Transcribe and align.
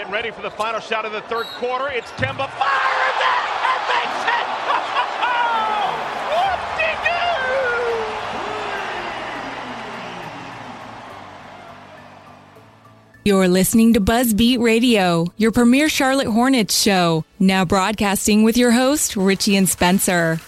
Getting 0.00 0.14
ready 0.14 0.30
for 0.30 0.40
the 0.40 0.50
final 0.50 0.80
shot 0.80 1.04
of 1.04 1.12
the 1.12 1.20
third 1.20 1.44
quarter. 1.58 1.90
It's 1.90 2.10
Kemba 2.12 2.48
fires 2.48 3.20
it 3.20 3.44
and 3.68 3.82
makes 3.92 4.24
it. 4.32 4.46
You're 13.26 13.48
listening 13.48 13.92
to 13.92 14.00
Buzzbeat 14.00 14.58
Radio, 14.58 15.26
your 15.36 15.52
premier 15.52 15.90
Charlotte 15.90 16.28
Hornets 16.28 16.80
show. 16.80 17.26
Now 17.38 17.66
broadcasting 17.66 18.42
with 18.42 18.56
your 18.56 18.70
host, 18.70 19.16
Richie 19.16 19.56
and 19.56 19.68
Spencer. 19.68 20.40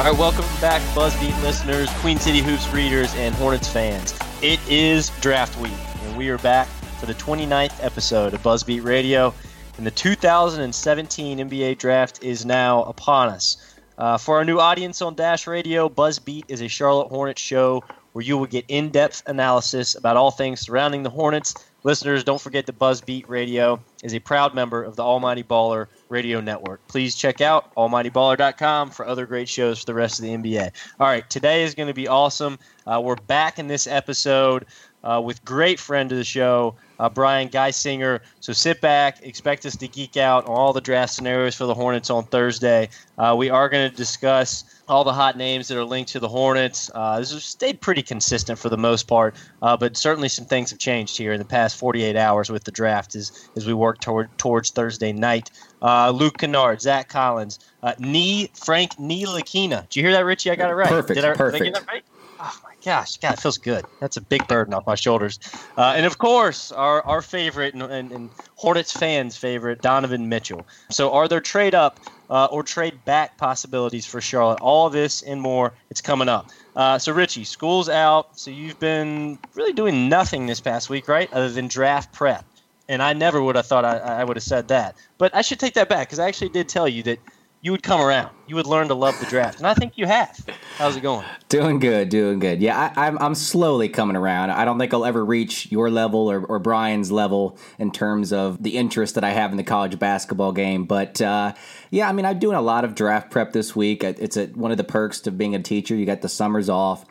All 0.00 0.06
right, 0.06 0.18
welcome 0.18 0.46
back, 0.62 0.80
Buzzbeat 0.94 1.42
listeners, 1.42 1.90
Queen 1.98 2.18
City 2.18 2.38
Hoops 2.38 2.66
readers, 2.72 3.14
and 3.16 3.34
Hornets 3.34 3.68
fans. 3.68 4.18
It 4.40 4.58
is 4.66 5.10
draft 5.20 5.58
week, 5.58 5.74
and 6.04 6.16
we 6.16 6.30
are 6.30 6.38
back 6.38 6.68
for 6.98 7.04
the 7.04 7.12
29th 7.12 7.84
episode 7.84 8.32
of 8.32 8.42
Buzzbeat 8.42 8.82
Radio. 8.82 9.34
And 9.76 9.86
the 9.86 9.90
2017 9.90 11.38
NBA 11.40 11.76
draft 11.76 12.24
is 12.24 12.46
now 12.46 12.84
upon 12.84 13.28
us. 13.28 13.58
Uh, 13.98 14.16
for 14.16 14.38
our 14.38 14.44
new 14.46 14.58
audience 14.58 15.02
on 15.02 15.16
Dash 15.16 15.46
Radio, 15.46 15.90
Buzzbeat 15.90 16.44
is 16.48 16.62
a 16.62 16.68
Charlotte 16.68 17.08
Hornets 17.08 17.42
show 17.42 17.84
where 18.12 18.24
you 18.24 18.38
will 18.38 18.46
get 18.46 18.64
in 18.68 18.88
depth 18.88 19.22
analysis 19.26 19.96
about 19.96 20.16
all 20.16 20.30
things 20.30 20.62
surrounding 20.62 21.02
the 21.02 21.10
Hornets. 21.10 21.54
Listeners, 21.82 22.24
don't 22.24 22.40
forget 22.40 22.64
that 22.64 22.78
Buzzbeat 22.78 23.28
Radio 23.28 23.78
is 24.02 24.14
a 24.14 24.18
proud 24.18 24.54
member 24.54 24.82
of 24.82 24.96
the 24.96 25.04
Almighty 25.04 25.42
Baller 25.42 25.88
Radio 26.10 26.40
Network. 26.40 26.86
Please 26.88 27.14
check 27.14 27.40
out 27.40 27.74
almightyballer.com 27.76 28.90
for 28.90 29.06
other 29.06 29.26
great 29.26 29.48
shows 29.48 29.80
for 29.80 29.86
the 29.86 29.94
rest 29.94 30.18
of 30.18 30.24
the 30.24 30.30
NBA. 30.30 30.70
All 30.98 31.06
right, 31.06 31.28
today 31.30 31.62
is 31.62 31.74
going 31.74 31.88
to 31.88 31.94
be 31.94 32.08
awesome. 32.08 32.58
Uh, 32.86 33.00
we're 33.02 33.16
back 33.16 33.58
in 33.58 33.68
this 33.68 33.86
episode 33.86 34.66
uh, 35.04 35.20
with 35.24 35.44
great 35.44 35.78
friend 35.78 36.10
of 36.10 36.18
the 36.18 36.24
show, 36.24 36.74
uh, 37.00 37.08
Brian 37.08 37.48
Geisinger. 37.48 38.20
So 38.40 38.52
sit 38.52 38.80
back, 38.80 39.22
expect 39.22 39.64
us 39.64 39.74
to 39.76 39.88
geek 39.88 40.16
out 40.16 40.46
on 40.46 40.54
all 40.54 40.72
the 40.72 40.80
draft 40.80 41.14
scenarios 41.14 41.54
for 41.56 41.64
the 41.64 41.74
Hornets 41.74 42.10
on 42.10 42.24
Thursday. 42.24 42.90
Uh, 43.16 43.34
we 43.36 43.48
are 43.48 43.68
going 43.68 43.90
to 43.90 43.96
discuss 43.96 44.82
all 44.86 45.02
the 45.02 45.12
hot 45.12 45.36
names 45.36 45.68
that 45.68 45.78
are 45.78 45.84
linked 45.84 46.12
to 46.12 46.20
the 46.20 46.28
Hornets. 46.28 46.90
Uh, 46.94 47.18
this 47.18 47.32
has 47.32 47.42
stayed 47.42 47.80
pretty 47.80 48.02
consistent 48.02 48.58
for 48.58 48.68
the 48.68 48.76
most 48.76 49.04
part, 49.04 49.34
uh, 49.62 49.76
but 49.76 49.96
certainly 49.96 50.28
some 50.28 50.44
things 50.44 50.68
have 50.70 50.78
changed 50.78 51.16
here 51.16 51.32
in 51.32 51.38
the 51.38 51.44
past 51.44 51.76
48 51.76 52.16
hours 52.16 52.50
with 52.50 52.64
the 52.64 52.70
draft 52.70 53.14
as, 53.14 53.48
as 53.56 53.66
we 53.66 53.72
work 53.72 54.00
toward, 54.00 54.36
towards 54.36 54.70
Thursday 54.70 55.12
night. 55.12 55.50
Uh, 55.80 56.10
Luke 56.10 56.36
Kennard, 56.38 56.82
Zach 56.82 57.08
Collins, 57.08 57.58
uh, 57.82 57.94
Nee, 57.98 58.50
Frank 58.52 58.96
Ntilikina. 58.96 59.88
Did 59.88 59.96
you 59.96 60.02
hear 60.02 60.12
that, 60.12 60.26
Richie? 60.26 60.50
I 60.50 60.56
got 60.56 60.70
it 60.70 60.74
right. 60.74 60.88
Perfect, 60.88 61.16
Did 61.16 61.24
I, 61.24 61.34
perfect. 61.34 61.64
Did 61.64 61.74
I 61.74 61.78
get 61.78 61.86
that 61.86 61.92
right? 61.92 62.04
Oh 62.40 62.60
my 62.64 62.69
gosh, 62.84 63.18
God, 63.18 63.34
it 63.34 63.40
feels 63.40 63.58
good. 63.58 63.84
That's 64.00 64.16
a 64.16 64.20
big 64.20 64.46
burden 64.48 64.74
off 64.74 64.86
my 64.86 64.94
shoulders. 64.94 65.38
Uh, 65.76 65.94
and 65.96 66.06
of 66.06 66.18
course, 66.18 66.72
our, 66.72 67.04
our 67.06 67.22
favorite 67.22 67.74
and, 67.74 67.82
and, 67.82 68.12
and 68.12 68.30
Hornets 68.56 68.92
fans' 68.92 69.36
favorite, 69.36 69.80
Donovan 69.80 70.28
Mitchell. 70.28 70.66
So, 70.90 71.12
are 71.12 71.28
there 71.28 71.40
trade 71.40 71.74
up 71.74 72.00
uh, 72.28 72.46
or 72.46 72.62
trade 72.62 73.04
back 73.04 73.38
possibilities 73.38 74.06
for 74.06 74.20
Charlotte? 74.20 74.60
All 74.60 74.90
this 74.90 75.22
and 75.22 75.40
more, 75.40 75.74
it's 75.90 76.00
coming 76.00 76.28
up. 76.28 76.50
Uh, 76.74 76.98
so, 76.98 77.12
Richie, 77.12 77.44
school's 77.44 77.88
out. 77.88 78.38
So, 78.38 78.50
you've 78.50 78.78
been 78.78 79.38
really 79.54 79.72
doing 79.72 80.08
nothing 80.08 80.46
this 80.46 80.60
past 80.60 80.88
week, 80.90 81.08
right? 81.08 81.32
Other 81.32 81.50
than 81.50 81.68
draft 81.68 82.12
prep. 82.12 82.44
And 82.88 83.02
I 83.02 83.12
never 83.12 83.40
would 83.40 83.54
have 83.54 83.66
thought 83.66 83.84
I, 83.84 83.98
I 83.98 84.24
would 84.24 84.36
have 84.36 84.42
said 84.42 84.66
that. 84.68 84.96
But 85.16 85.32
I 85.34 85.42
should 85.42 85.60
take 85.60 85.74
that 85.74 85.88
back 85.88 86.08
because 86.08 86.18
I 86.18 86.26
actually 86.26 86.48
did 86.48 86.68
tell 86.68 86.88
you 86.88 87.04
that 87.04 87.20
you 87.62 87.72
would 87.72 87.82
come 87.82 88.00
around. 88.00 88.30
You 88.46 88.56
would 88.56 88.66
learn 88.66 88.88
to 88.88 88.94
love 88.94 89.18
the 89.20 89.26
draft. 89.26 89.58
And 89.58 89.66
I 89.66 89.74
think 89.74 89.98
you 89.98 90.06
have. 90.06 90.38
How's 90.76 90.96
it 90.96 91.02
going? 91.02 91.26
Doing 91.48 91.78
good, 91.78 92.08
doing 92.08 92.38
good. 92.38 92.60
Yeah, 92.60 92.92
I, 92.96 93.06
I'm 93.06 93.18
I'm 93.18 93.34
slowly 93.34 93.88
coming 93.88 94.16
around. 94.16 94.50
I 94.50 94.64
don't 94.64 94.78
think 94.78 94.94
I'll 94.94 95.04
ever 95.04 95.24
reach 95.24 95.70
your 95.70 95.90
level 95.90 96.30
or, 96.30 96.44
or 96.44 96.58
Brian's 96.58 97.12
level 97.12 97.58
in 97.78 97.92
terms 97.92 98.32
of 98.32 98.62
the 98.62 98.76
interest 98.76 99.14
that 99.16 99.24
I 99.24 99.30
have 99.30 99.50
in 99.50 99.56
the 99.56 99.62
college 99.62 99.98
basketball 99.98 100.52
game. 100.52 100.84
But 100.84 101.20
uh, 101.20 101.52
yeah, 101.90 102.08
I 102.08 102.12
mean, 102.12 102.24
I'm 102.24 102.38
doing 102.38 102.56
a 102.56 102.62
lot 102.62 102.84
of 102.84 102.94
draft 102.94 103.30
prep 103.30 103.52
this 103.52 103.76
week. 103.76 104.02
It's 104.02 104.36
a, 104.36 104.46
one 104.46 104.70
of 104.70 104.78
the 104.78 104.84
perks 104.84 105.20
to 105.20 105.30
being 105.30 105.54
a 105.54 105.62
teacher. 105.62 105.94
You 105.94 106.06
got 106.06 106.22
the 106.22 106.28
summers 106.28 106.68
off. 106.68 107.04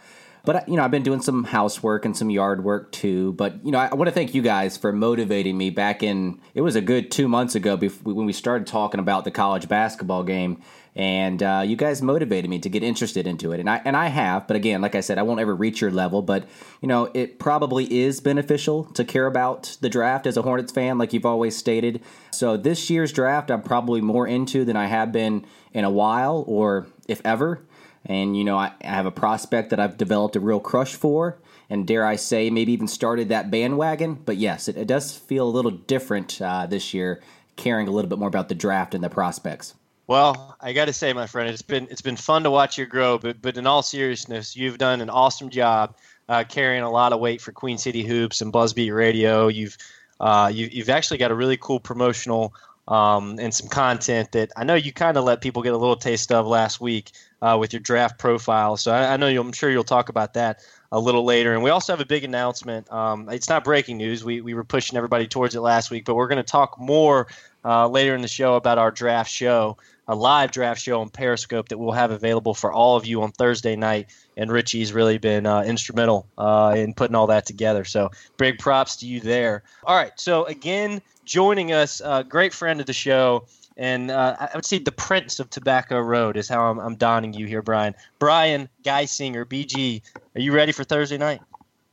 But 0.45 0.67
you 0.69 0.77
know, 0.77 0.83
I've 0.83 0.91
been 0.91 1.03
doing 1.03 1.21
some 1.21 1.43
housework 1.43 2.05
and 2.05 2.15
some 2.15 2.29
yard 2.29 2.63
work 2.63 2.91
too. 2.91 3.33
But 3.33 3.63
you 3.65 3.71
know, 3.71 3.79
I, 3.79 3.93
want 3.93 4.07
to 4.07 4.13
thank 4.13 4.33
you 4.33 4.41
guys 4.41 4.77
for 4.77 4.91
motivating 4.91 5.57
me 5.57 5.69
back 5.69 6.01
in. 6.01 6.39
It 6.53 6.61
was 6.61 6.75
a 6.75 6.81
good 6.81 7.11
two 7.11 7.27
months 7.27 7.55
ago 7.55 7.77
when 7.77 8.25
we 8.25 8.33
started 8.33 8.67
talking 8.67 8.99
about 8.99 9.25
the 9.25 9.31
college 9.31 9.67
basketball 9.67 10.23
game, 10.23 10.61
and 10.95 11.43
uh, 11.43 11.63
you 11.65 11.75
guys 11.75 12.01
motivated 12.01 12.49
me 12.49 12.59
to 12.59 12.69
get 12.69 12.83
interested 12.83 13.27
into 13.27 13.51
it, 13.51 13.59
and 13.59 13.69
I 13.69 13.81
and 13.83 13.97
I 13.97 14.07
have. 14.07 14.47
But 14.47 14.55
again, 14.55 14.81
like 14.81 14.95
I 14.95 15.01
said, 15.01 15.17
I 15.17 15.23
won't 15.23 15.41
ever 15.41 15.55
reach 15.55 15.81
your 15.81 15.91
level. 15.91 16.21
But 16.21 16.47
you 16.81 16.87
know, 16.87 17.11
it 17.13 17.37
probably 17.37 18.01
is 18.01 18.21
beneficial 18.21 18.85
to 18.85 19.03
care 19.03 19.25
about 19.25 19.77
the 19.81 19.89
draft 19.89 20.25
as 20.25 20.37
a 20.37 20.41
Hornets 20.41 20.71
fan, 20.71 20.97
like 20.97 21.11
you've 21.11 21.25
always 21.25 21.57
stated. 21.57 22.01
So 22.31 22.55
this 22.55 22.89
year's 22.89 23.11
draft, 23.11 23.51
I'm 23.51 23.61
probably 23.61 24.01
more 24.01 24.25
into 24.25 24.63
than 24.63 24.77
I 24.77 24.85
have 24.85 25.11
been 25.11 25.45
in 25.73 25.83
a 25.83 25.91
while, 25.91 26.45
or 26.47 26.87
if 27.07 27.21
ever. 27.25 27.61
And, 28.09 28.35
you 28.35 28.43
know, 28.43 28.57
I, 28.57 28.73
I 28.81 28.87
have 28.87 29.05
a 29.05 29.11
prospect 29.11 29.69
that 29.69 29.79
I've 29.79 29.95
developed 29.95 30.35
a 30.35 30.39
real 30.39 30.59
crush 30.59 30.95
for, 30.95 31.37
and 31.69 31.85
dare 31.85 32.05
I 32.05 32.15
say, 32.15 32.49
maybe 32.49 32.73
even 32.73 32.87
started 32.87 33.29
that 33.29 33.51
bandwagon. 33.51 34.15
But 34.15 34.37
yes, 34.37 34.67
it, 34.67 34.75
it 34.75 34.87
does 34.87 35.15
feel 35.15 35.47
a 35.47 35.49
little 35.49 35.69
different 35.69 36.41
uh, 36.41 36.65
this 36.65 36.91
year, 36.91 37.21
caring 37.55 37.87
a 37.87 37.91
little 37.91 38.09
bit 38.09 38.17
more 38.17 38.27
about 38.27 38.49
the 38.49 38.55
draft 38.55 38.95
and 38.95 39.03
the 39.03 39.09
prospects. 39.09 39.75
Well, 40.07 40.57
I 40.59 40.73
got 40.73 40.85
to 40.85 40.93
say, 40.93 41.13
my 41.13 41.27
friend, 41.27 41.47
it's 41.47 41.61
been 41.61 41.87
it's 41.91 42.01
been 42.01 42.15
fun 42.15 42.41
to 42.41 42.49
watch 42.49 42.79
you 42.79 42.87
grow. 42.87 43.19
But 43.19 43.43
but 43.43 43.57
in 43.57 43.67
all 43.67 43.83
seriousness, 43.83 44.55
you've 44.55 44.79
done 44.79 45.01
an 45.01 45.11
awesome 45.11 45.51
job 45.51 45.95
uh, 46.27 46.43
carrying 46.49 46.81
a 46.81 46.89
lot 46.89 47.13
of 47.13 47.19
weight 47.19 47.41
for 47.41 47.51
Queen 47.51 47.77
City 47.77 48.01
Hoops 48.01 48.41
and 48.41 48.51
Buzzbeat 48.51 48.91
Radio. 48.91 49.49
You've 49.49 49.77
uh, 50.19 50.49
you, 50.51 50.67
you've 50.71 50.89
actually 50.89 51.19
got 51.19 51.29
a 51.29 51.35
really 51.35 51.57
cool 51.57 51.79
promotional 51.79 52.55
um, 52.87 53.37
and 53.39 53.53
some 53.53 53.69
content 53.69 54.31
that 54.31 54.51
I 54.57 54.63
know 54.63 54.73
you 54.73 54.91
kind 54.91 55.15
of 55.15 55.25
let 55.25 55.41
people 55.41 55.61
get 55.61 55.73
a 55.73 55.77
little 55.77 55.95
taste 55.95 56.31
of 56.31 56.47
last 56.47 56.81
week 56.81 57.11
uh, 57.41 57.57
with 57.59 57.73
your 57.73 57.79
draft 57.79 58.17
profile. 58.17 58.77
So 58.77 58.91
I, 58.91 59.13
I 59.13 59.17
know 59.17 59.27
I'm 59.27 59.51
sure 59.51 59.69
you'll 59.69 59.83
talk 59.83 60.09
about 60.09 60.33
that 60.33 60.61
a 60.91 60.99
little 60.99 61.23
later. 61.23 61.53
And 61.53 61.63
we 61.63 61.69
also 61.69 61.93
have 61.93 62.01
a 62.01 62.05
big 62.05 62.23
announcement. 62.23 62.91
Um, 62.91 63.29
it's 63.29 63.49
not 63.49 63.63
breaking 63.63 63.97
news. 63.97 64.23
We, 64.23 64.41
we 64.41 64.53
were 64.53 64.63
pushing 64.63 64.97
everybody 64.97 65.27
towards 65.27 65.55
it 65.55 65.61
last 65.61 65.91
week, 65.91 66.05
but 66.05 66.15
we're 66.15 66.27
going 66.27 66.37
to 66.37 66.43
talk 66.43 66.79
more 66.79 67.27
uh, 67.63 67.87
later 67.87 68.15
in 68.15 68.21
the 68.21 68.27
show 68.27 68.55
about 68.55 68.77
our 68.77 68.89
draft 68.89 69.29
show, 69.29 69.77
a 70.07 70.15
live 70.15 70.51
draft 70.51 70.81
show 70.81 71.01
on 71.01 71.09
Periscope 71.09 71.69
that 71.69 71.77
we'll 71.77 71.91
have 71.91 72.11
available 72.11 72.53
for 72.53 72.71
all 72.71 72.95
of 72.95 73.05
you 73.05 73.21
on 73.21 73.31
Thursday 73.31 73.75
night. 73.75 74.07
And 74.35 74.51
Richie's 74.51 74.93
really 74.93 75.17
been 75.17 75.45
uh, 75.45 75.61
instrumental 75.61 76.25
uh, 76.37 76.73
in 76.75 76.93
putting 76.93 77.15
all 77.15 77.27
that 77.27 77.45
together. 77.45 77.85
So 77.85 78.09
big 78.37 78.57
props 78.57 78.95
to 78.97 79.05
you 79.05 79.19
there. 79.19 79.63
All 79.83 79.95
right. 79.95 80.11
So 80.15 80.45
again, 80.45 81.01
joining 81.25 81.71
us, 81.71 82.01
uh, 82.01 82.23
great 82.23 82.53
friend 82.53 82.79
of 82.79 82.87
the 82.87 82.93
show. 82.93 83.45
And 83.79 84.11
uh, 84.11 84.35
I 84.37 84.49
would 84.55 84.65
say 84.65 84.77
the 84.77 84.91
Prince 84.91 85.39
of 85.39 85.49
Tobacco 85.49 86.01
Road 86.01 86.35
is 86.35 86.49
how 86.49 86.69
I'm, 86.69 86.79
I'm 86.79 86.95
donning 86.95 87.33
you 87.33 87.45
here, 87.45 87.61
Brian. 87.61 87.95
Brian 88.19 88.67
Geisinger, 88.83 89.45
BG. 89.45 90.01
Are 90.35 90.41
you 90.41 90.51
ready 90.51 90.73
for 90.73 90.83
Thursday 90.83 91.17
night? 91.17 91.39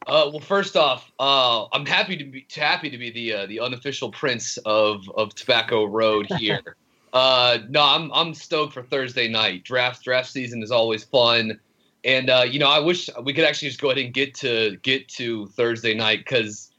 Uh, 0.04 0.28
well, 0.32 0.40
first 0.40 0.76
off, 0.76 1.12
uh, 1.20 1.66
I'm 1.72 1.86
happy 1.86 2.16
to 2.16 2.24
be 2.24 2.44
happy 2.52 2.90
to 2.90 2.98
be 2.98 3.10
the 3.10 3.32
uh, 3.32 3.46
the 3.46 3.60
unofficial 3.60 4.10
prince 4.10 4.56
of, 4.66 5.08
of 5.16 5.32
Tobacco 5.36 5.84
Road 5.84 6.26
here. 6.38 6.60
uh, 7.12 7.58
no, 7.68 7.82
I'm 7.82 8.12
I'm 8.12 8.34
stoked 8.34 8.72
for 8.72 8.82
Thursday 8.82 9.28
night. 9.28 9.62
Draft 9.62 10.02
draft 10.02 10.28
season 10.28 10.64
is 10.64 10.72
always 10.72 11.04
fun, 11.04 11.60
and 12.04 12.28
uh, 12.28 12.44
you 12.48 12.58
know 12.58 12.68
I 12.68 12.80
wish 12.80 13.08
we 13.22 13.32
could 13.32 13.44
actually 13.44 13.68
just 13.68 13.80
go 13.80 13.90
ahead 13.90 14.04
and 14.04 14.12
get 14.12 14.34
to 14.36 14.76
get 14.82 15.06
to 15.10 15.46
Thursday 15.48 15.94
night 15.94 16.18
because 16.18 16.72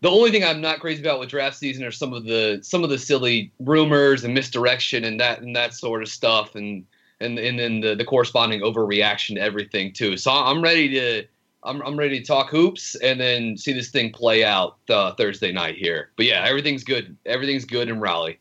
the 0.00 0.10
only 0.10 0.30
thing 0.30 0.44
I'm 0.44 0.60
not 0.60 0.80
crazy 0.80 1.02
about 1.02 1.20
with 1.20 1.28
draft 1.28 1.56
season 1.56 1.84
are 1.84 1.90
some 1.90 2.12
of 2.12 2.24
the 2.24 2.60
some 2.62 2.84
of 2.84 2.90
the 2.90 2.98
silly 2.98 3.52
rumors 3.60 4.24
and 4.24 4.34
misdirection 4.34 5.04
and 5.04 5.20
that 5.20 5.40
and 5.42 5.54
that 5.56 5.74
sort 5.74 6.02
of 6.02 6.08
stuff 6.08 6.54
and 6.54 6.84
and 7.20 7.38
and 7.38 7.58
then 7.58 7.80
the, 7.80 7.94
the 7.94 8.04
corresponding 8.04 8.60
overreaction 8.60 9.34
to 9.34 9.40
everything 9.40 9.92
too. 9.92 10.16
So 10.16 10.30
I'm 10.30 10.62
ready 10.62 10.88
to 10.90 11.24
I'm 11.62 11.82
I'm 11.82 11.96
ready 11.98 12.20
to 12.20 12.24
talk 12.26 12.48
hoops 12.50 12.94
and 12.96 13.20
then 13.20 13.56
see 13.56 13.72
this 13.72 13.90
thing 13.90 14.10
play 14.10 14.44
out 14.44 14.78
uh, 14.88 15.12
Thursday 15.14 15.52
night 15.52 15.76
here. 15.76 16.10
But 16.16 16.26
yeah, 16.26 16.44
everything's 16.46 16.84
good. 16.84 17.16
Everything's 17.26 17.66
good 17.66 17.88
in 17.88 18.00
Raleigh. 18.00 18.38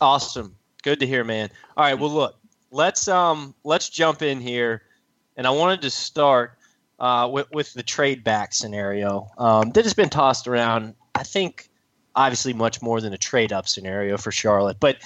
Awesome. 0.00 0.54
Good 0.82 1.00
to 1.00 1.06
hear, 1.06 1.24
man. 1.24 1.50
All 1.76 1.84
right. 1.84 1.98
Well, 1.98 2.10
look, 2.12 2.36
let's 2.70 3.08
um 3.08 3.54
let's 3.64 3.88
jump 3.88 4.22
in 4.22 4.40
here. 4.40 4.82
and 5.36 5.46
I 5.46 5.50
wanted 5.50 5.82
to 5.82 5.90
start 5.90 6.55
uh, 6.98 7.28
with, 7.30 7.50
with 7.52 7.72
the 7.74 7.82
trade 7.82 8.24
back 8.24 8.54
scenario 8.54 9.28
um, 9.38 9.70
that 9.70 9.84
has 9.84 9.94
been 9.94 10.08
tossed 10.08 10.46
around. 10.48 10.94
I 11.14 11.22
think 11.22 11.68
obviously 12.14 12.52
much 12.52 12.80
more 12.80 13.00
than 13.00 13.12
a 13.12 13.18
trade 13.18 13.52
up 13.52 13.68
scenario 13.68 14.16
for 14.16 14.32
Charlotte, 14.32 14.78
but 14.80 14.98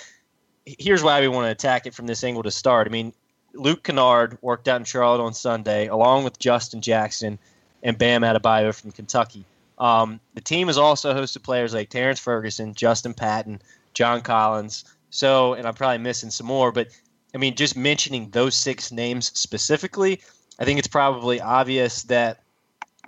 here's 0.64 1.02
why 1.02 1.20
we 1.20 1.28
want 1.28 1.46
to 1.46 1.50
attack 1.50 1.86
it 1.86 1.94
from 1.94 2.06
this 2.06 2.22
angle 2.22 2.42
to 2.42 2.50
start. 2.50 2.86
I 2.86 2.90
mean, 2.90 3.12
Luke 3.54 3.82
Kennard 3.82 4.38
worked 4.42 4.68
out 4.68 4.80
in 4.80 4.84
Charlotte 4.84 5.22
on 5.22 5.34
Sunday, 5.34 5.88
along 5.88 6.24
with 6.24 6.38
Justin 6.38 6.80
Jackson 6.80 7.38
and 7.82 7.98
Bam 7.98 8.22
Adebayo 8.22 8.74
from 8.74 8.92
Kentucky. 8.92 9.44
Um, 9.78 10.20
the 10.34 10.40
team 10.40 10.66
has 10.66 10.78
also 10.78 11.14
hosted 11.14 11.42
players 11.42 11.74
like 11.74 11.88
Terrence 11.88 12.20
Ferguson, 12.20 12.74
Justin 12.74 13.14
Patton, 13.14 13.62
John 13.94 14.20
Collins. 14.20 14.84
So, 15.08 15.54
and 15.54 15.66
I'm 15.66 15.74
probably 15.74 15.98
missing 15.98 16.30
some 16.30 16.46
more, 16.46 16.70
but 16.70 16.88
I 17.34 17.38
mean, 17.38 17.56
just 17.56 17.76
mentioning 17.76 18.30
those 18.30 18.56
six 18.56 18.92
names 18.92 19.36
specifically, 19.38 20.20
I 20.60 20.64
think 20.64 20.78
it's 20.78 20.88
probably 20.88 21.40
obvious 21.40 22.02
that 22.04 22.42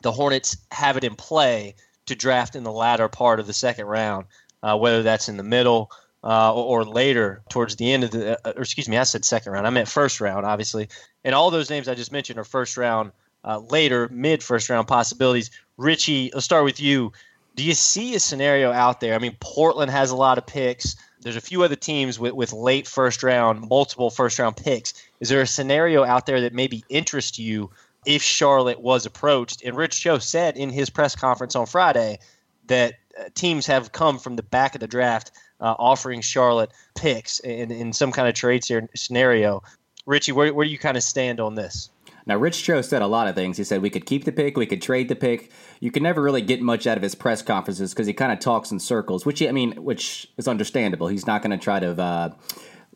the 0.00 0.10
Hornets 0.10 0.56
have 0.72 0.96
it 0.96 1.04
in 1.04 1.14
play 1.14 1.75
to 2.06 2.14
draft 2.14 2.56
in 2.56 2.64
the 2.64 2.72
latter 2.72 3.08
part 3.08 3.38
of 3.38 3.46
the 3.46 3.52
second 3.52 3.87
round, 3.87 4.26
uh, 4.62 4.76
whether 4.76 5.02
that's 5.02 5.28
in 5.28 5.37
the 5.37 5.43
middle 5.43 5.90
uh, 6.25 6.54
or, 6.54 6.81
or, 6.81 6.84
later 6.84 7.43
towards 7.49 7.76
the 7.76 7.93
end 7.93 8.04
of 8.04 8.10
the, 8.12 8.38
uh, 8.46 8.52
or 8.56 8.62
excuse 8.62 8.88
me, 8.88 8.96
I 8.96 9.02
said 9.02 9.25
second 9.25 9.52
round. 9.52 9.66
I 9.66 9.70
meant 9.70 9.88
first 9.88 10.20
round, 10.20 10.46
obviously. 10.46 10.88
And 11.25 11.34
all 11.34 11.50
those 11.50 11.69
names 11.69 11.88
I 11.88 11.94
just 11.94 12.12
mentioned 12.12 12.38
are 12.38 12.44
first 12.44 12.76
round, 12.76 13.10
uh, 13.44 13.58
later, 13.58 14.08
mid 14.12 14.43
first 14.43 14.70
round 14.70 14.87
possibilities. 14.87 15.50
Richie, 15.76 16.31
let's 16.32 16.44
start 16.44 16.64
with 16.64 16.78
you. 16.81 17.12
Do 17.56 17.64
you 17.64 17.75
see 17.75 18.14
a 18.14 18.20
scenario 18.20 18.70
out 18.70 19.00
there? 19.00 19.14
I 19.14 19.19
mean, 19.19 19.37
Portland 19.40 19.90
has 19.90 20.10
a 20.10 20.16
lot 20.16 20.38
of 20.38 20.46
picks. 20.46 20.96
There's 21.22 21.36
a 21.36 21.40
few 21.40 21.62
other 21.62 21.76
teams 21.76 22.19
with, 22.19 22.32
with 22.32 22.52
late 22.52 22.86
first 22.86 23.22
round, 23.22 23.69
multiple 23.69 24.10
first 24.10 24.38
round 24.38 24.56
picks. 24.56 24.94
Is 25.20 25.28
there 25.28 25.40
a 25.40 25.46
scenario 25.46 26.04
out 26.04 26.26
there 26.26 26.42
that 26.42 26.52
maybe 26.52 26.84
interests 26.88 27.38
you 27.38 27.70
if 28.04 28.22
Charlotte 28.22 28.80
was 28.80 29.06
approached? 29.06 29.62
And 29.64 29.76
Rich 29.76 30.00
Cho 30.00 30.19
said 30.19 30.56
in 30.56 30.70
his 30.70 30.90
press 30.90 31.14
conference 31.14 31.54
on 31.54 31.66
Friday 31.66 32.19
that 32.66 32.94
uh, 33.19 33.28
teams 33.34 33.66
have 33.66 33.92
come 33.92 34.19
from 34.19 34.36
the 34.36 34.42
back 34.42 34.74
of 34.74 34.80
the 34.80 34.88
draft 34.88 35.30
uh, 35.60 35.74
offering 35.78 36.20
Charlotte 36.20 36.72
picks 36.96 37.38
in, 37.38 37.70
in 37.70 37.92
some 37.92 38.10
kind 38.10 38.28
of 38.28 38.34
trade 38.34 38.64
scenario. 38.94 39.62
Richie, 40.06 40.32
where, 40.32 40.52
where 40.52 40.66
do 40.66 40.72
you 40.72 40.78
kind 40.78 40.96
of 40.96 41.04
stand 41.04 41.38
on 41.38 41.54
this? 41.54 41.88
Now, 42.26 42.36
Rich 42.36 42.62
Cho 42.62 42.82
said 42.82 43.02
a 43.02 43.06
lot 43.06 43.28
of 43.28 43.34
things. 43.34 43.56
He 43.56 43.64
said 43.64 43.82
we 43.82 43.90
could 43.90 44.06
keep 44.06 44.24
the 44.24 44.32
pick, 44.32 44.56
we 44.56 44.66
could 44.66 44.82
trade 44.82 45.08
the 45.08 45.16
pick. 45.16 45.50
You 45.80 45.90
can 45.90 46.02
never 46.02 46.22
really 46.22 46.42
get 46.42 46.60
much 46.60 46.86
out 46.86 46.96
of 46.96 47.02
his 47.02 47.14
press 47.14 47.42
conferences 47.42 47.92
because 47.92 48.06
he 48.06 48.12
kind 48.12 48.32
of 48.32 48.38
talks 48.38 48.70
in 48.70 48.78
circles, 48.78 49.26
which 49.26 49.42
I 49.42 49.52
mean, 49.52 49.72
which 49.82 50.28
is 50.36 50.48
understandable. 50.48 51.08
He's 51.08 51.26
not 51.26 51.42
going 51.42 51.50
to 51.50 51.62
try 51.62 51.80
to 51.80 52.00
uh, 52.00 52.30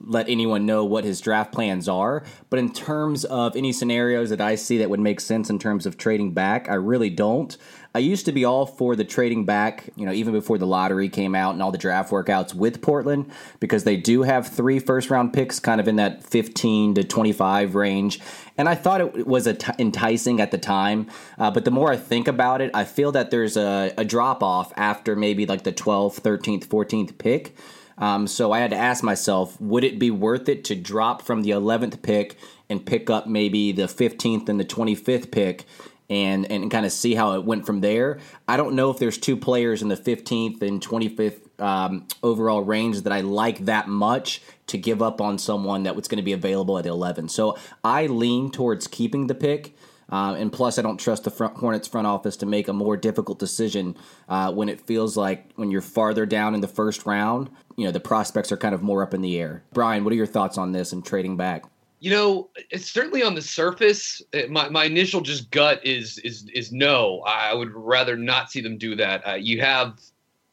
let 0.01 0.29
anyone 0.29 0.67
know 0.67 0.85
what 0.85 1.05
his 1.05 1.21
draft 1.21 1.53
plans 1.53 1.89
are. 1.89 2.25
But 2.51 2.59
in 2.59 2.73
terms 2.73 3.25
of 3.25 3.57
any 3.57 3.73
scenarios 3.73 4.31
that 4.31 4.41
I 4.41 4.55
see 4.55 4.79
that 4.79 4.91
would 4.91 5.01
make 5.01 5.21
sense 5.21 5.51
in 5.51 5.59
terms 5.59 5.87
of 5.87 5.97
trading 5.97 6.33
back, 6.33 6.69
I 6.69 6.75
really 6.75 7.11
don't. 7.11 7.57
I 7.97 8.01
used 8.01 8.27
to 8.27 8.33
be 8.33 8.45
all 8.45 8.67
for 8.67 8.95
the 8.95 9.05
trading 9.05 9.47
back, 9.47 9.89
you 9.97 10.05
know, 10.05 10.13
even 10.13 10.35
before 10.35 10.59
the 10.59 10.67
lottery 10.67 11.09
came 11.09 11.35
out 11.35 11.55
and 11.55 11.63
all 11.63 11.73
the 11.73 11.79
draft 11.79 12.11
workouts 12.11 12.53
with 12.53 12.83
Portland, 12.83 13.31
because 13.59 13.85
they 13.85 13.97
do 13.97 14.21
have 14.21 14.47
three 14.47 14.79
first 14.79 15.09
round 15.09 15.33
picks 15.33 15.59
kind 15.59 15.81
of 15.81 15.89
in 15.89 15.97
that 15.97 16.23
15 16.23 16.97
to 16.97 17.05
25 17.05 17.75
range. 17.75 18.21
And 18.59 18.69
I 18.69 18.75
thought 18.75 19.01
it 19.01 19.27
was 19.27 19.47
enticing 19.47 20.43
at 20.43 20.51
the 20.51 20.59
time. 20.59 21.07
Uh, 21.39 21.51
but 21.51 21.65
the 21.65 21.71
more 21.71 21.91
I 21.91 21.97
think 21.97 22.29
about 22.29 22.61
it, 22.61 22.71
I 22.75 22.85
feel 22.85 23.13
that 23.13 23.31
there's 23.31 23.57
a, 23.57 23.95
a 23.97 24.05
drop 24.05 24.43
off 24.43 24.75
after 24.77 25.17
maybe 25.17 25.47
like 25.47 25.65
the 25.65 25.73
12th, 25.73 26.21
13th, 26.21 26.67
14th 26.67 27.17
pick. 27.17 27.57
Um, 27.97 28.27
so 28.27 28.53
I 28.53 28.59
had 28.59 28.73
to 28.73 28.77
ask 28.77 29.03
myself, 29.03 29.59
would 29.59 29.85
it 29.85 29.99
be 29.99 30.11
worth 30.11 30.51
it 30.51 30.65
to 30.65 30.75
drop 30.75 31.23
from 31.23 31.41
the 31.41 31.53
11th 31.53 32.03
pick 32.03 32.37
and 32.69 32.85
pick 32.85 33.09
up 33.09 33.27
maybe 33.27 33.73
the 33.73 33.85
15th 33.85 34.51
and 34.51 34.61
the 34.61 34.67
25th 34.67 35.31
pick 35.31 35.65
and 36.09 36.51
and 36.51 36.71
kind 36.71 36.87
of 36.87 36.93
see 36.93 37.15
how 37.15 37.33
it 37.35 37.45
went 37.45 37.67
from 37.67 37.81
there. 37.81 38.19
I 38.47 38.57
don't 38.57 38.75
know 38.75 38.91
if 38.91 38.99
there's 38.99 39.19
two 39.19 39.37
players 39.37 39.83
in 39.83 39.89
the 39.89 39.97
15th 39.97 40.63
and 40.63 40.81
25th 40.81 41.61
um, 41.61 42.07
overall 42.23 42.63
range 42.63 43.03
that 43.03 43.13
I 43.13 43.21
like 43.21 43.65
that 43.67 43.89
much 43.89 44.43
to 44.69 44.79
give 44.79 45.03
up 45.03 45.21
on 45.21 45.39
someone 45.39 45.85
that 45.85 45.97
was 45.97 46.09
going 46.09 46.19
to 46.19 46.23
be 46.23 46.33
available 46.33 46.79
at 46.79 46.87
11. 46.87 47.29
So 47.29 47.57
I 47.83 48.07
lean 48.07 48.51
towards 48.51 48.87
keeping 48.87 49.27
the 49.27 49.35
pick. 49.35 49.77
Uh, 50.09 50.37
and 50.39 50.53
plus, 50.53 50.79
I 50.79 50.83
don't 50.83 50.99
trust 50.99 51.25
the 51.25 51.33
front, 51.33 51.57
Hornets 51.57 51.89
front 51.89 52.07
office 52.07 52.37
to 52.37 52.47
make 52.47 52.69
a 52.69 52.73
more 52.73 52.97
difficult 52.97 53.41
decision 53.41 53.97
uh, 54.29 54.53
when 54.53 54.69
it 54.69 54.81
feels 54.81 55.17
like 55.17 55.51
when 55.57 55.73
you're 55.73 55.81
farther 55.81 56.25
down 56.25 56.55
in 56.55 56.61
the 56.61 56.69
first 56.69 57.07
round, 57.07 57.51
you 57.77 57.85
know, 57.85 57.91
the 57.91 57.99
prospects 57.99 58.53
are 58.53 58.57
kind 58.57 58.73
of 58.73 58.83
more 58.83 59.03
up 59.03 59.15
in 59.15 59.21
the 59.21 59.37
air. 59.37 59.65
Brian, 59.73 60.05
what 60.05 60.13
are 60.13 60.17
your 60.17 60.25
thoughts 60.25 60.59
on 60.59 60.71
this 60.71 60.93
and 60.93 61.05
trading 61.05 61.37
back? 61.37 61.65
You 61.99 62.11
know, 62.11 62.51
it's 62.71 62.91
certainly 62.91 63.23
on 63.23 63.35
the 63.35 63.43
surface. 63.43 64.21
My, 64.51 64.69
my 64.69 64.85
initial 64.85 65.23
just 65.23 65.51
gut 65.51 65.85
is 65.85 66.19
is 66.19 66.49
is 66.55 66.71
no. 66.71 67.23
I 67.27 67.55
would 67.55 67.73
rather 67.73 68.17
not 68.17 68.51
see 68.51 68.61
them 68.61 68.77
do 68.77 68.95
that. 68.97 69.27
Uh, 69.27 69.35
you 69.35 69.61
have 69.63 69.99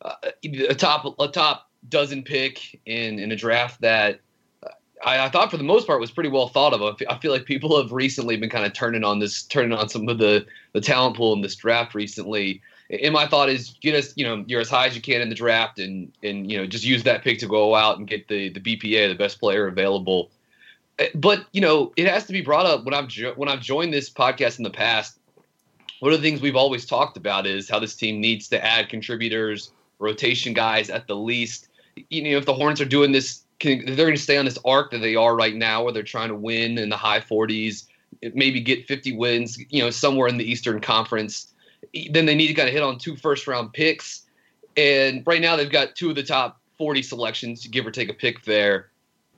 uh, 0.01 0.15
a 0.43 0.75
top 0.75 1.15
a 1.19 1.27
top 1.27 1.69
dozen 1.89 2.23
pick 2.23 2.79
in 2.85 3.19
in 3.19 3.31
a 3.31 3.35
draft 3.35 3.81
that 3.81 4.19
uh, 4.63 4.69
I, 5.05 5.25
I, 5.25 5.29
thought 5.29 5.51
for 5.51 5.57
the 5.57 5.63
most 5.63 5.87
part 5.87 5.99
was 5.99 6.11
pretty 6.11 6.29
well 6.29 6.47
thought 6.47 6.73
of. 6.73 7.01
I 7.09 7.17
feel 7.19 7.31
like 7.31 7.45
people 7.45 7.81
have 7.81 7.91
recently 7.91 8.37
been 8.37 8.49
kind 8.49 8.65
of 8.65 8.73
turning 8.73 9.03
on 9.03 9.19
this, 9.19 9.43
turning 9.43 9.77
on 9.77 9.89
some 9.89 10.07
of 10.07 10.17
the 10.17 10.45
the 10.73 10.81
talent 10.81 11.17
pool 11.17 11.33
in 11.33 11.41
this 11.41 11.55
draft 11.55 11.93
recently. 11.93 12.61
And 12.89 13.13
my 13.13 13.27
thought 13.27 13.49
is 13.49 13.75
get 13.81 13.95
us, 13.95 14.13
you 14.15 14.25
know, 14.25 14.43
you're 14.47 14.61
as 14.61 14.69
high 14.69 14.87
as 14.87 14.95
you 14.95 15.01
can 15.01 15.21
in 15.21 15.29
the 15.29 15.35
draft, 15.35 15.79
and 15.79 16.11
and 16.21 16.51
you 16.51 16.57
know 16.57 16.65
just 16.65 16.83
use 16.83 17.03
that 17.03 17.23
pick 17.23 17.39
to 17.39 17.47
go 17.47 17.75
out 17.75 17.97
and 17.97 18.07
get 18.07 18.27
the 18.27 18.49
the 18.49 18.59
BPA, 18.59 19.09
the 19.09 19.15
best 19.15 19.39
player 19.39 19.67
available. 19.67 20.31
Eh, 20.99 21.09
but 21.15 21.45
you 21.51 21.61
know, 21.61 21.91
it 21.97 22.07
has 22.07 22.25
to 22.25 22.33
be 22.33 22.41
brought 22.41 22.65
up 22.65 22.85
when 22.85 22.93
I've 22.93 23.07
jo- 23.07 23.33
when 23.35 23.49
I've 23.49 23.61
joined 23.61 23.93
this 23.93 24.09
podcast 24.09 24.57
in 24.57 24.63
the 24.63 24.69
past. 24.69 25.19
One 25.99 26.11
of 26.11 26.21
the 26.21 26.27
things 26.27 26.41
we've 26.41 26.55
always 26.55 26.85
talked 26.85 27.15
about 27.15 27.47
is 27.47 27.69
how 27.69 27.79
this 27.79 27.95
team 27.95 28.19
needs 28.19 28.49
to 28.49 28.63
add 28.63 28.89
contributors, 28.89 29.71
rotation 29.99 30.53
guys 30.53 30.89
at 30.89 31.07
the 31.07 31.15
least. 31.15 31.69
You 32.09 32.23
know, 32.23 32.37
if 32.37 32.45
the 32.45 32.53
Hornets 32.53 32.81
are 32.81 32.85
doing 32.85 33.13
this, 33.13 33.43
can, 33.59 33.85
they're 33.85 34.05
going 34.05 34.15
to 34.15 34.21
stay 34.21 34.37
on 34.37 34.45
this 34.45 34.57
arc 34.65 34.91
that 34.91 34.97
they 34.97 35.15
are 35.15 35.35
right 35.35 35.55
now, 35.55 35.83
where 35.83 35.93
they're 35.93 36.03
trying 36.03 36.27
to 36.27 36.35
win 36.35 36.77
in 36.77 36.89
the 36.89 36.97
high 36.97 37.21
40s, 37.21 37.85
maybe 38.33 38.59
get 38.59 38.85
50 38.85 39.15
wins. 39.15 39.57
You 39.69 39.81
know, 39.83 39.89
somewhere 39.89 40.27
in 40.27 40.37
the 40.37 40.43
Eastern 40.43 40.81
Conference. 40.81 41.47
Then 42.11 42.25
they 42.25 42.35
need 42.35 42.47
to 42.47 42.53
kind 42.53 42.67
of 42.67 42.73
hit 42.73 42.83
on 42.83 42.97
two 42.97 43.15
first 43.15 43.47
round 43.47 43.73
picks, 43.73 44.23
and 44.75 45.25
right 45.25 45.41
now 45.41 45.55
they've 45.55 45.71
got 45.71 45.95
two 45.95 46.09
of 46.09 46.15
the 46.15 46.23
top 46.23 46.59
40 46.77 47.01
selections, 47.01 47.65
give 47.67 47.85
or 47.85 47.91
take 47.91 48.09
a 48.09 48.13
pick 48.13 48.43
there 48.43 48.89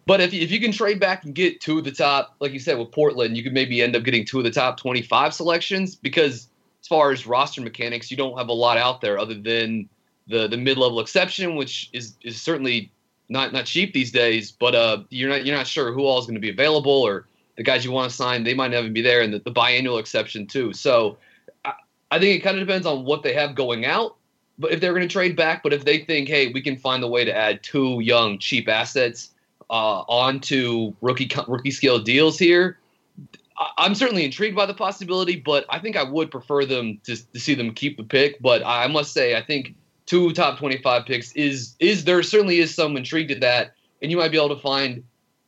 but 0.05 0.21
if 0.21 0.33
if 0.33 0.51
you 0.51 0.59
can 0.59 0.71
trade 0.71 0.99
back 0.99 1.25
and 1.25 1.33
get 1.33 1.61
two 1.61 1.79
of 1.79 1.83
the 1.83 1.91
top, 1.91 2.35
like 2.39 2.51
you 2.51 2.59
said 2.59 2.77
with 2.77 2.91
Portland, 2.91 3.35
you 3.35 3.43
could 3.43 3.53
maybe 3.53 3.81
end 3.81 3.95
up 3.95 4.03
getting 4.03 4.25
two 4.25 4.37
of 4.37 4.43
the 4.43 4.51
top 4.51 4.77
25 4.77 5.33
selections 5.33 5.95
because 5.95 6.47
as 6.81 6.87
far 6.87 7.11
as 7.11 7.25
roster 7.25 7.61
mechanics, 7.61 8.11
you 8.11 8.17
don't 8.17 8.37
have 8.37 8.49
a 8.49 8.53
lot 8.53 8.77
out 8.77 9.01
there 9.01 9.17
other 9.17 9.33
than 9.33 9.89
the 10.27 10.47
the 10.47 10.57
mid 10.57 10.77
level 10.77 10.99
exception, 10.99 11.55
which 11.55 11.89
is 11.93 12.15
is 12.21 12.41
certainly 12.41 12.91
not 13.29 13.53
not 13.53 13.65
cheap 13.65 13.93
these 13.93 14.11
days. 14.11 14.51
But 14.51 14.75
uh, 14.75 15.03
you're 15.09 15.29
not 15.29 15.45
you're 15.45 15.57
not 15.57 15.67
sure 15.67 15.91
who 15.91 16.01
all 16.05 16.19
is 16.19 16.25
going 16.25 16.35
to 16.35 16.41
be 16.41 16.51
available 16.51 17.01
or 17.01 17.27
the 17.57 17.63
guys 17.63 17.85
you 17.85 17.91
want 17.91 18.09
to 18.09 18.15
sign, 18.15 18.43
they 18.43 18.53
might 18.53 18.71
not 18.71 18.79
even 18.79 18.93
be 18.93 19.01
there, 19.01 19.21
and 19.21 19.33
the, 19.33 19.39
the 19.39 19.51
biannual 19.51 19.99
exception 19.99 20.45
too. 20.45 20.73
So 20.73 21.17
I, 21.63 21.73
I 22.11 22.19
think 22.19 22.37
it 22.37 22.43
kind 22.43 22.59
of 22.59 22.67
depends 22.67 22.85
on 22.85 23.05
what 23.05 23.23
they 23.23 23.33
have 23.33 23.55
going 23.55 23.85
out. 23.85 24.17
But 24.57 24.71
if 24.71 24.79
they're 24.79 24.93
going 24.93 25.07
to 25.07 25.11
trade 25.11 25.35
back, 25.35 25.63
but 25.63 25.73
if 25.73 25.83
they 25.83 25.99
think, 25.99 26.29
hey, 26.29 26.51
we 26.51 26.61
can 26.61 26.77
find 26.77 27.03
a 27.03 27.07
way 27.07 27.25
to 27.25 27.35
add 27.35 27.61
two 27.61 27.99
young 28.01 28.39
cheap 28.39 28.69
assets 28.69 29.31
uh, 29.69 30.01
onto 30.01 30.93
rookie 31.01 31.29
rookie 31.47 31.71
scale 31.71 31.99
deals 31.99 32.37
here. 32.37 32.79
I'm 33.77 33.95
certainly 33.95 34.25
intrigued 34.25 34.55
by 34.55 34.65
the 34.65 34.73
possibility, 34.73 35.37
but 35.37 35.65
I 35.69 35.79
think 35.79 35.95
I 35.95 36.03
would 36.03 36.29
prefer 36.29 36.65
them 36.65 36.99
to, 37.05 37.15
to 37.33 37.39
see 37.39 37.55
them 37.55 37.73
keep 37.73 37.95
the 37.95 38.03
pick. 38.03 38.41
But 38.41 38.61
I 38.65 38.87
must 38.87 39.13
say, 39.13 39.37
I 39.37 39.41
think 39.41 39.75
two 40.05 40.33
top 40.33 40.59
25 40.59 41.05
picks 41.05 41.31
is 41.33 41.75
is 41.79 42.03
there 42.03 42.21
certainly 42.23 42.59
is 42.59 42.73
some 42.73 42.97
intrigue 42.97 43.29
to 43.29 43.35
that, 43.35 43.73
and 44.01 44.11
you 44.11 44.17
might 44.17 44.31
be 44.31 44.37
able 44.37 44.55
to 44.55 44.61
find 44.61 45.03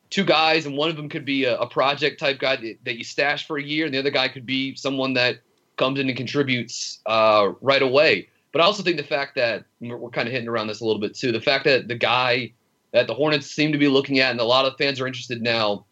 two 0.09 0.24
guys, 0.24 0.65
and 0.65 0.77
one 0.77 0.89
of 0.89 0.95
them 0.95 1.09
could 1.09 1.25
be 1.25 1.43
a, 1.43 1.57
a 1.57 1.67
project 1.67 2.19
type 2.19 2.39
guy 2.39 2.55
that, 2.55 2.77
that, 2.86 2.97
you 2.97 3.03
stash 3.03 3.45
for 3.45 3.57
a 3.57 3.63
year, 3.63 3.86
and 3.86 3.93
the 3.93 4.00
other 4.00 4.09
guy 4.09 4.27
could 4.27 4.45
be 4.45 4.75
someone 4.75 5.13
that 5.13 5.39
comes 5.75 6.00
in 6.00 6.07
and 6.07 6.17
contributes 6.17 7.00
uh, 7.05 7.51
right 7.62 7.81
away. 7.81 8.29
But 8.51 8.62
I 8.62 8.63
also 8.65 8.83
think 8.83 8.97
the 8.97 9.03
fact 9.03 9.36
that 9.36 9.65
we're, 9.79 9.97
we're 9.97 10.09
kind 10.09 10.27
of 10.27 10.31
hitting 10.31 10.47
around 10.47 10.67
this 10.67 10.79
a 10.79 10.86
little 10.86 11.01
bit 11.01 11.13
too, 11.13 11.31
the 11.31 11.41
fact 11.41 11.65
that 11.65 11.88
the 11.88 11.95
guy 11.95 12.53
that 12.91 13.08
the 13.08 13.13
Hornets 13.13 13.48
seem 13.48 13.72
to 13.72 13.77
be 13.77 13.88
looking 13.88 14.20
at, 14.20 14.32
and 14.32 14.39
a 14.39 14.46
lot 14.46 14.65
of 14.65 14.77
fans 14.77 15.00
are 15.00 15.08
interested 15.08 15.41
now. 15.41 15.86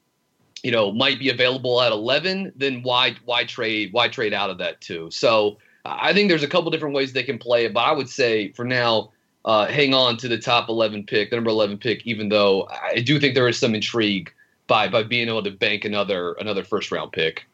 You 0.64 0.72
know, 0.72 0.92
might 0.92 1.20
be 1.20 1.30
available 1.30 1.82
at 1.82 1.92
11. 1.92 2.54
Then 2.56 2.82
why 2.82 3.16
why 3.26 3.44
trade 3.44 3.94
why 3.94 4.08
trade 4.08 4.34
out 4.34 4.50
of 4.50 4.58
that 4.58 4.82
too? 4.82 5.10
So 5.12 5.58
I 5.86 6.14
think 6.14 6.30
there's 6.30 6.44
a 6.44 6.48
couple 6.48 6.72
different 6.72 6.96
ways 6.96 7.14
they 7.14 7.24
can 7.24 7.38
play 7.38 7.66
it, 7.66 7.74
but 7.74 7.82
I 7.82 7.92
would 7.92 8.10
say 8.10 8.52
for 8.54 8.66
now, 8.66 9.12
uh, 9.44 9.68
hang 9.68 9.94
on 9.94 10.18
to 10.18 10.28
the 10.28 10.40
top 10.40 10.70
11 10.70 11.06
pick, 11.06 11.30
the 11.30 11.36
number 11.36 11.52
11 11.52 11.78
pick. 11.78 12.08
Even 12.08 12.30
though 12.30 12.68
I 12.70 13.02
do 13.02 13.20
think 13.20 13.36
there 13.36 13.48
is 13.48 13.60
some 13.60 13.76
intrigue 13.76 14.34
by 14.68 14.88
by 14.88 15.04
being 15.04 15.28
able 15.28 15.44
to 15.44 15.52
bank 15.52 15.86
another 15.86 16.34
another 16.34 16.64
first 16.64 16.92
round 16.92 17.12
pick. 17.12 17.46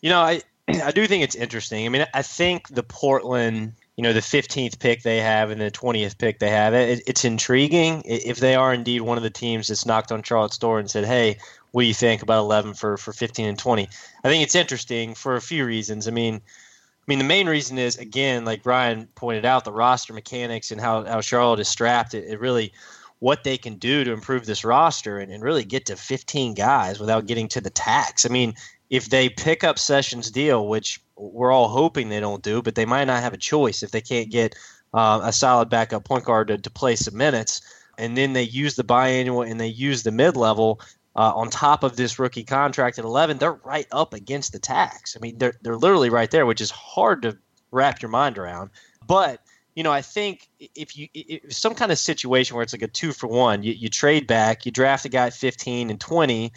You 0.00 0.10
know, 0.10 0.20
I 0.20 0.42
I 0.68 0.92
do 0.92 1.06
think 1.06 1.24
it's 1.24 1.34
interesting. 1.34 1.86
I 1.86 1.88
mean, 1.88 2.06
I 2.14 2.22
think 2.22 2.68
the 2.68 2.82
Portland 2.82 3.72
you 3.96 4.02
know 4.02 4.12
the 4.12 4.20
15th 4.20 4.78
pick 4.78 5.02
they 5.02 5.18
have 5.18 5.50
and 5.50 5.60
the 5.60 5.70
20th 5.70 6.16
pick 6.18 6.38
they 6.38 6.50
have. 6.50 6.74
It, 6.74 7.02
it's 7.06 7.24
intriguing 7.24 8.02
if 8.04 8.38
they 8.38 8.54
are 8.54 8.72
indeed 8.72 9.02
one 9.02 9.18
of 9.18 9.22
the 9.22 9.30
teams 9.30 9.68
that's 9.68 9.86
knocked 9.86 10.12
on 10.12 10.22
Charlotte's 10.22 10.58
door 10.58 10.78
and 10.78 10.90
said, 10.90 11.04
"Hey, 11.04 11.38
what 11.72 11.82
do 11.82 11.88
you 11.88 11.94
think 11.94 12.22
about 12.22 12.40
11 12.40 12.74
for 12.74 12.96
for 12.96 13.12
15 13.12 13.46
and 13.46 13.58
20?" 13.58 13.88
I 14.24 14.28
think 14.28 14.42
it's 14.42 14.54
interesting 14.54 15.14
for 15.14 15.36
a 15.36 15.42
few 15.42 15.66
reasons. 15.66 16.08
I 16.08 16.10
mean, 16.10 16.36
I 16.36 17.04
mean 17.06 17.18
the 17.18 17.24
main 17.24 17.48
reason 17.48 17.78
is 17.78 17.98
again, 17.98 18.44
like 18.44 18.64
Ryan 18.64 19.08
pointed 19.14 19.44
out, 19.44 19.64
the 19.64 19.72
roster 19.72 20.14
mechanics 20.14 20.70
and 20.70 20.80
how 20.80 21.04
how 21.04 21.20
Charlotte 21.20 21.60
is 21.60 21.68
strapped. 21.68 22.14
It, 22.14 22.24
it 22.24 22.40
really 22.40 22.72
what 23.18 23.44
they 23.44 23.56
can 23.56 23.76
do 23.76 24.02
to 24.02 24.12
improve 24.12 24.46
this 24.46 24.64
roster 24.64 25.18
and, 25.18 25.30
and 25.30 25.44
really 25.44 25.62
get 25.62 25.86
to 25.86 25.94
15 25.94 26.54
guys 26.54 26.98
without 26.98 27.24
getting 27.24 27.46
to 27.46 27.60
the 27.60 27.70
tax. 27.70 28.26
I 28.26 28.30
mean, 28.30 28.54
if 28.92 29.08
they 29.08 29.30
pick 29.30 29.64
up 29.64 29.78
Sessions' 29.78 30.30
deal, 30.30 30.68
which 30.68 31.00
we're 31.16 31.50
all 31.50 31.68
hoping 31.68 32.10
they 32.10 32.20
don't 32.20 32.42
do, 32.42 32.60
but 32.60 32.74
they 32.74 32.84
might 32.84 33.06
not 33.06 33.22
have 33.22 33.32
a 33.32 33.38
choice 33.38 33.82
if 33.82 33.90
they 33.90 34.02
can't 34.02 34.30
get 34.30 34.54
uh, 34.92 35.18
a 35.24 35.32
solid 35.32 35.70
backup 35.70 36.04
point 36.04 36.26
guard 36.26 36.48
to, 36.48 36.58
to 36.58 36.70
play 36.70 36.94
some 36.94 37.16
minutes. 37.16 37.62
And 37.96 38.18
then 38.18 38.34
they 38.34 38.42
use 38.42 38.76
the 38.76 38.84
biannual 38.84 39.50
and 39.50 39.58
they 39.58 39.68
use 39.68 40.02
the 40.02 40.12
mid 40.12 40.36
level 40.36 40.78
uh, 41.16 41.32
on 41.34 41.48
top 41.48 41.84
of 41.84 41.96
this 41.96 42.18
rookie 42.18 42.44
contract 42.44 42.98
at 42.98 43.06
11. 43.06 43.38
They're 43.38 43.52
right 43.64 43.86
up 43.92 44.12
against 44.12 44.52
the 44.52 44.58
tax. 44.58 45.16
I 45.16 45.20
mean, 45.20 45.38
they're, 45.38 45.54
they're 45.62 45.78
literally 45.78 46.10
right 46.10 46.30
there, 46.30 46.44
which 46.44 46.60
is 46.60 46.70
hard 46.70 47.22
to 47.22 47.38
wrap 47.70 48.02
your 48.02 48.10
mind 48.10 48.36
around. 48.36 48.68
But 49.06 49.40
you 49.74 49.82
know, 49.82 49.92
I 49.92 50.02
think 50.02 50.48
if 50.58 50.96
you 50.98 51.08
if 51.14 51.54
some 51.54 51.74
kind 51.74 51.90
of 51.90 51.98
situation 51.98 52.56
where 52.56 52.62
it's 52.62 52.74
like 52.74 52.82
a 52.82 52.88
two 52.88 53.12
for 53.12 53.26
one, 53.26 53.62
you, 53.62 53.72
you 53.72 53.88
trade 53.88 54.26
back, 54.26 54.66
you 54.66 54.72
draft 54.72 55.06
a 55.06 55.08
guy 55.08 55.28
at 55.28 55.34
15 55.34 55.88
and 55.88 55.98
20, 55.98 56.52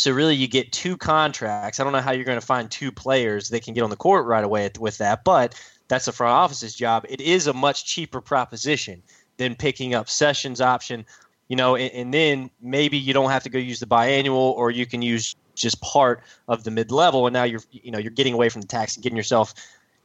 so 0.00 0.12
really, 0.12 0.34
you 0.34 0.48
get 0.48 0.72
two 0.72 0.96
contracts. 0.96 1.78
I 1.78 1.84
don't 1.84 1.92
know 1.92 2.00
how 2.00 2.12
you're 2.12 2.24
going 2.24 2.40
to 2.40 2.46
find 2.46 2.70
two 2.70 2.90
players 2.90 3.50
that 3.50 3.62
can 3.62 3.74
get 3.74 3.82
on 3.82 3.90
the 3.90 3.96
court 3.96 4.26
right 4.26 4.42
away 4.42 4.70
with 4.78 4.96
that, 4.98 5.24
but 5.24 5.54
that's 5.88 6.06
the 6.06 6.12
front 6.12 6.32
office's 6.32 6.74
job. 6.74 7.04
It 7.08 7.20
is 7.20 7.46
a 7.46 7.52
much 7.52 7.84
cheaper 7.84 8.20
proposition 8.20 9.02
than 9.36 9.54
picking 9.54 9.94
up 9.94 10.08
Sessions 10.08 10.60
option, 10.60 11.04
you 11.48 11.56
know, 11.56 11.76
and, 11.76 11.92
and 11.92 12.14
then 12.14 12.50
maybe 12.62 12.96
you 12.96 13.12
don't 13.12 13.30
have 13.30 13.42
to 13.42 13.50
go 13.50 13.58
use 13.58 13.80
the 13.80 13.86
biannual, 13.86 14.54
or 14.54 14.70
you 14.70 14.86
can 14.86 15.02
use 15.02 15.36
just 15.54 15.80
part 15.82 16.22
of 16.48 16.64
the 16.64 16.70
mid 16.70 16.90
level, 16.90 17.26
and 17.26 17.34
now 17.34 17.44
you're 17.44 17.60
you 17.70 17.90
know 17.90 17.98
you're 17.98 18.10
getting 18.10 18.32
away 18.32 18.48
from 18.48 18.62
the 18.62 18.68
tax 18.68 18.96
and 18.96 19.02
getting 19.02 19.16
yourself 19.16 19.52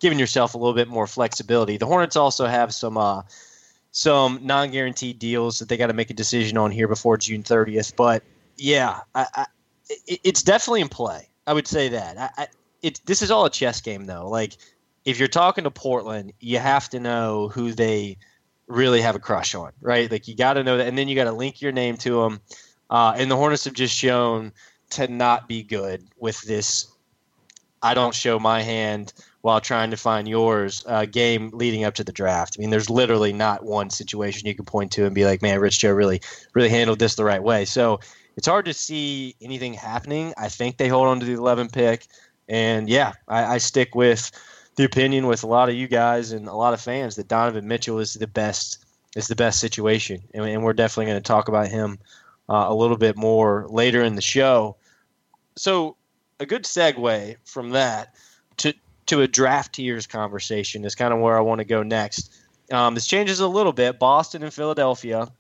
giving 0.02 0.20
yourself 0.20 0.56
a 0.56 0.58
little 0.58 0.74
bit 0.74 0.90
more 0.90 1.08
flexibility. 1.08 1.78
The 1.78 1.86
Hornets 1.86 2.16
also 2.16 2.46
have 2.46 2.74
some. 2.74 2.98
Uh, 2.98 3.22
some 3.98 4.42
non-guaranteed 4.44 5.18
deals 5.20 5.58
that 5.58 5.70
they 5.70 5.78
got 5.78 5.88
to 5.88 5.94
make 5.94 6.10
a 6.10 6.14
decision 6.14 6.58
on 6.58 6.70
here 6.70 6.86
before 6.86 7.16
June 7.16 7.44
30th. 7.44 7.96
But 7.96 8.24
yeah, 8.58 9.00
I, 9.16 9.46
it, 9.90 10.20
it's 10.24 10.44
definitely 10.44 10.82
in 10.82 10.90
play. 10.90 11.30
I 11.48 11.54
would 11.54 11.68
say 11.68 11.90
that. 11.90 12.18
I, 12.18 12.30
I, 12.38 12.48
it, 12.82 13.02
this 13.06 13.22
is 13.22 13.32
all 13.32 13.46
a 13.46 13.50
chess 13.50 13.82
game, 13.82 14.06
though. 14.06 14.30
Like, 14.30 14.58
if 15.06 15.20
you're 15.20 15.28
talking 15.28 15.64
to 15.66 15.72
Portland, 15.72 16.34
you 16.40 16.60
have 16.60 16.90
to 16.90 17.00
know 17.00 17.50
who 17.50 17.72
they 17.72 18.18
really 18.68 19.02
have 19.02 19.16
a 19.16 19.20
crush 19.20 19.54
on, 19.54 19.72
right? 19.82 20.10
Like, 20.10 20.28
you 20.28 20.36
got 20.36 20.54
to 20.54 20.64
know 20.64 20.78
that, 20.78 20.88
and 20.88 20.98
then 20.98 21.08
you 21.08 21.16
got 21.16 21.26
to 21.26 21.32
link 21.32 21.62
your 21.62 21.72
name 21.72 21.98
to 21.98 22.22
them. 22.22 22.42
Uh, 22.90 23.14
and 23.18 23.30
the 23.30 23.36
Hornets 23.36 23.66
have 23.66 23.74
just 23.74 23.96
shown 23.96 24.52
to 24.92 25.08
not 25.08 25.48
be 25.48 25.64
good 25.64 26.04
with 26.18 26.42
this. 26.42 26.88
I 27.82 27.94
don't 27.94 28.16
show 28.16 28.40
my 28.40 28.62
hand 28.62 29.14
while 29.42 29.62
trying 29.62 29.92
to 29.92 29.98
find 29.98 30.28
yours 30.28 30.84
uh, 30.88 31.06
game 31.06 31.52
leading 31.54 31.84
up 31.84 31.94
to 31.96 32.04
the 32.04 32.12
draft. 32.12 32.56
I 32.58 32.62
mean, 32.62 32.72
there's 32.72 32.90
literally 32.90 33.32
not 33.32 33.64
one 33.64 33.92
situation 33.92 34.48
you 34.48 34.56
can 34.56 34.66
point 34.66 34.92
to 34.94 35.06
and 35.06 35.14
be 35.14 35.26
like, 35.26 35.44
man, 35.44 35.60
Rich 35.60 35.80
Cho 35.80 35.92
really, 35.92 36.22
really 36.56 36.70
handled 36.70 36.98
this 36.98 37.14
the 37.14 37.24
right 37.24 37.44
way. 37.44 37.66
So 37.66 38.00
it's 38.36 38.48
hard 38.48 38.66
to 38.66 38.74
see 38.74 39.36
anything 39.42 39.74
happening. 39.74 40.34
I 40.38 40.50
think 40.50 40.78
they 40.78 40.88
hold 40.88 41.08
on 41.08 41.20
to 41.20 41.26
the 41.26 41.34
11 41.34 41.70
pick, 41.70 42.08
and 42.50 42.90
yeah, 42.90 43.14
I, 43.28 43.56
I 43.56 43.58
stick 43.58 43.96
with 43.96 44.32
the 44.76 44.84
opinion 44.84 45.28
with 45.28 45.44
a 45.44 45.48
lot 45.48 45.70
of 45.70 45.76
you 45.76 45.88
guys 45.88 46.32
and 46.32 46.48
a 46.48 46.54
lot 46.54 46.74
of 46.74 46.82
fans 46.82 47.16
that 47.16 47.28
Donovan 47.28 47.68
Mitchell 47.68 48.00
is 48.00 48.14
the 48.14 48.28
best 48.28 48.86
is 49.16 49.28
the 49.28 49.36
best 49.36 49.60
situation, 49.60 50.22
and, 50.34 50.46
and 50.46 50.64
we're 50.64 50.74
definitely 50.74 51.06
going 51.06 51.22
to 51.22 51.28
talk 51.28 51.48
about 51.48 51.70
him 51.70 51.98
uh, 52.50 52.66
a 52.68 52.76
little 52.76 52.98
bit 52.98 53.16
more 53.16 53.66
later 53.70 54.04
in 54.04 54.16
the 54.16 54.22
show. 54.22 54.76
So, 55.56 55.96
a 56.40 56.46
good 56.46 56.64
segue 56.64 57.38
from 57.46 57.70
that 57.70 58.14
to 58.58 58.74
to 59.06 59.22
a 59.22 59.28
draft 59.28 59.74
tiers 59.76 60.06
conversation 60.06 60.84
is 60.84 60.96
kind 60.96 61.14
of 61.14 61.20
where 61.20 61.38
I 61.38 61.42
want 61.42 61.60
to 61.60 61.66
go 61.66 61.82
next. 61.82 62.34
Um, 62.72 62.96
this 62.96 63.08
changes 63.08 63.40
a 63.40 63.48
little 63.48 63.72
bit. 63.72 64.00
Boston 64.00 64.44
and 64.44 64.54
Philadelphia 64.54 65.32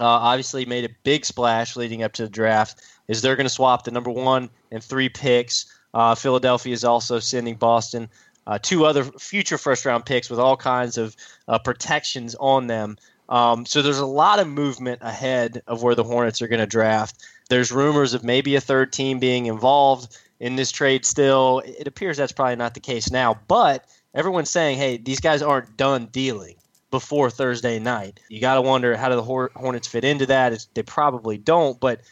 uh, 0.00 0.04
obviously 0.04 0.64
made 0.64 0.84
a 0.84 0.94
big 1.04 1.24
splash 1.24 1.76
leading 1.76 2.02
up 2.02 2.12
to 2.14 2.22
the 2.22 2.30
draft. 2.30 2.82
Is 3.08 3.20
they're 3.20 3.36
going 3.36 3.46
to 3.46 3.50
swap 3.50 3.84
the 3.84 3.90
number 3.90 4.10
one 4.10 4.48
and 4.70 4.82
three 4.82 5.08
picks. 5.08 5.66
Uh, 5.92 6.14
Philadelphia 6.14 6.72
is 6.72 6.84
also 6.84 7.18
sending 7.18 7.56
Boston 7.56 8.08
uh, 8.46 8.58
two 8.60 8.84
other 8.84 9.04
future 9.04 9.58
first 9.58 9.84
round 9.84 10.04
picks 10.04 10.30
with 10.30 10.38
all 10.38 10.56
kinds 10.56 10.98
of 10.98 11.16
uh, 11.48 11.58
protections 11.58 12.34
on 12.40 12.66
them. 12.66 12.96
Um, 13.28 13.64
so 13.64 13.82
there's 13.82 13.98
a 13.98 14.06
lot 14.06 14.40
of 14.40 14.48
movement 14.48 15.00
ahead 15.02 15.62
of 15.66 15.82
where 15.82 15.94
the 15.94 16.04
Hornets 16.04 16.42
are 16.42 16.48
going 16.48 16.60
to 16.60 16.66
draft. 16.66 17.24
There's 17.48 17.72
rumors 17.72 18.14
of 18.14 18.24
maybe 18.24 18.56
a 18.56 18.60
third 18.60 18.92
team 18.92 19.18
being 19.18 19.46
involved 19.46 20.16
in 20.40 20.56
this 20.56 20.72
trade 20.72 21.04
still. 21.04 21.62
It 21.64 21.86
appears 21.86 22.16
that's 22.16 22.32
probably 22.32 22.56
not 22.56 22.74
the 22.74 22.80
case 22.80 23.10
now, 23.10 23.38
but 23.48 23.86
everyone's 24.14 24.50
saying, 24.50 24.78
hey, 24.78 24.96
these 24.96 25.20
guys 25.20 25.40
aren't 25.40 25.76
done 25.76 26.06
dealing 26.06 26.56
before 26.92 27.30
Thursday 27.30 27.80
night. 27.80 28.20
You 28.28 28.40
got 28.40 28.54
to 28.54 28.62
wonder 28.62 28.96
how 28.96 29.08
do 29.08 29.16
the 29.16 29.22
Hornets 29.22 29.88
fit 29.88 30.04
into 30.04 30.26
that? 30.26 30.52
It's, 30.52 30.66
they 30.74 30.84
probably 30.84 31.38
don't, 31.38 31.80
but 31.80 32.02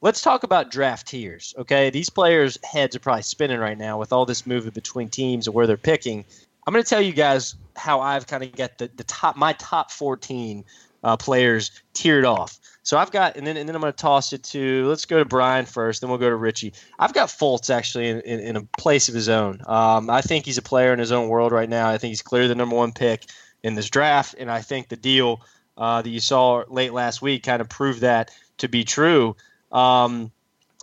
let's 0.00 0.22
talk 0.22 0.42
about 0.42 0.70
draft 0.72 1.06
tiers. 1.06 1.54
Okay, 1.58 1.90
these 1.90 2.10
players' 2.10 2.58
heads 2.64 2.96
are 2.96 3.00
probably 3.00 3.22
spinning 3.22 3.60
right 3.60 3.78
now 3.78 3.98
with 3.98 4.12
all 4.12 4.26
this 4.26 4.46
movement 4.46 4.74
between 4.74 5.10
teams 5.10 5.46
and 5.46 5.54
where 5.54 5.68
they're 5.68 5.76
picking. 5.76 6.24
I'm 6.66 6.72
going 6.72 6.82
to 6.82 6.88
tell 6.88 7.02
you 7.02 7.12
guys 7.12 7.54
how 7.76 8.00
I've 8.00 8.26
kind 8.26 8.42
of 8.42 8.56
got 8.56 8.78
the, 8.78 8.90
the 8.96 9.04
top 9.04 9.36
my 9.36 9.52
top 9.52 9.90
14 9.90 10.64
uh, 11.04 11.16
players 11.16 11.70
tiered 11.92 12.24
off. 12.24 12.58
So 12.82 12.96
I've 12.96 13.10
got, 13.10 13.36
and 13.36 13.46
then 13.46 13.58
and 13.58 13.68
then 13.68 13.76
I'm 13.76 13.82
going 13.82 13.92
to 13.92 13.96
toss 13.96 14.32
it 14.32 14.42
to. 14.44 14.86
Let's 14.88 15.04
go 15.04 15.18
to 15.18 15.26
Brian 15.26 15.66
first, 15.66 16.00
then 16.00 16.08
we'll 16.08 16.18
go 16.18 16.30
to 16.30 16.36
Richie. 16.36 16.72
I've 16.98 17.12
got 17.12 17.28
Fultz 17.28 17.68
actually 17.68 18.08
in, 18.08 18.20
in, 18.20 18.40
in 18.40 18.56
a 18.56 18.62
place 18.78 19.08
of 19.10 19.14
his 19.14 19.28
own. 19.28 19.60
Um, 19.66 20.08
I 20.08 20.22
think 20.22 20.46
he's 20.46 20.56
a 20.56 20.62
player 20.62 20.94
in 20.94 20.98
his 20.98 21.12
own 21.12 21.28
world 21.28 21.52
right 21.52 21.68
now. 21.68 21.90
I 21.90 21.98
think 21.98 22.10
he's 22.10 22.22
clearly 22.22 22.48
the 22.48 22.54
number 22.54 22.76
one 22.76 22.92
pick 22.92 23.26
in 23.62 23.74
this 23.74 23.90
draft. 23.90 24.34
And 24.38 24.50
I 24.50 24.60
think 24.60 24.88
the 24.88 24.96
deal 24.96 25.40
uh, 25.76 26.02
that 26.02 26.10
you 26.10 26.20
saw 26.20 26.64
late 26.68 26.92
last 26.92 27.22
week 27.22 27.42
kind 27.42 27.60
of 27.60 27.68
proved 27.68 28.00
that 28.02 28.30
to 28.58 28.68
be 28.68 28.84
true. 28.84 29.36
Um, 29.72 30.30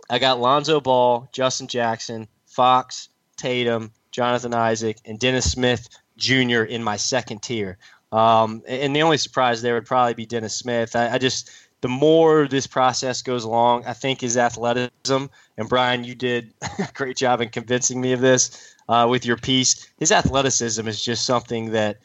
I 0.09 0.19
got 0.19 0.39
Lonzo 0.39 0.79
Ball, 0.79 1.27
Justin 1.31 1.67
Jackson, 1.67 2.27
Fox, 2.45 3.09
Tatum, 3.35 3.91
Jonathan 4.11 4.53
Isaac, 4.53 4.97
and 5.05 5.19
Dennis 5.19 5.51
Smith 5.51 5.87
Jr. 6.17 6.63
in 6.63 6.83
my 6.83 6.97
second 6.97 7.43
tier. 7.43 7.77
Um, 8.11 8.63
and 8.67 8.95
the 8.95 9.03
only 9.03 9.17
surprise 9.17 9.61
there 9.61 9.75
would 9.75 9.85
probably 9.85 10.13
be 10.13 10.25
Dennis 10.25 10.55
Smith. 10.55 10.95
I, 10.95 11.13
I, 11.13 11.17
just 11.17 11.51
the 11.81 11.89
more 11.89 12.47
this 12.47 12.65
process 12.65 13.21
goes 13.21 13.43
along, 13.43 13.85
I 13.85 13.93
think 13.93 14.21
his 14.21 14.37
athleticism. 14.37 15.25
And 15.57 15.69
Brian, 15.69 16.03
you 16.03 16.15
did 16.15 16.53
a 16.79 16.89
great 16.93 17.17
job 17.17 17.41
in 17.41 17.49
convincing 17.49 17.99
me 17.99 18.13
of 18.13 18.21
this 18.21 18.75
uh, 18.87 19.07
with 19.09 19.25
your 19.25 19.37
piece. 19.37 19.89
His 19.97 20.11
athleticism 20.11 20.87
is 20.87 21.03
just 21.03 21.25
something 21.25 21.71
that 21.71 21.97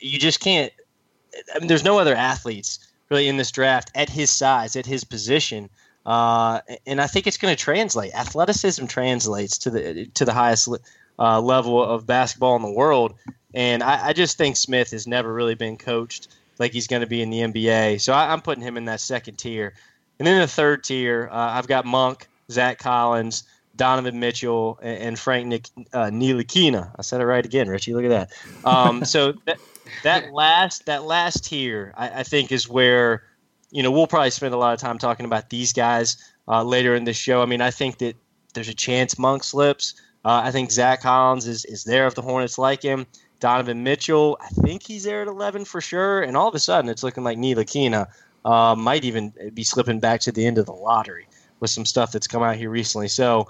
you 0.00 0.18
just 0.18 0.40
can't. 0.40 0.72
I 1.54 1.58
mean, 1.58 1.68
there's 1.68 1.84
no 1.84 1.98
other 1.98 2.14
athletes 2.14 2.78
really 3.10 3.28
in 3.28 3.36
this 3.36 3.50
draft 3.50 3.90
at 3.94 4.08
his 4.08 4.30
size, 4.30 4.76
at 4.76 4.86
his 4.86 5.04
position, 5.04 5.68
uh, 6.06 6.60
and 6.86 7.00
I 7.00 7.06
think 7.06 7.26
it's 7.26 7.36
going 7.36 7.54
to 7.54 7.62
translate. 7.62 8.14
Athleticism 8.14 8.86
translates 8.86 9.58
to 9.58 9.70
the 9.70 10.06
to 10.14 10.24
the 10.24 10.32
highest 10.32 10.68
uh, 11.18 11.40
level 11.40 11.82
of 11.82 12.06
basketball 12.06 12.56
in 12.56 12.62
the 12.62 12.70
world, 12.70 13.14
and 13.54 13.82
I, 13.82 14.08
I, 14.08 14.12
just 14.12 14.38
think 14.38 14.56
Smith 14.56 14.90
has 14.90 15.06
never 15.06 15.32
really 15.32 15.54
been 15.54 15.76
coached 15.76 16.28
like 16.58 16.72
he's 16.72 16.86
going 16.86 17.02
to 17.02 17.06
be 17.06 17.22
in 17.22 17.30
the 17.30 17.40
NBA. 17.40 18.00
So 18.00 18.12
I, 18.12 18.32
am 18.32 18.40
putting 18.40 18.62
him 18.62 18.76
in 18.76 18.86
that 18.86 19.00
second 19.00 19.36
tier, 19.36 19.74
and 20.18 20.26
then 20.26 20.40
the 20.40 20.46
third 20.46 20.84
tier, 20.84 21.28
uh, 21.30 21.50
I've 21.52 21.66
got 21.66 21.84
Monk, 21.84 22.28
Zach 22.50 22.78
Collins. 22.78 23.44
Donovan 23.74 24.20
Mitchell 24.20 24.78
and, 24.82 25.18
Frank 25.18 25.46
Nick, 25.46 25.66
uh, 25.94 26.10
I 26.12 27.02
said 27.02 27.20
it 27.22 27.24
right 27.24 27.44
again, 27.44 27.68
Richie. 27.68 27.94
Look 27.94 28.04
at 28.04 28.10
that. 28.10 28.30
Um, 28.66 29.02
so 29.06 29.32
that 30.02 30.32
last 30.32 30.86
that 30.86 31.04
last 31.04 31.44
tier, 31.44 31.92
I, 31.96 32.20
I, 32.20 32.22
think, 32.22 32.52
is 32.52 32.68
where 32.68 33.24
you 33.70 33.82
know 33.82 33.90
we'll 33.90 34.06
probably 34.06 34.30
spend 34.30 34.54
a 34.54 34.58
lot 34.58 34.74
of 34.74 34.80
time 34.80 34.98
talking 34.98 35.26
about 35.26 35.50
these 35.50 35.72
guys 35.72 36.16
uh, 36.48 36.62
later 36.62 36.94
in 36.94 37.04
the 37.04 37.12
show. 37.12 37.42
I 37.42 37.46
mean, 37.46 37.60
I 37.60 37.70
think 37.70 37.98
that 37.98 38.16
there's 38.54 38.68
a 38.68 38.74
chance 38.74 39.18
Monk 39.18 39.44
slips. 39.44 39.94
Uh, 40.24 40.42
I 40.44 40.50
think 40.50 40.70
Zach 40.70 41.02
Collins 41.02 41.46
is 41.46 41.64
is 41.64 41.84
there 41.84 42.06
if 42.06 42.14
the 42.14 42.22
Hornets 42.22 42.58
like 42.58 42.82
him. 42.82 43.06
Donovan 43.40 43.82
Mitchell, 43.82 44.38
I 44.40 44.46
think 44.48 44.84
he's 44.84 45.02
there 45.02 45.20
at 45.20 45.26
11 45.26 45.64
for 45.64 45.80
sure. 45.80 46.22
And 46.22 46.36
all 46.36 46.46
of 46.46 46.54
a 46.54 46.60
sudden, 46.60 46.88
it's 46.88 47.02
looking 47.02 47.24
like 47.24 47.36
Ntilikina 47.38 48.06
uh, 48.44 48.76
might 48.78 49.04
even 49.04 49.32
be 49.52 49.64
slipping 49.64 49.98
back 49.98 50.20
to 50.20 50.30
the 50.30 50.46
end 50.46 50.58
of 50.58 50.66
the 50.66 50.72
lottery 50.72 51.26
with 51.58 51.68
some 51.68 51.84
stuff 51.84 52.12
that's 52.12 52.28
come 52.28 52.44
out 52.44 52.54
here 52.54 52.70
recently. 52.70 53.08
So 53.08 53.48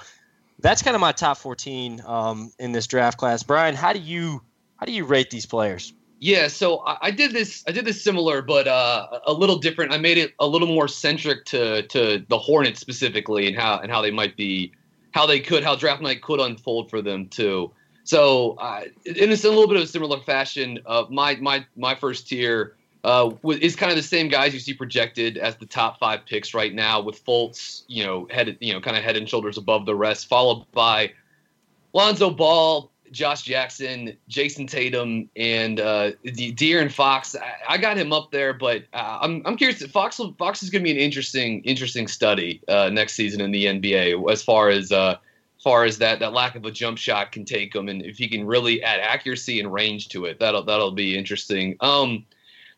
that's 0.60 0.80
kind 0.80 0.94
of 0.94 1.00
my 1.00 1.12
top 1.12 1.36
14 1.36 2.02
um, 2.06 2.52
in 2.58 2.72
this 2.72 2.86
draft 2.86 3.18
class. 3.18 3.42
Brian, 3.42 3.74
how 3.74 3.92
do 3.92 3.98
you 3.98 4.40
how 4.76 4.86
do 4.86 4.92
you 4.92 5.04
rate 5.04 5.30
these 5.30 5.46
players? 5.46 5.92
Yeah, 6.22 6.46
so 6.46 6.78
I, 6.86 6.98
I 7.02 7.10
did 7.10 7.32
this. 7.32 7.64
I 7.66 7.72
did 7.72 7.84
this 7.84 8.00
similar, 8.00 8.42
but 8.42 8.68
uh, 8.68 9.18
a 9.26 9.32
little 9.32 9.58
different. 9.58 9.92
I 9.92 9.98
made 9.98 10.18
it 10.18 10.34
a 10.38 10.46
little 10.46 10.68
more 10.68 10.86
centric 10.86 11.44
to 11.46 11.82
to 11.88 12.24
the 12.28 12.38
Hornets 12.38 12.78
specifically, 12.78 13.48
and 13.48 13.56
how 13.58 13.80
and 13.80 13.90
how 13.90 14.00
they 14.00 14.12
might 14.12 14.36
be, 14.36 14.70
how 15.10 15.26
they 15.26 15.40
could, 15.40 15.64
how 15.64 15.74
draft 15.74 16.00
night 16.00 16.22
could 16.22 16.38
unfold 16.38 16.90
for 16.90 17.02
them 17.02 17.26
too. 17.26 17.72
So, 18.04 18.52
uh, 18.60 18.82
in 19.04 19.30
a, 19.30 19.32
a, 19.32 19.50
little 19.50 19.66
bit 19.66 19.78
of 19.78 19.82
a 19.82 19.86
similar 19.88 20.20
fashion, 20.20 20.78
uh, 20.86 21.06
my 21.10 21.34
my 21.40 21.66
my 21.74 21.96
first 21.96 22.28
tier 22.28 22.76
uh, 23.02 23.32
is 23.60 23.74
kind 23.74 23.90
of 23.90 23.96
the 23.96 24.02
same 24.04 24.28
guys 24.28 24.54
you 24.54 24.60
see 24.60 24.74
projected 24.74 25.38
as 25.38 25.56
the 25.56 25.66
top 25.66 25.98
five 25.98 26.24
picks 26.24 26.54
right 26.54 26.72
now, 26.72 27.00
with 27.00 27.24
Fultz, 27.26 27.82
you 27.88 28.04
know, 28.04 28.28
head 28.30 28.56
you 28.60 28.72
know, 28.72 28.80
kind 28.80 28.96
of 28.96 29.02
head 29.02 29.16
and 29.16 29.28
shoulders 29.28 29.58
above 29.58 29.86
the 29.86 29.96
rest, 29.96 30.28
followed 30.28 30.70
by 30.70 31.14
Lonzo 31.92 32.30
Ball, 32.30 32.91
Josh 33.12 33.42
Jackson, 33.42 34.16
Jayson 34.28 34.66
Tatum, 34.66 35.28
and 35.36 35.78
uh, 35.78 36.12
De'Aaron 36.24 36.90
Fox. 36.90 37.36
I, 37.36 37.74
I, 37.74 37.78
got 37.78 37.98
him 37.98 38.12
up 38.12 38.32
there, 38.32 38.54
but 38.54 38.84
uh, 38.94 39.18
I'm 39.20 39.42
I'm 39.44 39.56
curious. 39.56 39.84
Fox 39.86 40.20
Fox 40.38 40.62
is 40.62 40.70
going 40.70 40.82
to 40.82 40.84
be 40.84 40.90
an 40.90 40.96
interesting 40.96 41.62
interesting 41.62 42.08
study 42.08 42.62
uh, 42.68 42.88
next 42.88 43.12
season 43.12 43.40
in 43.40 43.50
the 43.50 43.66
NBA 43.66 44.32
as 44.32 44.42
far 44.42 44.70
as 44.70 44.90
uh, 44.90 45.16
far 45.62 45.84
as 45.84 45.98
that 45.98 46.18
that 46.20 46.32
lack 46.32 46.56
of 46.56 46.64
a 46.64 46.70
jump 46.70 46.98
shot 46.98 47.32
can 47.32 47.44
take 47.44 47.74
him, 47.74 47.88
and 47.88 48.02
if 48.02 48.16
he 48.16 48.28
can 48.28 48.46
really 48.46 48.82
add 48.82 49.00
accuracy 49.00 49.60
and 49.60 49.72
range 49.72 50.08
to 50.08 50.24
it, 50.24 50.40
that'll 50.40 50.64
that'll 50.64 50.92
be 50.92 51.16
interesting. 51.16 51.76
Um, 51.80 52.24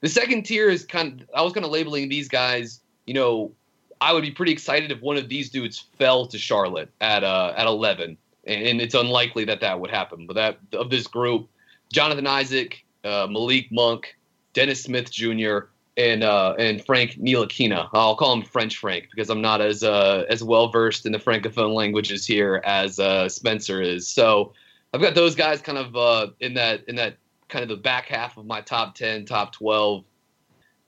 the 0.00 0.08
second 0.08 0.42
tier 0.42 0.68
is 0.68 0.84
kind. 0.84 1.22
Of, 1.22 1.30
I 1.34 1.42
was 1.42 1.52
kind 1.52 1.64
of 1.64 1.70
labeling 1.70 2.08
these 2.08 2.28
guys. 2.28 2.80
You 3.06 3.14
know, 3.14 3.52
I 4.00 4.12
would 4.12 4.22
be 4.22 4.32
pretty 4.32 4.52
excited 4.52 4.90
if 4.90 5.00
one 5.00 5.16
of 5.16 5.28
these 5.28 5.48
dudes 5.48 5.78
fell 5.78 6.26
to 6.26 6.38
Charlotte 6.38 6.90
at 7.00 7.22
uh, 7.22 7.54
at 7.56 7.66
11 7.66 8.18
and 8.46 8.80
it's 8.80 8.94
unlikely 8.94 9.44
that 9.46 9.60
that 9.60 9.80
would 9.80 9.90
happen. 9.90 10.26
But 10.26 10.34
that 10.34 10.58
of 10.72 10.90
this 10.90 11.06
group, 11.06 11.48
Jonathan 11.92 12.26
Isaac, 12.26 12.84
uh, 13.04 13.26
Malik 13.30 13.70
Monk, 13.70 14.16
Dennis 14.52 14.82
Smith 14.82 15.10
Jr., 15.10 15.58
and 15.96 16.24
uh, 16.24 16.54
and 16.58 16.84
Frank 16.84 17.12
Ntilikina. 17.12 17.88
I'll 17.92 18.16
call 18.16 18.32
him 18.32 18.42
French 18.42 18.78
Frank 18.78 19.08
because 19.10 19.30
I'm 19.30 19.40
not 19.40 19.60
as 19.60 19.82
uh, 19.82 20.24
as 20.28 20.42
well 20.42 20.68
versed 20.68 21.06
in 21.06 21.12
the 21.12 21.18
francophone 21.18 21.74
languages 21.74 22.26
here 22.26 22.62
as 22.64 22.98
uh, 22.98 23.28
Spencer 23.28 23.80
is. 23.80 24.08
So 24.08 24.52
I've 24.92 25.00
got 25.00 25.14
those 25.14 25.34
guys 25.34 25.60
kind 25.60 25.78
of 25.78 25.96
uh, 25.96 26.28
in 26.40 26.54
that 26.54 26.84
in 26.88 26.96
that 26.96 27.16
kind 27.48 27.62
of 27.62 27.68
the 27.68 27.76
back 27.76 28.06
half 28.06 28.36
of 28.36 28.46
my 28.46 28.60
top 28.60 28.94
ten, 28.94 29.24
top 29.24 29.52
twelve. 29.52 30.04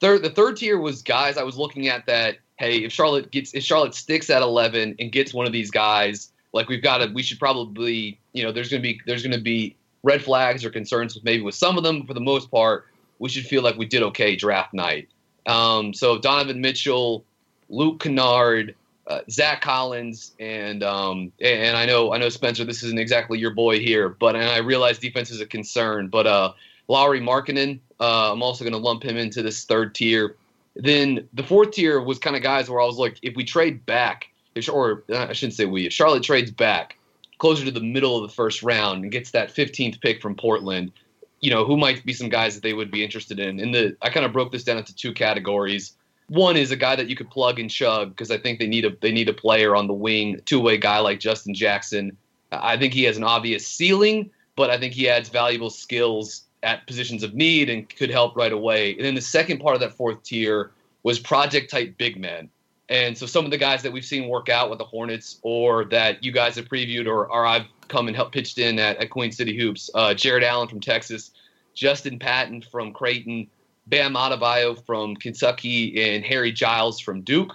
Third, 0.01 0.23
the 0.23 0.31
third 0.31 0.57
tier 0.57 0.79
was 0.79 1.03
guys 1.03 1.37
I 1.39 1.45
was 1.45 1.57
looking 1.57 1.89
at 1.89 2.07
that. 2.07 2.39
Hey, 2.59 2.79
if 2.79 2.93
Charlotte 2.93 3.31
gets 3.31 3.55
if 3.55 3.63
Charlotte 3.63 3.95
sticks 3.95 4.29
at 4.29 4.43
eleven 4.43 4.97
and 4.99 5.13
gets 5.13 5.33
one 5.33 5.47
of 5.47 5.53
these 5.53 5.71
guys 5.71 6.33
like 6.57 6.69
we've 6.69 6.83
got 6.83 6.99
to, 6.99 7.07
we 7.13 7.23
should 7.23 7.39
probably, 7.39 8.19
you 8.33 8.43
know, 8.43 8.51
there's 8.51 8.69
going 8.69 8.83
to 8.83 8.89
be 8.89 9.01
there's 9.07 9.23
going 9.23 9.37
to 9.37 9.41
be 9.41 9.77
red 10.03 10.23
flags 10.23 10.65
or 10.65 10.71
concerns 10.71 11.15
with 11.15 11.25
maybe 11.25 11.43
with 11.43 11.55
some 11.55 11.77
of 11.77 11.85
them. 11.85 12.07
For 12.07 12.15
the 12.15 12.21
most 12.21 12.51
part, 12.51 12.87
we 13.19 13.29
should 13.29 13.47
feel 13.47 13.63
like 13.63 13.77
we 13.77 13.87
did 13.87 14.03
okay 14.03 14.35
draft 14.35 14.75
night. 14.75 15.09
Um, 15.47 15.95
so 15.95 16.19
Donovan 16.19 16.61
Mitchell, 16.61 17.25
Luke 17.69 18.01
Kennard, 18.01 18.75
uh, 19.07 19.21
Zach 19.31 19.61
Collins, 19.61 20.33
and 20.41 20.83
um, 20.83 21.33
and 21.41 21.77
I 21.77 21.87
know 21.87 22.13
I 22.13 22.19
know 22.19 22.29
Spencer, 22.29 22.65
this 22.65 22.83
isn't 22.83 22.99
exactly 22.99 23.39
your 23.39 23.53
boy 23.53 23.79
here, 23.79 24.09
but 24.09 24.35
and 24.35 24.45
I 24.45 24.59
realize 24.59 24.99
defense 24.99 25.31
is 25.31 25.41
a 25.41 25.47
concern, 25.47 26.09
but 26.09 26.27
uh, 26.27 26.53
Lauri 26.89 27.21
Markkanen, 27.21 27.79
uh, 28.01 28.33
I'm 28.33 28.43
also 28.43 28.65
going 28.65 28.73
to 28.73 28.79
lump 28.79 29.05
him 29.05 29.17
into 29.17 29.43
this 29.43 29.65
third 29.65 29.95
tier. 29.95 30.37
Then 30.75 31.29
the 31.33 31.43
fourth 31.43 31.71
tier 31.73 32.01
was 32.01 32.19
kind 32.19 32.37
of 32.37 32.43
guys 32.43 32.69
where 32.69 32.81
I 32.81 32.85
was 32.85 32.99
like, 32.99 33.19
if 33.23 33.35
we 33.35 33.45
trade 33.45 33.87
back, 33.87 34.29
or 34.69 35.05
uh, 35.11 35.27
I 35.29 35.33
shouldn't 35.33 35.55
say 35.55 35.65
we, 35.65 35.87
if 35.87 35.93
Charlotte 35.93 36.23
trades 36.23 36.51
back 36.51 36.97
closer 37.39 37.65
to 37.65 37.71
the 37.71 37.81
middle 37.81 38.17
of 38.17 38.29
the 38.29 38.35
first 38.35 38.63
round 38.63 39.03
and 39.03 39.13
gets 39.13 39.31
that 39.33 39.55
15th 39.55 40.01
pick 40.01 40.23
from 40.23 40.35
Portland, 40.35 40.93
you 41.41 41.51
know, 41.51 41.65
who 41.65 41.77
might 41.77 42.05
be 42.05 42.13
some 42.13 42.29
guys 42.29 42.55
that 42.55 42.63
they 42.63 42.73
would 42.73 42.91
be 42.91 43.05
interested 43.05 43.39
in? 43.39 43.61
And 43.61 43.75
the 43.75 43.97
I 44.03 44.11
kind 44.11 44.25
of 44.25 44.33
broke 44.33 44.53
this 44.53 44.65
down 44.65 44.79
into 44.79 44.95
two 44.95 45.13
categories. 45.13 45.93
One 46.29 46.57
is 46.57 46.71
a 46.71 46.77
guy 46.77 46.97
that 46.97 47.09
you 47.09 47.15
could 47.15 47.31
plug 47.31 47.61
and 47.61 47.71
chug 47.71 48.11
because 48.11 48.31
I 48.31 48.39
think 48.39 48.59
they 48.59 48.67
need 48.67 48.85
a 48.85 48.91
they 49.01 49.13
need 49.13 49.29
a 49.29 49.35
player 49.35 49.77
on 49.77 49.87
the 49.87 49.93
wing, 49.93 50.41
two 50.45 50.61
way 50.61 50.77
guy 50.77 50.99
like 50.99 51.21
Justin 51.21 51.55
Jackson. 51.55 52.17
I 52.51 52.77
think 52.77 52.95
he 52.95 53.05
has 53.05 53.17
an 53.17 53.25
obvious 53.25 53.67
ceiling, 53.67 54.31
but 54.57 54.71
I 54.71 54.79
think 54.79 54.95
he 54.95 55.09
adds 55.09 55.29
valuable 55.29 55.71
skills 55.71 56.45
at 56.63 56.87
positions 56.87 57.23
of 57.23 57.35
need 57.35 57.69
and 57.69 57.89
could 57.89 58.11
help 58.11 58.37
right 58.37 58.53
away. 58.53 58.95
And 58.95 59.05
then 59.05 59.15
the 59.15 59.21
second 59.21 59.59
part 59.59 59.75
of 59.75 59.81
that 59.81 59.93
fourth 59.93 60.23
tier 60.23 60.71
was 61.03 61.19
project 61.19 61.71
type 61.71 61.97
big 61.99 62.19
men. 62.19 62.49
And 62.89 63.19
so 63.19 63.27
some 63.27 63.45
of 63.45 63.51
the 63.51 63.59
guys 63.59 63.83
that 63.83 63.93
we've 63.93 64.05
seen 64.05 64.29
work 64.29 64.49
out 64.49 64.71
with 64.71 64.79
the 64.79 64.85
Hornets 64.85 65.39
or 65.43 65.85
that 65.87 66.23
you 66.23 66.31
guys 66.31 66.55
have 66.57 66.67
previewed 66.67 67.07
or, 67.07 67.31
or 67.31 67.45
I've 67.45 67.67
come 67.89 68.07
and 68.07 68.17
helped 68.17 68.33
pitched 68.33 68.59
in 68.59 68.79
at, 68.79 68.97
at 68.99 69.11
Queen 69.11 69.33
City 69.33 69.57
Hoops, 69.57 69.91
uh, 69.95 70.15
Jarrett 70.15 70.45
Allen 70.45 70.69
from 70.69 70.81
Texas, 70.81 71.33
Justin 71.75 72.19
Patton 72.19 72.63
from 72.63 72.93
Creighton, 72.93 73.49
Bam 73.89 74.15
Adebayo 74.15 74.85
from 74.87 75.17
Kentucky, 75.17 76.15
and 76.15 76.25
Harry 76.25 76.53
Giles 76.53 77.01
from 77.01 77.23
Duke. 77.23 77.55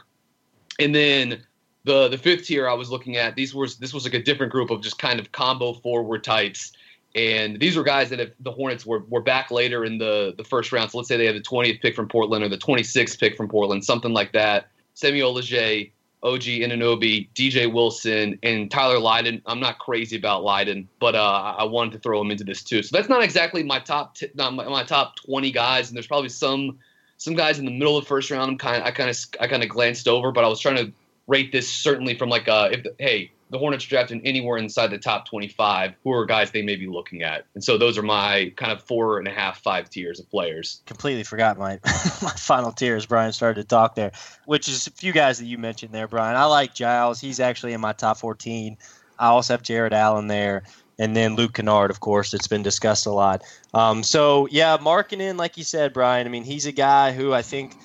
And 0.80 0.94
then 0.94 1.44
the 1.84 2.08
the 2.10 2.18
fifth 2.18 2.46
tier 2.46 2.68
I 2.68 2.74
was 2.74 2.90
looking 2.90 3.18
at, 3.18 3.36
these 3.36 3.56
was 3.56 3.78
this 3.78 3.94
was 3.94 4.04
like 4.04 4.14
a 4.14 4.22
different 4.22 4.52
group 4.52 4.70
of 4.70 4.82
just 4.82 5.00
kind 5.00 5.20
of 5.20 5.32
combo 5.32 5.74
forward 5.74 6.24
types. 6.24 6.74
And 7.14 7.60
these 7.60 7.76
were 7.76 7.84
guys 7.84 8.10
that 8.10 8.22
if 8.22 8.32
the 8.40 8.52
Hornets 8.52 8.86
were, 8.86 9.04
were 9.10 9.22
back 9.22 9.52
later 9.52 9.84
in 9.84 9.98
the, 9.98 10.34
the 10.38 10.46
first 10.46 10.72
round, 10.72 10.92
so 10.92 10.98
let's 10.98 11.10
say 11.10 11.18
they 11.18 11.26
had 11.26 11.36
the 11.36 11.42
20th 11.42 11.82
pick 11.82 11.94
from 11.94 12.08
Portland 12.08 12.42
or 12.42 12.48
the 12.48 12.58
26th 12.58 13.20
pick 13.20 13.36
from 13.36 13.50
Portland, 13.50 13.84
something 13.84 14.14
like 14.14 14.32
that 14.32 14.70
Semi 14.94 15.20
Ojeleye, 15.20 15.92
OG 16.24 16.42
Anunoby, 16.42 17.30
DJ 17.34 17.72
Wilson, 17.72 18.38
and 18.44 18.70
Tyler 18.70 19.00
Lydon. 19.00 19.42
I'm 19.46 19.60
not 19.60 19.80
crazy 19.80 20.18
about 20.18 20.44
Lydon, 20.44 20.88
but 21.00 21.16
uh, 21.16 21.56
I 21.58 21.64
wanted 21.64 21.94
to 21.94 22.00
throw 22.00 22.22
him 22.22 22.32
into 22.32 22.44
this 22.44 22.64
too. 22.64 22.84
So 22.84 22.96
that's 22.96 23.10
not 23.10 23.24
exactly 23.24 23.64
my 23.64 23.80
top 23.80 24.16
t- 24.16 24.30
not 24.36 24.54
my, 24.54 24.68
my, 24.68 24.84
top 24.84 25.16
20 25.26 25.52
guys, 25.52 25.90
and 25.90 25.96
there's 25.96 26.08
probably 26.08 26.30
some 26.30 26.78
some 27.18 27.36
guys 27.36 27.60
in 27.60 27.66
the 27.66 27.72
middle 27.72 27.98
of 27.98 28.04
the 28.04 28.08
first 28.08 28.30
round. 28.30 28.52
I'm 28.52 28.58
kind 28.58 28.84
I 28.84 28.92
kind 28.92 29.10
of 29.10 29.18
I 29.40 29.48
kind 29.48 29.64
of 29.64 29.70
glanced 29.70 30.08
over, 30.08 30.32
but 30.32 30.44
I 30.44 30.48
was 30.48 30.60
trying 30.60 30.78
to 30.78 30.92
rate 31.28 31.52
this 31.52 31.70
certainly 31.70 32.16
from 32.16 32.30
like 32.30 32.48
uh, 32.48 32.70
if 32.72 32.86
hey 33.00 33.32
the 33.52 33.58
Hornets 33.58 33.84
drafted 33.84 34.22
anywhere 34.24 34.58
inside 34.58 34.88
the 34.88 34.98
top 34.98 35.28
25, 35.28 35.94
who 36.04 36.14
are 36.14 36.26
guys 36.26 36.52
they 36.52 36.62
may 36.62 36.78
be 36.78 36.88
looking 36.88 37.22
at? 37.22 37.46
And 37.54 37.62
so 37.62 37.78
those 37.78 37.98
are 37.98 38.02
my 38.02 38.52
kind 38.56 38.72
of 38.72 38.82
four 38.82 39.20
and 39.20 39.28
a 39.28 39.32
half, 39.32 39.62
five 39.62 39.90
tiers 39.90 40.22
of 40.22 40.30
players. 40.30 40.82
Completely 40.86 41.24
forgot 41.24 41.60
my 41.60 41.74
my 42.22 42.32
final 42.32 42.72
tiers. 42.72 43.06
Brian 43.06 43.34
started 43.34 43.62
to 43.62 43.68
talk 43.68 43.96
there, 43.96 44.14
which 44.46 44.70
is 44.70 44.88
a 44.88 44.92
few 44.92 45.12
guys 45.12 45.38
that 45.38 45.46
you 45.46 45.58
mentioned 45.58 45.94
there, 45.94 46.08
Brian. 46.08 46.38
I 46.38 46.46
like 46.46 46.74
Giles. 46.74 47.20
He's 47.20 47.42
actually 47.42 47.74
in 47.74 47.82
my 47.82 47.92
top 47.92 48.18
14. 48.18 48.78
I 49.20 49.28
also 49.28 49.54
have 49.54 49.64
Jarrett 49.64 49.94
Allen 49.94 50.28
there. 50.28 50.64
And 50.98 51.16
then 51.16 51.36
Luke 51.36 51.54
Kennard, 51.54 51.90
of 51.90 52.00
course, 52.00 52.34
it's 52.34 52.48
been 52.48 52.64
discussed 52.64 53.06
a 53.06 53.12
lot. 53.12 53.44
Um, 53.74 54.04
so, 54.04 54.48
yeah, 54.52 54.78
Markkanen, 54.78 55.36
like 55.36 55.58
you 55.58 55.64
said, 55.64 55.94
Brian, 55.94 56.28
I 56.28 56.30
mean, 56.30 56.44
he's 56.44 56.68
a 56.68 56.72
guy 56.72 57.12
who 57.12 57.34
I 57.34 57.42
think 57.42 57.76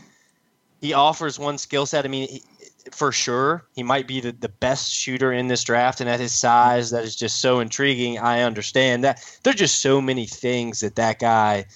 he 0.80 0.92
offers 0.92 1.38
one 1.38 1.56
skill 1.56 1.86
set. 1.86 2.04
I 2.04 2.08
mean, 2.08 2.40
for 2.92 3.12
sure. 3.12 3.64
He 3.74 3.82
might 3.82 4.06
be 4.06 4.20
the, 4.20 4.32
the 4.32 4.48
best 4.48 4.92
shooter 4.92 5.32
in 5.32 5.48
this 5.48 5.64
draft, 5.64 6.00
and 6.00 6.08
at 6.08 6.20
his 6.20 6.32
size, 6.32 6.90
that 6.90 7.04
is 7.04 7.16
just 7.16 7.40
so 7.40 7.60
intriguing. 7.60 8.18
I 8.18 8.42
understand 8.42 9.04
that 9.04 9.22
there's 9.42 9.56
just 9.56 9.80
so 9.80 10.00
many 10.00 10.26
things 10.26 10.80
that 10.80 10.96
that 10.96 11.18
guy 11.18 11.66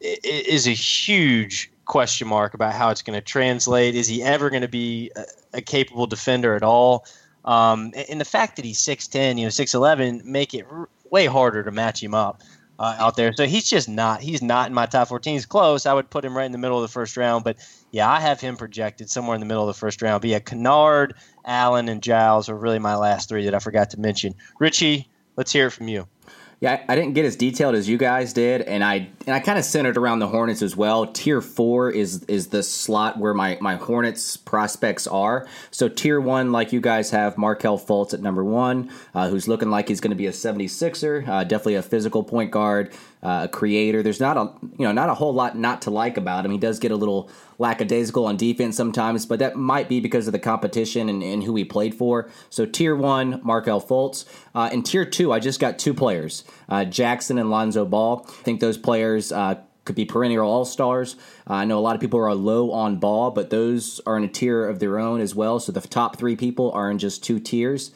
is 0.00 0.66
a 0.66 0.72
huge 0.72 1.72
question 1.84 2.28
mark 2.28 2.54
about 2.54 2.74
how 2.74 2.90
it's 2.90 3.02
going 3.02 3.18
to 3.18 3.24
translate. 3.24 3.94
Is 3.94 4.06
he 4.06 4.22
ever 4.22 4.50
going 4.50 4.62
to 4.62 4.68
be 4.68 5.10
a, 5.16 5.24
a, 5.54 5.60
capable 5.60 6.06
defender 6.06 6.54
at 6.54 6.62
all? 6.62 7.04
Um, 7.44 7.92
and 8.08 8.20
the 8.20 8.24
fact 8.24 8.56
that 8.56 8.64
he's 8.64 8.78
6'10, 8.78 9.38
you 9.38 9.44
know, 9.44 9.48
6'11, 9.48 10.24
make 10.24 10.54
it 10.54 10.66
r- 10.70 10.88
way 11.10 11.26
harder 11.26 11.64
to 11.64 11.70
match 11.70 12.02
him 12.02 12.14
up 12.14 12.42
uh, 12.78 12.96
out 12.98 13.16
there. 13.16 13.32
So 13.34 13.46
he's 13.46 13.68
just 13.68 13.88
not. 13.88 14.20
He's 14.20 14.42
not 14.42 14.68
in 14.68 14.74
my 14.74 14.86
top 14.86 15.08
14. 15.08 15.32
He's 15.32 15.46
close. 15.46 15.86
I 15.86 15.94
would 15.94 16.10
put 16.10 16.24
him 16.24 16.36
right 16.36 16.46
in 16.46 16.52
the 16.52 16.58
middle 16.58 16.76
of 16.76 16.82
the 16.82 16.92
first 16.92 17.16
round. 17.16 17.44
But 17.44 17.56
yeah, 17.90 18.10
I 18.10 18.20
have 18.20 18.40
him 18.40 18.56
projected 18.56 19.10
somewhere 19.10 19.34
in 19.34 19.40
the 19.40 19.46
middle 19.46 19.68
of 19.68 19.74
the 19.74 19.78
first 19.78 20.02
round. 20.02 20.20
But 20.20 20.30
yeah, 20.30 20.40
Kennard, 20.40 21.14
Allen, 21.44 21.88
and 21.88 22.02
Giles 22.02 22.48
are 22.48 22.56
really 22.56 22.78
my 22.78 22.96
last 22.96 23.28
three 23.28 23.44
that 23.44 23.54
I 23.54 23.58
forgot 23.58 23.90
to 23.90 24.00
mention. 24.00 24.34
Richie, 24.58 25.08
let's 25.36 25.52
hear 25.52 25.68
it 25.68 25.70
from 25.70 25.88
you. 25.88 26.06
Yeah, 26.60 26.82
I 26.88 26.96
didn't 26.96 27.12
get 27.12 27.24
as 27.24 27.36
detailed 27.36 27.76
as 27.76 27.88
you 27.88 27.96
guys 27.98 28.32
did, 28.32 28.62
and 28.62 28.82
I 28.82 29.10
and 29.26 29.36
I 29.36 29.38
kind 29.38 29.60
of 29.60 29.64
centered 29.64 29.96
around 29.96 30.18
the 30.18 30.26
Hornets 30.26 30.60
as 30.60 30.74
well. 30.74 31.06
Tier 31.06 31.40
four 31.40 31.88
is 31.88 32.24
is 32.24 32.48
the 32.48 32.64
slot 32.64 33.16
where 33.16 33.32
my 33.32 33.58
my 33.60 33.76
Hornets 33.76 34.36
prospects 34.36 35.06
are. 35.06 35.46
So 35.70 35.88
tier 35.88 36.20
one, 36.20 36.50
like 36.50 36.72
you 36.72 36.80
guys 36.80 37.10
have, 37.12 37.38
Markelle 37.38 37.78
Fultz 37.78 38.12
at 38.12 38.20
number 38.20 38.42
one, 38.42 38.90
uh, 39.14 39.28
who's 39.28 39.46
looking 39.46 39.70
like 39.70 39.86
he's 39.86 40.00
going 40.00 40.10
to 40.10 40.16
be 40.16 40.26
a 40.26 40.32
76er, 40.32 41.28
uh, 41.28 41.44
definitely 41.44 41.76
a 41.76 41.82
physical 41.82 42.24
point 42.24 42.50
guard, 42.50 42.92
uh, 43.22 43.42
a 43.44 43.48
creator. 43.48 44.02
There's 44.02 44.20
not 44.20 44.36
a 44.36 44.52
you 44.78 44.86
know 44.86 44.92
not 44.92 45.08
a 45.08 45.14
whole 45.14 45.32
lot 45.32 45.56
not 45.56 45.82
to 45.82 45.90
like 45.90 46.16
about 46.16 46.44
him. 46.44 46.52
He 46.52 46.58
does 46.58 46.78
get 46.78 46.90
a 46.90 46.96
little 46.96 47.30
lackadaisical 47.58 48.26
on 48.26 48.36
defense 48.36 48.76
sometimes, 48.76 49.26
but 49.26 49.38
that 49.40 49.56
might 49.56 49.88
be 49.88 50.00
because 50.00 50.28
of 50.28 50.32
the 50.32 50.38
competition 50.38 51.08
and, 51.08 51.22
and 51.22 51.42
who 51.42 51.54
he 51.56 51.64
played 51.64 51.94
for. 51.94 52.30
So 52.50 52.66
tier 52.66 52.94
one, 52.94 53.40
Markelle 53.42 53.80
Fultz. 53.80 54.24
Uh, 54.54 54.70
in 54.72 54.82
tier 54.82 55.04
two, 55.04 55.32
I 55.32 55.40
just 55.40 55.60
got 55.60 55.78
two 55.78 55.94
players, 55.94 56.44
uh, 56.68 56.84
Jackson 56.84 57.38
and 57.38 57.50
Lonzo 57.50 57.84
Ball. 57.84 58.24
I 58.28 58.42
think 58.42 58.60
those 58.60 58.78
players 58.78 59.32
uh, 59.32 59.56
could 59.88 59.96
be 59.96 60.04
perennial 60.04 60.46
all 60.46 60.64
stars. 60.64 61.16
Uh, 61.48 61.54
I 61.54 61.64
know 61.64 61.78
a 61.78 61.80
lot 61.80 61.94
of 61.94 62.00
people 62.00 62.20
are 62.20 62.34
low 62.34 62.70
on 62.72 63.00
ball, 63.00 63.30
but 63.30 63.50
those 63.50 64.00
are 64.06 64.18
in 64.18 64.24
a 64.24 64.28
tier 64.28 64.68
of 64.68 64.78
their 64.78 64.98
own 64.98 65.20
as 65.20 65.34
well. 65.34 65.58
So 65.58 65.72
the 65.72 65.80
top 65.80 66.18
three 66.18 66.36
people 66.36 66.70
are 66.72 66.90
in 66.90 66.98
just 66.98 67.24
two 67.24 67.40
tiers. 67.40 67.90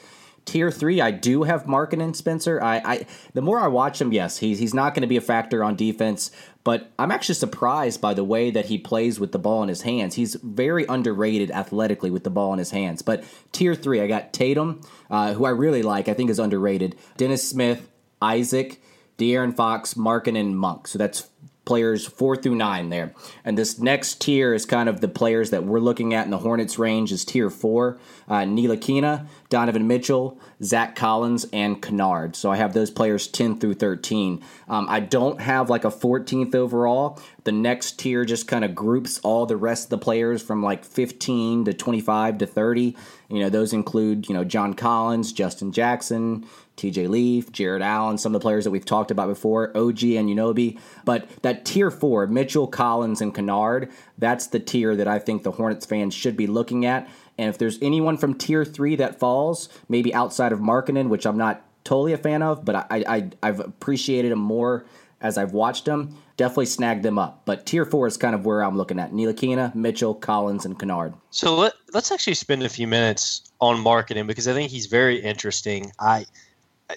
Tier 0.44 0.72
three, 0.72 1.00
I 1.00 1.12
do 1.12 1.44
have 1.44 1.66
Markkanen 1.66 2.02
and 2.02 2.16
Spencer. 2.16 2.60
I, 2.62 2.76
I 2.84 3.06
the 3.32 3.42
more 3.42 3.60
I 3.60 3.68
watch 3.68 4.00
him, 4.00 4.12
yes, 4.12 4.38
he's 4.38 4.58
he's 4.58 4.74
not 4.74 4.92
going 4.92 5.02
to 5.02 5.06
be 5.08 5.16
a 5.16 5.20
factor 5.20 5.62
on 5.62 5.76
defense, 5.76 6.32
but 6.64 6.90
I'm 6.98 7.12
actually 7.12 7.36
surprised 7.36 8.00
by 8.00 8.12
the 8.12 8.24
way 8.24 8.50
that 8.50 8.66
he 8.66 8.76
plays 8.76 9.20
with 9.20 9.30
the 9.30 9.38
ball 9.38 9.62
in 9.62 9.68
his 9.68 9.82
hands. 9.82 10.16
He's 10.16 10.34
very 10.34 10.84
underrated 10.86 11.52
athletically 11.52 12.10
with 12.10 12.24
the 12.24 12.30
ball 12.30 12.52
in 12.52 12.58
his 12.58 12.72
hands. 12.72 13.02
But 13.02 13.24
tier 13.52 13.76
three, 13.76 14.00
I 14.00 14.08
got 14.08 14.32
Tatum, 14.32 14.80
uh, 15.10 15.32
who 15.34 15.44
I 15.44 15.50
really 15.50 15.82
like. 15.82 16.08
I 16.08 16.14
think 16.14 16.28
is 16.28 16.40
underrated. 16.40 16.96
Dennis 17.16 17.48
Smith, 17.48 17.88
Isaac, 18.20 18.82
De'Aaron 19.18 19.54
Fox, 19.54 19.94
Markkanen, 19.94 20.40
and 20.40 20.58
Monk. 20.58 20.88
So 20.88 20.98
that's 20.98 21.28
players 21.64 22.06
four 22.06 22.36
through 22.36 22.56
nine 22.56 22.88
there. 22.88 23.14
And 23.44 23.56
this 23.56 23.78
next 23.78 24.20
tier 24.20 24.52
is 24.52 24.66
kind 24.66 24.88
of 24.88 25.00
the 25.00 25.08
players 25.08 25.50
that 25.50 25.64
we're 25.64 25.80
looking 25.80 26.12
at 26.12 26.24
in 26.24 26.30
the 26.30 26.38
Hornets 26.38 26.78
range 26.78 27.12
is 27.12 27.24
tier 27.24 27.50
four. 27.50 27.98
Uh, 28.28 28.40
Ntilikina, 28.40 29.26
Donovan 29.48 29.86
Mitchell, 29.86 30.40
Zach 30.62 30.96
Collins, 30.96 31.46
and 31.52 31.80
Kennard. 31.80 32.34
So 32.34 32.50
I 32.50 32.56
have 32.56 32.72
those 32.72 32.90
players 32.90 33.26
10 33.28 33.60
through 33.60 33.74
13. 33.74 34.42
Um, 34.68 34.86
I 34.88 35.00
don't 35.00 35.40
have 35.40 35.70
like 35.70 35.84
a 35.84 35.90
14th 35.90 36.54
overall. 36.54 37.20
The 37.44 37.52
next 37.52 37.98
tier 37.98 38.24
just 38.24 38.48
kind 38.48 38.64
of 38.64 38.74
groups 38.74 39.20
all 39.20 39.46
the 39.46 39.56
rest 39.56 39.84
of 39.84 39.90
the 39.90 39.98
players 39.98 40.42
from 40.42 40.62
like 40.62 40.84
15 40.84 41.64
to 41.66 41.72
25 41.72 42.38
to 42.38 42.46
30. 42.46 42.96
You 43.28 43.40
know, 43.40 43.50
those 43.50 43.72
include, 43.72 44.28
you 44.28 44.34
know, 44.34 44.44
John 44.44 44.74
Collins, 44.74 45.32
Justin 45.32 45.72
Jackson, 45.72 46.46
TJ 46.82 47.08
Leaf, 47.08 47.52
Jarrett 47.52 47.82
Allen, 47.82 48.18
some 48.18 48.34
of 48.34 48.40
the 48.40 48.44
players 48.44 48.64
that 48.64 48.70
we've 48.70 48.84
talked 48.84 49.10
about 49.10 49.28
before, 49.28 49.68
OG 49.76 49.98
Anunoby. 49.98 50.78
But 51.04 51.28
that 51.42 51.64
tier 51.64 51.90
four, 51.90 52.26
Mitchell, 52.26 52.66
Collins, 52.66 53.20
and 53.20 53.32
Kennard, 53.32 53.90
that's 54.18 54.48
the 54.48 54.58
tier 54.58 54.96
that 54.96 55.06
I 55.06 55.20
think 55.20 55.44
the 55.44 55.52
Hornets 55.52 55.86
fans 55.86 56.12
should 56.12 56.36
be 56.36 56.48
looking 56.48 56.84
at. 56.84 57.08
And 57.38 57.48
if 57.48 57.58
there's 57.58 57.78
anyone 57.80 58.16
from 58.16 58.34
tier 58.34 58.64
three 58.64 58.96
that 58.96 59.18
falls, 59.18 59.68
maybe 59.88 60.12
outside 60.12 60.52
of 60.52 60.58
Markkanen, 60.58 61.08
which 61.08 61.24
I'm 61.24 61.38
not 61.38 61.64
totally 61.84 62.12
a 62.12 62.18
fan 62.18 62.42
of, 62.42 62.64
but 62.64 62.74
I, 62.74 62.86
I 62.90 63.30
I've 63.42 63.60
appreciated 63.60 64.32
him 64.32 64.40
more 64.40 64.84
as 65.20 65.38
I've 65.38 65.52
watched 65.52 65.86
him. 65.86 66.16
Definitely 66.36 66.66
snag 66.66 67.02
them 67.02 67.18
up. 67.18 67.42
But 67.44 67.64
tier 67.64 67.84
four 67.84 68.08
is 68.08 68.16
kind 68.16 68.34
of 68.34 68.44
where 68.44 68.62
I'm 68.62 68.76
looking 68.76 68.98
at. 68.98 69.12
Ntilikina, 69.12 69.74
Mitchell, 69.74 70.14
Collins, 70.14 70.66
and 70.66 70.78
Kennard. 70.78 71.14
So 71.30 71.54
let, 71.54 71.74
let's 71.94 72.10
actually 72.10 72.34
spend 72.34 72.64
a 72.64 72.68
few 72.68 72.88
minutes 72.88 73.42
on 73.60 73.76
Markkanen 73.76 74.26
because 74.26 74.48
I 74.48 74.52
think 74.52 74.70
he's 74.70 74.86
very 74.86 75.20
interesting. 75.20 75.92
I 76.00 76.26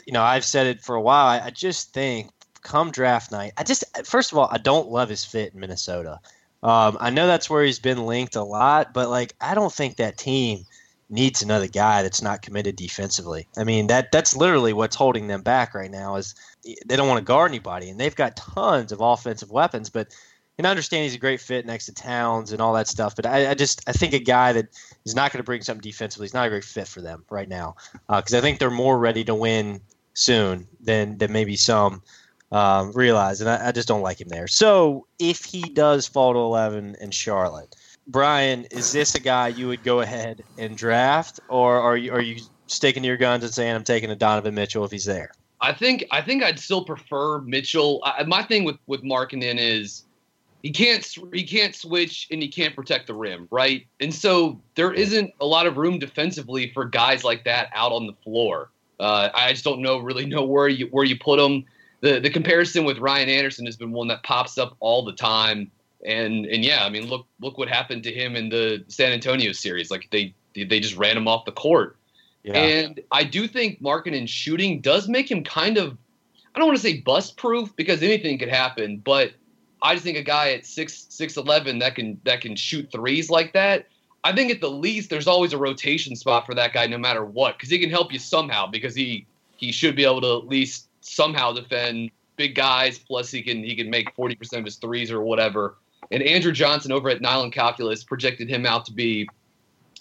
you 0.05 0.13
know, 0.13 0.23
I've 0.23 0.45
said 0.45 0.67
it 0.67 0.81
for 0.81 0.95
a 0.95 1.01
while. 1.01 1.27
I, 1.27 1.47
I 1.47 1.49
just 1.49 1.93
think 1.93 2.31
come 2.65 2.91
draft 2.91 3.31
night, 3.31 3.53
I 3.58 3.63
just 3.63 3.84
first 4.05 4.31
of 4.31 4.38
all, 4.38 4.49
I 4.51 4.58
don't 4.58 4.89
love 4.89 5.10
his 5.10 5.23
fit 5.23 5.53
in 5.53 5.60
Minnesota. 5.60 6.19
Um, 6.63 6.97
I 6.99 7.12
know 7.12 7.27
that's 7.27 7.49
where 7.49 7.63
he's 7.63 7.79
been 7.79 8.05
linked 8.05 8.36
a 8.36 8.43
lot, 8.43 8.93
but 8.93 9.10
like 9.10 9.36
I 9.39 9.53
don't 9.53 9.71
think 9.71 9.97
that 9.97 10.17
team 10.17 10.65
needs 11.08 11.43
another 11.43 11.67
guy 11.67 12.01
that's 12.01 12.23
not 12.23 12.41
committed 12.41 12.75
defensively. 12.75 13.47
I 13.58 13.63
mean 13.63 13.88
that 13.88 14.12
that's 14.12 14.36
literally 14.36 14.73
what's 14.73 14.95
holding 14.95 15.27
them 15.27 15.43
back 15.43 15.75
right 15.75 15.91
now 15.91 16.15
is 16.15 16.34
they 16.63 16.95
don't 16.95 17.08
want 17.08 17.19
to 17.19 17.23
guard 17.23 17.51
anybody, 17.51 17.89
and 17.89 17.99
they've 17.99 18.15
got 18.15 18.36
tons 18.36 18.91
of 18.91 18.99
offensive 18.99 19.51
weapons, 19.51 19.89
but 19.89 20.08
and 20.58 20.65
I 20.65 20.70
understand 20.70 21.04
he's 21.04 21.15
a 21.15 21.20
great 21.20 21.41
fit 21.41 21.65
next 21.65 21.86
to 21.88 21.94
Towns 21.94 22.52
and 22.52 22.62
all 22.62 22.74
that 22.74 22.88
stuff, 22.88 23.15
but 23.15 23.26
I, 23.26 23.52
I 23.52 23.54
just 23.54 23.82
I 23.88 23.91
think 23.91 24.13
a 24.13 24.20
guy 24.20 24.54
that 24.54 24.68
is 25.06 25.15
not 25.15 25.32
going 25.32 25.39
to 25.39 25.44
bring 25.44 25.62
something 25.62 25.82
defensively 25.82 26.26
is 26.26 26.34
not 26.34 26.48
a 26.48 26.50
great 26.50 26.63
fit 26.63 26.88
for 26.88 27.02
them 27.02 27.26
right 27.30 27.50
now 27.50 27.76
because 28.08 28.34
uh, 28.34 28.38
I 28.38 28.41
think 28.41 28.60
they're 28.60 28.72
more 28.72 28.98
ready 28.98 29.24
to 29.26 29.36
win 29.36 29.82
soon 30.13 30.68
than 30.82 31.18
than 31.18 31.32
maybe 31.32 31.56
some 31.56 32.02
um, 32.52 32.91
realize, 32.94 33.41
and 33.41 33.50
I, 33.50 33.68
I, 33.68 33.72
just 33.72 33.88
don't 33.88 34.02
like 34.02 34.22
him 34.22 34.30
there. 34.30 34.48
So 34.48 35.08
if 35.20 35.44
he 35.44 35.62
does 35.62 36.08
fall 36.08 36.34
to 36.34 36.39
eleven 36.39 36.96
in 37.02 37.12
Charlotte, 37.12 37.76
Brian, 38.08 38.65
is 38.65 38.91
this 38.91 39.15
a 39.15 39.20
guy 39.20 39.50
you 39.50 39.68
would 39.68 39.84
go 39.84 40.00
ahead 40.00 40.44
and 40.58 40.78
draft, 40.78 41.39
or 41.50 41.80
are 41.80 41.98
you 41.98 42.13
are 42.13 42.22
you 42.22 42.41
sticking 42.68 43.04
to 43.04 43.08
your 43.08 43.18
guns 43.18 43.44
and 43.44 43.54
saying 43.54 43.76
I'm 43.76 43.84
taking 43.84 44.10
a 44.10 44.15
Donovan 44.15 44.56
Mitchell 44.56 44.86
if 44.86 44.91
he's 44.91 45.06
there? 45.06 45.32
I 45.60 45.74
think 45.74 46.06
I 46.12 46.22
think 46.22 46.44
I'd 46.44 46.60
still 46.60 46.86
prefer 46.86 47.41
Mitchell. 47.41 48.02
I, 48.06 48.24
my 48.24 48.44
thing 48.44 48.63
with 48.63 48.78
with 48.88 49.04
Markkanen 49.04 49.58
is 49.58 50.05
he 50.65 50.71
can't 50.71 51.08
he 51.32 51.43
can't 51.43 51.75
switch 51.75 52.28
and 52.32 52.41
he 52.41 52.47
can't 52.47 52.75
protect 52.75 53.06
the 53.06 53.13
rim, 53.13 53.47
right? 53.51 53.86
And 53.99 54.12
so 54.12 54.60
there 54.73 54.91
isn't 54.91 55.32
a 55.39 55.45
lot 55.45 55.67
of 55.67 55.78
room 55.78 55.99
defensively 55.99 56.71
for 56.73 56.86
guys 56.86 57.23
like 57.23 57.43
that 57.43 57.69
out 57.75 57.91
on 57.91 58.08
the 58.08 58.13
floor. 58.23 58.71
Uh, 58.99 59.30
I 59.36 59.51
just 59.51 59.63
don't 59.63 59.80
know 59.80 59.99
really 59.99 60.25
know 60.25 60.43
where 60.43 60.67
you 60.67 60.88
where 60.88 61.06
you 61.06 61.19
put 61.19 61.39
him. 61.39 61.65
The 62.01 62.19
the 62.19 62.32
comparison 62.32 62.84
with 62.84 62.97
Ryan 62.97 63.30
Anderson 63.30 63.67
has 63.67 63.78
been 63.78 63.91
one 63.91 64.08
that 64.08 64.23
pops 64.23 64.58
up 64.58 64.75
all 64.80 65.06
the 65.06 65.13
time. 65.13 65.69
And 66.04 66.47
and 66.47 66.65
yeah, 66.65 66.84
I 66.84 66.89
mean 66.89 67.10
look 67.10 67.28
look 67.39 67.60
what 67.60 67.69
happened 67.69 68.01
to 68.01 68.12
him 68.12 68.36
in 68.36 68.49
the 68.49 68.84
San 68.88 69.12
Antonio 69.12 69.51
series. 69.51 69.91
Like 69.91 70.08
they 70.12 70.34
they 70.56 70.80
just 70.80 70.97
ran 70.97 71.15
him 71.15 71.28
off 71.28 71.45
the 71.45 71.51
court. 71.51 71.95
Yeah. 72.41 72.54
And 72.54 73.01
I 73.12 73.23
do 73.23 73.47
think 73.47 73.84
Markkanen 73.84 74.28
shooting 74.28 74.82
does 74.82 75.08
make 75.08 75.30
him 75.30 75.43
kind 75.43 75.78
of 75.78 75.95
I 76.56 76.60
don't 76.60 76.69
want 76.69 76.80
to 76.80 76.84
say 76.84 77.01
bust 77.01 77.38
proof 77.38 77.75
because 77.75 78.01
anything 78.01 78.39
could 78.39 78.49
happen, 78.49 78.97
but 78.97 79.34
I 79.86 79.93
just 79.93 80.04
think 80.04 80.17
a 80.17 80.24
guy 80.24 80.52
at 80.52 80.65
six 80.65 81.06
six 81.10 81.38
eleven 81.38 81.80
that 81.80 81.93
can 81.93 82.19
that 82.24 82.41
can 82.41 82.56
shoot 82.56 82.91
threes 82.91 83.30
like 83.30 83.54
that. 83.54 83.88
I 84.24 84.34
think 84.34 84.52
at 84.52 84.60
the 84.60 84.69
least 84.69 85.12
there's 85.12 85.28
always 85.28 85.54
a 85.54 85.58
rotation 85.60 86.15
spot 86.15 86.48
for 86.48 86.56
that 86.56 86.74
guy 86.74 86.88
no 86.88 86.98
matter 86.98 87.24
what 87.24 87.56
because 87.56 87.69
he 87.69 87.78
can 87.78 87.91
help 87.91 88.12
you 88.12 88.17
somehow 88.17 88.65
because 88.65 88.95
he 88.95 89.28
he 89.58 89.71
should 89.71 89.95
be 89.95 90.04
able 90.04 90.21
to 90.21 90.38
at 90.38 90.48
least 90.48 90.89
somehow 91.02 91.54
defend 91.54 92.10
big 92.36 92.56
guys 92.56 92.98
plus 92.98 93.30
he 93.30 93.43
can 93.43 93.63
he 93.63 93.76
can 93.76 93.88
make 93.89 94.15
40% 94.15 94.58
of 94.58 94.65
his 94.65 94.78
threes 94.78 95.12
or 95.12 95.21
whatever. 95.21 95.78
And 96.10 96.24
Andrew 96.24 96.52
Johnson 96.52 96.91
over 96.91 97.10
at 97.10 97.21
Nylon 97.21 97.52
Calculus 97.52 98.04
projected 98.04 98.50
him 98.50 98.65
out 98.65 98.86
to 98.86 98.91
be 98.91 99.30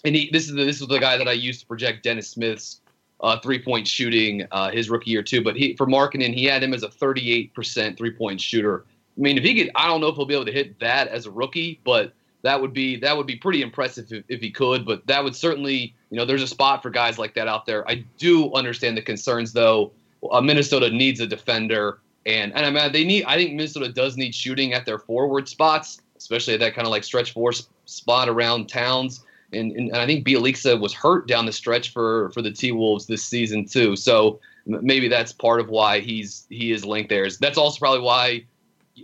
and 0.03 0.15
he 0.15 0.31
this 0.31 0.49
is 0.49 0.55
the, 0.55 0.65
this 0.65 0.81
is 0.81 0.87
the 0.87 0.97
guy 0.97 1.15
that 1.17 1.27
I 1.27 1.33
used 1.33 1.59
to 1.61 1.67
project 1.67 2.01
Dennis 2.01 2.27
Smith's 2.27 2.81
uh, 3.21 3.39
three 3.39 3.61
point 3.61 3.87
shooting 3.87 4.47
uh, 4.51 4.71
his 4.71 4.89
rookie 4.89 5.11
year 5.11 5.21
too. 5.21 5.43
But 5.43 5.55
he 5.55 5.75
for 5.75 5.85
Markkanen 5.85 6.33
he 6.33 6.45
had 6.45 6.63
him 6.63 6.73
as 6.73 6.81
a 6.81 6.89
38% 6.89 7.95
three 7.95 8.11
point 8.11 8.41
shooter. 8.41 8.85
I 9.17 9.21
mean, 9.21 9.37
if 9.37 9.43
he 9.43 9.55
could, 9.55 9.71
I 9.75 9.87
don't 9.87 10.01
know 10.01 10.07
if 10.07 10.15
he'll 10.15 10.25
be 10.25 10.33
able 10.33 10.45
to 10.45 10.51
hit 10.51 10.79
that 10.79 11.07
as 11.07 11.25
a 11.25 11.31
rookie, 11.31 11.79
but 11.83 12.13
that 12.41 12.61
would 12.61 12.73
be 12.73 12.97
that 12.97 13.15
would 13.17 13.25
be 13.25 13.35
pretty 13.35 13.61
impressive 13.61 14.11
if, 14.11 14.23
if 14.27 14.41
he 14.41 14.51
could. 14.51 14.85
But 14.85 15.07
that 15.07 15.23
would 15.23 15.35
certainly, 15.35 15.95
you 16.11 16.17
know, 16.17 16.25
there's 16.25 16.43
a 16.43 16.47
spot 16.47 16.83
for 16.83 16.89
guys 16.89 17.17
like 17.17 17.33
that 17.35 17.47
out 17.47 17.65
there. 17.65 17.87
I 17.89 18.03
do 18.17 18.53
understand 18.53 18.97
the 18.97 19.01
concerns, 19.01 19.53
though. 19.53 19.91
Uh, 20.31 20.41
Minnesota 20.41 20.89
needs 20.89 21.19
a 21.19 21.27
defender, 21.27 21.99
and 22.25 22.53
and 22.53 22.65
I 22.65 22.69
mean 22.69 22.91
they 22.91 23.03
need. 23.03 23.25
I 23.25 23.35
think 23.35 23.53
Minnesota 23.53 23.89
does 23.89 24.17
need 24.17 24.35
shooting 24.35 24.73
at 24.73 24.85
their 24.85 24.99
forward 24.99 25.47
spots, 25.47 26.01
especially 26.17 26.53
at 26.53 26.59
that 26.59 26.75
kind 26.75 26.85
of 26.85 26.91
like 26.91 27.03
stretch 27.03 27.33
four 27.33 27.51
spot 27.85 28.29
around 28.29 28.67
Towns. 28.67 29.23
And, 29.53 29.71
and, 29.71 29.89
and 29.89 29.97
I 29.97 30.05
think 30.05 30.25
Bjelica 30.25 30.79
was 30.79 30.93
hurt 30.93 31.27
down 31.27 31.45
the 31.45 31.51
stretch 31.51 31.93
for 31.93 32.29
for 32.31 32.41
the 32.41 32.51
T 32.51 32.71
Wolves 32.71 33.07
this 33.07 33.23
season 33.23 33.65
too. 33.65 33.95
So 33.95 34.39
maybe 34.65 35.07
that's 35.07 35.31
part 35.31 35.59
of 35.59 35.69
why 35.69 35.99
he's 35.99 36.45
he 36.49 36.71
is 36.71 36.85
linked 36.85 37.09
there. 37.09 37.27
That's 37.39 37.57
also 37.57 37.79
probably 37.79 38.01
why 38.01 38.45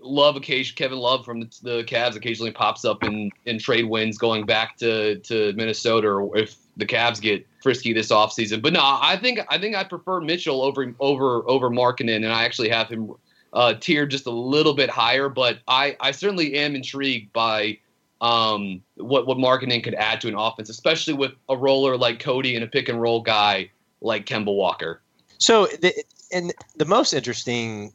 Love 0.01 0.35
occasion 0.35 0.75
Kevin 0.75 0.97
Love 0.97 1.25
from 1.25 1.41
the, 1.41 1.59
the 1.63 1.83
Cavs 1.83 2.15
occasionally 2.15 2.51
pops 2.51 2.85
up 2.85 3.03
in, 3.03 3.29
in 3.45 3.59
trade 3.59 3.85
wins 3.85 4.17
going 4.17 4.45
back 4.45 4.77
to, 4.77 5.19
to 5.19 5.53
Minnesota 5.53 6.07
or 6.07 6.37
if 6.37 6.55
the 6.77 6.85
Cavs 6.85 7.19
get 7.19 7.45
frisky 7.61 7.93
this 7.93 8.09
offseason. 8.09 8.61
But 8.61 8.73
no, 8.73 8.81
I 8.81 9.17
think 9.17 9.39
I 9.49 9.57
think 9.57 9.75
I 9.75 9.83
prefer 9.83 10.21
Mitchell 10.21 10.61
over 10.61 10.93
over 10.99 11.47
over 11.49 11.69
Markkanen, 11.69 12.17
and 12.17 12.27
I 12.27 12.43
actually 12.43 12.69
have 12.69 12.89
him 12.89 13.13
uh, 13.53 13.73
tiered 13.75 14.11
just 14.11 14.25
a 14.25 14.31
little 14.31 14.73
bit 14.73 14.89
higher. 14.89 15.29
But 15.29 15.59
I, 15.67 15.95
I 15.99 16.11
certainly 16.11 16.55
am 16.55 16.75
intrigued 16.75 17.33
by 17.33 17.79
um, 18.21 18.81
what 18.95 19.27
what 19.27 19.37
Markkanen 19.37 19.83
could 19.83 19.95
add 19.95 20.21
to 20.21 20.27
an 20.27 20.35
offense, 20.35 20.69
especially 20.69 21.13
with 21.13 21.33
a 21.49 21.57
roller 21.57 21.97
like 21.97 22.19
Cody 22.19 22.55
and 22.55 22.63
a 22.63 22.67
pick 22.67 22.89
and 22.89 23.01
roll 23.01 23.21
guy 23.21 23.69
like 24.01 24.25
Kemba 24.25 24.55
Walker. 24.55 25.01
So, 25.37 25.65
the, 25.65 26.03
and 26.31 26.53
the 26.75 26.85
most 26.85 27.13
interesting 27.13 27.93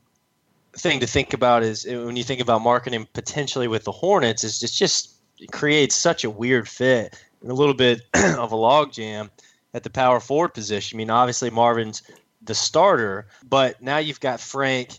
thing 0.78 1.00
to 1.00 1.06
think 1.06 1.32
about 1.32 1.62
is 1.62 1.86
uh, 1.86 2.02
when 2.04 2.16
you 2.16 2.24
think 2.24 2.40
about 2.40 2.62
Markkanen 2.62 3.06
potentially 3.12 3.68
with 3.68 3.84
the 3.84 3.92
Hornets 3.92 4.44
is 4.44 4.58
just 4.58 4.78
just 4.78 5.14
it 5.38 5.52
creates 5.52 5.94
such 5.94 6.24
a 6.24 6.30
weird 6.30 6.68
fit 6.68 7.18
and 7.42 7.50
a 7.50 7.54
little 7.54 7.74
bit 7.74 8.02
of 8.14 8.52
a 8.52 8.56
logjam 8.56 9.30
at 9.74 9.82
the 9.82 9.90
power 9.90 10.20
forward 10.20 10.54
position. 10.54 10.96
I 10.96 10.98
mean, 10.98 11.10
obviously 11.10 11.50
Marvin's 11.50 12.02
the 12.42 12.54
starter, 12.54 13.26
but 13.48 13.80
now 13.82 13.98
you've 13.98 14.20
got 14.20 14.40
Frank 14.40 14.98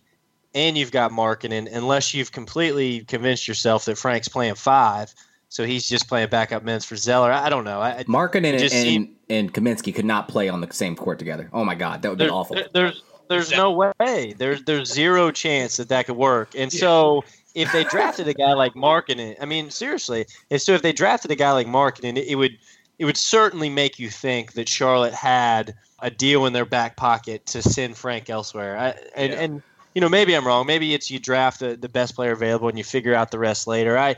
and 0.54 0.78
you've 0.78 0.92
got 0.92 1.12
Markkanen. 1.12 1.68
unless 1.72 2.14
you've 2.14 2.32
completely 2.32 3.02
convinced 3.02 3.48
yourself 3.48 3.86
that 3.86 3.98
Frank's 3.98 4.28
playing 4.28 4.56
five. 4.56 5.14
So 5.50 5.66
he's 5.66 5.88
just 5.88 6.10
playing 6.10 6.30
backup 6.30 6.64
minutes 6.64 6.84
for 6.84 6.98
Zeller. 6.98 7.32
I 7.32 7.50
don't 7.50 7.64
know. 7.64 7.80
I, 7.80 8.04
Markkanen 8.04 8.62
and, 8.62 8.74
and, 8.74 9.16
and 9.30 9.54
Kaminsky 9.54 9.96
could 9.96 10.06
not 10.06 10.28
play 10.28 10.50
on 10.50 10.60
the 10.60 10.68
same 10.72 10.96
court 10.96 11.20
together. 11.20 11.50
Oh 11.54 11.64
my 11.64 11.76
God, 11.76 12.02
that 12.02 12.10
would 12.10 12.20
be 12.20 12.30
awful. 12.30 12.56
There, 12.56 12.68
there's 12.74 13.02
there's 13.30 13.52
no 13.52 13.72
way. 13.72 14.34
There's 14.38 14.64
there's 14.64 14.92
zero 14.92 15.32
chance 15.32 15.78
that 15.78 15.90
that 15.90 16.06
could 16.06 16.18
work. 16.18 16.56
And 16.56 16.72
so 16.72 17.24
if 17.56 17.72
they 17.72 17.84
drafted 17.84 18.28
a 18.28 18.34
guy 18.34 18.54
like 18.54 18.74
Markkanen, 18.74 19.36
I 19.42 19.46
mean 19.46 19.70
seriously, 19.70 20.26
and 20.50 20.62
so 20.62 20.74
if 20.74 20.82
they 20.82 20.94
drafted 20.94 21.32
a 21.32 21.36
guy 21.36 21.52
like 21.52 21.68
Markkanen, 21.68 22.18
it, 22.18 22.28
it 22.28 22.36
would 22.36 22.58
it 23.00 23.06
would 23.06 23.18
certainly 23.18 23.70
make 23.70 24.00
you 24.00 24.10
think 24.10 24.54
that 24.54 24.68
Charlotte 24.68 25.14
had 25.14 25.76
a 26.00 26.10
deal 26.10 26.46
in 26.46 26.54
their 26.54 26.66
back 26.66 26.96
pocket 26.96 27.46
to 27.48 27.62
send 27.62 27.98
Frank 27.98 28.30
elsewhere. 28.30 28.78
I, 28.78 28.90
and 29.16 29.34
yeah. 29.34 29.40
and 29.40 29.62
you 29.96 30.02
know 30.02 30.10
maybe 30.10 30.36
I'm 30.36 30.46
wrong. 30.46 30.66
Maybe 30.66 30.94
it's 30.94 31.10
you 31.10 31.20
draft 31.20 31.60
the, 31.60 31.76
the 31.76 31.90
best 31.90 32.16
player 32.16 32.32
available 32.32 32.70
and 32.70 32.78
you 32.78 32.84
figure 32.84 33.14
out 33.14 33.32
the 33.32 33.40
rest 33.40 33.68
later. 33.68 33.98
I 33.98 34.16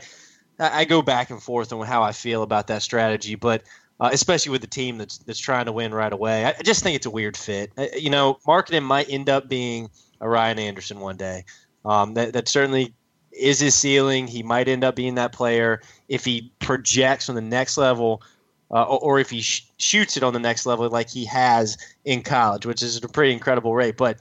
I 0.58 0.84
go 0.84 1.00
back 1.00 1.30
and 1.30 1.42
forth 1.42 1.72
on 1.72 1.86
how 1.86 2.02
I 2.02 2.12
feel 2.12 2.42
about 2.42 2.66
that 2.66 2.82
strategy, 2.82 3.34
but 3.34 3.62
uh, 4.00 4.08
especially 4.12 4.50
with 4.50 4.62
the 4.62 4.66
team 4.66 4.98
that's 4.98 5.18
that's 5.18 5.38
trying 5.38 5.66
to 5.66 5.72
win 5.72 5.92
right 5.92 6.12
away. 6.12 6.46
I, 6.46 6.50
I 6.50 6.62
just 6.64 6.82
think 6.82 6.96
it's 6.96 7.06
a 7.06 7.10
weird 7.10 7.36
fit. 7.36 7.70
Uh, 7.76 7.86
you 7.96 8.10
know, 8.10 8.38
Markkanen 8.46 8.82
might 8.82 9.10
end 9.10 9.28
up 9.28 9.48
being 9.48 9.90
a 10.20 10.28
Ryan 10.28 10.58
Anderson 10.58 11.00
one 11.00 11.16
day. 11.16 11.44
Um, 11.84 12.14
that 12.14 12.32
that 12.32 12.48
certainly 12.48 12.94
is 13.32 13.60
his 13.60 13.74
ceiling. 13.74 14.26
He 14.26 14.42
might 14.42 14.68
end 14.68 14.84
up 14.84 14.96
being 14.96 15.14
that 15.16 15.32
player 15.32 15.82
if 16.08 16.24
he 16.24 16.52
projects 16.58 17.28
on 17.28 17.34
the 17.34 17.40
next 17.40 17.76
level, 17.76 18.22
uh, 18.70 18.84
or, 18.84 18.98
or, 18.98 19.18
if 19.20 19.30
he 19.30 19.40
sh- 19.40 19.66
shoots 19.78 20.16
it 20.16 20.22
on 20.22 20.32
the 20.32 20.38
next 20.38 20.66
level 20.66 20.88
like 20.88 21.08
he 21.08 21.24
has 21.26 21.76
in 22.04 22.22
college, 22.22 22.66
which 22.66 22.82
is 22.82 23.02
a 23.02 23.08
pretty 23.08 23.32
incredible 23.32 23.74
rate. 23.74 23.96
But 23.96 24.18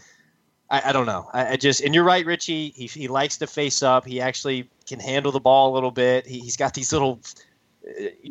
I, 0.69 0.89
I 0.89 0.91
don't 0.91 1.05
know. 1.05 1.29
I, 1.33 1.53
I, 1.53 1.55
just 1.55 1.81
and 1.81 1.95
you're 1.95 2.03
right, 2.03 2.25
Richie. 2.25 2.69
He 2.69 2.87
he 2.87 3.07
likes 3.07 3.37
to 3.37 3.47
face 3.47 3.81
up. 3.81 4.05
He 4.05 4.19
actually 4.19 4.69
can 4.87 4.99
handle 4.99 5.31
the 5.31 5.39
ball 5.39 5.71
a 5.71 5.73
little 5.73 5.91
bit. 5.91 6.25
He, 6.27 6.39
has 6.41 6.57
got 6.57 6.73
these 6.73 6.91
little 6.91 7.19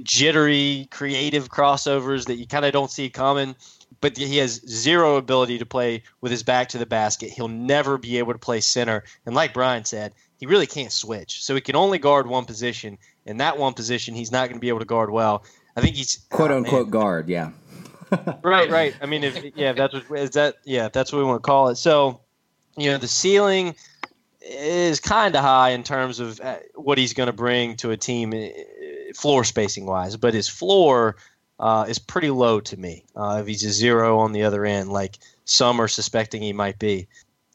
jittery, 0.03 0.89
creative 0.91 1.51
crossovers 1.51 2.27
that 2.27 2.37
you 2.37 2.47
kind 2.47 2.65
of 2.65 2.73
don't 2.73 2.91
see 2.91 3.11
coming. 3.11 3.55
But 4.01 4.17
he 4.17 4.37
has 4.37 4.61
zero 4.69 5.17
ability 5.17 5.59
to 5.59 5.67
play 5.67 6.05
with 6.21 6.31
his 6.31 6.45
back 6.45 6.69
to 6.69 6.79
the 6.79 6.87
basket. 6.87 7.31
He'll 7.31 7.49
never 7.49 7.99
be 7.99 8.19
able 8.19 8.33
to 8.33 8.39
play 8.39 8.61
center. 8.61 9.03
And 9.27 9.35
like 9.35 9.53
Brian 9.53 9.85
said, 9.85 10.13
he 10.39 10.47
really 10.47 10.67
can't 10.67 10.93
switch. 10.93 11.43
So 11.43 11.55
he 11.55 11.61
can 11.61 11.75
only 11.75 11.99
guard 11.99 12.29
one 12.29 12.45
position. 12.45 12.99
And 13.27 13.41
that 13.41 13.59
one 13.59 13.75
position, 13.75 14.15
he's 14.15 14.31
not 14.31 14.49
going 14.49 14.57
to 14.57 14.61
be 14.61 14.69
able 14.69 14.79
to 14.79 14.85
guard 14.85 15.11
well. 15.11 15.45
I 15.77 15.81
think 15.81 15.97
he's 15.97 16.19
quote 16.31 16.51
oh, 16.51 16.59
unquote 16.59 16.87
man. 16.87 16.91
guard. 16.91 17.29
Yeah. 17.29 17.51
right, 18.43 18.71
right. 18.71 18.95
I 19.03 19.07
mean, 19.07 19.25
if 19.25 19.43
yeah, 19.57 19.71
if 19.71 19.77
that's 19.77 19.95
what 19.95 20.19
is 20.19 20.31
that 20.31 20.57
yeah, 20.65 20.89
that's 20.89 21.13
what 21.13 21.19
we 21.19 21.25
want 21.25 21.43
to 21.43 21.47
call 21.47 21.69
it. 21.69 21.77
So, 21.77 22.21
you 22.77 22.91
know, 22.91 22.99
the 22.99 23.09
ceiling 23.09 23.75
is 24.41 25.01
kind 25.01 25.35
of 25.35 25.43
high 25.43 25.71
in 25.71 25.83
terms 25.83 26.21
of 26.21 26.41
uh, 26.41 26.57
what 26.75 26.99
he's 26.99 27.13
going 27.13 27.27
to 27.27 27.33
bring 27.33 27.77
to 27.77 27.91
a 27.91 27.97
team, 27.97 28.33
floor 29.15 29.45
spacing 29.45 29.87
wise, 29.87 30.17
but 30.17 30.35
his 30.35 30.49
floor 30.49 31.17
uh, 31.59 31.87
is 31.89 31.99
pretty 31.99 32.31
low 32.31 32.61
to 32.61 32.77
me. 32.77 33.05
Uh, 33.17 33.39
if 33.41 33.47
he's 33.47 33.65
a 33.65 33.73
zero 33.73 34.19
on 34.19 34.33
the 34.33 34.43
other 34.43 34.65
end, 34.65 34.91
like 34.91 35.19
some 35.45 35.81
are 35.81 35.89
suspecting 35.89 36.43
he 36.43 36.53
might 36.53 36.79
be. 36.79 37.09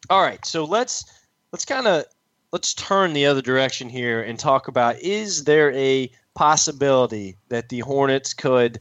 All 0.09 0.21
right, 0.21 0.43
so 0.45 0.65
let's 0.65 1.05
let's 1.51 1.65
kind 1.65 1.87
of 1.87 2.05
let's 2.51 2.73
turn 2.73 3.13
the 3.13 3.25
other 3.25 3.41
direction 3.41 3.89
here 3.89 4.21
and 4.21 4.37
talk 4.37 4.67
about 4.67 4.99
is 4.99 5.45
there 5.45 5.71
a 5.73 6.11
possibility 6.35 7.37
that 7.49 7.69
the 7.69 7.79
Hornets 7.79 8.33
could 8.33 8.79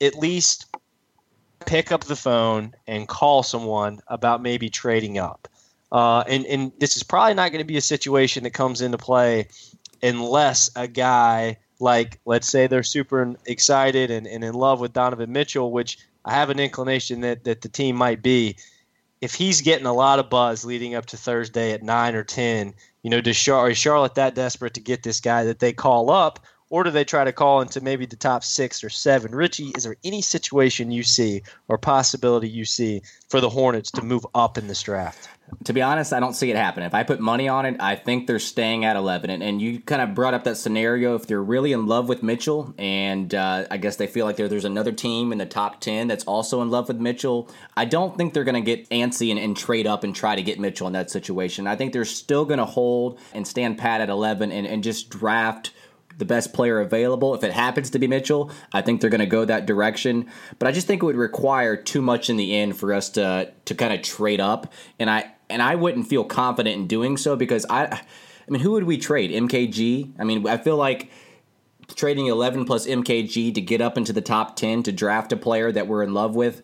at 0.00 0.14
least 0.16 0.66
pick 1.66 1.90
up 1.90 2.04
the 2.04 2.16
phone 2.16 2.74
and 2.86 3.08
call 3.08 3.42
someone 3.42 4.00
about 4.08 4.42
maybe 4.42 4.68
trading 4.68 5.18
up. 5.18 5.48
Uh, 5.92 6.24
and, 6.26 6.44
and 6.46 6.72
this 6.78 6.96
is 6.96 7.02
probably 7.02 7.34
not 7.34 7.52
going 7.52 7.60
to 7.60 7.66
be 7.66 7.76
a 7.76 7.82
situation 7.82 8.42
that 8.42 8.50
comes 8.50 8.80
into 8.80 8.98
play 8.98 9.48
unless 10.02 10.70
a 10.76 10.88
guy 10.88 11.56
like, 11.80 12.20
let's 12.24 12.48
say 12.48 12.66
they're 12.66 12.82
super 12.82 13.34
excited 13.46 14.10
and, 14.10 14.26
and 14.26 14.44
in 14.44 14.54
love 14.54 14.80
with 14.80 14.92
Donovan 14.92 15.32
Mitchell, 15.32 15.70
which 15.70 15.98
I 16.24 16.32
have 16.32 16.50
an 16.50 16.60
inclination 16.60 17.20
that, 17.22 17.44
that 17.44 17.62
the 17.62 17.68
team 17.68 17.96
might 17.96 18.22
be. 18.22 18.56
If 19.20 19.34
he's 19.34 19.60
getting 19.60 19.86
a 19.86 19.92
lot 19.92 20.18
of 20.18 20.30
buzz 20.30 20.64
leading 20.64 20.94
up 20.94 21.06
to 21.06 21.16
Thursday 21.16 21.72
at 21.72 21.82
9 21.82 22.14
or 22.14 22.24
10, 22.24 22.74
you 23.02 23.10
know, 23.10 23.20
does 23.20 23.38
Char- 23.38 23.70
is 23.70 23.78
Charlotte 23.78 24.14
that 24.16 24.34
desperate 24.34 24.74
to 24.74 24.80
get 24.80 25.02
this 25.02 25.20
guy 25.20 25.44
that 25.44 25.60
they 25.60 25.72
call 25.72 26.10
up? 26.10 26.40
Or 26.74 26.82
do 26.82 26.90
they 26.90 27.04
try 27.04 27.22
to 27.22 27.30
call 27.30 27.60
into 27.60 27.80
maybe 27.80 28.04
the 28.04 28.16
top 28.16 28.42
six 28.42 28.82
or 28.82 28.90
seven? 28.90 29.32
Richie, 29.32 29.70
is 29.76 29.84
there 29.84 29.94
any 30.02 30.20
situation 30.20 30.90
you 30.90 31.04
see 31.04 31.40
or 31.68 31.78
possibility 31.78 32.48
you 32.48 32.64
see 32.64 33.00
for 33.28 33.40
the 33.40 33.48
Hornets 33.48 33.92
to 33.92 34.02
move 34.02 34.26
up 34.34 34.58
in 34.58 34.66
this 34.66 34.82
draft? 34.82 35.28
To 35.62 35.72
be 35.72 35.82
honest, 35.82 36.12
I 36.12 36.18
don't 36.18 36.34
see 36.34 36.50
it 36.50 36.56
happen. 36.56 36.82
If 36.82 36.92
I 36.92 37.04
put 37.04 37.20
money 37.20 37.46
on 37.46 37.64
it, 37.64 37.76
I 37.78 37.94
think 37.94 38.26
they're 38.26 38.40
staying 38.40 38.84
at 38.84 38.96
11. 38.96 39.30
And, 39.30 39.40
and 39.40 39.62
you 39.62 39.78
kind 39.78 40.02
of 40.02 40.16
brought 40.16 40.34
up 40.34 40.42
that 40.44 40.56
scenario 40.56 41.14
if 41.14 41.28
they're 41.28 41.40
really 41.40 41.70
in 41.70 41.86
love 41.86 42.08
with 42.08 42.24
Mitchell, 42.24 42.74
and 42.76 43.32
uh, 43.32 43.66
I 43.70 43.76
guess 43.76 43.94
they 43.94 44.08
feel 44.08 44.26
like 44.26 44.34
there's 44.34 44.64
another 44.64 44.90
team 44.90 45.30
in 45.30 45.38
the 45.38 45.46
top 45.46 45.80
10 45.80 46.08
that's 46.08 46.24
also 46.24 46.60
in 46.60 46.70
love 46.70 46.88
with 46.88 46.96
Mitchell. 46.96 47.48
I 47.76 47.84
don't 47.84 48.16
think 48.18 48.34
they're 48.34 48.42
going 48.42 48.56
to 48.56 48.76
get 48.76 48.88
antsy 48.88 49.30
and, 49.30 49.38
and, 49.38 49.56
trade 49.56 49.86
up 49.86 50.02
and 50.02 50.12
try 50.12 50.34
to 50.34 50.42
get 50.42 50.58
Mitchell 50.58 50.88
in 50.88 50.94
that 50.94 51.08
situation. 51.08 51.68
I 51.68 51.76
think 51.76 51.92
they're 51.92 52.04
still 52.04 52.44
going 52.44 52.58
to 52.58 52.64
hold 52.64 53.20
and 53.32 53.46
stand 53.46 53.78
pat 53.78 54.00
at 54.00 54.08
11 54.08 54.50
and, 54.50 54.66
and 54.66 54.82
just 54.82 55.08
draft– 55.08 55.70
the 56.18 56.24
best 56.24 56.52
player 56.52 56.80
available. 56.80 57.34
If 57.34 57.44
it 57.44 57.52
happens 57.52 57.90
to 57.90 57.98
be 57.98 58.06
Mitchell, 58.06 58.50
I 58.72 58.82
think 58.82 59.00
they're 59.00 59.10
going 59.10 59.20
to 59.20 59.26
go 59.26 59.44
that 59.44 59.66
direction. 59.66 60.30
But 60.58 60.68
I 60.68 60.72
just 60.72 60.86
think 60.86 61.02
it 61.02 61.06
would 61.06 61.16
require 61.16 61.76
too 61.76 62.02
much 62.02 62.30
in 62.30 62.36
the 62.36 62.54
end 62.54 62.76
for 62.76 62.92
us 62.92 63.10
to 63.10 63.52
to 63.64 63.74
kind 63.74 63.92
of 63.92 64.02
trade 64.02 64.40
up, 64.40 64.72
and 64.98 65.10
I 65.10 65.32
and 65.50 65.62
I 65.62 65.74
wouldn't 65.74 66.08
feel 66.08 66.24
confident 66.24 66.76
in 66.76 66.86
doing 66.86 67.16
so 67.16 67.36
because 67.36 67.66
I, 67.68 67.84
I 67.86 68.00
mean, 68.48 68.60
who 68.60 68.72
would 68.72 68.84
we 68.84 68.98
trade? 68.98 69.30
MKG. 69.30 70.12
I 70.18 70.24
mean, 70.24 70.46
I 70.46 70.56
feel 70.56 70.76
like 70.76 71.10
trading 71.94 72.26
11 72.26 72.64
plus 72.64 72.86
MKG 72.86 73.54
to 73.54 73.60
get 73.60 73.80
up 73.80 73.98
into 73.98 74.12
the 74.12 74.20
top 74.20 74.56
10 74.56 74.84
to 74.84 74.92
draft 74.92 75.32
a 75.32 75.36
player 75.36 75.70
that 75.70 75.86
we're 75.86 76.02
in 76.02 76.14
love 76.14 76.34
with. 76.34 76.62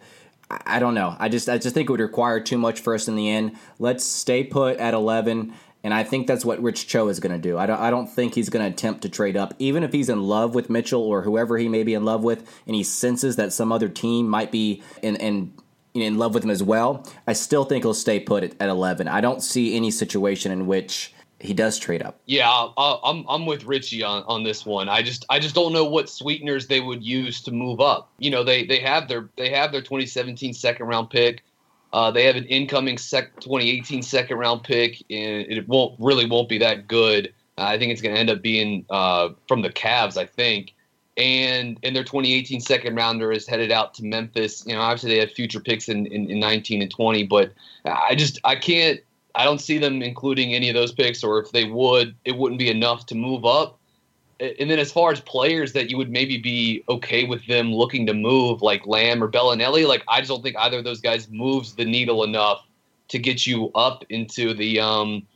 I 0.66 0.80
don't 0.80 0.94
know. 0.94 1.14
I 1.18 1.28
just 1.28 1.48
I 1.48 1.58
just 1.58 1.74
think 1.74 1.88
it 1.88 1.92
would 1.92 2.00
require 2.00 2.40
too 2.40 2.58
much 2.58 2.80
for 2.80 2.94
us 2.94 3.06
in 3.06 3.14
the 3.14 3.28
end. 3.28 3.56
Let's 3.78 4.04
stay 4.04 4.42
put 4.42 4.78
at 4.78 4.94
11 4.94 5.54
and 5.82 5.94
I 5.94 6.04
think 6.04 6.26
that's 6.26 6.44
what 6.44 6.62
Rich 6.62 6.86
Cho 6.86 7.08
is 7.08 7.20
going 7.20 7.32
to 7.32 7.38
do. 7.38 7.56
I 7.56 7.66
don't, 7.66 7.80
I 7.80 7.90
don't 7.90 8.06
think 8.06 8.34
he's 8.34 8.50
going 8.50 8.64
to 8.64 8.70
attempt 8.70 9.02
to 9.02 9.08
trade 9.08 9.36
up, 9.36 9.54
even 9.58 9.82
if 9.82 9.92
he's 9.92 10.08
in 10.08 10.22
love 10.22 10.54
with 10.54 10.68
Mitchell 10.68 11.02
or 11.02 11.22
whoever 11.22 11.56
he 11.56 11.68
may 11.68 11.82
be 11.82 11.94
in 11.94 12.04
love 12.04 12.22
with, 12.22 12.62
and 12.66 12.76
he 12.76 12.82
senses 12.82 13.36
that 13.36 13.52
some 13.52 13.72
other 13.72 13.88
team 13.88 14.28
might 14.28 14.52
be 14.52 14.82
in, 15.02 15.16
in, 15.16 15.52
in 15.94 16.18
love 16.18 16.34
with 16.34 16.44
him 16.44 16.50
as 16.50 16.62
well. 16.62 17.06
I 17.26 17.32
still 17.32 17.64
think 17.64 17.84
he'll 17.84 17.94
stay 17.94 18.20
put 18.20 18.44
at, 18.44 18.52
at 18.60 18.68
11. 18.68 19.08
I 19.08 19.20
don't 19.20 19.42
see 19.42 19.74
any 19.74 19.90
situation 19.90 20.52
in 20.52 20.66
which 20.66 21.14
he 21.40 21.54
does 21.54 21.78
trade 21.78 22.02
up. 22.02 22.20
Yeah, 22.26 22.48
i 22.50 22.98
I'm 23.02 23.24
I'm 23.26 23.46
with 23.46 23.64
Richie 23.64 24.02
on, 24.02 24.22
on 24.24 24.44
this 24.44 24.66
one. 24.66 24.88
I 24.88 25.02
just 25.02 25.24
I 25.30 25.38
just 25.38 25.54
don't 25.54 25.72
know 25.72 25.86
what 25.86 26.10
sweeteners 26.10 26.66
they 26.66 26.80
would 26.80 27.02
use 27.02 27.40
to 27.42 27.50
move 27.50 27.80
up. 27.80 28.10
You 28.18 28.30
know, 28.30 28.44
they 28.44 28.66
they 28.66 28.78
have 28.80 29.08
their 29.08 29.30
they 29.36 29.48
have 29.50 29.72
their 29.72 29.80
2017 29.80 30.52
second 30.52 30.86
round 30.86 31.08
pick. 31.08 31.42
Uh, 31.92 32.10
they 32.10 32.24
have 32.24 32.36
an 32.36 32.44
incoming 32.44 32.98
sec- 32.98 33.40
2018 33.40 34.02
second 34.02 34.38
round 34.38 34.62
pick, 34.62 35.00
and 35.10 35.46
it 35.48 35.68
won't 35.68 35.98
really 35.98 36.26
won't 36.26 36.48
be 36.48 36.58
that 36.58 36.86
good. 36.86 37.32
I 37.58 37.78
think 37.78 37.92
it's 37.92 38.00
going 38.00 38.14
to 38.14 38.20
end 38.20 38.30
up 38.30 38.42
being 38.42 38.84
uh, 38.90 39.30
from 39.48 39.62
the 39.62 39.70
Cavs, 39.70 40.16
I 40.16 40.26
think. 40.26 40.74
And 41.16 41.78
and 41.82 41.94
their 41.94 42.04
2018 42.04 42.60
second 42.60 42.94
rounder 42.94 43.32
is 43.32 43.46
headed 43.46 43.72
out 43.72 43.94
to 43.94 44.04
Memphis. 44.04 44.64
You 44.66 44.74
know, 44.74 44.80
obviously 44.80 45.10
they 45.10 45.18
have 45.18 45.32
future 45.32 45.60
picks 45.60 45.88
in, 45.88 46.06
in, 46.06 46.30
in 46.30 46.38
19 46.38 46.82
and 46.82 46.90
20, 46.90 47.24
but 47.24 47.52
I 47.84 48.14
just 48.14 48.38
I 48.44 48.54
can't 48.56 49.00
I 49.34 49.44
don't 49.44 49.60
see 49.60 49.78
them 49.78 50.02
including 50.02 50.54
any 50.54 50.68
of 50.68 50.74
those 50.74 50.92
picks, 50.92 51.22
or 51.22 51.40
if 51.40 51.50
they 51.50 51.64
would, 51.64 52.14
it 52.24 52.36
wouldn't 52.36 52.58
be 52.58 52.70
enough 52.70 53.06
to 53.06 53.14
move 53.14 53.44
up 53.44 53.79
and 54.40 54.70
then 54.70 54.78
as 54.78 54.90
far 54.90 55.12
as 55.12 55.20
players 55.20 55.72
that 55.74 55.90
you 55.90 55.96
would 55.96 56.10
maybe 56.10 56.38
be 56.38 56.82
okay 56.88 57.24
with 57.24 57.46
them 57.46 57.72
looking 57.72 58.06
to 58.06 58.14
move, 58.14 58.62
like 58.62 58.86
Lamb 58.86 59.22
or 59.22 59.28
Belinelli, 59.28 59.86
like 59.86 60.02
I 60.08 60.20
just 60.20 60.30
don't 60.30 60.42
think 60.42 60.56
either 60.58 60.78
of 60.78 60.84
those 60.84 61.00
guys 61.00 61.28
moves 61.28 61.74
the 61.74 61.84
needle 61.84 62.24
enough 62.24 62.64
to 63.08 63.18
get 63.18 63.46
you 63.46 63.70
up 63.74 64.04
into 64.08 64.54
the 64.54 64.80
um 64.80 65.26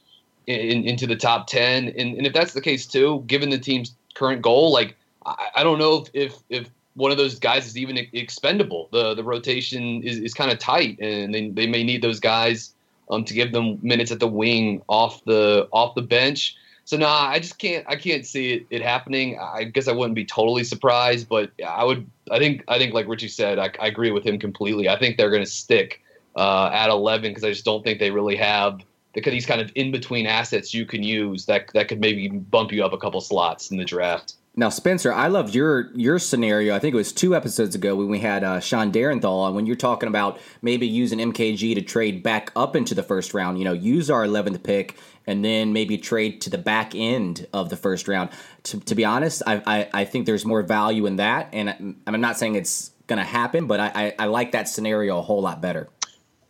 in, 0.46 0.84
into 0.84 1.06
the 1.06 1.16
top 1.16 1.46
ten. 1.46 1.88
And, 1.88 2.16
and 2.16 2.26
if 2.26 2.32
that's 2.32 2.54
the 2.54 2.60
case 2.60 2.86
too, 2.86 3.24
given 3.26 3.50
the 3.50 3.58
team's 3.58 3.94
current 4.14 4.42
goal, 4.42 4.72
like 4.72 4.96
I, 5.26 5.48
I 5.56 5.62
don't 5.64 5.78
know 5.78 6.04
if, 6.04 6.10
if 6.14 6.36
if 6.48 6.70
one 6.94 7.10
of 7.10 7.18
those 7.18 7.38
guys 7.38 7.66
is 7.66 7.76
even 7.76 7.98
expendable. 8.12 8.88
The 8.92 9.14
the 9.14 9.24
rotation 9.24 10.02
is, 10.02 10.18
is 10.18 10.32
kind 10.32 10.50
of 10.50 10.58
tight, 10.58 10.98
and 11.00 11.34
they, 11.34 11.50
they 11.50 11.66
may 11.66 11.82
need 11.82 12.02
those 12.02 12.20
guys 12.20 12.72
um, 13.10 13.24
to 13.24 13.34
give 13.34 13.52
them 13.52 13.78
minutes 13.82 14.12
at 14.12 14.20
the 14.20 14.28
wing 14.28 14.80
off 14.88 15.22
the 15.24 15.68
off 15.72 15.94
the 15.94 16.02
bench. 16.02 16.56
So 16.86 16.98
nah, 16.98 17.28
I 17.28 17.38
just 17.38 17.58
can't. 17.58 17.84
I 17.88 17.96
can't 17.96 18.26
see 18.26 18.52
it, 18.52 18.66
it 18.70 18.82
happening. 18.82 19.38
I 19.38 19.64
guess 19.64 19.88
I 19.88 19.92
wouldn't 19.92 20.14
be 20.14 20.24
totally 20.24 20.64
surprised, 20.64 21.28
but 21.28 21.50
I 21.66 21.84
would. 21.84 22.08
I 22.30 22.38
think. 22.38 22.62
I 22.68 22.78
think, 22.78 22.92
like 22.92 23.08
Richie 23.08 23.28
said, 23.28 23.58
I, 23.58 23.70
I 23.80 23.86
agree 23.86 24.10
with 24.10 24.24
him 24.24 24.38
completely. 24.38 24.88
I 24.88 24.98
think 24.98 25.16
they're 25.16 25.30
going 25.30 25.44
to 25.44 25.50
stick 25.50 26.02
uh, 26.36 26.70
at 26.72 26.90
11 26.90 27.30
because 27.30 27.44
I 27.44 27.50
just 27.50 27.64
don't 27.64 27.82
think 27.82 28.00
they 28.00 28.10
really 28.10 28.36
have 28.36 28.80
these 29.14 29.46
kind 29.46 29.60
of 29.60 29.70
in 29.76 29.92
between 29.92 30.26
assets 30.26 30.74
you 30.74 30.84
can 30.84 31.02
use 31.02 31.46
that 31.46 31.68
that 31.72 31.88
could 31.88 32.00
maybe 32.00 32.28
bump 32.28 32.72
you 32.72 32.84
up 32.84 32.92
a 32.92 32.98
couple 32.98 33.20
slots 33.20 33.70
in 33.70 33.78
the 33.78 33.84
draft. 33.84 34.34
Now, 34.56 34.68
Spencer, 34.68 35.12
I 35.12 35.26
loved 35.26 35.52
your 35.52 35.90
your 35.96 36.18
scenario. 36.20 36.76
I 36.76 36.78
think 36.78 36.94
it 36.94 36.96
was 36.96 37.12
two 37.12 37.34
episodes 37.34 37.74
ago 37.74 37.96
when 37.96 38.08
we 38.08 38.20
had 38.20 38.44
uh, 38.44 38.60
Sean 38.60 38.92
Darenthal 38.92 39.40
on. 39.40 39.54
When 39.54 39.66
you're 39.66 39.74
talking 39.74 40.08
about 40.08 40.40
maybe 40.62 40.86
using 40.86 41.18
MKG 41.18 41.74
to 41.74 41.82
trade 41.82 42.22
back 42.22 42.52
up 42.54 42.76
into 42.76 42.94
the 42.94 43.02
first 43.02 43.34
round, 43.34 43.58
you 43.58 43.64
know, 43.64 43.72
use 43.72 44.10
our 44.10 44.24
11th 44.24 44.62
pick 44.62 44.96
and 45.26 45.44
then 45.44 45.72
maybe 45.72 45.98
trade 45.98 46.40
to 46.42 46.50
the 46.50 46.58
back 46.58 46.94
end 46.94 47.46
of 47.52 47.70
the 47.70 47.76
first 47.76 48.08
round. 48.08 48.30
To, 48.64 48.80
to 48.80 48.94
be 48.94 49.04
honest, 49.04 49.42
I, 49.46 49.62
I, 49.66 49.88
I 49.92 50.04
think 50.04 50.26
there's 50.26 50.44
more 50.44 50.62
value 50.62 51.06
in 51.06 51.16
that, 51.16 51.48
and 51.52 51.96
I'm 52.06 52.20
not 52.20 52.38
saying 52.38 52.54
it's 52.56 52.90
going 53.06 53.18
to 53.18 53.24
happen, 53.24 53.66
but 53.66 53.80
I, 53.80 53.92
I, 53.94 54.14
I, 54.20 54.26
like 54.26 54.52
that 54.52 54.68
scenario 54.68 55.18
a 55.18 55.22
whole 55.22 55.42
lot 55.42 55.60
better. 55.60 55.88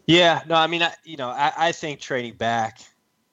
Yeah, 0.06 0.42
no, 0.46 0.54
I 0.54 0.66
mean, 0.66 0.82
I, 0.82 0.92
you 1.04 1.16
know, 1.16 1.28
I, 1.28 1.52
I 1.56 1.72
think 1.72 2.00
trading 2.00 2.34
back 2.34 2.80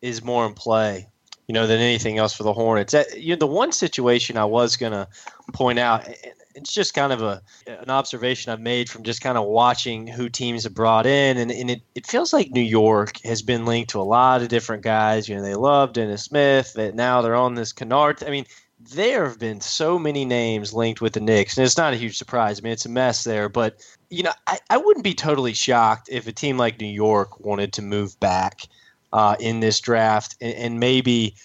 is 0.01 0.23
more 0.23 0.45
in 0.47 0.53
play 0.53 1.07
you 1.51 1.53
know, 1.53 1.67
than 1.67 1.81
anything 1.81 2.17
else 2.17 2.33
for 2.33 2.43
the 2.43 2.53
Hornets. 2.53 2.93
That, 2.93 3.19
you 3.19 3.35
know, 3.35 3.39
the 3.39 3.45
one 3.45 3.73
situation 3.73 4.37
I 4.37 4.45
was 4.45 4.77
going 4.77 4.93
to 4.93 5.05
point 5.51 5.79
out, 5.79 6.07
it's 6.55 6.73
just 6.73 6.93
kind 6.93 7.13
of 7.13 7.21
a 7.21 7.41
an 7.67 7.89
observation 7.89 8.51
I've 8.51 8.59
made 8.59 8.89
from 8.89 9.03
just 9.03 9.21
kind 9.21 9.37
of 9.37 9.45
watching 9.45 10.07
who 10.07 10.29
teams 10.29 10.63
have 10.63 10.73
brought 10.73 11.05
in, 11.05 11.37
and, 11.37 11.51
and 11.51 11.69
it, 11.69 11.81
it 11.95 12.07
feels 12.07 12.33
like 12.33 12.51
New 12.51 12.61
York 12.61 13.19
has 13.23 13.41
been 13.41 13.65
linked 13.65 13.91
to 13.91 13.99
a 13.99 14.03
lot 14.03 14.41
of 14.41 14.47
different 14.47 14.83
guys. 14.83 15.27
You 15.27 15.35
know, 15.35 15.41
they 15.41 15.55
love 15.55 15.93
Dennis 15.93 16.23
Smith, 16.23 16.73
that 16.73 16.95
now 16.95 17.21
they're 17.21 17.35
on 17.35 17.55
this 17.55 17.73
Kennard. 17.73 18.23
I 18.23 18.29
mean, 18.29 18.45
there 18.93 19.27
have 19.27 19.39
been 19.39 19.61
so 19.61 19.99
many 19.99 20.25
names 20.25 20.73
linked 20.73 21.01
with 21.01 21.13
the 21.13 21.19
Knicks, 21.19 21.57
and 21.57 21.65
it's 21.65 21.77
not 21.77 21.93
a 21.93 21.97
huge 21.97 22.17
surprise. 22.17 22.59
I 22.59 22.61
mean, 22.63 22.73
it's 22.73 22.85
a 22.85 22.89
mess 22.89 23.23
there, 23.23 23.49
but 23.49 23.83
you 24.09 24.23
know, 24.23 24.33
I, 24.47 24.59
I 24.69 24.77
wouldn't 24.77 25.03
be 25.03 25.13
totally 25.13 25.53
shocked 25.53 26.09
if 26.11 26.27
a 26.27 26.31
team 26.31 26.57
like 26.57 26.79
New 26.79 26.87
York 26.87 27.39
wanted 27.39 27.73
to 27.73 27.81
move 27.81 28.19
back 28.19 28.61
uh, 29.13 29.35
in 29.39 29.59
this 29.59 29.79
draft, 29.79 30.35
and, 30.41 30.53
and, 30.53 30.79
maybe 30.79 31.35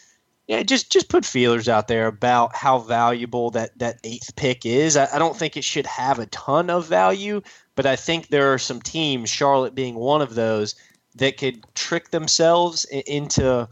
yeah, 0.47 0.63
just 0.63 0.93
just 0.93 1.09
put 1.09 1.25
feelers 1.25 1.69
out 1.69 1.89
there 1.89 2.07
about 2.07 2.55
how 2.55 2.79
valuable 2.79 3.51
that 3.51 3.77
that 3.79 3.99
eighth 4.05 4.37
pick 4.37 4.65
is. 4.65 4.97
I, 4.97 5.09
I 5.13 5.19
don't 5.19 5.37
think 5.37 5.57
it 5.57 5.65
should 5.65 5.87
have 5.87 6.19
a 6.19 6.27
ton 6.27 6.71
of 6.71 6.87
value, 6.87 7.43
but 7.75 7.87
I 7.87 7.97
think 7.97 8.29
there 8.29 8.53
are 8.53 8.59
some 8.59 8.81
teams, 8.81 9.29
Charlotte 9.29 9.75
being 9.75 9.97
one 9.97 10.23
of 10.23 10.35
those, 10.35 10.77
that 11.17 11.37
could 11.37 11.65
trick 11.75 12.11
themselves 12.11 12.85
into 12.85 13.69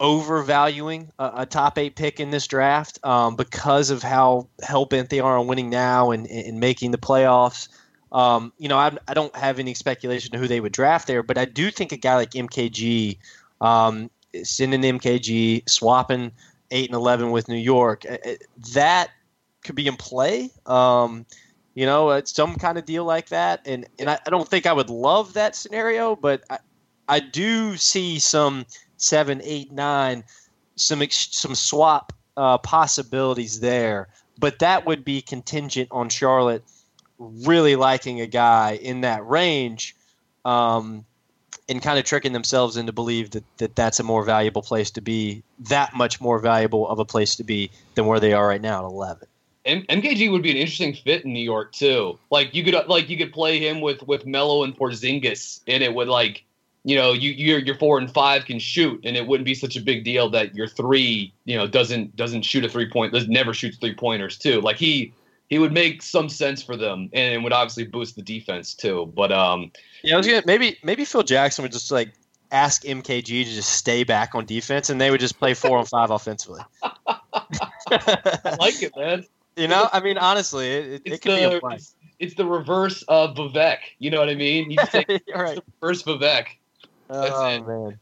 overvaluing 0.00 1.10
a, 1.18 1.32
a, 1.36 1.46
top 1.46 1.76
eight 1.76 1.94
pick 1.94 2.18
in 2.18 2.30
this 2.30 2.46
draft 2.46 2.98
um, 3.04 3.36
because 3.36 3.90
of 3.90 4.02
how 4.02 4.48
hell 4.62 4.86
bent 4.86 5.10
they 5.10 5.20
are 5.20 5.36
on 5.36 5.46
winning 5.46 5.68
now 5.68 6.10
and, 6.10 6.26
and 6.26 6.58
making 6.58 6.90
the 6.90 6.98
playoffs. 6.98 7.68
Um, 8.10 8.52
you 8.58 8.68
know, 8.68 8.78
I, 8.78 8.96
I, 9.06 9.14
don't 9.14 9.34
have 9.36 9.58
any 9.58 9.74
speculation 9.74 10.32
to 10.32 10.38
who 10.38 10.48
they 10.48 10.58
would 10.58 10.72
draft 10.72 11.06
there, 11.06 11.22
but 11.22 11.36
I 11.38 11.44
do 11.44 11.70
think 11.70 11.92
a 11.92 11.96
guy 11.96 12.16
like 12.16 12.30
MKG, 12.30 13.18
um, 13.60 14.10
sending 14.42 14.82
MKG, 14.82 15.68
swapping 15.68 16.32
eight 16.70 16.88
and 16.88 16.94
eleven 16.94 17.30
with 17.30 17.48
New 17.48 17.56
York, 17.56 18.04
uh, 18.08 18.16
uh, 18.24 18.34
that 18.74 19.10
could 19.64 19.74
be 19.74 19.86
in 19.86 19.96
play. 19.96 20.50
Um, 20.66 21.26
you 21.74 21.86
know, 21.86 22.20
some 22.24 22.56
kind 22.56 22.78
of 22.78 22.84
deal 22.84 23.04
like 23.04 23.28
that, 23.28 23.62
and 23.66 23.86
and 23.98 24.10
I, 24.10 24.18
I, 24.26 24.30
don't 24.30 24.48
think 24.48 24.66
I 24.66 24.72
would 24.72 24.90
love 24.90 25.34
that 25.34 25.54
scenario, 25.54 26.16
but 26.16 26.42
I, 26.50 26.58
I 27.08 27.20
do 27.20 27.76
see 27.76 28.18
some 28.18 28.66
seven, 28.96 29.40
eight, 29.44 29.72
nine, 29.72 30.24
some 30.76 31.02
some 31.10 31.54
swap 31.54 32.12
uh, 32.36 32.58
possibilities 32.58 33.60
there. 33.60 34.08
But 34.38 34.58
that 34.60 34.86
would 34.86 35.04
be 35.04 35.20
contingent 35.20 35.88
on 35.90 36.08
Charlotte 36.08 36.64
really 37.18 37.76
liking 37.76 38.20
a 38.20 38.26
guy 38.26 38.78
in 38.82 39.02
that 39.02 39.26
range, 39.26 39.94
um, 40.44 41.04
and 41.70 41.80
kind 41.80 41.98
of 41.98 42.04
tricking 42.04 42.32
themselves 42.32 42.76
into 42.76 42.92
believe 42.92 43.30
that, 43.30 43.44
that 43.58 43.76
that's 43.76 44.00
a 44.00 44.02
more 44.02 44.24
valuable 44.24 44.60
place 44.60 44.90
to 44.90 45.00
be, 45.00 45.42
that 45.60 45.94
much 45.94 46.20
more 46.20 46.40
valuable 46.40 46.86
of 46.88 46.98
a 46.98 47.04
place 47.04 47.36
to 47.36 47.44
be 47.44 47.70
than 47.94 48.06
where 48.06 48.18
they 48.18 48.32
are 48.32 48.46
right 48.46 48.60
now 48.60 48.84
at 48.84 48.84
eleven. 48.84 49.28
M- 49.64 49.84
MKG 49.84 50.30
would 50.32 50.42
be 50.42 50.50
an 50.50 50.56
interesting 50.56 50.94
fit 50.94 51.24
in 51.24 51.32
New 51.32 51.42
York 51.42 51.72
too. 51.72 52.18
Like 52.30 52.54
you 52.54 52.64
could 52.64 52.74
uh, 52.74 52.84
like 52.88 53.08
you 53.08 53.16
could 53.16 53.32
play 53.32 53.58
him 53.58 53.80
with 53.80 54.02
with 54.02 54.26
Melo 54.26 54.64
and 54.64 54.76
Porzingis, 54.76 55.60
and 55.68 55.82
it 55.82 55.94
would 55.94 56.08
like 56.08 56.44
you 56.84 56.96
know 56.96 57.12
you 57.12 57.30
your 57.30 57.60
your 57.60 57.76
four 57.76 57.98
and 57.98 58.10
five 58.12 58.46
can 58.46 58.58
shoot, 58.58 59.00
and 59.04 59.16
it 59.16 59.26
wouldn't 59.26 59.46
be 59.46 59.54
such 59.54 59.76
a 59.76 59.80
big 59.80 60.02
deal 60.02 60.28
that 60.30 60.54
your 60.56 60.66
three 60.66 61.32
you 61.44 61.56
know 61.56 61.68
doesn't 61.68 62.16
doesn't 62.16 62.42
shoot 62.42 62.64
a 62.64 62.68
three 62.68 62.90
point 62.90 63.14
never 63.28 63.54
shoots 63.54 63.76
three 63.76 63.94
pointers 63.94 64.36
too. 64.36 64.60
Like 64.60 64.76
he 64.76 65.12
he 65.50 65.58
would 65.58 65.72
make 65.72 66.00
some 66.00 66.28
sense 66.28 66.62
for 66.62 66.76
them, 66.76 67.10
and 67.12 67.42
would 67.42 67.52
obviously 67.52 67.84
boost 67.84 68.14
the 68.14 68.22
defense 68.22 68.72
too. 68.72 69.12
But 69.14 69.32
um, 69.32 69.72
yeah, 70.02 70.14
I 70.14 70.16
was 70.16 70.26
gonna 70.26 70.42
maybe 70.46 70.78
maybe 70.82 71.04
Phil 71.04 71.24
Jackson 71.24 71.62
would 71.62 71.72
just 71.72 71.90
like 71.90 72.14
ask 72.52 72.84
MKG 72.84 73.24
to 73.24 73.44
just 73.44 73.70
stay 73.70 74.04
back 74.04 74.34
on 74.34 74.46
defense, 74.46 74.88
and 74.88 75.00
they 75.00 75.10
would 75.10 75.20
just 75.20 75.38
play 75.38 75.54
four 75.54 75.76
on 75.76 75.86
five 75.86 76.10
offensively. 76.10 76.62
I 76.82 78.56
like 78.58 78.80
it, 78.82 78.92
man. 78.96 79.26
You 79.56 79.66
know, 79.66 79.88
I 79.92 80.00
mean, 80.00 80.16
honestly, 80.16 80.68
it, 80.68 81.02
it 81.04 81.20
could 81.20 81.32
the, 81.32 81.48
be 81.48 81.56
a 81.56 81.60
play. 81.60 81.74
It's, 81.74 81.94
it's, 82.20 82.34
the 82.34 82.46
reverse 82.46 83.02
of 83.08 83.34
Vivek. 83.34 83.78
You 83.98 84.10
know 84.10 84.20
what 84.20 84.28
I 84.28 84.36
mean? 84.36 84.70
You 84.70 84.78
take 84.86 85.08
right. 85.34 85.58
reverse 85.80 86.04
Vivek. 86.04 86.46
That's 87.08 87.32
oh 87.34 87.46
it. 87.48 87.66
man, 87.66 87.98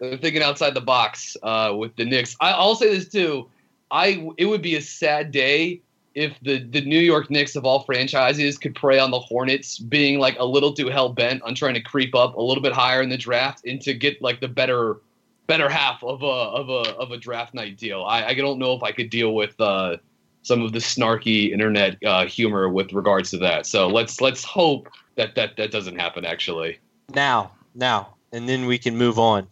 they're 0.00 0.16
thinking 0.16 0.42
outside 0.42 0.74
the 0.74 0.80
box 0.80 1.36
uh, 1.44 1.72
with 1.76 1.94
the 1.94 2.04
Knicks. 2.04 2.36
I, 2.40 2.50
I'll 2.50 2.74
say 2.74 2.88
this 2.88 3.08
too. 3.08 3.48
I 3.92 4.28
it 4.36 4.46
would 4.46 4.60
be 4.60 4.74
a 4.74 4.82
sad 4.82 5.30
day 5.30 5.82
if 6.14 6.38
the 6.40 6.58
the 6.58 6.80
New 6.80 7.00
York 7.00 7.30
Knicks 7.30 7.56
of 7.56 7.64
all 7.64 7.80
franchises 7.84 8.58
could 8.58 8.74
prey 8.74 8.98
on 8.98 9.10
the 9.10 9.18
Hornets 9.18 9.78
being 9.78 10.18
like 10.18 10.36
a 10.38 10.44
little 10.44 10.72
too 10.72 10.88
hell 10.88 11.08
bent 11.08 11.42
on 11.42 11.54
trying 11.54 11.74
to 11.74 11.80
creep 11.80 12.14
up 12.14 12.36
a 12.36 12.42
little 12.42 12.62
bit 12.62 12.72
higher 12.72 13.02
in 13.02 13.08
the 13.08 13.16
draft 13.16 13.64
and 13.66 13.80
to 13.82 13.94
get 13.94 14.20
like 14.22 14.40
the 14.40 14.48
better 14.48 15.00
better 15.46 15.68
half 15.68 16.02
of 16.04 16.22
a 16.22 16.26
of 16.26 16.68
a 16.68 16.96
of 16.96 17.10
a 17.10 17.16
draft 17.16 17.54
night 17.54 17.76
deal. 17.76 18.04
I, 18.04 18.26
I 18.26 18.34
don't 18.34 18.58
know 18.58 18.74
if 18.74 18.82
I 18.82 18.92
could 18.92 19.10
deal 19.10 19.34
with 19.34 19.60
uh, 19.60 19.96
some 20.42 20.62
of 20.62 20.72
the 20.72 20.78
snarky 20.78 21.50
internet 21.52 21.96
uh, 22.04 22.26
humor 22.26 22.68
with 22.68 22.92
regards 22.92 23.30
to 23.30 23.38
that. 23.38 23.66
So 23.66 23.88
let's 23.88 24.20
let's 24.20 24.44
hope 24.44 24.88
that 25.16 25.34
that 25.34 25.56
that 25.56 25.70
doesn't 25.70 25.98
happen. 25.98 26.24
Actually, 26.24 26.78
now 27.14 27.52
now 27.74 28.14
and 28.32 28.48
then 28.48 28.66
we 28.66 28.78
can 28.78 28.96
move 28.96 29.18
on. 29.18 29.48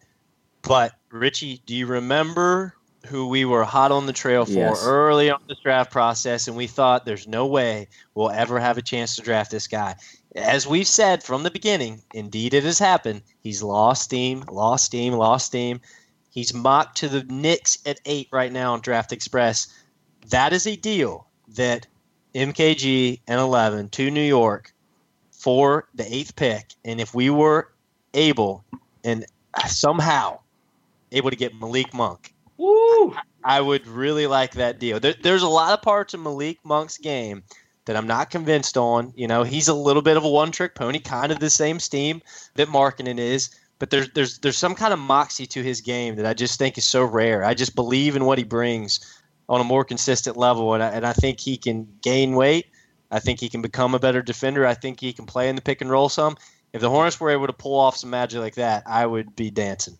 But 0.62 0.94
Richie, 1.10 1.62
do 1.66 1.74
you 1.74 1.86
remember 1.86 2.75
who 3.06 3.28
we 3.28 3.44
were 3.44 3.64
hot 3.64 3.92
on 3.92 4.06
the 4.06 4.12
trail 4.12 4.44
for 4.44 4.52
yes. 4.52 4.84
early 4.84 5.30
on 5.30 5.40
this 5.48 5.58
draft 5.60 5.90
process, 5.90 6.48
and 6.48 6.56
we 6.56 6.66
thought 6.66 7.04
there's 7.04 7.26
no 7.26 7.46
way 7.46 7.88
we'll 8.14 8.30
ever 8.30 8.58
have 8.58 8.78
a 8.78 8.82
chance 8.82 9.16
to 9.16 9.22
draft 9.22 9.50
this 9.50 9.66
guy. 9.66 9.96
As 10.34 10.66
we've 10.66 10.86
said 10.86 11.22
from 11.22 11.42
the 11.42 11.50
beginning, 11.50 12.02
indeed 12.12 12.52
it 12.52 12.64
has 12.64 12.78
happened. 12.78 13.22
He's 13.40 13.62
lost 13.62 14.02
steam, 14.02 14.44
lost 14.50 14.84
steam, 14.84 15.14
lost 15.14 15.46
steam. 15.46 15.80
He's 16.30 16.52
mocked 16.52 16.98
to 16.98 17.08
the 17.08 17.22
Knicks 17.22 17.78
at 17.86 18.00
eight 18.04 18.28
right 18.30 18.52
now 18.52 18.74
on 18.74 18.80
Draft 18.80 19.12
Express 19.12 19.68
that 20.30 20.52
is 20.52 20.66
a 20.66 20.76
deal 20.76 21.26
that 21.48 21.86
MKG 22.34 23.20
and 23.26 23.40
11 23.40 23.90
to 23.90 24.10
New 24.10 24.22
York 24.22 24.72
for 25.30 25.88
the 25.94 26.12
eighth 26.12 26.36
pick. 26.36 26.74
And 26.84 27.00
if 27.00 27.14
we 27.14 27.30
were 27.30 27.70
able 28.14 28.64
and 29.04 29.24
somehow 29.68 30.40
able 31.12 31.30
to 31.30 31.36
get 31.36 31.54
Malik 31.54 31.94
Monk, 31.94 32.34
Woo! 32.58 33.14
I 33.44 33.60
would 33.60 33.86
really 33.86 34.26
like 34.26 34.52
that 34.52 34.78
deal. 34.78 34.98
There, 34.98 35.14
there's 35.22 35.42
a 35.42 35.48
lot 35.48 35.72
of 35.72 35.82
parts 35.82 36.14
of 36.14 36.20
Malik 36.20 36.58
Monk's 36.64 36.98
game 36.98 37.42
that 37.84 37.96
I'm 37.96 38.06
not 38.06 38.30
convinced 38.30 38.76
on. 38.76 39.12
You 39.16 39.28
know, 39.28 39.42
he's 39.42 39.68
a 39.68 39.74
little 39.74 40.02
bit 40.02 40.16
of 40.16 40.24
a 40.24 40.28
one-trick 40.28 40.74
pony, 40.74 40.98
kind 40.98 41.32
of 41.32 41.38
the 41.38 41.50
same 41.50 41.78
steam 41.78 42.22
that 42.54 42.68
Markkanen 42.68 43.18
is. 43.18 43.50
But 43.78 43.90
there's 43.90 44.10
there's 44.12 44.38
there's 44.38 44.56
some 44.56 44.74
kind 44.74 44.92
of 44.92 44.98
moxie 44.98 45.46
to 45.48 45.62
his 45.62 45.80
game 45.82 46.16
that 46.16 46.26
I 46.26 46.32
just 46.32 46.58
think 46.58 46.78
is 46.78 46.86
so 46.86 47.04
rare. 47.04 47.44
I 47.44 47.52
just 47.52 47.74
believe 47.74 48.16
in 48.16 48.24
what 48.24 48.38
he 48.38 48.44
brings 48.44 49.00
on 49.48 49.60
a 49.60 49.64
more 49.64 49.84
consistent 49.84 50.36
level. 50.36 50.74
And 50.74 50.82
I, 50.82 50.88
and 50.88 51.06
I 51.06 51.12
think 51.12 51.40
he 51.40 51.56
can 51.56 51.86
gain 52.02 52.34
weight. 52.34 52.66
I 53.10 53.20
think 53.20 53.38
he 53.38 53.48
can 53.48 53.62
become 53.62 53.94
a 53.94 54.00
better 54.00 54.22
defender. 54.22 54.66
I 54.66 54.74
think 54.74 54.98
he 54.98 55.12
can 55.12 55.26
play 55.26 55.48
in 55.48 55.56
the 55.56 55.62
pick 55.62 55.82
and 55.82 55.90
roll 55.90 56.08
some. 56.08 56.36
If 56.72 56.80
the 56.80 56.90
Hornets 56.90 57.20
were 57.20 57.30
able 57.30 57.46
to 57.46 57.52
pull 57.52 57.78
off 57.78 57.96
some 57.96 58.10
magic 58.10 58.40
like 58.40 58.56
that, 58.56 58.82
I 58.86 59.06
would 59.06 59.36
be 59.36 59.50
dancing. 59.50 59.98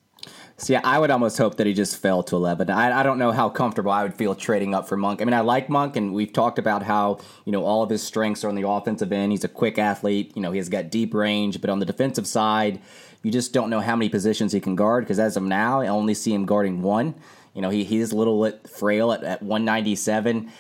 See, 0.59 0.75
I 0.75 0.99
would 0.99 1.11
almost 1.11 1.37
hope 1.37 1.57
that 1.57 1.67
he 1.67 1.75
just 1.75 1.99
fell 1.99 2.23
to 2.25 2.37
11. 2.37 2.71
I, 2.71 3.01
I 3.01 3.03
don't 3.03 3.19
know 3.19 3.31
how 3.31 3.51
comfortable 3.51 3.91
I 3.91 4.03
would 4.03 4.15
feel 4.15 4.35
trading 4.35 4.75
up 4.75 4.89
for 4.89 4.97
Monk. 4.97 5.21
I 5.21 5.27
mean, 5.27 5.35
I 5.35 5.41
like 5.41 5.69
Monk, 5.69 5.97
and 5.97 6.15
we've 6.15 6.33
talked 6.33 6.59
about 6.59 6.83
how, 6.83 7.19
you 7.45 7.53
know, 7.53 7.63
all 7.63 7.83
of 7.83 7.91
his 7.91 8.03
strengths 8.03 8.43
are 8.43 8.49
on 8.49 8.55
the 8.55 8.67
offensive 8.67 9.13
end. 9.13 9.33
He's 9.33 9.45
a 9.45 9.49
quick 9.49 9.79
athlete. 9.79 10.33
You 10.35 10.41
know, 10.41 10.53
he's 10.53 10.71
got 10.71 10.89
deep 10.89 11.13
range, 11.13 11.61
but 11.61 11.69
on 11.69 11.79
the 11.79 11.85
defensive 11.85 12.27
side, 12.27 12.81
you 13.23 13.31
just 13.31 13.53
don't 13.53 13.69
know 13.69 13.81
how 13.81 13.97
many 13.97 14.09
positions 14.09 14.53
he 14.53 14.61
can 14.61 14.77
guard 14.77 15.05
because 15.05 15.19
as 15.19 15.37
of 15.37 15.43
now, 15.43 15.83
I 15.83 15.89
only 15.89 16.15
see 16.15 16.33
him 16.33 16.47
guarding 16.47 16.81
one. 16.81 17.15
You 17.53 17.61
know, 17.61 17.69
he, 17.69 17.85
he 17.85 17.99
is 17.99 18.13
a 18.13 18.17
little 18.17 18.43
bit 18.43 18.67
frail 18.67 19.13
at, 19.13 19.25
at 19.25 19.43
197. 19.43 20.51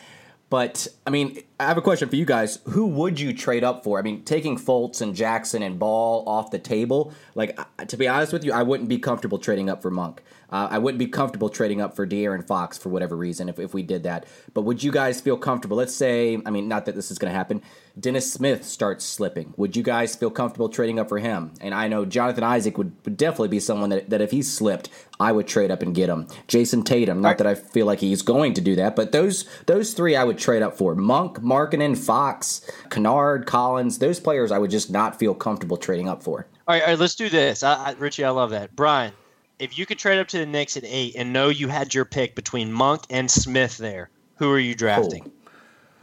But 0.48 0.86
I 1.06 1.10
mean, 1.10 1.42
I 1.58 1.64
have 1.64 1.76
a 1.76 1.82
question 1.82 2.08
for 2.08 2.16
you 2.16 2.24
guys. 2.24 2.60
Who 2.68 2.86
would 2.86 3.18
you 3.18 3.32
trade 3.32 3.64
up 3.64 3.82
for? 3.82 3.98
I 3.98 4.02
mean, 4.02 4.22
taking 4.22 4.56
Fultz 4.56 5.00
and 5.00 5.14
Jackson 5.14 5.62
and 5.62 5.78
Ball 5.78 6.22
off 6.28 6.50
the 6.50 6.58
table, 6.58 7.12
like 7.34 7.58
to 7.88 7.96
be 7.96 8.06
honest 8.06 8.32
with 8.32 8.44
you, 8.44 8.52
I 8.52 8.62
wouldn't 8.62 8.88
be 8.88 8.98
comfortable 8.98 9.38
trading 9.38 9.68
up 9.68 9.82
for 9.82 9.90
Monk. 9.90 10.22
Uh, 10.50 10.68
I 10.70 10.78
wouldn't 10.78 10.98
be 10.98 11.06
comfortable 11.06 11.48
trading 11.48 11.80
up 11.80 11.96
for 11.96 12.06
De'Aaron 12.06 12.46
Fox 12.46 12.78
for 12.78 12.88
whatever 12.88 13.16
reason 13.16 13.48
if, 13.48 13.58
if 13.58 13.74
we 13.74 13.82
did 13.82 14.04
that. 14.04 14.26
But 14.54 14.62
would 14.62 14.82
you 14.82 14.92
guys 14.92 15.20
feel 15.20 15.36
comfortable? 15.36 15.76
Let's 15.76 15.94
say, 15.94 16.38
I 16.46 16.50
mean, 16.50 16.68
not 16.68 16.86
that 16.86 16.94
this 16.94 17.10
is 17.10 17.18
going 17.18 17.32
to 17.32 17.36
happen. 17.36 17.62
Dennis 17.98 18.30
Smith 18.30 18.64
starts 18.64 19.04
slipping. 19.04 19.54
Would 19.56 19.74
you 19.74 19.82
guys 19.82 20.14
feel 20.14 20.30
comfortable 20.30 20.68
trading 20.68 20.98
up 20.98 21.08
for 21.08 21.18
him? 21.18 21.52
And 21.60 21.74
I 21.74 21.88
know 21.88 22.04
Jonathan 22.04 22.44
Isaac 22.44 22.76
would, 22.76 22.92
would 23.04 23.16
definitely 23.16 23.48
be 23.48 23.60
someone 23.60 23.90
that, 23.90 24.10
that 24.10 24.20
if 24.20 24.30
he 24.30 24.42
slipped, 24.42 24.90
I 25.18 25.32
would 25.32 25.46
trade 25.46 25.70
up 25.70 25.82
and 25.82 25.94
get 25.94 26.10
him. 26.10 26.26
Jayson 26.46 26.84
Tatum, 26.84 27.22
not 27.22 27.38
that 27.38 27.46
I 27.46 27.54
feel 27.54 27.86
like 27.86 28.00
he's 28.00 28.22
going 28.22 28.54
to 28.54 28.60
do 28.60 28.76
that, 28.76 28.96
but 28.96 29.12
those 29.12 29.48
those 29.66 29.94
three 29.94 30.14
I 30.14 30.24
would 30.24 30.38
trade 30.38 30.62
up 30.62 30.76
for. 30.76 30.94
Monk, 30.94 31.38
Markkanen, 31.38 31.96
Fox, 31.96 32.70
Kennard, 32.90 33.46
Collins, 33.46 33.98
those 33.98 34.20
players 34.20 34.52
I 34.52 34.58
would 34.58 34.70
just 34.70 34.90
not 34.90 35.18
feel 35.18 35.34
comfortable 35.34 35.76
trading 35.76 36.08
up 36.08 36.22
for. 36.22 36.46
All 36.68 36.74
right, 36.74 36.82
all 36.82 36.88
right 36.88 36.98
let's 36.98 37.14
do 37.14 37.28
this. 37.28 37.62
I, 37.62 37.74
I, 37.74 37.92
Richie, 37.92 38.24
I 38.24 38.30
love 38.30 38.50
that. 38.50 38.76
Brian, 38.76 39.12
if 39.58 39.78
you 39.78 39.86
could 39.86 39.98
trade 39.98 40.18
up 40.18 40.28
to 40.28 40.38
the 40.38 40.46
Knicks 40.46 40.76
at 40.76 40.84
eight 40.84 41.14
and 41.16 41.32
know 41.32 41.48
you 41.48 41.68
had 41.68 41.94
your 41.94 42.04
pick 42.04 42.34
between 42.34 42.72
Monk 42.72 43.02
and 43.10 43.30
Smith 43.30 43.78
there, 43.78 44.10
who 44.36 44.50
are 44.50 44.58
you 44.58 44.74
drafting? 44.74 45.30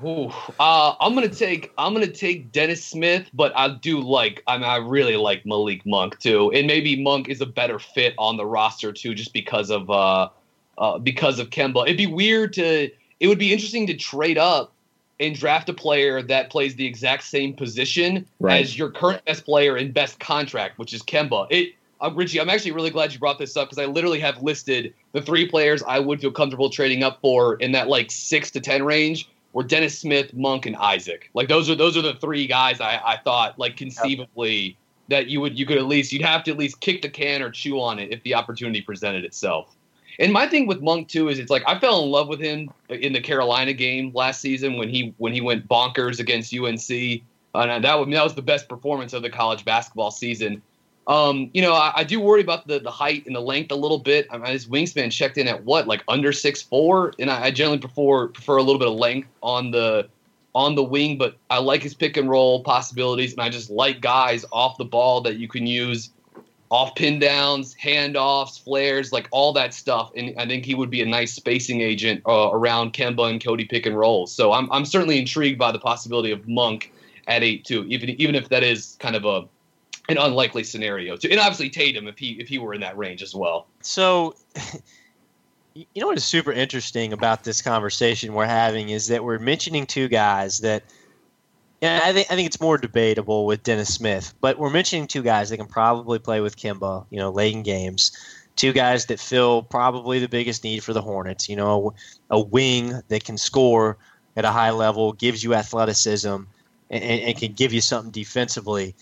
Ooh, 0.03 0.31
uh, 0.59 0.95
I'm 0.99 1.13
gonna 1.13 1.29
take 1.29 1.71
I'm 1.77 1.93
gonna 1.93 2.07
take 2.07 2.51
Dennis 2.51 2.83
Smith, 2.83 3.29
but 3.33 3.53
I 3.55 3.69
do 3.69 4.01
like 4.01 4.43
I 4.47 4.57
mean 4.57 4.65
I 4.65 4.77
really 4.77 5.15
like 5.15 5.45
Malik 5.45 5.85
Monk 5.85 6.19
too, 6.19 6.51
and 6.51 6.67
maybe 6.67 7.01
Monk 7.01 7.29
is 7.29 7.41
a 7.41 7.45
better 7.45 7.79
fit 7.79 8.13
on 8.17 8.35
the 8.35 8.45
roster 8.45 8.91
too, 8.91 9.13
just 9.13 9.31
because 9.31 9.69
of 9.69 9.89
uh, 9.89 10.29
uh 10.77 10.97
because 10.97 11.39
of 11.39 11.51
Kemba. 11.51 11.83
It'd 11.85 11.97
be 11.97 12.07
weird 12.07 12.53
to 12.53 12.89
it 13.19 13.27
would 13.27 13.39
be 13.39 13.53
interesting 13.53 13.87
to 13.87 13.93
trade 13.93 14.37
up 14.37 14.73
and 15.19 15.35
draft 15.35 15.69
a 15.69 15.73
player 15.73 16.21
that 16.21 16.49
plays 16.49 16.75
the 16.75 16.85
exact 16.85 17.23
same 17.23 17.53
position 17.53 18.25
right. 18.41 18.61
as 18.61 18.77
your 18.77 18.89
current 18.89 19.23
best 19.23 19.45
player 19.45 19.77
in 19.77 19.91
best 19.91 20.19
contract, 20.19 20.77
which 20.77 20.93
is 20.93 21.01
Kemba. 21.01 21.47
It 21.49 21.75
uh, 22.03 22.11
Richie, 22.13 22.41
I'm 22.41 22.49
actually 22.49 22.71
really 22.71 22.89
glad 22.89 23.13
you 23.13 23.19
brought 23.19 23.39
this 23.39 23.55
up 23.55 23.69
because 23.69 23.81
I 23.81 23.85
literally 23.85 24.19
have 24.19 24.41
listed 24.43 24.93
the 25.13 25.21
three 25.21 25.47
players 25.47 25.81
I 25.83 25.99
would 25.99 26.19
feel 26.19 26.31
comfortable 26.31 26.69
trading 26.69 27.03
up 27.03 27.19
for 27.21 27.55
in 27.55 27.71
that 27.71 27.87
like 27.87 28.11
six 28.11 28.51
to 28.51 28.59
ten 28.59 28.83
range 28.83 29.29
were 29.53 29.63
Dennis 29.63 29.97
Smith, 29.97 30.33
Monk, 30.33 30.65
and 30.65 30.75
Isaac. 30.75 31.29
Like 31.33 31.47
those 31.47 31.69
are 31.69 31.75
those 31.75 31.95
are 31.95 32.01
the 32.01 32.15
three 32.15 32.45
guys 32.45 32.81
I, 32.81 33.01
I 33.05 33.17
thought 33.23 33.57
like 33.57 33.77
conceivably 33.77 34.77
that 35.07 35.27
you 35.27 35.39
would 35.41 35.57
you 35.57 35.65
could 35.65 35.77
at 35.77 35.85
least 35.85 36.11
you'd 36.11 36.23
have 36.23 36.43
to 36.43 36.51
at 36.51 36.57
least 36.57 36.81
kick 36.81 37.01
the 37.01 37.09
can 37.09 37.41
or 37.41 37.49
chew 37.49 37.79
on 37.79 37.99
it 37.99 38.11
if 38.11 38.21
the 38.23 38.35
opportunity 38.35 38.81
presented 38.81 39.23
itself. 39.23 39.75
And 40.19 40.31
my 40.31 40.47
thing 40.47 40.67
with 40.67 40.81
Monk 40.81 41.07
too 41.07 41.29
is 41.29 41.39
it's 41.39 41.49
like 41.49 41.63
I 41.65 41.79
fell 41.79 42.03
in 42.03 42.11
love 42.11 42.27
with 42.27 42.39
him 42.39 42.69
in 42.89 43.13
the 43.13 43.21
Carolina 43.21 43.73
game 43.73 44.11
last 44.13 44.41
season 44.41 44.77
when 44.77 44.89
he 44.89 45.13
when 45.17 45.33
he 45.33 45.41
went 45.41 45.67
bonkers 45.69 46.19
against 46.19 46.53
UNC. 46.53 47.23
And 47.55 47.83
that 47.83 47.99
was, 47.99 48.09
that 48.09 48.23
was 48.23 48.33
the 48.33 48.41
best 48.41 48.67
performance 48.67 49.13
of 49.13 49.21
the 49.21 49.29
college 49.29 49.63
basketball 49.63 50.09
season. 50.09 50.63
Um, 51.07 51.49
you 51.53 51.61
know, 51.61 51.73
I, 51.73 51.91
I, 51.97 52.03
do 52.05 52.21
worry 52.21 52.39
about 52.39 52.65
the, 52.65 52.79
the 52.79 52.89
height 52.89 53.25
and 53.25 53.35
the 53.35 53.41
length 53.41 53.71
a 53.71 53.75
little 53.75 53.99
bit. 53.99 54.25
I 54.31 54.37
mean, 54.37 54.51
his 54.51 54.67
wingspan 54.67 55.11
checked 55.11 55.37
in 55.37 55.49
at 55.49 55.65
what, 55.65 55.85
like 55.85 56.01
under 56.07 56.31
six 56.31 56.61
four, 56.61 57.13
and 57.19 57.29
I, 57.29 57.45
I 57.45 57.51
generally 57.51 57.79
prefer 57.79 58.27
prefer 58.27 58.55
a 58.55 58.63
little 58.63 58.79
bit 58.79 58.87
of 58.87 58.95
length 58.95 59.27
on 59.41 59.71
the 59.71 60.07
on 60.55 60.75
the 60.75 60.83
wing, 60.83 61.17
but 61.17 61.35
I 61.49 61.57
like 61.57 61.83
his 61.83 61.93
pick 61.93 62.15
and 62.15 62.29
roll 62.29 62.63
possibilities, 62.63 63.33
and 63.33 63.41
I 63.41 63.49
just 63.49 63.69
like 63.69 63.99
guys 63.99 64.45
off 64.51 64.77
the 64.77 64.85
ball 64.85 65.19
that 65.21 65.37
you 65.37 65.47
can 65.49 65.67
use 65.67 66.09
off 66.69 66.95
pin 66.95 67.19
downs, 67.19 67.75
handoffs, 67.75 68.63
flares, 68.63 69.11
like 69.11 69.27
all 69.31 69.53
that 69.53 69.73
stuff. 69.73 70.11
And 70.15 70.33
I 70.39 70.47
think 70.47 70.65
he 70.65 70.73
would 70.73 70.89
be 70.89 71.01
a 71.01 71.05
nice 71.05 71.33
spacing 71.33 71.81
agent 71.81 72.21
uh, 72.25 72.49
around 72.51 72.93
Kemba 72.93 73.29
and 73.29 73.43
Cody 73.43 73.65
pick 73.65 73.85
and 73.85 73.97
rolls. 73.97 74.31
So 74.31 74.53
I'm 74.53 74.71
I'm 74.71 74.85
certainly 74.85 75.19
intrigued 75.19 75.59
by 75.59 75.71
the 75.71 75.79
possibility 75.79 76.31
of 76.31 76.47
Monk 76.47 76.91
at 77.27 77.43
eight 77.43 77.65
two, 77.65 77.85
even 77.85 78.09
even 78.11 78.35
if 78.35 78.49
that 78.49 78.63
is 78.63 78.95
kind 78.99 79.15
of 79.15 79.25
a 79.25 79.45
an 80.09 80.17
unlikely 80.17 80.63
scenario. 80.63 81.15
To, 81.17 81.29
and 81.29 81.39
obviously 81.39 81.69
Tatum 81.69 82.07
if 82.07 82.17
he 82.17 82.31
if 82.33 82.47
he 82.47 82.57
were 82.57 82.73
in 82.73 82.81
that 82.81 82.97
range 82.97 83.21
as 83.21 83.35
well. 83.35 83.67
So. 83.81 84.35
You 85.75 86.01
know 86.01 86.05
what 86.05 86.17
is 86.17 86.23
super 86.23 86.51
interesting 86.51 87.13
about 87.13 87.43
this 87.43 87.63
conversation 87.63 88.35
we're 88.35 88.45
having 88.45 88.89
is 88.89 89.07
that 89.07 89.23
we're 89.23 89.39
mentioning 89.39 89.87
two 89.87 90.07
guys 90.07 90.59
that, 90.59 90.83
yeah, 91.81 91.99
I 92.03 92.13
think 92.13 92.31
I 92.31 92.35
think 92.35 92.45
it's 92.45 92.61
more 92.61 92.77
debatable 92.77 93.47
with 93.47 93.63
Dennis 93.63 93.91
Smith, 93.91 94.35
but 94.39 94.59
we're 94.59 94.69
mentioning 94.69 95.07
two 95.07 95.23
guys 95.23 95.49
that 95.49 95.57
can 95.57 95.65
probably 95.65 96.19
play 96.19 96.41
with 96.41 96.57
Kemba, 96.57 97.07
you 97.09 97.17
know, 97.17 97.31
late 97.31 97.55
in 97.55 97.63
games. 97.63 98.11
Two 98.55 98.71
guys 98.71 99.07
that 99.07 99.19
fill 99.19 99.63
probably 99.63 100.19
the 100.19 100.27
biggest 100.27 100.63
need 100.63 100.83
for 100.83 100.93
the 100.93 101.01
Hornets. 101.01 101.49
You 101.49 101.55
know, 101.55 101.95
a, 102.29 102.35
a 102.35 102.39
wing 102.39 103.01
that 103.07 103.23
can 103.23 103.39
score 103.39 103.97
at 104.35 104.45
a 104.45 104.51
high 104.51 104.69
level, 104.69 105.13
gives 105.13 105.43
you 105.43 105.55
athleticism, 105.55 106.35
and, 106.91 107.03
and 107.03 107.37
can 107.37 107.53
give 107.53 107.73
you 107.73 107.81
something 107.81 108.11
defensively. 108.11 108.95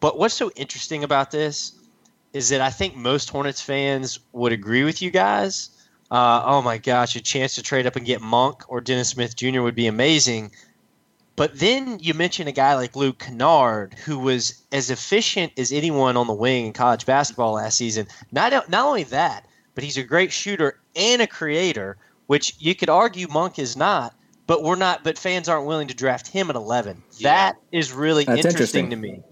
But 0.00 0.18
what's 0.18 0.34
so 0.34 0.50
interesting 0.56 1.04
about 1.04 1.30
this 1.30 1.72
is 2.32 2.50
that 2.50 2.60
I 2.60 2.70
think 2.70 2.94
most 2.94 3.30
Hornets 3.30 3.60
fans 3.60 4.20
would 4.32 4.52
agree 4.52 4.84
with 4.84 5.02
you 5.02 5.10
guys. 5.10 5.70
Uh, 6.10 6.42
oh 6.44 6.62
my 6.62 6.78
gosh, 6.78 7.16
a 7.16 7.20
chance 7.20 7.54
to 7.56 7.62
trade 7.62 7.86
up 7.86 7.96
and 7.96 8.06
get 8.06 8.20
Monk 8.20 8.62
or 8.68 8.80
Dennis 8.80 9.10
Smith 9.10 9.36
Jr. 9.36 9.62
would 9.62 9.74
be 9.74 9.86
amazing. 9.86 10.52
But 11.36 11.58
then 11.58 11.98
you 12.00 12.14
mention 12.14 12.48
a 12.48 12.52
guy 12.52 12.74
like 12.74 12.96
Luke 12.96 13.18
Kennard, 13.18 13.94
who 14.04 14.18
was 14.18 14.60
as 14.72 14.90
efficient 14.90 15.52
as 15.56 15.70
anyone 15.70 16.16
on 16.16 16.26
the 16.26 16.32
wing 16.32 16.66
in 16.66 16.72
college 16.72 17.06
basketball 17.06 17.52
last 17.52 17.76
season. 17.76 18.08
Not 18.32 18.68
not 18.68 18.86
only 18.86 19.04
that, 19.04 19.46
but 19.74 19.84
he's 19.84 19.96
a 19.96 20.02
great 20.02 20.32
shooter 20.32 20.80
and 20.96 21.22
a 21.22 21.28
creator, 21.28 21.96
which 22.26 22.56
you 22.58 22.74
could 22.74 22.88
argue 22.88 23.28
Monk 23.28 23.58
is 23.60 23.76
not. 23.76 24.14
But 24.48 24.64
we're 24.64 24.74
not. 24.74 25.04
But 25.04 25.16
fans 25.16 25.48
aren't 25.48 25.66
willing 25.66 25.86
to 25.88 25.94
draft 25.94 26.26
him 26.26 26.50
at 26.50 26.56
eleven. 26.56 27.02
Yeah. 27.18 27.28
That 27.30 27.56
is 27.70 27.92
really 27.92 28.24
interesting, 28.24 28.50
interesting 28.50 28.90
to 28.90 28.96
me. 28.96 29.22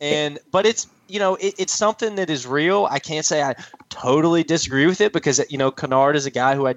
And 0.00 0.38
but 0.50 0.66
it's 0.66 0.86
you 1.08 1.18
know 1.18 1.34
it, 1.34 1.54
it's 1.58 1.72
something 1.72 2.14
that 2.16 2.30
is 2.30 2.46
real. 2.46 2.86
I 2.90 2.98
can't 2.98 3.26
say 3.26 3.42
I 3.42 3.54
totally 3.88 4.44
disagree 4.44 4.86
with 4.86 5.00
it 5.00 5.12
because 5.12 5.40
you 5.50 5.58
know 5.58 5.70
Kennard 5.70 6.16
is 6.16 6.26
a 6.26 6.30
guy 6.30 6.54
who 6.54 6.66
I 6.66 6.76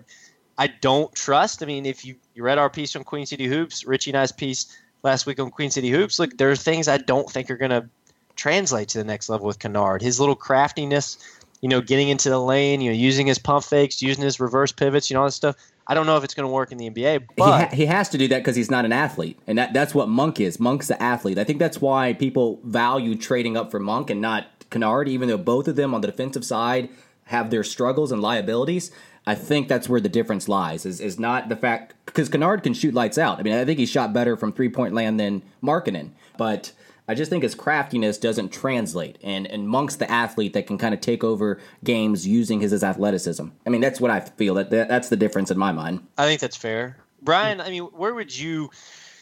I 0.58 0.68
don't 0.68 1.14
trust. 1.14 1.64
I 1.64 1.66
mean, 1.66 1.86
if 1.86 2.06
you 2.06 2.16
you 2.34 2.44
read 2.44 2.58
our 2.58 2.70
piece 2.70 2.96
on 2.96 3.04
Queen 3.04 3.26
City 3.26 3.46
Hoops, 3.46 3.86
Richie 3.86 4.12
and 4.12 4.18
I's 4.18 4.32
piece 4.32 4.76
last 5.04 5.26
week 5.26 5.40
on 5.40 5.52
Queen 5.52 5.72
City 5.72 5.90
Hoops, 5.90 6.20
look, 6.20 6.38
there 6.38 6.52
are 6.52 6.56
things 6.56 6.88
I 6.88 6.98
don't 6.98 7.30
think 7.30 7.50
are 7.50 7.58
going 7.58 7.72
to 7.72 7.90
translate 8.36 8.90
to 8.90 8.98
the 8.98 9.04
next 9.04 9.30
level 9.30 9.48
with 9.48 9.60
Kennard. 9.60 10.02
His 10.02 10.20
little 10.20 10.36
craftiness, 10.36 11.18
you 11.62 11.70
know, 11.70 11.82
getting 11.82 12.10
into 12.10 12.30
the 12.30 12.40
lane, 12.40 12.82
you 12.82 12.92
know, 12.92 12.98
using 12.98 13.28
his 13.28 13.40
pump 13.40 13.64
fakes, 13.64 14.02
using 14.02 14.24
his 14.24 14.40
reverse 14.40 14.72
pivots, 14.72 15.10
you 15.10 15.16
know, 15.16 15.22
all 15.22 15.28
that 15.28 15.34
stuff. 15.34 15.56
I 15.86 15.94
don't 15.94 16.06
know 16.06 16.18
if 16.18 16.24
it's 16.24 16.34
going 16.34 16.48
to 16.48 16.54
work 16.54 16.72
in 16.72 16.78
the 16.78 16.90
NBA, 16.90 17.28
but 17.36 17.46
he, 17.46 17.52
ha- 17.52 17.76
he 17.76 17.86
has 17.86 18.10
to 18.10 18.18
do 18.18 18.28
that 18.30 18.40
because 18.40 18.56
he's 18.56 18.72
not 18.72 18.86
an 18.86 18.94
athlete, 18.94 19.38
and 19.48 19.58
that 19.58 19.74
that's 19.74 19.94
what 19.94 20.08
Monk 20.08 20.40
is. 20.40 20.60
Monk's 20.60 20.88
the 20.88 21.02
athlete. 21.02 21.38
I 21.38 21.44
think 21.44 21.60
that's 21.60 21.82
why 21.82 22.14
people 22.14 22.60
value 22.64 23.16
trading 23.16 23.58
up 23.58 23.70
for 23.72 23.80
Monk 23.80 24.10
and 24.10 24.22
not 24.22 24.48
Kennard, 24.70 25.08
even 25.08 25.28
though 25.28 25.38
both 25.38 25.68
of 25.68 25.76
them 25.76 25.94
on 25.94 26.02
the 26.02 26.08
defensive 26.08 26.46
side 26.46 26.90
have 27.26 27.50
their 27.50 27.64
struggles 27.64 28.12
and 28.12 28.22
liabilities. 28.22 28.92
I 29.26 29.36
think 29.36 29.68
that's 29.68 29.88
where 29.88 30.02
the 30.02 30.10
difference 30.10 30.48
lies. 30.50 30.86
Is 30.86 31.00
is 31.00 31.20
not 31.20 31.50
the 31.50 31.56
fact 31.56 31.94
because 32.06 32.30
Kennard 32.30 32.64
can 32.64 32.74
shoot 32.74 32.94
lights 32.94 33.18
out. 33.18 33.40
I 33.40 33.44
mean, 33.44 33.54
I 33.54 33.66
think 33.66 33.80
he 33.80 33.86
shot 33.86 34.14
better 34.14 34.36
from 34.36 34.52
three 34.52 34.70
point 34.70 34.94
land 34.94 35.20
than 35.20 35.42
Markkanen, 35.62 36.10
but 36.38 36.72
I 37.08 37.16
just 37.16 37.30
think 37.30 37.44
his 37.44 37.56
craftiness 37.56 38.18
doesn't 38.18 38.52
translate. 38.52 39.18
And 39.24 39.46
and 39.48 39.68
Monk's 39.68 39.96
the 39.96 40.10
athlete 40.10 40.54
that 40.54 40.68
can 40.68 40.78
kind 40.78 40.94
of 40.94 41.02
take 41.02 41.24
over 41.24 41.60
games 41.84 42.26
using 42.26 42.62
his, 42.62 42.72
his 42.72 42.84
athleticism. 42.84 43.48
I 43.66 43.70
mean, 43.70 43.82
that's 43.82 44.00
what 44.00 44.12
I 44.12 44.22
feel. 44.22 44.54
That, 44.56 44.70
that 44.70 44.88
that's 44.88 45.10
the 45.10 45.18
difference 45.18 45.52
in 45.52 45.58
my 45.58 45.72
mind. 45.72 46.06
I 46.18 46.26
think 46.26 46.40
that's 46.40 46.56
fair, 46.56 46.98
Brian. 47.22 47.60
I 47.60 47.70
mean, 47.70 47.84
where 47.84 48.14
would 48.14 48.36
you? 48.36 48.70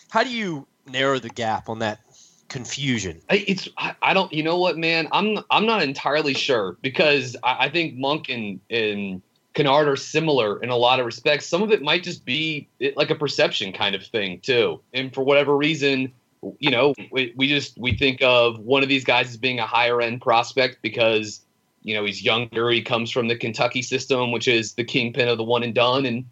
How 0.09 0.23
do 0.23 0.29
you 0.29 0.67
narrow 0.87 1.19
the 1.19 1.29
gap 1.29 1.69
on 1.69 1.79
that 1.79 2.01
confusion? 2.49 3.21
It's 3.29 3.67
I, 3.77 3.95
I 4.01 4.13
don't. 4.13 4.31
You 4.31 4.43
know 4.43 4.57
what, 4.57 4.77
man? 4.77 5.07
I'm 5.11 5.39
I'm 5.49 5.65
not 5.65 5.81
entirely 5.81 6.33
sure 6.33 6.77
because 6.81 7.35
I, 7.43 7.65
I 7.65 7.69
think 7.69 7.95
Monk 7.95 8.29
and 8.29 8.59
and 8.69 9.21
Kennard 9.53 9.87
are 9.87 9.95
similar 9.95 10.61
in 10.61 10.69
a 10.69 10.77
lot 10.77 10.99
of 10.99 11.05
respects. 11.05 11.47
Some 11.47 11.63
of 11.63 11.71
it 11.71 11.81
might 11.81 12.03
just 12.03 12.25
be 12.25 12.69
like 12.95 13.09
a 13.09 13.15
perception 13.15 13.73
kind 13.73 13.95
of 13.95 14.05
thing 14.05 14.39
too, 14.41 14.81
and 14.93 15.13
for 15.13 15.23
whatever 15.23 15.57
reason 15.57 16.13
you 16.59 16.71
know, 16.71 16.93
we, 17.11 17.33
we 17.35 17.47
just 17.47 17.77
we 17.77 17.95
think 17.95 18.21
of 18.21 18.59
one 18.59 18.83
of 18.83 18.89
these 18.89 19.03
guys 19.03 19.29
as 19.29 19.37
being 19.37 19.59
a 19.59 19.65
higher 19.65 20.01
end 20.01 20.21
prospect 20.21 20.81
because 20.81 21.41
you 21.83 21.93
know 21.93 22.05
he's 22.05 22.23
younger. 22.23 22.69
He 22.69 22.81
comes 22.81 23.11
from 23.11 23.27
the 23.27 23.35
Kentucky 23.35 23.81
system, 23.81 24.31
which 24.31 24.47
is 24.47 24.73
the 24.73 24.83
kingpin 24.83 25.27
of 25.27 25.37
the 25.37 25.43
one 25.43 25.63
and 25.63 25.73
done. 25.73 26.05
And 26.05 26.25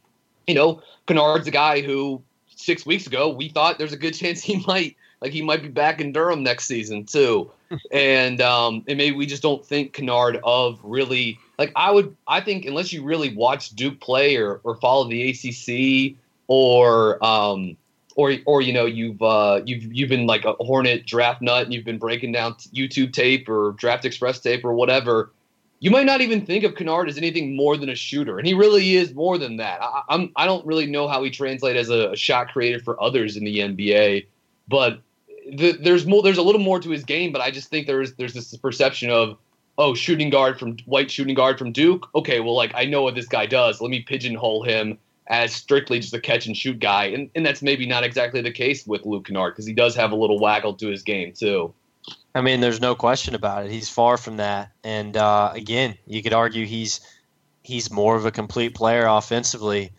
you 0.48 0.56
know, 0.56 0.82
Kennard's 1.08 1.48
a 1.48 1.52
guy 1.52 1.82
who 1.82 2.22
six 2.48 2.86
weeks 2.86 3.08
ago 3.08 3.30
we 3.30 3.50
thought 3.50 3.78
there's 3.78 3.94
a 3.94 3.98
good 3.98 4.14
chance 4.16 4.42
he 4.42 4.64
might 4.66 4.96
like 5.22 5.32
he 5.32 5.42
might 5.42 5.62
be 5.62 5.70
back 5.70 6.02
in 6.02 6.12
Durham 6.12 6.44
next 6.44 6.66
season 6.66 7.06
too. 7.06 7.52
and 7.92 8.42
um, 8.42 8.84
and 8.88 8.98
maybe 8.98 9.16
we 9.16 9.28
just 9.28 9.44
don't 9.44 9.64
think 9.64 9.94
Kennard 9.94 10.40
of 10.44 10.80
really 10.84 11.38
like 11.60 11.72
I 11.76 11.92
would 11.92 12.16
I 12.28 12.42
think 12.42 12.66
unless 12.66 12.92
you 12.92 13.04
really 13.04 13.36
watch 13.36 13.72
Duke 13.72 14.00
play 14.00 14.38
or 14.38 14.60
or 14.64 14.76
follow 14.76 15.08
the 15.08 15.30
ACC 15.30 16.18
or 16.48 17.24
um 17.24 17.78
or 18.20 18.36
or 18.46 18.62
you 18.62 18.74
know 18.74 18.86
you've 18.86 19.22
uh, 19.22 19.62
you've 19.66 19.84
you've 19.94 20.10
been 20.10 20.28
like 20.28 20.44
a 20.44 20.52
Hornet 20.60 21.06
draft 21.06 21.42
nut 21.42 21.64
and 21.64 21.74
you've 21.74 21.86
been 21.86 21.98
breaking 21.98 22.34
down 22.34 22.56
YouTube 22.74 23.14
tape 23.14 23.48
or 23.48 23.72
Draft 23.78 24.04
Express 24.04 24.42
tape 24.42 24.66
or 24.66 24.74
whatever, 24.74 25.32
you 25.80 25.90
might 25.90 26.06
not 26.06 26.20
even 26.20 26.46
think 26.46 26.66
of 26.66 26.76
Kennard 26.76 27.08
as 27.08 27.18
anything 27.18 27.56
more 27.56 27.78
than 27.78 27.88
a 27.88 27.96
shooter, 27.96 28.38
and 28.38 28.46
he 28.46 28.54
really 28.54 28.98
is 28.98 29.14
more 29.14 29.38
than 29.38 29.56
that. 29.58 29.82
I, 29.82 30.02
I'm 30.10 30.34
I 30.36 30.46
don't 30.46 30.66
really 30.66 30.86
know 30.86 31.08
how 31.08 31.24
he 31.24 31.32
translates 31.32 31.80
as 31.80 31.90
a, 31.90 32.12
a 32.12 32.18
shot 32.18 32.52
creator 32.52 32.80
for 32.80 33.02
others 33.02 33.38
in 33.38 33.46
the 33.46 33.60
NBA, 33.60 34.26
but 34.68 35.00
the, 35.50 35.72
there's 35.82 36.06
more 36.06 36.22
there's 36.22 36.38
a 36.38 36.44
little 36.44 36.62
more 36.62 36.82
to 36.82 36.90
his 36.90 37.06
game. 37.06 37.32
But 37.32 37.42
I 37.42 37.52
just 37.52 37.70
think 37.70 37.88
there's 37.88 38.14
there's 38.16 38.34
this 38.34 38.54
perception 38.58 39.10
of 39.12 39.38
oh 39.78 39.94
shooting 39.96 40.30
guard 40.30 40.60
from 40.60 40.76
white 40.86 41.10
shooting 41.10 41.36
guard 41.36 41.58
from 41.58 41.72
Duke. 41.72 42.10
Okay, 42.14 42.42
well 42.42 42.56
like 42.56 42.74
I 42.76 42.84
know 42.84 43.02
what 43.02 43.16
this 43.16 43.28
guy 43.28 43.46
does. 43.46 43.80
Let 43.80 43.90
me 43.90 44.02
pigeonhole 44.02 44.64
him 44.64 44.98
as 45.30 45.54
strictly 45.54 46.00
just 46.00 46.14
a 46.14 46.20
catch 46.20 46.48
and 46.48 46.58
shoot 46.58 46.80
guy. 46.80 47.06
And, 47.06 47.30
and 47.36 47.46
that's 47.46 47.62
maybe 47.62 47.86
not 47.86 48.04
exactly 48.04 48.42
the 48.42 48.52
case 48.52 48.86
with 48.86 49.06
Luke 49.06 49.28
Kennard 49.28 49.54
because 49.54 49.66
he 49.66 49.74
does 49.74 49.96
have 49.96 50.12
a 50.12 50.16
little 50.16 50.40
waggle 50.40 50.74
to 50.76 50.88
his 50.88 51.04
game, 51.04 51.34
too. 51.34 51.74
I 52.34 52.42
mean, 52.42 52.60
there's 52.60 52.82
no 52.82 52.96
question 52.96 53.36
about 53.36 53.66
it. 53.66 53.72
He's 53.72 53.90
far 53.90 54.18
from 54.18 54.38
that. 54.38 54.72
And 54.84 55.16
uh, 55.16 55.52
again, 55.54 55.98
you 56.06 56.24
could 56.24 56.34
argue 56.34 56.66
he's 56.66 57.02
he's 57.64 57.92
more 57.92 58.16
of 58.16 58.26
a 58.26 58.32
complete 58.32 58.74
player 58.74 59.06
offensively, 59.06 59.92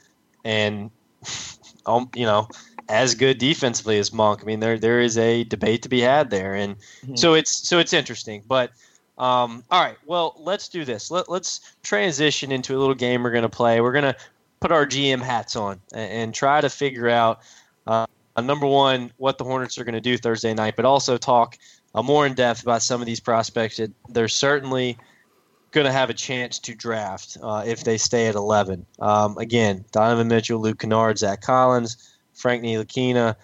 and 0.44 0.90
um, 1.86 2.10
you 2.14 2.24
know, 2.24 2.48
as 2.88 3.14
good 3.14 3.38
defensively 3.38 3.98
as 3.98 4.12
Monk. 4.12 4.40
I 4.42 4.44
mean, 4.44 4.60
there 4.60 4.78
there 4.78 5.00
is 5.00 5.18
a 5.18 5.44
debate 5.44 5.82
to 5.82 5.88
be 5.88 6.00
had 6.00 6.30
there, 6.30 6.54
and 6.54 6.76
mm-hmm. 6.76 7.16
so 7.16 7.34
it's 7.34 7.68
so 7.68 7.78
it's 7.78 7.92
interesting. 7.92 8.42
But 8.46 8.70
um, 9.18 9.64
all 9.70 9.82
right, 9.82 9.98
well, 10.06 10.34
let's 10.38 10.68
do 10.68 10.84
this. 10.84 11.10
Let, 11.10 11.28
let's 11.28 11.74
transition 11.82 12.50
into 12.52 12.76
a 12.76 12.78
little 12.78 12.94
game 12.94 13.22
we're 13.22 13.30
going 13.30 13.42
to 13.42 13.48
play. 13.48 13.80
We're 13.80 13.92
going 13.92 14.14
to 14.14 14.16
put 14.60 14.72
our 14.72 14.86
GM 14.86 15.22
hats 15.22 15.56
on 15.56 15.80
and, 15.92 16.12
and 16.12 16.34
try 16.34 16.60
to 16.60 16.68
figure 16.68 17.08
out 17.08 17.40
uh, 17.86 18.06
number 18.42 18.66
one 18.66 19.12
what 19.16 19.38
the 19.38 19.44
Hornets 19.44 19.78
are 19.78 19.84
going 19.84 19.94
to 19.94 20.00
do 20.00 20.16
Thursday 20.16 20.54
night, 20.54 20.76
but 20.76 20.84
also 20.84 21.16
talk 21.16 21.58
uh, 21.94 22.02
more 22.02 22.26
in 22.26 22.34
depth 22.34 22.62
about 22.62 22.82
some 22.82 23.00
of 23.00 23.06
these 23.06 23.20
prospects 23.20 23.78
that 23.78 23.90
they're 24.08 24.28
certainly 24.28 24.96
going 25.72 25.86
to 25.86 25.92
have 25.92 26.10
a 26.10 26.14
chance 26.14 26.58
to 26.58 26.74
draft 26.74 27.38
uh, 27.42 27.62
if 27.66 27.84
they 27.84 27.96
stay 27.96 28.26
at 28.26 28.34
11. 28.34 28.84
Um, 28.98 29.38
again, 29.38 29.84
Donovan 29.92 30.28
Mitchell, 30.28 30.60
Luke 30.60 30.80
Kennard, 30.80 31.18
Zach 31.18 31.40
Collins, 31.40 32.16
Frank 32.34 32.62
Ntilikina, 32.62 33.36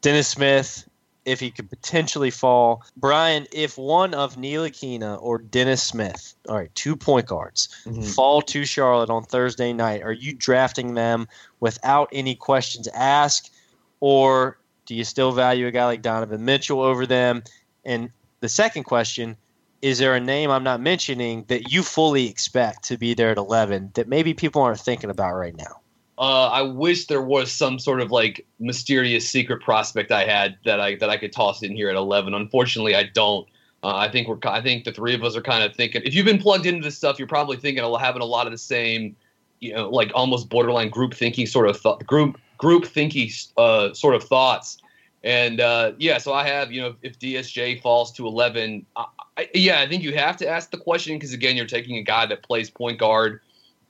Dennis 0.00 0.28
Smith, 0.28 0.88
if 1.24 1.40
he 1.40 1.50
could 1.50 1.70
potentially 1.70 2.30
fall. 2.30 2.82
Brian, 2.96 3.46
if 3.52 3.78
one 3.78 4.14
of 4.14 4.36
Ntilikina 4.36 5.22
or 5.22 5.38
Dennis 5.38 5.82
Smith, 5.82 6.34
all 6.48 6.56
right, 6.56 6.74
two 6.74 6.96
point 6.96 7.26
guards, 7.26 7.68
mm-hmm. 7.84 8.02
fall 8.02 8.42
to 8.42 8.64
Charlotte 8.64 9.10
on 9.10 9.24
Thursday 9.24 9.72
night, 9.72 10.02
are 10.02 10.12
you 10.12 10.32
drafting 10.32 10.94
them 10.94 11.28
without 11.60 12.08
any 12.12 12.34
questions 12.34 12.88
asked? 12.88 13.52
Or 14.00 14.58
do 14.86 14.94
you 14.94 15.04
still 15.04 15.32
value 15.32 15.66
a 15.66 15.70
guy 15.70 15.86
like 15.86 16.02
Donovan 16.02 16.44
Mitchell 16.44 16.80
over 16.80 17.06
them? 17.06 17.44
And 17.84 18.10
the 18.40 18.48
second 18.48 18.84
question, 18.84 19.36
is 19.80 19.98
there 19.98 20.14
a 20.14 20.20
name 20.20 20.50
I'm 20.50 20.64
not 20.64 20.80
mentioning 20.80 21.44
that 21.48 21.72
you 21.72 21.82
fully 21.82 22.28
expect 22.28 22.84
to 22.84 22.96
be 22.96 23.14
there 23.14 23.30
at 23.30 23.38
11 23.38 23.92
that 23.94 24.08
maybe 24.08 24.34
people 24.34 24.62
aren't 24.62 24.80
thinking 24.80 25.10
about 25.10 25.34
right 25.34 25.56
now? 25.56 25.81
Uh, 26.22 26.48
I 26.50 26.62
wish 26.62 27.06
there 27.08 27.20
was 27.20 27.50
some 27.50 27.80
sort 27.80 28.00
of 28.00 28.12
like 28.12 28.46
mysterious 28.60 29.28
secret 29.28 29.60
prospect 29.60 30.12
I 30.12 30.24
had 30.24 30.56
that 30.64 30.78
I 30.78 30.94
that 30.96 31.10
I 31.10 31.16
could 31.16 31.32
toss 31.32 31.64
in 31.64 31.74
here 31.74 31.90
at 31.90 31.96
11. 31.96 32.32
Unfortunately, 32.32 32.94
I 32.94 33.02
don't. 33.02 33.48
Uh, 33.82 33.96
I 33.96 34.08
think 34.08 34.28
we're. 34.28 34.38
I 34.44 34.62
think 34.62 34.84
the 34.84 34.92
three 34.92 35.16
of 35.16 35.24
us 35.24 35.34
are 35.34 35.42
kind 35.42 35.64
of 35.64 35.74
thinking. 35.74 36.00
If 36.04 36.14
you've 36.14 36.24
been 36.24 36.38
plugged 36.38 36.64
into 36.64 36.80
this 36.80 36.96
stuff, 36.96 37.18
you're 37.18 37.26
probably 37.26 37.56
thinking 37.56 37.82
of 37.82 38.00
having 38.00 38.22
a 38.22 38.24
lot 38.24 38.46
of 38.46 38.52
the 38.52 38.58
same, 38.58 39.16
you 39.58 39.74
know, 39.74 39.90
like 39.90 40.12
almost 40.14 40.48
borderline 40.48 40.90
group 40.90 41.12
thinking 41.12 41.44
sort 41.44 41.68
of 41.68 41.82
th- 41.82 42.06
group 42.06 42.38
group 42.56 42.86
thinking 42.86 43.28
uh, 43.56 43.92
sort 43.92 44.14
of 44.14 44.22
thoughts. 44.22 44.78
And 45.24 45.60
uh, 45.60 45.94
yeah, 45.98 46.18
so 46.18 46.32
I 46.32 46.46
have, 46.46 46.70
you 46.70 46.82
know, 46.82 46.94
if 47.02 47.18
DSJ 47.18 47.82
falls 47.82 48.12
to 48.12 48.28
11, 48.28 48.86
I, 48.94 49.06
I, 49.38 49.48
yeah, 49.54 49.80
I 49.80 49.88
think 49.88 50.04
you 50.04 50.14
have 50.14 50.36
to 50.36 50.48
ask 50.48 50.70
the 50.70 50.78
question 50.78 51.16
because 51.16 51.32
again, 51.32 51.56
you're 51.56 51.66
taking 51.66 51.96
a 51.96 52.02
guy 52.02 52.26
that 52.26 52.44
plays 52.44 52.70
point 52.70 53.00
guard, 53.00 53.40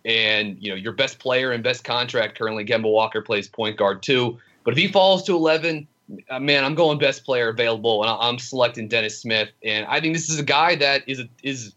and 0.04 0.56
you 0.60 0.70
know 0.70 0.76
your 0.76 0.92
best 0.92 1.18
player 1.18 1.52
and 1.52 1.62
best 1.62 1.84
contract 1.84 2.38
currently, 2.38 2.64
Kemba 2.64 2.90
Walker 2.90 3.22
plays 3.22 3.48
point 3.48 3.76
guard 3.76 4.02
too. 4.02 4.38
But 4.64 4.72
if 4.72 4.78
he 4.78 4.88
falls 4.88 5.24
to 5.24 5.34
11, 5.34 5.88
uh, 6.30 6.38
man, 6.38 6.64
I'm 6.64 6.74
going 6.74 6.98
best 6.98 7.24
player 7.24 7.48
available, 7.48 8.02
and 8.02 8.10
I'm 8.10 8.38
selecting 8.38 8.88
Dennis 8.88 9.18
Smith. 9.18 9.50
And 9.64 9.86
I 9.86 10.00
think 10.00 10.14
this 10.14 10.28
is 10.28 10.38
a 10.38 10.44
guy 10.44 10.74
that 10.76 11.02
is 11.06 11.20
a, 11.20 11.28
is 11.42 11.74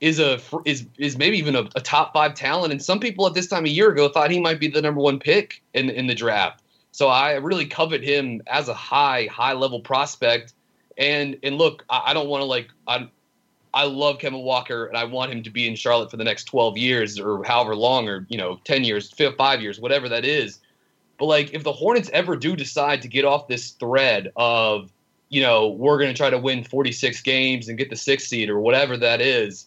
is 0.00 0.20
a 0.20 0.40
is 0.64 0.86
is 0.98 1.16
maybe 1.16 1.38
even 1.38 1.56
a, 1.56 1.68
a, 1.74 1.80
top 1.80 2.12
five 2.12 2.34
talent. 2.34 2.72
And 2.72 2.82
some 2.82 3.00
people 3.00 3.26
at 3.26 3.34
this 3.34 3.46
time 3.46 3.64
a 3.64 3.68
year 3.68 3.90
ago 3.90 4.08
thought 4.08 4.30
he 4.30 4.40
might 4.40 4.60
be 4.60 4.68
the 4.68 4.82
number 4.82 5.00
one 5.00 5.18
pick 5.18 5.62
in 5.74 5.90
in 5.90 6.06
the 6.06 6.14
draft. 6.14 6.62
So 6.92 7.08
I 7.08 7.34
really 7.34 7.66
covet 7.66 8.02
him 8.02 8.42
as 8.46 8.68
a 8.68 8.74
high 8.74 9.28
high 9.30 9.52
level 9.52 9.80
prospect. 9.80 10.54
And 10.96 11.36
and 11.42 11.56
look, 11.58 11.84
I, 11.90 12.02
I 12.06 12.14
don't 12.14 12.28
want 12.28 12.42
to 12.42 12.46
like 12.46 12.68
I 12.86 13.08
I 13.78 13.84
love 13.84 14.18
Kemba 14.18 14.42
Walker 14.42 14.86
and 14.86 14.96
I 14.96 15.04
want 15.04 15.30
him 15.30 15.40
to 15.44 15.50
be 15.50 15.68
in 15.68 15.76
Charlotte 15.76 16.10
for 16.10 16.16
the 16.16 16.24
next 16.24 16.46
12 16.46 16.76
years 16.76 17.16
or 17.16 17.44
however 17.44 17.76
long 17.76 18.08
or 18.08 18.26
you 18.28 18.36
know 18.36 18.58
10 18.64 18.82
years, 18.82 19.14
five 19.38 19.62
years, 19.62 19.78
whatever 19.78 20.08
that 20.08 20.24
is. 20.24 20.58
But 21.16 21.26
like, 21.26 21.54
if 21.54 21.62
the 21.62 21.72
Hornets 21.72 22.10
ever 22.12 22.34
do 22.34 22.56
decide 22.56 23.02
to 23.02 23.08
get 23.08 23.24
off 23.24 23.46
this 23.46 23.70
thread 23.70 24.32
of, 24.34 24.90
you 25.28 25.40
know, 25.40 25.68
we're 25.68 25.96
going 25.96 26.12
to 26.12 26.16
try 26.16 26.28
to 26.28 26.38
win 26.38 26.64
46 26.64 27.22
games 27.22 27.68
and 27.68 27.78
get 27.78 27.88
the 27.88 27.94
sixth 27.94 28.26
seed 28.26 28.50
or 28.50 28.58
whatever 28.58 28.96
that 28.96 29.20
is, 29.20 29.66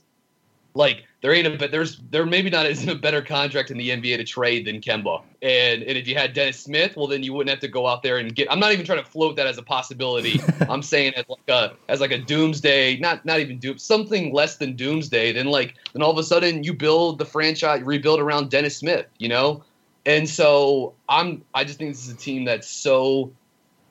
like 0.74 1.06
there 1.22 1.34
ain't 1.34 1.48
a 1.48 1.52
but 1.52 1.72
there's 1.72 1.98
there 2.10 2.26
maybe 2.26 2.50
not 2.50 2.66
isn't 2.66 2.90
a 2.90 2.96
better 2.96 3.22
contract 3.22 3.72
in 3.72 3.78
the 3.78 3.90
NBA 3.90 4.18
to 4.18 4.24
trade 4.24 4.66
than 4.66 4.82
Kemba. 4.82 5.22
And 5.42 5.84
and 5.84 5.98
if 5.98 6.08
you 6.08 6.16
had 6.16 6.34
Dennis 6.34 6.60
Smith, 6.60 6.96
well 6.98 7.08
then 7.08 7.24
you 7.24 7.34
wouldn't 7.34 7.52
have 7.52 7.60
to 7.62 7.68
go 7.68 7.88
out 7.88 8.04
there 8.04 8.18
and 8.18 8.36
get. 8.36 8.52
I'm 8.52 8.60
not 8.60 8.72
even 8.74 8.86
trying 8.86 9.04
to 9.04 9.10
float 9.10 9.36
that 9.38 9.48
as 9.48 9.58
a 9.58 9.64
possibility. 9.64 10.42
I'm 10.70 10.82
saying 10.82 11.14
as 11.16 11.26
like 11.30 11.50
a 11.50 11.74
as 11.88 12.02
like 12.02 12.12
a 12.12 12.18
doomsday, 12.18 12.98
not 12.98 13.26
not 13.26 13.40
even 13.40 13.60
doom 13.60 13.78
something 13.78 14.34
less 14.34 14.58
than 14.58 14.76
doomsday. 14.76 15.32
Then 15.32 15.48
like 15.48 15.76
then 15.94 16.02
all 16.02 16.12
of 16.12 16.18
a 16.18 16.24
sudden 16.24 16.64
you 16.64 16.74
build 16.74 17.20
the 17.20 17.26
franchise, 17.26 17.82
rebuild 17.84 18.20
around 18.20 18.50
Dennis 18.50 18.78
Smith. 18.78 19.06
You 19.20 19.30
know, 19.30 19.64
and 20.06 20.28
so 20.28 20.94
I'm 21.08 21.44
I 21.54 21.64
just 21.64 21.78
think 21.78 21.94
this 21.94 22.08
is 22.08 22.14
a 22.14 22.18
team 22.18 22.46
that's 22.46 22.68
so 22.68 23.32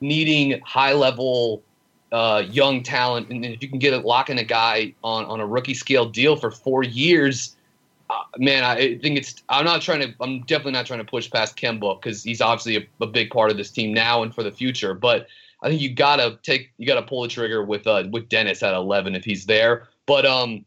needing 0.01 0.59
high 0.61 0.93
level 0.93 1.63
uh, 2.11 2.43
young 2.49 2.83
talent, 2.83 3.29
and 3.29 3.45
if 3.45 3.61
you 3.61 3.69
can 3.69 3.79
get 3.79 3.93
a 3.93 3.99
locking 3.99 4.37
a 4.37 4.43
guy 4.43 4.93
on 5.03 5.25
on 5.25 5.39
a 5.39 5.47
rookie 5.47 5.73
scale 5.73 6.07
deal 6.07 6.35
for 6.35 6.51
four 6.51 6.83
years, 6.83 7.55
uh, 8.09 8.23
man, 8.37 8.63
I 8.63 8.97
think 8.97 9.17
it's. 9.17 9.41
I'm 9.47 9.63
not 9.63 9.81
trying 9.81 10.01
to. 10.01 10.13
I'm 10.19 10.41
definitely 10.41 10.73
not 10.73 10.85
trying 10.85 10.99
to 10.99 11.05
push 11.05 11.29
past 11.29 11.55
Kemba 11.55 12.01
because 12.01 12.23
he's 12.23 12.41
obviously 12.41 12.77
a, 12.77 13.03
a, 13.03 13.07
big 13.07 13.29
part 13.29 13.51
of 13.51 13.57
this 13.57 13.71
team 13.71 13.93
now 13.93 14.23
and 14.23 14.35
for 14.35 14.43
the 14.43 14.51
future. 14.51 14.93
But 14.93 15.27
I 15.61 15.69
think 15.69 15.81
you 15.81 15.93
gotta 15.93 16.37
take, 16.43 16.71
you 16.77 16.85
gotta 16.85 17.03
pull 17.03 17.21
the 17.21 17.29
trigger 17.29 17.63
with 17.63 17.87
uh, 17.87 18.03
with 18.11 18.27
Dennis 18.27 18.63
at 18.63 18.73
11 18.73 19.15
if 19.15 19.23
he's 19.23 19.45
there. 19.45 19.87
But 20.05 20.25
um, 20.25 20.65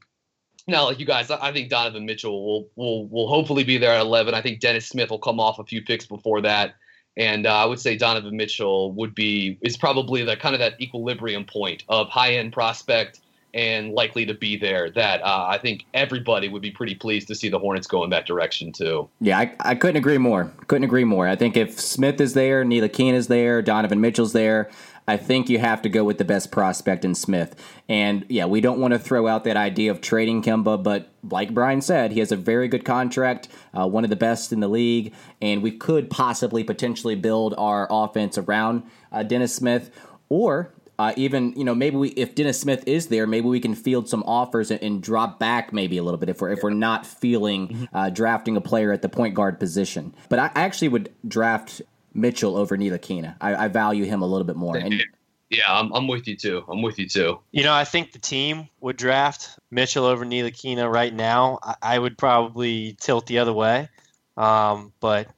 now, 0.67 0.87
like 0.87 0.99
you 0.99 1.05
guys, 1.05 1.31
I 1.31 1.53
think 1.53 1.69
Donovan 1.69 2.07
Mitchell 2.07 2.45
will 2.45 2.69
will 2.77 3.07
will 3.09 3.29
hopefully 3.29 3.65
be 3.65 3.77
there 3.77 3.93
at 3.93 4.01
11. 4.01 4.33
I 4.33 4.41
think 4.41 4.61
Dennis 4.61 4.87
Smith 4.87 5.11
will 5.11 5.19
come 5.19 5.39
off 5.39 5.59
a 5.59 5.65
few 5.65 5.83
picks 5.83 6.07
before 6.07 6.41
that, 6.41 6.77
and 7.17 7.47
uh, 7.47 7.55
I 7.55 7.65
would 7.65 7.81
say 7.81 7.97
Donovan 7.97 8.37
Mitchell 8.37 8.93
would 8.93 9.15
be 9.15 9.59
is 9.61 9.77
probably 9.77 10.25
the 10.25 10.37
kind 10.37 10.55
of 10.55 10.59
that 10.59 10.81
equilibrium 10.81 11.45
point 11.45 11.85
of 11.89 12.09
high 12.09 12.35
end 12.35 12.53
prospect 12.53 13.21
and 13.55 13.93
likely 13.93 14.27
to 14.27 14.35
be 14.35 14.57
there. 14.57 14.91
That 14.91 15.23
uh, 15.23 15.47
I 15.49 15.59
think 15.59 15.87
everybody 15.95 16.49
would 16.49 16.63
be 16.63 16.73
pretty 16.73 16.97
pleased 16.97 17.29
to 17.29 17.35
see 17.35 17.49
the 17.49 17.59
Hornets 17.59 17.87
go 17.87 18.03
in 18.03 18.11
that 18.11 18.27
direction 18.27 18.73
too. 18.73 19.09
Yeah, 19.21 19.39
I, 19.39 19.55
I 19.61 19.75
couldn't 19.77 19.97
agree 19.97 20.19
more. 20.19 20.53
Couldn't 20.67 20.85
agree 20.85 21.05
more. 21.05 21.29
I 21.29 21.37
think 21.37 21.57
if 21.57 21.79
Smith 21.79 22.21
is 22.21 22.35
there, 22.35 22.65
Ntilikina 22.65 23.15
is 23.15 23.29
there, 23.29 23.63
Donovan 23.63 24.01
Mitchell's 24.01 24.33
there. 24.33 24.71
I 25.07 25.17
think 25.17 25.51
you 25.51 25.59
have 25.59 25.83
to 25.83 25.89
go 25.89 26.05
with 26.05 26.19
the 26.19 26.25
best 26.25 26.51
prospect 26.51 27.05
in 27.05 27.15
Smith. 27.15 27.55
And 27.89 28.25
yeah, 28.29 28.47
we 28.47 28.61
don't 28.61 28.81
want 28.81 28.93
to 28.93 28.99
throw 28.99 29.27
out 29.27 29.45
that 29.45 29.57
idea 29.57 29.91
of 29.91 30.01
trading 30.01 30.43
Kemba, 30.43 30.83
but 30.83 31.13
like 31.29 31.53
Brian 31.53 31.83
said, 31.83 32.13
he 32.13 32.21
has 32.21 32.33
a 32.33 32.37
very 32.37 32.69
good 32.69 32.85
contract, 32.85 33.49
uh, 33.75 33.87
one 33.87 34.05
of 34.05 34.11
the 34.11 34.17
best 34.17 34.53
in 34.53 34.61
the 34.61 34.69
league, 34.69 35.13
and 35.43 35.63
we 35.63 35.73
could 35.73 36.09
possibly 36.09 36.65
potentially 36.65 37.15
build 37.15 37.55
our 37.59 37.87
offense 37.91 38.39
around 38.39 38.83
uh, 39.13 39.23
Dennis 39.23 39.55
Smith. 39.55 39.91
Or 40.31 40.73
uh, 40.99 41.13
even 41.17 41.53
you 41.57 41.65
know 41.65 41.75
maybe 41.75 41.97
we 41.97 42.09
if 42.11 42.35
Dennis 42.35 42.61
Smith 42.61 42.85
is 42.87 43.09
there, 43.09 43.27
maybe 43.27 43.47
we 43.47 43.61
can 43.61 43.75
field 43.75 44.09
some 44.09 44.23
offers 44.25 44.71
and, 44.71 44.83
and 44.83 45.03
drop 45.03 45.39
back 45.39 45.73
maybe 45.73 45.99
a 45.99 46.03
little 46.03 46.19
bit 46.19 46.29
if 46.29 46.41
we're 46.41 46.51
if 46.51 46.63
we're 46.63 46.71
not 46.71 47.05
feeling 47.05 47.69
mm-hmm. 47.69 47.97
uh, 47.97 48.11
drafting 48.11 48.57
a 48.57 48.61
player 48.61 48.93
at 48.93 49.03
the 49.03 49.09
point 49.09 49.35
guard 49.35 49.59
position. 49.59 50.15
But 50.29 50.39
I 50.39 50.51
actually 50.55 50.89
would 50.89 51.13
draft 51.27 51.83
Mitchell 52.15 52.57
over 52.57 52.77
Ntilikina. 52.77 53.37
I, 53.41 53.65
I 53.65 53.69
value 53.69 54.05
him 54.05 54.23
a 54.23 54.27
little 54.27 54.47
bit 54.47 54.57
more. 54.57 54.77
And 54.77 55.03
yeah, 55.51 55.65
I'm, 55.69 55.93
I'm 55.93 56.09
with 56.09 56.27
you 56.27 56.37
too. 56.37 56.65
I'm 56.69 56.83
with 56.83 56.99
you 56.99 57.09
too. 57.09 57.41
You 57.53 57.65
know, 57.65 57.75
I 57.75 57.85
think 57.85 58.13
the 58.13 58.19
team 58.19 58.69
would 58.81 58.97
draft 58.97 59.59
Mitchell 59.71 60.05
over 60.05 60.25
Ntilikina 60.25 60.91
right 60.91 61.13
now. 61.13 61.59
I, 61.63 61.75
I, 61.83 61.99
would 61.99 62.17
probably 62.17 62.97
tilt 63.01 63.27
the 63.27 63.39
other 63.39 63.53
way. 63.53 63.89
Um, 64.37 64.93
but, 65.01 65.29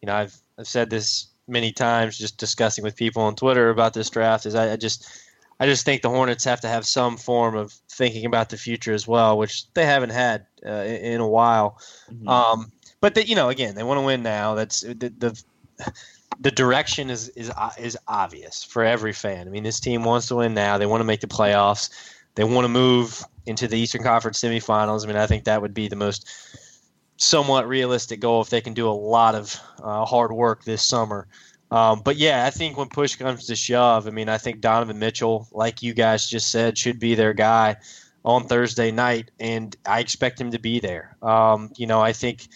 you 0.00 0.06
know, 0.06 0.14
I've, 0.14 0.36
I've 0.58 0.66
said 0.66 0.90
this 0.90 1.28
many 1.46 1.72
times 1.72 2.16
just 2.16 2.38
discussing 2.38 2.84
with 2.84 2.96
people 2.96 3.22
on 3.22 3.34
Twitter 3.34 3.70
about 3.70 3.92
this 3.92 4.08
draft 4.08 4.46
is 4.46 4.54
I, 4.54 4.72
I 4.72 4.76
just 4.76 5.08
I 5.58 5.66
just 5.66 5.84
think 5.84 6.00
the 6.00 6.08
Hornets 6.08 6.44
have 6.44 6.60
to 6.62 6.68
have 6.68 6.86
some 6.86 7.18
form 7.18 7.54
of 7.54 7.72
thinking 7.90 8.24
about 8.24 8.48
the 8.48 8.56
future 8.56 8.94
as 8.94 9.06
well, 9.06 9.36
which 9.36 9.70
they 9.74 9.84
haven't 9.84 10.10
had 10.10 10.46
uh, 10.64 10.70
in, 10.70 10.96
in, 10.96 11.20
a 11.20 11.28
while. 11.28 11.78
Mm-hmm. 12.10 12.28
Um, 12.28 12.72
but 13.02 13.14
they, 13.14 13.24
you 13.24 13.34
know, 13.34 13.50
again, 13.50 13.74
they 13.74 13.82
want 13.82 13.98
to 13.98 14.06
win 14.06 14.22
now. 14.22 14.54
That's 14.54 14.80
the, 14.80 15.12
the 15.18 15.42
the 16.40 16.50
direction 16.50 17.10
is 17.10 17.28
is 17.30 17.50
uh, 17.50 17.70
is 17.78 17.96
obvious 18.08 18.64
for 18.64 18.82
every 18.82 19.12
fan. 19.12 19.46
I 19.46 19.50
mean, 19.50 19.62
this 19.62 19.78
team 19.78 20.04
wants 20.04 20.28
to 20.28 20.36
win 20.36 20.54
now. 20.54 20.78
They 20.78 20.86
want 20.86 21.00
to 21.00 21.04
make 21.04 21.20
the 21.20 21.26
playoffs. 21.26 21.90
They 22.34 22.44
want 22.44 22.64
to 22.64 22.68
move 22.68 23.22
into 23.46 23.68
the 23.68 23.78
Eastern 23.78 24.02
Conference 24.02 24.40
semifinals. 24.40 25.04
I 25.04 25.06
mean, 25.06 25.16
I 25.16 25.26
think 25.26 25.44
that 25.44 25.60
would 25.60 25.74
be 25.74 25.88
the 25.88 25.96
most 25.96 26.28
somewhat 27.16 27.68
realistic 27.68 28.20
goal 28.20 28.40
if 28.40 28.48
they 28.48 28.62
can 28.62 28.72
do 28.72 28.88
a 28.88 28.92
lot 28.92 29.34
of 29.34 29.60
uh, 29.82 30.04
hard 30.06 30.32
work 30.32 30.64
this 30.64 30.82
summer. 30.82 31.28
Um, 31.70 32.00
but 32.02 32.16
yeah, 32.16 32.46
I 32.46 32.50
think 32.50 32.76
when 32.76 32.88
push 32.88 33.16
comes 33.16 33.46
to 33.46 33.54
shove, 33.54 34.06
I 34.06 34.10
mean, 34.10 34.28
I 34.28 34.38
think 34.38 34.60
Donovan 34.60 34.98
Mitchell, 34.98 35.46
like 35.52 35.82
you 35.82 35.94
guys 35.94 36.28
just 36.28 36.50
said, 36.50 36.78
should 36.78 36.98
be 36.98 37.14
their 37.14 37.34
guy 37.34 37.76
on 38.24 38.44
Thursday 38.44 38.90
night, 38.90 39.30
and 39.38 39.76
I 39.86 40.00
expect 40.00 40.40
him 40.40 40.50
to 40.50 40.58
be 40.58 40.80
there. 40.80 41.16
Um, 41.22 41.70
you 41.76 41.86
know, 41.86 42.00
I 42.00 42.12
think 42.12 42.48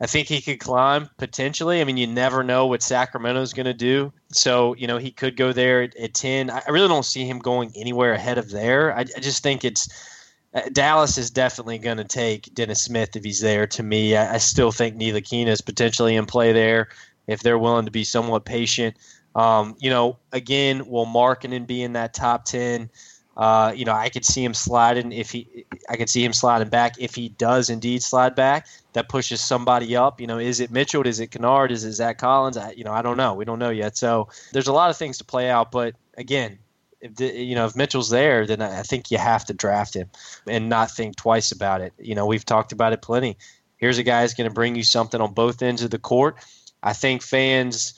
I 0.00 0.06
think 0.06 0.28
he 0.28 0.40
could 0.40 0.60
climb 0.60 1.10
potentially. 1.16 1.80
I 1.80 1.84
mean, 1.84 1.96
you 1.96 2.06
never 2.06 2.44
know 2.44 2.66
what 2.66 2.82
Sacramento 2.82 3.40
is 3.42 3.52
going 3.52 3.66
to 3.66 3.74
do. 3.74 4.12
So, 4.30 4.74
you 4.76 4.86
know, 4.86 4.96
he 4.98 5.10
could 5.10 5.36
go 5.36 5.52
there 5.52 5.82
at, 5.82 5.96
at, 5.96 6.14
10. 6.14 6.50
I 6.50 6.62
really 6.68 6.86
don't 6.86 7.04
see 7.04 7.24
him 7.24 7.40
going 7.40 7.72
anywhere 7.74 8.12
ahead 8.12 8.38
of 8.38 8.50
there. 8.50 8.96
I, 8.96 9.00
I 9.00 9.20
just 9.20 9.42
think 9.42 9.64
it's 9.64 9.88
uh, 10.54 10.62
Dallas 10.72 11.18
is 11.18 11.30
definitely 11.30 11.78
going 11.78 11.96
to 11.96 12.04
take 12.04 12.54
Dennis 12.54 12.82
Smith 12.82 13.16
if 13.16 13.24
he's 13.24 13.40
there 13.40 13.66
to 13.66 13.82
me. 13.82 14.16
I, 14.16 14.34
I 14.34 14.38
still 14.38 14.70
think 14.70 14.96
Ntilikina 14.96 15.48
is 15.48 15.60
potentially 15.60 16.14
in 16.14 16.26
play 16.26 16.52
there 16.52 16.88
if 17.26 17.40
they're 17.40 17.58
willing 17.58 17.84
to 17.84 17.90
be 17.90 18.04
somewhat 18.04 18.44
patient. 18.44 18.96
Um, 19.34 19.76
you 19.78 19.90
know, 19.90 20.18
again, 20.32 20.86
will 20.86 21.06
Markkanen 21.06 21.66
be 21.66 21.82
in 21.82 21.92
that 21.94 22.14
top 22.14 22.44
10? 22.44 22.88
Uh, 23.36 23.72
you 23.74 23.84
know, 23.84 23.92
I 23.92 24.08
could 24.08 24.24
see 24.24 24.42
him 24.42 24.54
sliding 24.54 25.12
if 25.12 25.30
he, 25.30 25.64
I 25.88 25.96
could 25.96 26.08
see 26.08 26.24
him 26.24 26.32
sliding 26.32 26.70
back 26.70 26.96
if 26.98 27.14
he 27.14 27.28
does 27.28 27.70
indeed 27.70 28.02
slide 28.02 28.34
back. 28.34 28.66
That 28.98 29.08
pushes 29.08 29.40
somebody 29.40 29.94
up. 29.94 30.20
You 30.20 30.26
know, 30.26 30.38
is 30.38 30.58
it 30.58 30.72
Mitchell? 30.72 31.06
Is 31.06 31.20
it 31.20 31.28
Kennard? 31.28 31.70
Is 31.70 31.84
it 31.84 31.92
Zach 31.92 32.18
Collins? 32.18 32.56
I, 32.56 32.72
you 32.72 32.82
know, 32.82 32.90
I 32.92 33.00
don't 33.00 33.16
know. 33.16 33.32
We 33.32 33.44
don't 33.44 33.60
know 33.60 33.70
yet. 33.70 33.96
So 33.96 34.26
there's 34.50 34.66
a 34.66 34.72
lot 34.72 34.90
of 34.90 34.96
things 34.96 35.18
to 35.18 35.24
play 35.24 35.48
out. 35.48 35.70
But 35.70 35.94
again, 36.16 36.58
if 37.00 37.20
you 37.20 37.54
know 37.54 37.64
if 37.66 37.76
Mitchell's 37.76 38.10
there, 38.10 38.44
then 38.44 38.60
I 38.60 38.82
think 38.82 39.12
you 39.12 39.18
have 39.18 39.44
to 39.44 39.54
draft 39.54 39.94
him 39.94 40.10
and 40.48 40.68
not 40.68 40.90
think 40.90 41.14
twice 41.14 41.52
about 41.52 41.80
it. 41.80 41.92
You 41.96 42.16
know, 42.16 42.26
we've 42.26 42.44
talked 42.44 42.72
about 42.72 42.92
it 42.92 43.00
plenty. 43.00 43.38
Here's 43.76 43.98
a 43.98 44.02
guy 44.02 44.22
who's 44.22 44.34
going 44.34 44.50
to 44.50 44.54
bring 44.54 44.74
you 44.74 44.82
something 44.82 45.20
on 45.20 45.32
both 45.32 45.62
ends 45.62 45.84
of 45.84 45.92
the 45.92 46.00
court. 46.00 46.38
I 46.82 46.92
think 46.92 47.22
fans 47.22 47.94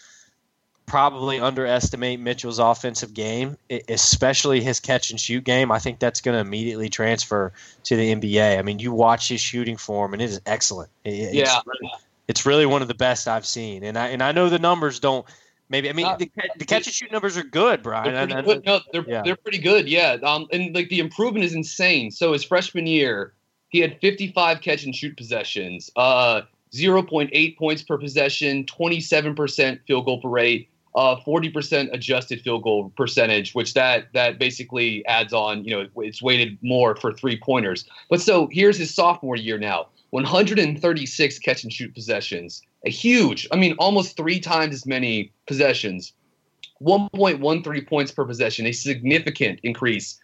probably 0.91 1.39
underestimate 1.39 2.19
Mitchell's 2.19 2.59
offensive 2.59 3.15
game, 3.15 3.57
especially 3.89 4.61
his 4.61 4.81
catch 4.81 5.11
and 5.11 5.21
shoot 5.21 5.45
game. 5.45 5.71
I 5.71 5.79
think 5.79 6.01
that's 6.01 6.21
going 6.21 6.35
to 6.35 6.41
immediately 6.41 6.89
transfer 6.89 7.53
to 7.85 7.95
the 7.95 8.13
NBA. 8.13 8.59
I 8.59 8.63
mean, 8.63 8.81
you 8.81 8.93
watch 8.93 9.29
his 9.29 9.41
shooting 9.41 9.77
form, 9.77 10.13
and 10.15 10.21
it 10.21 10.25
is 10.25 10.41
excellent. 10.47 10.91
It's 11.05 11.33
yeah, 11.33 11.61
really, 11.65 11.93
it's 12.27 12.45
really 12.45 12.67
one 12.67 12.83
of 12.83 12.89
the 12.89 12.95
best 12.95 13.29
I've 13.29 13.47
seen. 13.47 13.85
And 13.85 13.97
I 13.97 14.09
and 14.09 14.21
I 14.21 14.33
know 14.33 14.49
the 14.49 14.59
numbers 14.59 14.99
don't. 14.99 15.25
Maybe 15.69 15.89
I 15.89 15.93
mean 15.93 16.07
uh, 16.07 16.17
the, 16.17 16.29
the, 16.59 16.65
catch 16.65 16.89
and 16.89 16.95
shoot 16.95 17.13
numbers 17.13 17.37
are 17.37 17.45
good, 17.45 17.85
Brian. 17.85 18.13
They're 18.13 18.27
pretty 18.27 18.43
good. 18.43 18.67
No, 18.67 18.81
they're 18.93 19.05
yeah. 19.07 19.23
they're 19.25 19.37
pretty 19.37 19.59
good. 19.59 19.89
Yeah, 19.89 20.17
um, 20.25 20.49
and 20.51 20.75
like 20.75 20.89
the 20.89 20.99
improvement 20.99 21.45
is 21.45 21.55
insane. 21.55 22.11
So 22.11 22.33
his 22.33 22.43
freshman 22.43 22.89
year, 22.89 23.33
he 23.69 23.79
had 23.79 24.01
55 24.01 24.61
catch 24.61 24.83
and 24.83 24.97
shoot 24.97 25.17
possessions, 25.17 25.89
uh, 25.95 26.43
0.8 26.73 27.57
points 27.57 27.83
per 27.85 27.97
possession, 27.97 28.65
27% 28.65 29.79
field 29.87 30.05
goal 30.05 30.21
per 30.21 30.29
rate, 30.29 30.70
uh, 30.95 31.17
40% 31.27 31.93
adjusted 31.93 32.41
field 32.41 32.63
goal 32.63 32.93
percentage, 32.97 33.55
which 33.55 33.75
that 33.75 34.13
that 34.13 34.39
basically 34.39 35.07
adds 35.07 35.33
on, 35.33 35.65
you 35.65 35.71
know, 35.71 35.89
it's 36.03 36.23
weighted 36.23 36.59
more 36.63 36.97
for 36.97 37.13
three 37.13 37.39
pointers. 37.39 37.85
But 38.09 38.21
so 38.21 38.49
here's 38.51 38.77
his 38.77 38.93
sophomore 38.93 39.37
year 39.37 39.59
now 39.59 39.87
136 40.11 41.39
catch 41.39 41.63
and 41.63 41.73
shoot 41.73 41.95
possessions, 41.95 42.63
a 42.85 42.91
huge, 42.91 43.47
I 43.53 43.57
mean, 43.57 43.75
almost 43.79 44.17
three 44.17 44.41
times 44.41 44.75
as 44.75 44.87
many 44.87 45.33
possessions, 45.47 46.13
1.13 46.83 47.87
points 47.87 48.11
per 48.11 48.25
possession, 48.25 48.67
a 48.67 48.73
significant 48.73 49.61
increase. 49.63 50.19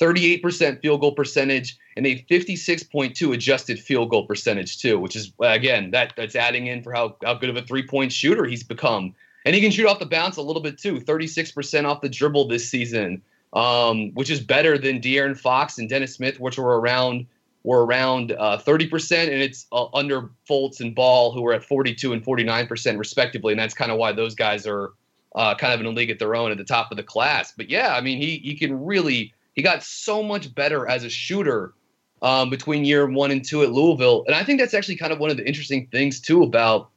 38% 0.00 0.80
field 0.80 1.02
goal 1.02 1.12
percentage 1.12 1.76
and 1.94 2.06
a 2.06 2.24
56.2 2.30 3.34
adjusted 3.34 3.78
field 3.78 4.08
goal 4.08 4.26
percentage 4.26 4.78
too, 4.78 4.98
which 4.98 5.14
is 5.14 5.30
again 5.40 5.90
that 5.90 6.14
that's 6.16 6.34
adding 6.34 6.68
in 6.68 6.82
for 6.82 6.94
how, 6.94 7.16
how 7.22 7.34
good 7.34 7.50
of 7.50 7.56
a 7.56 7.62
three 7.62 7.86
point 7.86 8.10
shooter 8.10 8.46
he's 8.46 8.62
become. 8.62 9.14
And 9.44 9.54
he 9.54 9.60
can 9.60 9.70
shoot 9.70 9.86
off 9.86 9.98
the 9.98 10.06
bounce 10.06 10.36
a 10.36 10.42
little 10.42 10.62
bit 10.62 10.78
too, 10.78 11.00
36% 11.00 11.84
off 11.84 12.00
the 12.00 12.08
dribble 12.08 12.48
this 12.48 12.68
season, 12.68 13.22
um, 13.52 14.10
which 14.14 14.30
is 14.30 14.40
better 14.40 14.76
than 14.76 15.00
De'Aaron 15.00 15.38
Fox 15.38 15.78
and 15.78 15.88
Dennis 15.88 16.14
Smith, 16.14 16.38
which 16.38 16.58
were 16.58 16.80
around 16.80 17.26
were 17.62 17.84
around 17.84 18.32
uh, 18.32 18.58
30%, 18.58 19.24
and 19.24 19.42
it's 19.42 19.66
uh, 19.70 19.86
under 19.92 20.30
Fultz 20.48 20.80
and 20.80 20.94
Ball, 20.94 21.30
who 21.32 21.46
are 21.46 21.52
at 21.52 21.62
42 21.62 22.14
and 22.14 22.24
49% 22.24 22.98
respectively. 22.98 23.52
And 23.52 23.60
that's 23.60 23.74
kind 23.74 23.92
of 23.92 23.98
why 23.98 24.12
those 24.12 24.34
guys 24.34 24.66
are 24.66 24.92
uh, 25.34 25.54
kind 25.54 25.72
of 25.72 25.80
in 25.80 25.86
a 25.86 25.90
league 25.90 26.10
at 26.10 26.18
their 26.18 26.34
own 26.34 26.50
at 26.50 26.58
the 26.58 26.64
top 26.64 26.90
of 26.90 26.96
the 26.96 27.02
class. 27.02 27.52
But 27.56 27.68
yeah, 27.68 27.94
I 27.94 28.00
mean, 28.00 28.18
he 28.18 28.38
he 28.38 28.56
can 28.56 28.84
really 28.84 29.34
he 29.54 29.62
got 29.62 29.82
so 29.82 30.22
much 30.22 30.54
better 30.54 30.88
as 30.88 31.04
a 31.04 31.10
shooter 31.10 31.74
um, 32.22 32.50
between 32.50 32.84
year 32.84 33.06
one 33.06 33.30
and 33.30 33.44
two 33.44 33.62
at 33.62 33.70
Louisville, 33.70 34.24
and 34.26 34.34
I 34.34 34.44
think 34.44 34.60
that's 34.60 34.74
actually 34.74 34.96
kind 34.96 35.12
of 35.12 35.18
one 35.18 35.30
of 35.30 35.36
the 35.36 35.46
interesting 35.46 35.86
things 35.88 36.20
too 36.20 36.42
about 36.42 36.90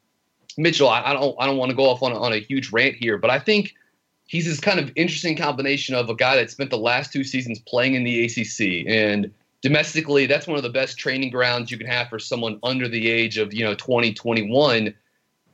Mitchell, 0.57 0.89
I, 0.89 1.01
I 1.03 1.13
don't 1.13 1.35
I 1.39 1.45
don't 1.45 1.57
want 1.57 1.71
to 1.71 1.75
go 1.75 1.89
off 1.89 2.03
on 2.03 2.11
a, 2.11 2.19
on 2.19 2.33
a 2.33 2.37
huge 2.37 2.71
rant 2.71 2.95
here, 2.95 3.17
but 3.17 3.29
I 3.29 3.39
think 3.39 3.73
he's 4.25 4.45
this 4.45 4.59
kind 4.59 4.79
of 4.79 4.91
interesting 4.95 5.35
combination 5.35 5.95
of 5.95 6.09
a 6.09 6.15
guy 6.15 6.35
that 6.35 6.49
spent 6.49 6.69
the 6.69 6.77
last 6.77 7.11
two 7.11 7.23
seasons 7.23 7.59
playing 7.59 7.95
in 7.95 8.03
the 8.03 8.25
ACC 8.25 8.85
and 8.87 9.31
domestically 9.61 10.25
that's 10.25 10.45
one 10.45 10.57
of 10.57 10.63
the 10.63 10.69
best 10.69 10.97
training 10.97 11.31
grounds 11.31 11.71
you 11.71 11.77
can 11.77 11.87
have 11.87 12.09
for 12.09 12.19
someone 12.19 12.59
under 12.63 12.87
the 12.87 13.09
age 13.09 13.37
of 13.37 13.53
you 13.53 13.63
know 13.63 13.73
20 13.75 14.13
21 14.13 14.93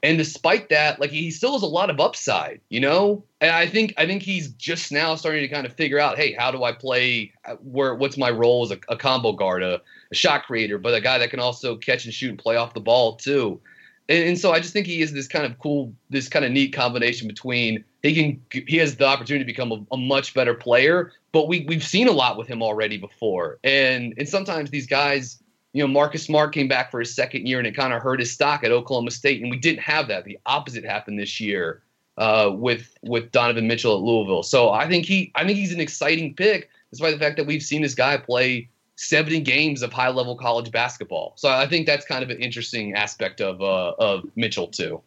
and 0.01 0.17
despite 0.17 0.69
that 0.69 0.99
like 0.99 1.11
he 1.11 1.29
still 1.29 1.53
has 1.53 1.61
a 1.61 1.67
lot 1.67 1.89
of 1.89 1.99
upside 1.99 2.59
you 2.69 2.79
know? 2.79 3.23
And 3.39 3.51
i 3.51 3.67
think 3.67 3.93
i 3.97 4.05
think 4.05 4.23
he's 4.23 4.49
just 4.53 4.91
now 4.91 5.15
starting 5.15 5.41
to 5.41 5.47
kind 5.47 5.65
of 5.65 5.73
figure 5.73 5.99
out 5.99 6.17
hey 6.17 6.33
how 6.33 6.49
do 6.49 6.63
i 6.63 6.71
play? 6.71 7.31
Where 7.61 7.93
what's 7.93 8.17
my 8.17 8.31
role 8.31 8.63
as 8.63 8.71
a, 8.71 8.79
a 8.89 8.97
combo 8.97 9.31
guard 9.33 9.61
a, 9.61 9.79
a 10.11 10.15
shot 10.15 10.45
creator 10.45 10.79
but 10.79 10.95
a 10.95 11.01
guy 11.01 11.19
that 11.19 11.29
can 11.29 11.39
also 11.39 11.75
catch 11.75 12.05
and 12.05 12.13
shoot 12.13 12.29
and 12.29 12.39
play 12.39 12.55
off 12.55 12.73
the 12.73 12.79
ball 12.79 13.15
too 13.15 13.61
and, 14.09 14.29
and, 14.29 14.39
so 14.39 14.51
I 14.51 14.59
just 14.59 14.73
think 14.73 14.87
he 14.87 15.01
is 15.01 15.13
this 15.13 15.27
kind 15.27 15.45
of 15.45 15.57
cool, 15.59 15.93
this 16.09 16.27
kind 16.27 16.43
of 16.43 16.51
neat 16.51 16.73
combination 16.73 17.27
between 17.27 17.83
he 18.01 18.15
can 18.15 18.65
he 18.67 18.77
has 18.77 18.95
the 18.95 19.05
opportunity 19.05 19.43
to 19.43 19.45
become 19.45 19.71
a, 19.71 19.85
a, 19.93 19.97
much 19.97 20.33
better 20.33 20.53
player, 20.53 21.11
but 21.31 21.47
we 21.47 21.65
we've 21.67 21.83
seen 21.83 22.07
a 22.07 22.11
lot 22.11 22.37
with 22.37 22.47
him 22.47 22.63
already 22.63 22.97
before, 22.97 23.59
and 23.63 24.13
and 24.17 24.27
sometimes 24.27 24.71
these 24.71 24.87
guys, 24.87 25.41
you 25.73 25.83
know, 25.83 25.87
Marcus 25.87 26.23
Smart 26.23 26.53
came 26.53 26.67
back 26.67 26.91
for 26.91 26.99
his 26.99 27.13
second 27.13 27.47
year 27.47 27.59
and 27.59 27.67
it 27.67 27.75
kind 27.75 27.93
of 27.93 28.01
hurt 28.01 28.19
his 28.19 28.31
stock 28.31 28.63
at 28.63 28.71
Oklahoma 28.71 29.11
State, 29.11 29.41
and 29.41 29.51
we 29.51 29.57
didn't 29.57 29.81
have 29.81 30.07
that. 30.07 30.25
The 30.25 30.39
opposite 30.45 30.83
happened 30.83 31.19
this 31.19 31.39
year 31.39 31.83
uh, 32.17 32.51
with 32.53 32.93
with 33.03 33.31
Donovan 33.31 33.67
Mitchell 33.67 33.95
at 33.95 34.01
Louisville. 34.01 34.43
So 34.43 34.71
I 34.71 34.87
think 34.87 35.05
he 35.05 35.31
I 35.35 35.45
think 35.45 35.57
he's 35.57 35.73
an 35.73 35.79
exciting 35.79 36.33
pick, 36.33 36.69
despite 36.89 37.13
the 37.13 37.19
fact 37.19 37.37
that 37.37 37.45
we've 37.45 37.63
seen 37.63 37.81
this 37.81 37.95
guy 37.95 38.17
play 38.17 38.69
70 38.99 39.39
games 39.39 39.81
of 39.81 39.93
high 39.93 40.09
level 40.09 40.35
college 40.35 40.71
basketball. 40.71 41.31
So 41.37 41.47
I 41.49 41.65
think 41.67 41.85
that's 41.85 42.05
kind 42.05 42.21
of 42.21 42.29
an 42.29 42.37
interesting 42.41 42.95
aspect 42.95 43.39
of 43.39 43.61
uh, 43.61 43.93
of 43.97 44.25
Mitchell 44.35 44.67
too. 44.67 45.01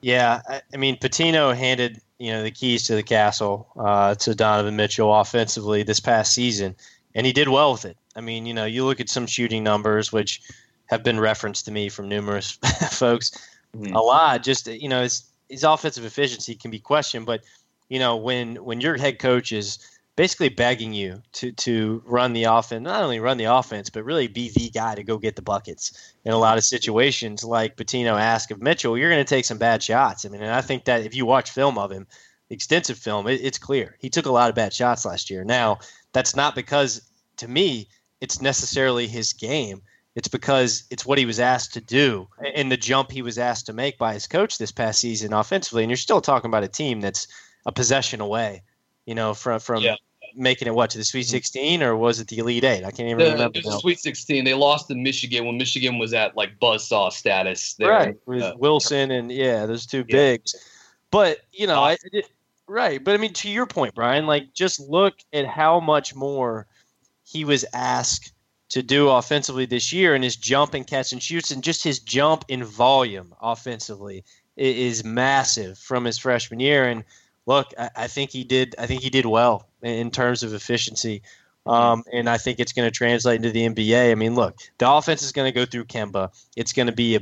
Yeah, 0.00 0.42
I, 0.48 0.76
mean 0.76 0.98
Pitino 0.98 1.56
handed 1.56 2.00
you 2.18 2.32
know 2.32 2.42
the 2.42 2.50
keys 2.50 2.84
to 2.88 2.96
the 2.96 3.02
castle 3.04 3.68
uh, 3.76 4.16
to 4.16 4.34
Donovan 4.34 4.74
Mitchell 4.74 5.14
offensively 5.14 5.84
this 5.84 6.00
past 6.00 6.34
season, 6.34 6.74
and 7.14 7.24
he 7.24 7.32
did 7.32 7.48
well 7.48 7.70
with 7.70 7.84
it. 7.84 7.96
I 8.16 8.20
mean, 8.20 8.46
you 8.46 8.52
know, 8.52 8.64
you 8.64 8.84
look 8.84 8.98
at 8.98 9.08
some 9.08 9.28
shooting 9.28 9.62
numbers 9.62 10.12
which 10.12 10.42
have 10.86 11.04
been 11.04 11.20
referenced 11.20 11.64
to 11.66 11.70
me 11.70 11.88
from 11.88 12.08
numerous 12.08 12.50
folks 12.90 13.30
mm-hmm. 13.76 13.94
a 13.94 14.02
lot. 14.02 14.42
Just 14.42 14.66
you 14.66 14.88
know, 14.88 15.04
his 15.04 15.22
his 15.48 15.62
offensive 15.62 16.04
efficiency 16.04 16.56
can 16.56 16.72
be 16.72 16.80
questioned, 16.80 17.26
but 17.26 17.42
you 17.88 18.00
know 18.00 18.16
when 18.16 18.56
when 18.56 18.80
your 18.80 18.96
head 18.96 19.20
coach 19.20 19.52
is 19.52 19.78
basically 20.16 20.50
begging 20.50 20.92
you 20.92 21.22
to 21.32 21.52
to 21.52 22.02
run 22.04 22.32
the 22.32 22.44
offense, 22.44 22.82
not 22.82 23.02
only 23.02 23.20
run 23.20 23.38
the 23.38 23.44
offense, 23.44 23.90
but 23.90 24.04
really 24.04 24.28
be 24.28 24.50
the 24.50 24.70
guy 24.70 24.94
to 24.94 25.02
go 25.02 25.18
get 25.18 25.36
the 25.36 25.42
buckets. 25.42 26.12
In 26.24 26.32
a 26.32 26.38
lot 26.38 26.58
of 26.58 26.64
situations, 26.64 27.44
like 27.44 27.76
Pitino 27.76 28.18
asked 28.20 28.50
of 28.50 28.60
Mitchell, 28.60 28.96
you're 28.96 29.10
going 29.10 29.24
to 29.24 29.28
take 29.28 29.44
some 29.44 29.58
bad 29.58 29.82
shots. 29.82 30.24
I 30.24 30.28
mean, 30.28 30.42
and 30.42 30.52
I 30.52 30.60
think 30.60 30.84
that 30.84 31.04
if 31.06 31.14
you 31.14 31.26
watch 31.26 31.50
film 31.50 31.78
of 31.78 31.90
him, 31.90 32.06
extensive 32.50 32.98
film, 32.98 33.26
it, 33.26 33.40
it's 33.42 33.58
clear 33.58 33.96
he 33.98 34.10
took 34.10 34.26
a 34.26 34.32
lot 34.32 34.48
of 34.48 34.54
bad 34.54 34.72
shots 34.72 35.04
last 35.04 35.30
year. 35.30 35.44
Now, 35.44 35.78
that's 36.12 36.36
not 36.36 36.54
because 36.54 37.02
to 37.38 37.48
me 37.48 37.88
it's 38.20 38.42
necessarily 38.42 39.06
his 39.06 39.32
game. 39.32 39.82
It's 40.14 40.28
because 40.28 40.84
it's 40.90 41.06
what 41.06 41.16
he 41.16 41.24
was 41.24 41.40
asked 41.40 41.72
to 41.74 41.80
do 41.80 42.28
and 42.54 42.70
the 42.70 42.76
jump 42.76 43.10
he 43.10 43.22
was 43.22 43.38
asked 43.38 43.66
to 43.66 43.72
make 43.72 43.96
by 43.96 44.12
his 44.12 44.26
coach 44.26 44.58
this 44.58 44.70
past 44.70 45.00
season 45.00 45.32
offensively. 45.32 45.82
And 45.82 45.90
you're 45.90 45.96
still 45.96 46.20
talking 46.20 46.50
about 46.50 46.64
a 46.64 46.68
team 46.68 47.00
that's 47.00 47.28
a 47.64 47.72
possession 47.72 48.20
away 48.20 48.62
you 49.06 49.14
know, 49.14 49.34
from 49.34 49.60
from 49.60 49.82
yeah. 49.82 49.96
making 50.34 50.68
it 50.68 50.74
what 50.74 50.90
to 50.90 50.98
the 50.98 51.04
Sweet 51.04 51.22
mm-hmm. 51.22 51.30
16 51.30 51.82
or 51.82 51.96
was 51.96 52.20
it 52.20 52.28
the 52.28 52.38
Elite 52.38 52.64
Eight? 52.64 52.84
I 52.84 52.90
can't 52.90 53.08
even 53.08 53.18
the, 53.18 53.32
remember. 53.32 53.58
It 53.58 53.64
was 53.64 53.74
the 53.74 53.80
Sweet 53.80 54.00
16. 54.00 54.44
They 54.44 54.54
lost 54.54 54.88
to 54.88 54.94
Michigan 54.94 55.44
when 55.46 55.56
Michigan 55.56 55.98
was 55.98 56.14
at 56.14 56.36
like 56.36 56.58
buzzsaw 56.60 57.12
status. 57.12 57.74
There. 57.74 57.90
Right, 57.90 58.16
with 58.26 58.42
uh, 58.42 58.54
Wilson 58.58 59.10
and 59.10 59.30
yeah, 59.30 59.66
those 59.66 59.86
two 59.86 60.04
yeah. 60.08 60.16
bigs. 60.16 60.54
But 61.10 61.40
you 61.52 61.66
know, 61.66 61.80
I, 61.80 61.98
it, 62.12 62.30
right. 62.66 63.02
But 63.02 63.14
I 63.14 63.18
mean, 63.18 63.32
to 63.34 63.48
your 63.48 63.66
point, 63.66 63.94
Brian, 63.94 64.26
like 64.26 64.52
just 64.54 64.80
look 64.80 65.14
at 65.32 65.46
how 65.46 65.80
much 65.80 66.14
more 66.14 66.66
he 67.24 67.44
was 67.44 67.64
asked 67.72 68.32
to 68.70 68.82
do 68.82 69.10
offensively 69.10 69.66
this 69.66 69.92
year, 69.92 70.14
and 70.14 70.24
his 70.24 70.36
jump 70.36 70.72
and 70.72 70.86
catch 70.86 71.12
and 71.12 71.22
shoots, 71.22 71.50
and 71.50 71.62
just 71.62 71.84
his 71.84 71.98
jump 71.98 72.44
in 72.48 72.64
volume 72.64 73.34
offensively 73.40 74.24
is 74.56 75.04
massive 75.04 75.78
from 75.78 76.04
his 76.04 76.18
freshman 76.18 76.60
year. 76.60 76.86
And 76.86 77.04
look, 77.46 77.72
I, 77.78 77.90
I, 77.96 78.06
think 78.06 78.30
he 78.30 78.44
did. 78.44 78.74
I 78.78 78.86
think 78.86 79.02
he 79.02 79.10
did 79.10 79.26
well 79.26 79.66
in 79.82 80.10
terms 80.10 80.42
of 80.42 80.54
efficiency, 80.54 81.22
um, 81.66 82.04
and 82.12 82.28
I 82.28 82.38
think 82.38 82.60
it's 82.60 82.72
going 82.72 82.86
to 82.86 82.96
translate 82.96 83.36
into 83.36 83.50
the 83.50 83.68
NBA. 83.68 84.10
I 84.10 84.14
mean, 84.14 84.34
look, 84.34 84.58
the 84.78 84.90
offense 84.90 85.22
is 85.22 85.32
going 85.32 85.52
to 85.52 85.54
go 85.54 85.64
through 85.64 85.84
Kemba. 85.84 86.30
It's 86.56 86.72
going 86.72 86.86
to 86.86 86.92
be 86.92 87.16
a 87.16 87.20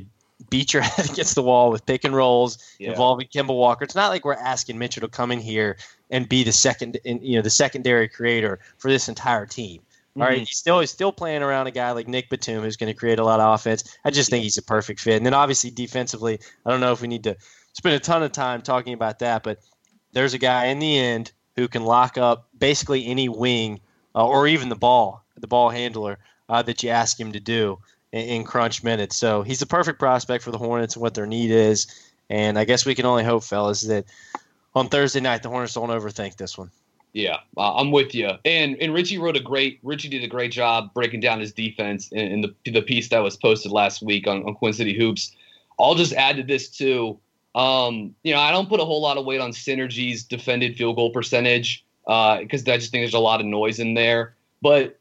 beat 0.48 0.72
your 0.72 0.82
head 0.82 1.10
against 1.10 1.34
the 1.34 1.42
wall 1.42 1.70
with 1.70 1.84
pick 1.84 2.04
and 2.04 2.14
rolls 2.14 2.58
yeah. 2.78 2.90
involving 2.90 3.26
Kemba 3.26 3.54
Walker. 3.54 3.84
It's 3.84 3.94
not 3.94 4.08
like 4.08 4.24
we're 4.24 4.34
asking 4.34 4.78
Mitchell 4.78 5.02
to 5.02 5.08
come 5.08 5.30
in 5.30 5.40
here 5.40 5.76
and 6.10 6.28
be 6.28 6.42
the 6.42 6.52
second, 6.52 6.98
you 7.04 7.36
know, 7.36 7.42
the 7.42 7.50
secondary 7.50 8.08
creator 8.08 8.60
for 8.78 8.90
this 8.90 9.08
entire 9.08 9.46
team. 9.46 9.82
All 10.16 10.22
right, 10.22 10.32
mm-hmm. 10.32 10.40
he's 10.40 10.56
still 10.56 10.80
he's 10.80 10.90
still 10.90 11.12
playing 11.12 11.42
around 11.42 11.68
a 11.68 11.70
guy 11.70 11.92
like 11.92 12.08
Nick 12.08 12.30
Batum 12.30 12.62
who's 12.62 12.76
going 12.76 12.92
to 12.92 12.98
create 12.98 13.20
a 13.20 13.24
lot 13.24 13.38
of 13.38 13.54
offense. 13.54 13.96
I 14.04 14.10
just 14.10 14.28
think 14.28 14.42
he's 14.42 14.58
a 14.58 14.62
perfect 14.62 14.98
fit. 14.98 15.16
And 15.16 15.24
then 15.24 15.34
obviously 15.34 15.70
defensively, 15.70 16.40
I 16.66 16.70
don't 16.70 16.80
know 16.80 16.90
if 16.92 17.00
we 17.00 17.06
need 17.06 17.22
to 17.24 17.36
spend 17.74 17.94
a 17.94 18.00
ton 18.00 18.22
of 18.24 18.32
time 18.32 18.60
talking 18.60 18.92
about 18.92 19.20
that, 19.20 19.44
but 19.44 19.60
there's 20.12 20.34
a 20.34 20.38
guy 20.38 20.66
in 20.66 20.78
the 20.78 20.98
end 20.98 21.32
who 21.56 21.68
can 21.68 21.84
lock 21.84 22.18
up 22.18 22.48
basically 22.58 23.06
any 23.06 23.28
wing 23.28 23.80
uh, 24.14 24.26
or 24.26 24.46
even 24.46 24.68
the 24.68 24.76
ball, 24.76 25.24
the 25.36 25.46
ball 25.46 25.70
handler 25.70 26.18
uh, 26.48 26.62
that 26.62 26.82
you 26.82 26.90
ask 26.90 27.18
him 27.18 27.32
to 27.32 27.40
do 27.40 27.78
in, 28.12 28.20
in, 28.20 28.44
crunch 28.44 28.82
minutes. 28.82 29.16
So 29.16 29.42
he's 29.42 29.60
the 29.60 29.66
perfect 29.66 29.98
prospect 29.98 30.42
for 30.42 30.50
the 30.50 30.58
Hornets 30.58 30.94
and 30.94 31.02
what 31.02 31.14
their 31.14 31.26
need 31.26 31.50
is. 31.50 31.86
And 32.28 32.58
I 32.58 32.64
guess 32.64 32.86
we 32.86 32.94
can 32.94 33.06
only 33.06 33.24
hope, 33.24 33.44
fellas, 33.44 33.82
that 33.82 34.04
on 34.74 34.88
Thursday 34.88 35.20
night 35.20 35.42
the 35.42 35.48
Hornets 35.48 35.74
don't 35.74 35.90
overthink 35.90 36.36
this 36.36 36.56
one. 36.58 36.70
Yeah, 37.12 37.38
uh, 37.56 37.74
I'm 37.74 37.90
with 37.90 38.14
you. 38.14 38.30
And 38.44 38.76
and 38.80 38.94
Richie 38.94 39.18
wrote 39.18 39.36
a 39.36 39.40
great 39.40 39.80
Richie 39.82 40.08
did 40.08 40.22
a 40.22 40.28
great 40.28 40.52
job 40.52 40.94
breaking 40.94 41.18
down 41.18 41.40
his 41.40 41.52
defense 41.52 42.08
in, 42.12 42.18
in 42.18 42.40
the 42.40 42.54
the 42.70 42.82
piece 42.82 43.08
that 43.08 43.18
was 43.18 43.36
posted 43.36 43.72
last 43.72 44.00
week 44.00 44.28
on, 44.28 44.44
on 44.44 44.54
Queen 44.54 44.72
City 44.72 44.96
Hoops. 44.96 45.34
I'll 45.78 45.96
just 45.96 46.12
add 46.12 46.36
to 46.36 46.44
this 46.44 46.68
too. 46.68 47.18
Um, 47.54 48.14
you 48.22 48.32
know, 48.32 48.40
I 48.40 48.52
don't 48.52 48.68
put 48.68 48.80
a 48.80 48.84
whole 48.84 49.02
lot 49.02 49.16
of 49.16 49.24
weight 49.24 49.40
on 49.40 49.50
synergy's 49.50 50.22
defended 50.22 50.76
field 50.76 50.96
goal 50.96 51.10
percentage 51.10 51.84
because 52.04 52.68
uh, 52.68 52.72
I 52.72 52.76
just 52.78 52.92
think 52.92 53.02
there's 53.02 53.14
a 53.14 53.18
lot 53.18 53.40
of 53.40 53.46
noise 53.46 53.78
in 53.78 53.94
there. 53.94 54.34
But 54.62 54.98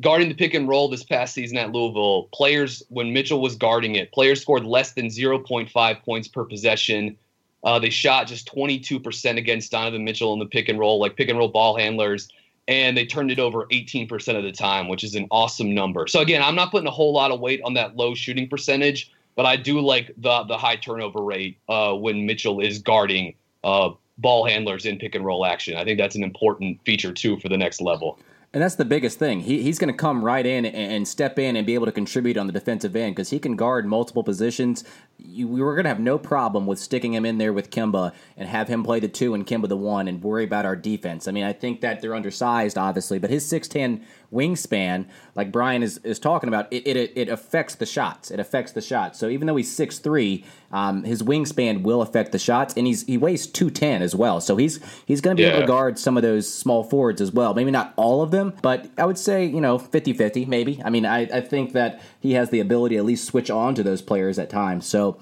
guarding 0.00 0.28
the 0.28 0.34
pick 0.34 0.54
and 0.54 0.68
roll 0.68 0.88
this 0.88 1.04
past 1.04 1.34
season 1.34 1.56
at 1.56 1.72
Louisville, 1.72 2.28
players 2.32 2.82
when 2.88 3.12
Mitchell 3.12 3.40
was 3.40 3.56
guarding 3.56 3.96
it, 3.96 4.12
players 4.12 4.42
scored 4.42 4.64
less 4.64 4.92
than 4.92 5.06
0.5 5.06 6.02
points 6.02 6.28
per 6.28 6.44
possession. 6.44 7.16
Uh, 7.64 7.78
they 7.78 7.90
shot 7.90 8.26
just 8.26 8.52
22% 8.52 9.36
against 9.36 9.72
Donovan 9.72 10.04
Mitchell 10.04 10.32
in 10.32 10.38
the 10.38 10.46
pick 10.46 10.68
and 10.68 10.78
roll, 10.78 11.00
like 11.00 11.16
pick 11.16 11.28
and 11.28 11.38
roll 11.38 11.48
ball 11.48 11.76
handlers, 11.76 12.28
and 12.68 12.96
they 12.96 13.04
turned 13.04 13.32
it 13.32 13.40
over 13.40 13.64
18% 13.66 14.36
of 14.36 14.44
the 14.44 14.52
time, 14.52 14.88
which 14.88 15.02
is 15.02 15.16
an 15.16 15.26
awesome 15.30 15.74
number. 15.74 16.06
So 16.06 16.20
again, 16.20 16.42
I'm 16.42 16.54
not 16.54 16.70
putting 16.70 16.86
a 16.86 16.92
whole 16.92 17.12
lot 17.12 17.32
of 17.32 17.40
weight 17.40 17.60
on 17.64 17.74
that 17.74 17.96
low 17.96 18.14
shooting 18.14 18.48
percentage 18.48 19.10
but 19.38 19.46
I 19.46 19.54
do 19.54 19.78
like 19.80 20.10
the 20.16 20.42
the 20.42 20.58
high 20.58 20.74
turnover 20.74 21.22
rate 21.22 21.58
uh, 21.68 21.94
when 21.94 22.26
Mitchell 22.26 22.58
is 22.58 22.80
guarding 22.80 23.34
uh, 23.62 23.90
ball 24.18 24.44
handlers 24.44 24.84
in 24.84 24.98
pick 24.98 25.14
and 25.14 25.24
roll 25.24 25.46
action. 25.46 25.76
I 25.76 25.84
think 25.84 25.96
that's 25.96 26.16
an 26.16 26.24
important 26.24 26.80
feature 26.84 27.12
too 27.12 27.38
for 27.38 27.48
the 27.48 27.56
next 27.56 27.80
level. 27.80 28.18
And 28.52 28.62
that's 28.62 28.76
the 28.76 28.84
biggest 28.84 29.18
thing. 29.18 29.40
He, 29.40 29.62
he's 29.62 29.78
going 29.78 29.92
to 29.92 29.96
come 29.96 30.24
right 30.24 30.44
in 30.44 30.64
and, 30.64 31.06
step 31.06 31.38
in 31.38 31.54
and 31.54 31.66
be 31.66 31.74
able 31.74 31.84
to 31.84 31.92
contribute 31.92 32.38
on 32.38 32.46
the 32.46 32.52
defensive 32.52 32.96
end 32.96 33.14
because 33.14 33.28
he 33.28 33.38
can 33.38 33.56
guard 33.56 33.86
multiple 33.86 34.24
positions. 34.24 34.84
You, 35.18 35.46
we 35.46 35.60
were 35.60 35.74
going 35.74 35.84
to 35.84 35.90
have 35.90 36.00
no 36.00 36.16
problem 36.16 36.66
with 36.66 36.78
sticking 36.78 37.12
him 37.12 37.26
in 37.26 37.36
there 37.36 37.52
with 37.52 37.70
Kemba 37.70 38.14
and 38.38 38.48
have 38.48 38.66
him 38.68 38.82
play 38.82 39.00
the 39.00 39.08
two 39.08 39.34
and 39.34 39.46
Kemba 39.46 39.68
the 39.68 39.76
one 39.76 40.08
and 40.08 40.22
worry 40.22 40.44
about 40.44 40.64
our 40.64 40.76
defense. 40.76 41.28
I 41.28 41.32
mean, 41.32 41.44
I 41.44 41.52
think 41.52 41.82
that 41.82 42.00
they're 42.00 42.14
undersized, 42.14 42.78
obviously, 42.78 43.18
but 43.18 43.28
his 43.28 43.44
6'10 43.44 44.02
wingspan, 44.32 45.06
like 45.34 45.50
Brian 45.50 45.82
is, 45.82 45.98
is 45.98 46.18
talking 46.18 46.48
about, 46.48 46.72
it, 46.72 46.86
it, 46.86 47.12
it 47.16 47.28
affects 47.28 47.74
the 47.76 47.86
shots. 47.86 48.30
It 48.30 48.40
affects 48.40 48.72
the 48.72 48.80
shots. 48.80 49.18
So 49.18 49.28
even 49.28 49.46
though 49.46 49.56
he's 49.56 49.74
6'3, 49.76 50.44
um, 50.70 51.04
his 51.04 51.22
wingspan 51.22 51.82
will 51.82 52.02
affect 52.02 52.32
the 52.32 52.38
shots, 52.38 52.74
and 52.76 52.86
he's 52.86 53.06
he 53.06 53.16
weighs 53.16 53.46
210 53.46 54.02
as 54.02 54.14
well. 54.14 54.40
So 54.40 54.56
he's 54.56 54.80
he's 55.06 55.20
going 55.20 55.36
to 55.36 55.40
be 55.40 55.46
yeah. 55.46 55.54
able 55.54 55.60
to 55.62 55.66
guard 55.66 55.98
some 55.98 56.16
of 56.16 56.22
those 56.22 56.52
small 56.52 56.84
forwards 56.84 57.20
as 57.20 57.32
well. 57.32 57.54
Maybe 57.54 57.70
not 57.70 57.94
all 57.96 58.22
of 58.22 58.30
them, 58.30 58.52
but 58.60 58.90
I 58.98 59.06
would 59.06 59.18
say, 59.18 59.46
you 59.46 59.60
know, 59.60 59.78
50 59.78 60.12
50 60.12 60.44
maybe. 60.44 60.82
I 60.84 60.90
mean, 60.90 61.06
I, 61.06 61.20
I 61.20 61.40
think 61.40 61.72
that 61.72 62.02
he 62.20 62.32
has 62.34 62.50
the 62.50 62.60
ability 62.60 62.96
to 62.96 62.98
at 62.98 63.04
least 63.06 63.24
switch 63.24 63.50
on 63.50 63.74
to 63.76 63.82
those 63.82 64.02
players 64.02 64.38
at 64.38 64.50
times. 64.50 64.86
So 64.86 65.18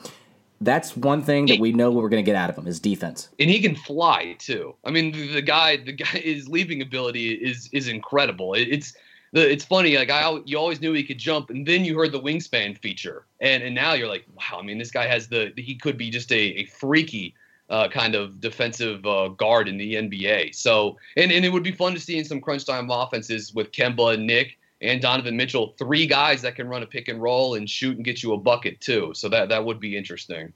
that's 0.60 0.96
one 0.96 1.22
thing 1.22 1.46
that 1.46 1.60
we 1.60 1.72
know 1.72 1.90
what 1.90 2.02
we're 2.02 2.08
going 2.08 2.24
to 2.24 2.28
get 2.28 2.36
out 2.36 2.50
of 2.50 2.56
him 2.56 2.66
is 2.66 2.80
defense. 2.80 3.28
And 3.38 3.50
he 3.50 3.60
can 3.60 3.74
fly 3.74 4.36
too. 4.38 4.74
I 4.84 4.90
mean, 4.90 5.12
the, 5.12 5.34
the 5.34 5.42
guy, 5.42 5.76
the 5.76 5.92
guy, 5.92 6.06
his 6.06 6.48
leaping 6.48 6.82
ability 6.82 7.32
is 7.32 7.68
is 7.72 7.88
incredible. 7.88 8.54
It, 8.54 8.68
it's 8.68 8.94
the, 9.32 9.50
it's 9.50 9.64
funny. 9.64 9.96
Like 9.96 10.10
I, 10.10 10.38
you 10.44 10.58
always 10.58 10.80
knew 10.80 10.92
he 10.92 11.04
could 11.04 11.18
jump, 11.18 11.50
and 11.50 11.66
then 11.66 11.84
you 11.84 11.96
heard 11.96 12.12
the 12.12 12.20
wingspan 12.20 12.78
feature, 12.78 13.26
and 13.40 13.62
and 13.62 13.74
now 13.74 13.92
you're 13.92 14.08
like, 14.08 14.24
wow. 14.34 14.58
I 14.58 14.62
mean, 14.62 14.78
this 14.78 14.90
guy 14.90 15.06
has 15.06 15.28
the. 15.28 15.52
He 15.56 15.74
could 15.74 15.98
be 15.98 16.10
just 16.10 16.32
a, 16.32 16.36
a 16.36 16.64
freaky 16.66 17.34
uh, 17.68 17.88
kind 17.88 18.14
of 18.14 18.40
defensive 18.40 19.04
uh, 19.06 19.28
guard 19.28 19.68
in 19.68 19.76
the 19.76 19.94
NBA. 19.94 20.54
So, 20.54 20.96
and 21.16 21.30
and 21.30 21.44
it 21.44 21.52
would 21.52 21.64
be 21.64 21.72
fun 21.72 21.92
to 21.94 22.00
see 22.00 22.18
in 22.18 22.24
some 22.24 22.40
crunch 22.40 22.64
time 22.64 22.90
offenses 22.90 23.52
with 23.52 23.72
Kemba 23.72 24.14
and 24.14 24.26
Nick 24.26 24.58
and 24.80 25.00
Donovan 25.00 25.36
Mitchell, 25.36 25.74
three 25.78 26.06
guys 26.06 26.42
that 26.42 26.54
can 26.54 26.68
run 26.68 26.82
a 26.82 26.86
pick 26.86 27.08
and 27.08 27.20
roll 27.20 27.54
and 27.54 27.68
shoot 27.68 27.96
and 27.96 28.04
get 28.04 28.22
you 28.22 28.32
a 28.34 28.36
bucket 28.36 28.80
too. 28.80 29.12
So 29.14 29.28
that 29.28 29.48
that 29.48 29.64
would 29.64 29.80
be 29.80 29.96
interesting. 29.96 30.52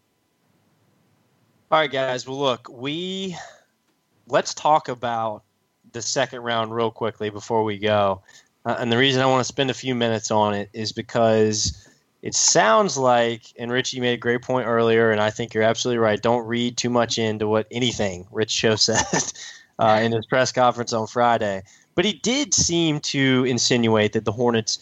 All 1.70 1.78
right, 1.78 1.90
guys. 1.90 2.26
Well, 2.26 2.38
look, 2.38 2.68
we 2.70 3.36
let's 4.28 4.54
talk 4.54 4.88
about 4.88 5.42
the 5.92 6.02
second 6.02 6.40
round 6.40 6.74
real 6.74 6.90
quickly 6.90 7.30
before 7.30 7.64
we 7.64 7.78
go. 7.78 8.22
Uh, 8.64 8.76
and 8.78 8.92
the 8.92 8.98
reason 8.98 9.22
I 9.22 9.26
want 9.26 9.40
to 9.40 9.44
spend 9.44 9.70
a 9.70 9.74
few 9.74 9.94
minutes 9.94 10.30
on 10.30 10.54
it 10.54 10.68
is 10.72 10.92
because 10.92 11.88
it 12.22 12.34
sounds 12.34 12.98
like, 12.98 13.42
and 13.58 13.72
Richie 13.72 14.00
made 14.00 14.12
a 14.12 14.18
great 14.18 14.42
point 14.42 14.66
earlier, 14.66 15.10
and 15.10 15.20
I 15.20 15.30
think 15.30 15.54
you're 15.54 15.62
absolutely 15.62 15.98
right. 15.98 16.20
Don't 16.20 16.46
read 16.46 16.76
too 16.76 16.90
much 16.90 17.18
into 17.18 17.48
what 17.48 17.66
anything 17.70 18.26
Rich 18.30 18.54
Cho 18.54 18.76
said 18.76 19.32
uh, 19.78 20.00
in 20.02 20.12
his 20.12 20.26
press 20.26 20.52
conference 20.52 20.92
on 20.92 21.06
Friday. 21.06 21.62
But 22.00 22.06
he 22.06 22.14
did 22.14 22.54
seem 22.54 23.00
to 23.00 23.44
insinuate 23.44 24.14
that 24.14 24.24
the 24.24 24.32
Hornets 24.32 24.78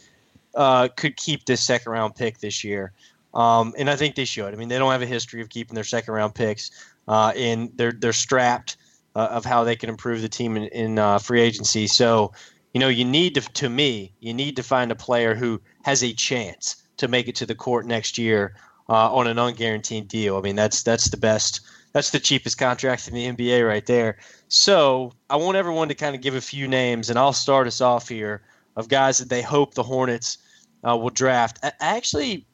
uh, 0.54 0.86
could 0.96 1.16
keep 1.16 1.46
this 1.46 1.60
second 1.60 1.90
round 1.90 2.14
pick 2.14 2.38
this 2.38 2.62
year. 2.62 2.92
Um, 3.34 3.74
and 3.76 3.90
I 3.90 3.96
think 3.96 4.14
they 4.14 4.24
should. 4.24 4.54
I 4.54 4.56
mean, 4.56 4.68
they 4.68 4.78
don't 4.78 4.92
have 4.92 5.02
a 5.02 5.06
history 5.06 5.42
of 5.42 5.48
keeping 5.48 5.74
their 5.74 5.82
second 5.82 6.14
round 6.14 6.36
picks, 6.36 6.70
uh, 7.08 7.32
and 7.34 7.72
they're 7.74 7.90
they're 7.90 8.12
strapped 8.12 8.76
uh, 9.16 9.30
of 9.32 9.44
how 9.44 9.64
they 9.64 9.74
can 9.74 9.88
improve 9.88 10.22
the 10.22 10.28
team 10.28 10.56
in, 10.56 10.68
in 10.68 11.00
uh, 11.00 11.18
free 11.18 11.40
agency. 11.40 11.88
So, 11.88 12.30
you 12.72 12.78
know, 12.78 12.86
you 12.86 13.04
need 13.04 13.34
to, 13.34 13.40
to 13.40 13.68
me, 13.68 14.12
you 14.20 14.32
need 14.32 14.54
to 14.54 14.62
find 14.62 14.92
a 14.92 14.94
player 14.94 15.34
who 15.34 15.60
has 15.82 16.04
a 16.04 16.12
chance 16.12 16.84
to 16.98 17.08
make 17.08 17.26
it 17.26 17.34
to 17.34 17.46
the 17.46 17.54
court 17.56 17.84
next 17.84 18.16
year 18.16 18.54
uh, 18.88 19.14
on 19.14 19.26
an 19.26 19.36
unguaranteed 19.36 20.08
deal. 20.08 20.36
I 20.36 20.40
mean, 20.40 20.56
that's 20.56 20.82
that's 20.82 21.10
the 21.10 21.16
best. 21.16 21.60
That's 21.92 22.10
the 22.10 22.20
cheapest 22.20 22.58
contract 22.58 23.08
in 23.08 23.14
the 23.14 23.26
NBA 23.26 23.66
right 23.66 23.86
there. 23.86 24.18
So 24.48 25.12
I 25.30 25.36
want 25.36 25.56
everyone 25.56 25.88
to 25.88 25.94
kind 25.94 26.14
of 26.14 26.20
give 26.20 26.34
a 26.34 26.40
few 26.40 26.68
names, 26.68 27.10
and 27.10 27.18
I'll 27.18 27.32
start 27.32 27.66
us 27.66 27.80
off 27.80 28.08
here 28.08 28.42
of 28.76 28.88
guys 28.88 29.18
that 29.18 29.28
they 29.28 29.42
hope 29.42 29.74
the 29.74 29.82
Hornets 29.82 30.38
uh, 30.88 30.96
will 30.96 31.10
draft. 31.10 31.58
I 31.62 31.72
actually 31.80 32.46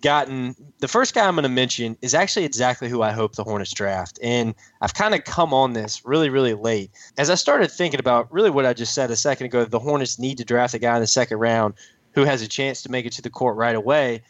gotten 0.00 0.54
the 0.80 0.88
first 0.88 1.14
guy 1.14 1.26
I'm 1.26 1.34
going 1.34 1.44
to 1.44 1.48
mention 1.48 1.96
is 2.02 2.14
actually 2.14 2.44
exactly 2.44 2.88
who 2.88 3.02
I 3.02 3.12
hope 3.12 3.36
the 3.36 3.44
Hornets 3.44 3.72
draft. 3.72 4.18
And 4.22 4.54
I've 4.80 4.94
kind 4.94 5.14
of 5.14 5.24
come 5.24 5.54
on 5.54 5.72
this 5.72 6.04
really, 6.04 6.30
really 6.30 6.54
late. 6.54 6.90
As 7.16 7.30
I 7.30 7.36
started 7.36 7.70
thinking 7.70 8.00
about 8.00 8.32
really 8.32 8.50
what 8.50 8.66
I 8.66 8.72
just 8.72 8.94
said 8.94 9.10
a 9.10 9.16
second 9.16 9.46
ago, 9.46 9.64
the 9.64 9.78
Hornets 9.78 10.18
need 10.18 10.38
to 10.38 10.44
draft 10.44 10.74
a 10.74 10.78
guy 10.78 10.94
in 10.94 11.00
the 11.00 11.06
second 11.06 11.38
round 11.38 11.74
who 12.12 12.24
has 12.24 12.42
a 12.42 12.48
chance 12.48 12.82
to 12.82 12.90
make 12.90 13.06
it 13.06 13.12
to 13.14 13.22
the 13.22 13.30
court 13.30 13.56
right 13.56 13.76
away 13.76 14.22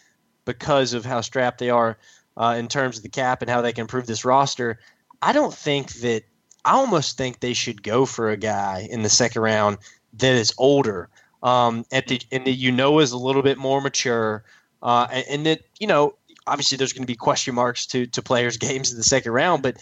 because 0.44 0.92
of 0.92 1.04
how 1.04 1.20
strapped 1.20 1.58
they 1.58 1.70
are 1.70 1.98
uh, 2.36 2.56
in 2.58 2.68
terms 2.68 2.96
of 2.96 3.02
the 3.02 3.08
cap 3.08 3.42
and 3.42 3.50
how 3.50 3.60
they 3.60 3.72
can 3.72 3.82
improve 3.82 4.06
this 4.06 4.24
roster. 4.24 4.78
I 5.20 5.32
don't 5.32 5.54
think 5.54 5.92
that 5.94 6.24
I 6.64 6.72
almost 6.72 7.16
think 7.16 7.40
they 7.40 7.54
should 7.54 7.82
go 7.82 8.06
for 8.06 8.30
a 8.30 8.36
guy 8.36 8.86
in 8.90 9.02
the 9.02 9.08
second 9.08 9.42
round 9.42 9.78
that 10.14 10.34
is 10.34 10.52
older, 10.58 11.08
um, 11.42 11.84
at 11.90 12.06
the 12.06 12.20
and 12.30 12.44
that 12.46 12.52
you 12.52 12.72
know 12.72 13.00
is 13.00 13.12
a 13.12 13.18
little 13.18 13.42
bit 13.42 13.58
more 13.58 13.80
mature, 13.80 14.44
uh, 14.82 15.08
and, 15.10 15.26
and 15.28 15.46
that 15.46 15.60
you 15.78 15.86
know 15.86 16.16
obviously 16.46 16.76
there's 16.76 16.92
going 16.92 17.02
to 17.02 17.06
be 17.06 17.16
question 17.16 17.54
marks 17.54 17.86
to 17.86 18.06
to 18.06 18.22
players' 18.22 18.56
games 18.58 18.92
in 18.92 18.98
the 18.98 19.04
second 19.04 19.32
round, 19.32 19.62
but 19.62 19.76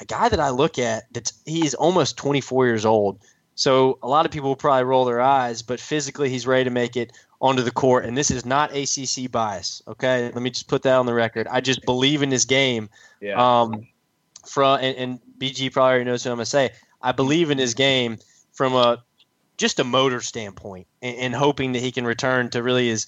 a 0.00 0.04
guy 0.04 0.28
that 0.28 0.40
I 0.40 0.50
look 0.50 0.78
at 0.78 1.12
that 1.12 1.32
he 1.44 1.64
is 1.64 1.74
almost 1.74 2.16
24 2.16 2.66
years 2.66 2.84
old. 2.84 3.20
So 3.54 3.98
a 4.02 4.08
lot 4.08 4.24
of 4.24 4.32
people 4.32 4.48
will 4.48 4.56
probably 4.56 4.84
roll 4.84 5.04
their 5.04 5.20
eyes, 5.20 5.60
but 5.60 5.80
physically 5.80 6.30
he's 6.30 6.46
ready 6.46 6.64
to 6.64 6.70
make 6.70 6.96
it 6.96 7.12
onto 7.40 7.62
the 7.62 7.70
court. 7.70 8.04
And 8.04 8.16
this 8.16 8.30
is 8.30 8.44
not 8.44 8.74
ACC 8.74 9.30
bias. 9.30 9.82
Okay, 9.88 10.30
let 10.32 10.42
me 10.42 10.50
just 10.50 10.68
put 10.68 10.82
that 10.82 10.96
on 10.96 11.06
the 11.06 11.14
record. 11.14 11.46
I 11.48 11.60
just 11.60 11.84
believe 11.84 12.22
in 12.22 12.30
his 12.30 12.44
game. 12.44 12.88
Yeah. 13.20 13.60
Um, 13.60 13.86
from 14.46 14.80
and, 14.80 14.96
and 14.96 15.20
BG 15.38 15.72
probably 15.72 15.90
already 15.90 16.04
knows 16.04 16.24
what 16.24 16.32
I'm 16.32 16.38
gonna 16.38 16.46
say. 16.46 16.70
I 17.02 17.12
believe 17.12 17.50
in 17.50 17.58
his 17.58 17.74
game 17.74 18.18
from 18.52 18.74
a 18.74 19.02
just 19.56 19.78
a 19.78 19.84
motor 19.84 20.20
standpoint, 20.20 20.86
and, 21.02 21.16
and 21.16 21.34
hoping 21.34 21.72
that 21.72 21.80
he 21.80 21.92
can 21.92 22.06
return 22.06 22.50
to 22.50 22.62
really 22.62 22.88
his 22.88 23.06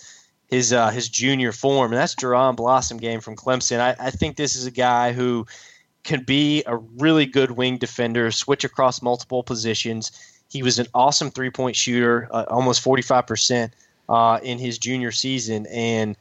his 0.49 0.72
uh, 0.72 0.91
his 0.91 1.09
junior 1.09 1.53
form. 1.53 1.93
And 1.93 1.99
that's 1.99 2.14
Jaron 2.14 2.57
Blossomgame 2.57 3.22
from 3.22 3.37
Clemson. 3.37 3.80
I, 3.80 3.97
I 3.99 4.11
think 4.11 4.37
this 4.37 4.55
is 4.55 4.66
a 4.66 4.70
guy 4.70 5.12
who 5.12 5.47
can 6.05 6.24
be 6.24 6.62
a 6.66 6.76
really 6.76 7.26
good 7.26 7.53
wing 7.53 7.78
defender, 7.78 8.30
switch 8.30 8.64
across 8.64 9.03
multiple 9.03 9.43
positions. 9.43 10.12
He 10.51 10.62
was 10.62 10.78
an 10.78 10.87
awesome 10.95 11.30
three 11.30 11.51
point 11.51 11.76
shooter, 11.76 12.28
uh, 12.30 12.45
almost 12.49 12.85
45% 12.85 13.70
uh, 14.13 14.39
in 14.43 14.59
his 14.59 14.79
junior 14.79 15.11
season. 15.11 15.67
And 15.67 16.17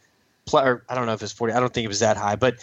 or 0.51 0.83
I 0.89 0.95
don't 0.95 1.05
know 1.05 1.13
if 1.13 1.21
it's 1.21 1.33
40, 1.33 1.53
I 1.53 1.59
don't 1.59 1.73
think 1.73 1.85
it 1.85 1.89
was 1.89 1.99
that 1.99 2.17
high, 2.17 2.35
but 2.35 2.55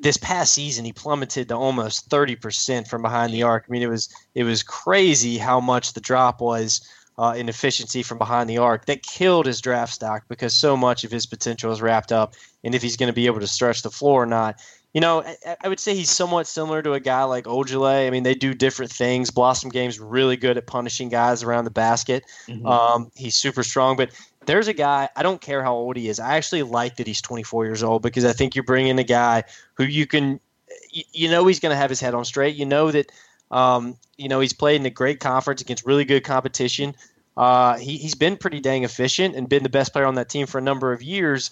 this 0.00 0.16
past 0.16 0.52
season 0.52 0.84
he 0.84 0.92
plummeted 0.92 1.48
to 1.48 1.54
almost 1.54 2.10
30% 2.10 2.88
from 2.88 3.02
behind 3.02 3.32
the 3.32 3.42
arc. 3.42 3.64
I 3.68 3.70
mean, 3.70 3.82
it 3.82 3.88
was 3.88 4.08
it 4.34 4.44
was 4.44 4.62
crazy 4.62 5.38
how 5.38 5.60
much 5.60 5.92
the 5.92 6.00
drop 6.00 6.40
was 6.40 6.80
uh, 7.18 7.34
in 7.36 7.48
efficiency 7.48 8.02
from 8.02 8.18
behind 8.18 8.48
the 8.48 8.58
arc. 8.58 8.86
That 8.86 9.02
killed 9.02 9.46
his 9.46 9.60
draft 9.60 9.92
stock 9.92 10.24
because 10.28 10.54
so 10.54 10.76
much 10.76 11.04
of 11.04 11.10
his 11.10 11.26
potential 11.26 11.72
is 11.72 11.80
wrapped 11.80 12.12
up 12.12 12.34
and 12.64 12.74
if 12.74 12.82
he's 12.82 12.96
going 12.96 13.08
to 13.08 13.14
be 13.14 13.26
able 13.26 13.40
to 13.40 13.46
stretch 13.46 13.82
the 13.82 13.90
floor 13.90 14.22
or 14.22 14.26
not 14.26 14.60
you 14.92 15.00
know, 15.00 15.22
I, 15.22 15.56
I, 15.62 15.68
would 15.68 15.78
say 15.78 15.94
he's 15.94 16.10
somewhat 16.10 16.48
similar 16.48 16.82
to 16.82 16.94
a 16.94 17.00
guy 17.00 17.22
like 17.22 17.44
Ojeleye. 17.44 18.06
I 18.06 18.10
mean, 18.10 18.24
they 18.24 18.34
do 18.34 18.54
different 18.54 18.90
things. 18.90 19.30
Blossomgame's 19.30 20.00
really 20.00 20.36
good 20.36 20.56
at 20.56 20.66
punishing 20.66 21.08
guys 21.08 21.42
around 21.42 21.64
the 21.64 21.70
basket. 21.70 22.24
Mm-hmm. 22.48 22.66
Um, 22.66 23.12
he's 23.14 23.36
super 23.36 23.62
strong, 23.62 23.96
but 23.96 24.10
there's 24.46 24.68
a 24.68 24.72
guy. 24.72 25.08
I 25.14 25.22
don't 25.22 25.40
care 25.40 25.62
how 25.62 25.74
old 25.74 25.96
he 25.96 26.08
is. 26.08 26.18
I 26.18 26.36
actually 26.36 26.62
like 26.62 26.96
that 26.96 27.06
he's 27.06 27.20
24 27.20 27.66
years 27.66 27.82
old 27.82 28.02
because 28.02 28.24
I 28.24 28.32
think 28.32 28.54
you're 28.54 28.64
bringing 28.64 28.98
a 28.98 29.04
guy 29.04 29.44
who 29.74 29.84
you 29.84 30.06
can, 30.06 30.40
you, 30.90 31.28
know, 31.28 31.46
he's 31.46 31.60
going 31.60 31.70
to 31.70 31.76
have 31.76 31.90
his 31.90 32.00
head 32.00 32.14
on 32.14 32.24
straight. 32.24 32.56
You 32.56 32.66
know 32.66 32.90
that, 32.90 33.12
um, 33.50 33.96
you 34.16 34.28
know, 34.28 34.40
he's 34.40 34.52
played 34.52 34.80
in 34.80 34.86
a 34.86 34.90
great 34.90 35.20
conference 35.20 35.60
against 35.60 35.86
really 35.86 36.04
good 36.04 36.24
competition. 36.24 36.94
Uh, 37.36 37.78
he, 37.78 37.96
he's 37.96 38.14
been 38.14 38.36
pretty 38.36 38.60
dang 38.60 38.84
efficient 38.84 39.34
and 39.36 39.48
been 39.48 39.62
the 39.62 39.68
best 39.68 39.92
player 39.92 40.06
on 40.06 40.14
that 40.16 40.28
team 40.28 40.46
for 40.46 40.58
a 40.58 40.62
number 40.62 40.92
of 40.92 41.02
years. 41.02 41.50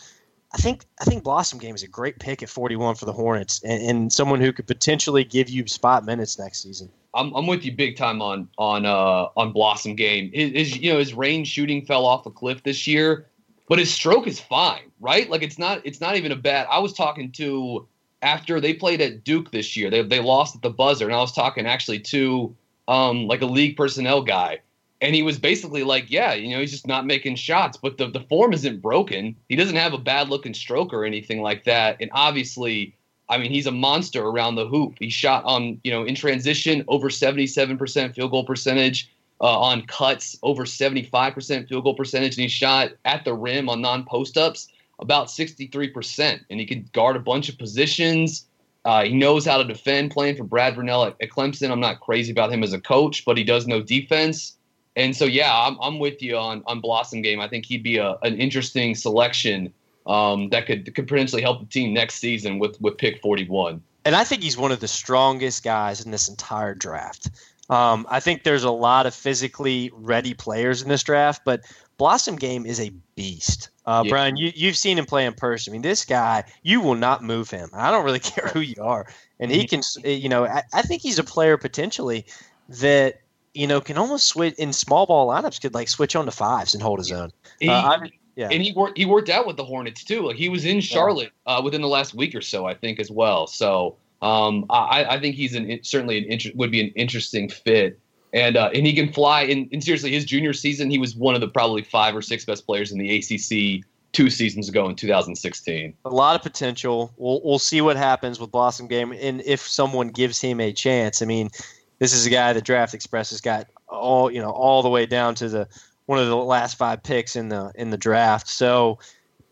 I 0.52 0.56
think 0.56 0.86
I 0.98 1.04
think 1.04 1.24
Blossomgame 1.24 1.74
is 1.74 1.82
a 1.82 1.88
great 1.88 2.18
pick 2.18 2.42
at 2.42 2.48
41 2.48 2.94
for 2.94 3.04
the 3.04 3.12
Hornets, 3.12 3.62
and, 3.62 3.82
and, 3.82 4.12
someone 4.12 4.40
who 4.40 4.50
could 4.52 4.66
potentially 4.66 5.22
give 5.22 5.50
you 5.50 5.66
spot 5.66 6.06
minutes 6.06 6.38
next 6.38 6.62
season. 6.62 6.88
I'm, 7.14 7.34
I'm 7.34 7.46
with 7.46 7.64
you 7.64 7.72
big 7.72 7.96
time 7.96 8.20
on 8.22 8.48
on 8.58 8.86
uh, 8.86 9.28
on 9.36 9.52
Blossomgame. 9.52 10.34
His, 10.34 10.52
his 10.52 10.78
you 10.78 10.92
know 10.92 10.98
his 10.98 11.14
range 11.14 11.48
shooting 11.48 11.84
fell 11.84 12.06
off 12.06 12.26
a 12.26 12.30
cliff 12.30 12.62
this 12.62 12.86
year, 12.86 13.26
but 13.68 13.78
his 13.78 13.92
stroke 13.92 14.26
is 14.26 14.40
fine, 14.40 14.90
right? 15.00 15.28
Like 15.28 15.42
it's 15.42 15.58
not 15.58 15.80
it's 15.84 16.00
not 16.00 16.16
even 16.16 16.32
a 16.32 16.36
bad. 16.36 16.66
I 16.70 16.78
was 16.78 16.92
talking 16.92 17.32
to 17.32 17.86
after 18.22 18.60
they 18.60 18.74
played 18.74 19.00
at 19.00 19.24
Duke 19.24 19.50
this 19.50 19.76
year. 19.76 19.90
They 19.90 20.02
they 20.02 20.20
lost 20.20 20.56
at 20.56 20.62
the 20.62 20.70
buzzer, 20.70 21.06
and 21.06 21.14
I 21.14 21.20
was 21.20 21.32
talking 21.32 21.66
actually 21.66 22.00
to 22.00 22.54
um 22.86 23.26
like 23.26 23.42
a 23.42 23.46
league 23.46 23.76
personnel 23.76 24.22
guy 24.22 24.60
and 25.00 25.14
he 25.14 25.22
was 25.22 25.38
basically 25.38 25.84
like, 25.84 26.10
yeah, 26.10 26.34
you 26.34 26.54
know, 26.54 26.60
he's 26.60 26.72
just 26.72 26.86
not 26.86 27.06
making 27.06 27.36
shots, 27.36 27.76
but 27.76 27.98
the, 27.98 28.08
the 28.08 28.20
form 28.20 28.52
isn't 28.52 28.82
broken. 28.82 29.36
He 29.48 29.56
doesn't 29.56 29.76
have 29.76 29.92
a 29.92 29.98
bad 29.98 30.28
looking 30.28 30.54
stroke 30.54 30.92
or 30.92 31.04
anything 31.04 31.40
like 31.40 31.64
that. 31.64 31.96
And 32.00 32.10
obviously, 32.12 32.96
I 33.30 33.38
mean, 33.38 33.50
he's 33.50 33.66
a 33.66 33.72
monster 33.72 34.24
around 34.24 34.54
the 34.54 34.66
hoop. 34.66 34.94
He 34.98 35.10
shot 35.10 35.44
on, 35.44 35.80
you 35.84 35.90
know, 35.90 36.04
in 36.04 36.14
transition 36.14 36.84
over 36.88 37.10
77% 37.10 38.14
field 38.14 38.30
goal 38.30 38.44
percentage, 38.44 39.10
uh, 39.40 39.60
on 39.60 39.86
cuts 39.86 40.38
over 40.42 40.64
75% 40.64 41.68
field 41.68 41.84
goal 41.84 41.94
percentage, 41.94 42.36
and 42.36 42.42
he 42.42 42.48
shot 42.48 42.90
at 43.04 43.24
the 43.24 43.34
rim 43.34 43.68
on 43.68 43.80
non 43.80 44.04
post 44.04 44.36
ups 44.36 44.68
about 44.98 45.28
63%. 45.28 46.40
And 46.50 46.60
he 46.60 46.66
can 46.66 46.88
guard 46.92 47.16
a 47.16 47.20
bunch 47.20 47.48
of 47.48 47.58
positions. 47.58 48.46
Uh, 48.84 49.04
he 49.04 49.12
knows 49.12 49.44
how 49.44 49.58
to 49.58 49.64
defend 49.64 50.10
playing 50.10 50.36
for 50.36 50.44
Brad 50.44 50.74
Brownell 50.74 51.04
at, 51.04 51.16
at 51.20 51.30
Clemson. 51.30 51.70
I'm 51.70 51.80
not 51.80 52.00
crazy 52.00 52.32
about 52.32 52.52
him 52.52 52.62
as 52.62 52.72
a 52.72 52.80
coach, 52.80 53.24
but 53.24 53.36
he 53.36 53.44
does 53.44 53.66
know 53.66 53.82
defense 53.82 54.56
And 54.96 55.14
so, 55.14 55.24
yeah, 55.24 55.52
I'm, 55.52 55.76
I'm 55.80 55.98
with 55.98 56.22
you 56.22 56.36
on 56.36 56.62
on 56.66 56.80
Blossomgame. 56.80 57.40
I 57.40 57.48
think 57.48 57.66
he'd 57.66 57.82
be 57.82 57.98
a, 57.98 58.16
an 58.22 58.36
interesting 58.40 58.94
selection 58.94 59.72
um, 60.08 60.48
that 60.48 60.66
could 60.66 60.92
could 60.94 61.06
potentially 61.06 61.42
help 61.42 61.60
the 61.60 61.66
team 61.66 61.92
next 61.92 62.16
season 62.16 62.58
with 62.58 62.80
with 62.80 62.96
pick 62.96 63.20
41. 63.20 63.82
And 64.04 64.16
I 64.16 64.24
think 64.24 64.42
he's 64.42 64.56
one 64.56 64.72
of 64.72 64.80
the 64.80 64.88
strongest 64.88 65.62
guys 65.62 66.04
in 66.04 66.10
this 66.10 66.28
entire 66.28 66.74
draft. 66.74 67.30
Um, 67.68 68.06
I 68.08 68.20
think 68.20 68.44
there's 68.44 68.64
a 68.64 68.70
lot 68.70 69.04
of 69.04 69.14
physically 69.14 69.90
ready 69.92 70.32
players 70.32 70.80
in 70.80 70.88
this 70.88 71.02
draft, 71.02 71.42
but 71.44 71.62
Blossomgame 71.98 72.64
is 72.64 72.80
a 72.80 72.90
beast. 73.14 73.68
Uh, 73.84 74.02
yeah. 74.04 74.10
Brian, 74.10 74.36
you, 74.36 74.52
you've 74.54 74.76
seen 74.76 74.96
him 74.96 75.04
play 75.04 75.26
in 75.26 75.34
person. 75.34 75.70
I 75.70 75.72
mean, 75.72 75.82
this 75.82 76.04
guy, 76.04 76.44
you 76.62 76.80
will 76.80 76.94
not 76.94 77.22
move 77.22 77.50
him. 77.50 77.68
I 77.74 77.90
don't 77.90 78.04
really 78.04 78.18
care 78.20 78.48
who 78.48 78.60
you 78.60 78.82
are. 78.82 79.06
And 79.40 79.50
he 79.50 79.66
can, 79.66 79.82
eh, 80.04 80.12
you 80.12 80.28
know, 80.28 80.46
I, 80.46 80.62
I 80.72 80.82
think 80.82 81.02
he's 81.02 81.18
a 81.18 81.24
player 81.24 81.58
potentially 81.58 82.24
that, 82.70 83.20
you 83.52 83.66
know, 83.66 83.80
can 83.80 83.98
almost 83.98 84.28
switch 84.28 84.54
in 84.54 84.72
small 84.72 85.04
ball 85.04 85.28
lineups, 85.28 85.60
could 85.60 85.74
like 85.74 85.88
switch 85.88 86.16
on 86.16 86.24
to 86.24 86.30
fives 86.30 86.72
and 86.72 86.82
hold 86.82 86.98
his 86.98 87.12
own. 87.12 87.30
Uh, 87.66 88.06
yeah. 88.38 88.48
And 88.52 88.62
he 88.62 88.70
worked 88.70 88.96
he 88.96 89.04
worked 89.04 89.28
out 89.28 89.48
with 89.48 89.56
the 89.56 89.64
Hornets 89.64 90.04
too. 90.04 90.22
Like 90.22 90.36
he 90.36 90.48
was 90.48 90.64
in 90.64 90.80
Charlotte 90.80 91.32
uh, 91.44 91.60
within 91.62 91.80
the 91.82 91.88
last 91.88 92.14
week 92.14 92.36
or 92.36 92.40
so, 92.40 92.66
I 92.66 92.74
think, 92.74 93.00
as 93.00 93.10
well. 93.10 93.48
So 93.48 93.96
um, 94.22 94.64
I, 94.70 95.04
I 95.04 95.20
think 95.20 95.34
he's 95.34 95.56
an 95.56 95.80
certainly 95.82 96.18
an 96.18 96.24
inter- 96.24 96.52
would 96.54 96.70
be 96.70 96.80
an 96.80 96.92
interesting 96.94 97.48
fit 97.48 97.98
and 98.32 98.56
uh, 98.56 98.70
and 98.72 98.86
he 98.86 98.92
can 98.92 99.12
fly. 99.12 99.42
And, 99.42 99.68
and, 99.72 99.82
seriously, 99.82 100.12
his 100.12 100.24
junior 100.24 100.52
season, 100.52 100.88
he 100.88 100.98
was 100.98 101.16
one 101.16 101.34
of 101.34 101.40
the 101.40 101.48
probably 101.48 101.82
five 101.82 102.14
or 102.14 102.22
six 102.22 102.44
best 102.44 102.64
players 102.64 102.92
in 102.92 102.98
the 102.98 103.16
ACC 103.16 103.84
two 104.12 104.30
seasons 104.30 104.68
ago 104.68 104.88
in 104.88 104.94
2016. 104.94 105.94
A 106.04 106.08
lot 106.08 106.36
of 106.36 106.42
potential. 106.42 107.12
We'll 107.16 107.40
we'll 107.42 107.58
see 107.58 107.80
what 107.80 107.96
happens 107.96 108.38
with 108.38 108.52
Blossomgame, 108.52 109.18
and 109.20 109.42
if 109.44 109.60
someone 109.62 110.10
gives 110.10 110.40
him 110.40 110.60
a 110.60 110.72
chance. 110.72 111.22
I 111.22 111.24
mean, 111.24 111.50
this 111.98 112.12
is 112.12 112.24
a 112.24 112.30
guy 112.30 112.52
that 112.52 112.62
Draft 112.62 112.94
Express 112.94 113.30
has 113.30 113.40
got 113.40 113.66
all 113.88 114.30
you 114.30 114.40
know 114.40 114.50
all 114.50 114.82
the 114.82 114.90
way 114.90 115.06
down 115.06 115.34
to 115.34 115.48
the 115.48 115.68
one 116.08 116.18
of 116.18 116.26
the 116.26 116.36
last 116.36 116.78
five 116.78 117.02
picks 117.02 117.36
in 117.36 117.50
the 117.50 117.70
in 117.74 117.90
the 117.90 117.98
draft. 117.98 118.48
So 118.48 118.98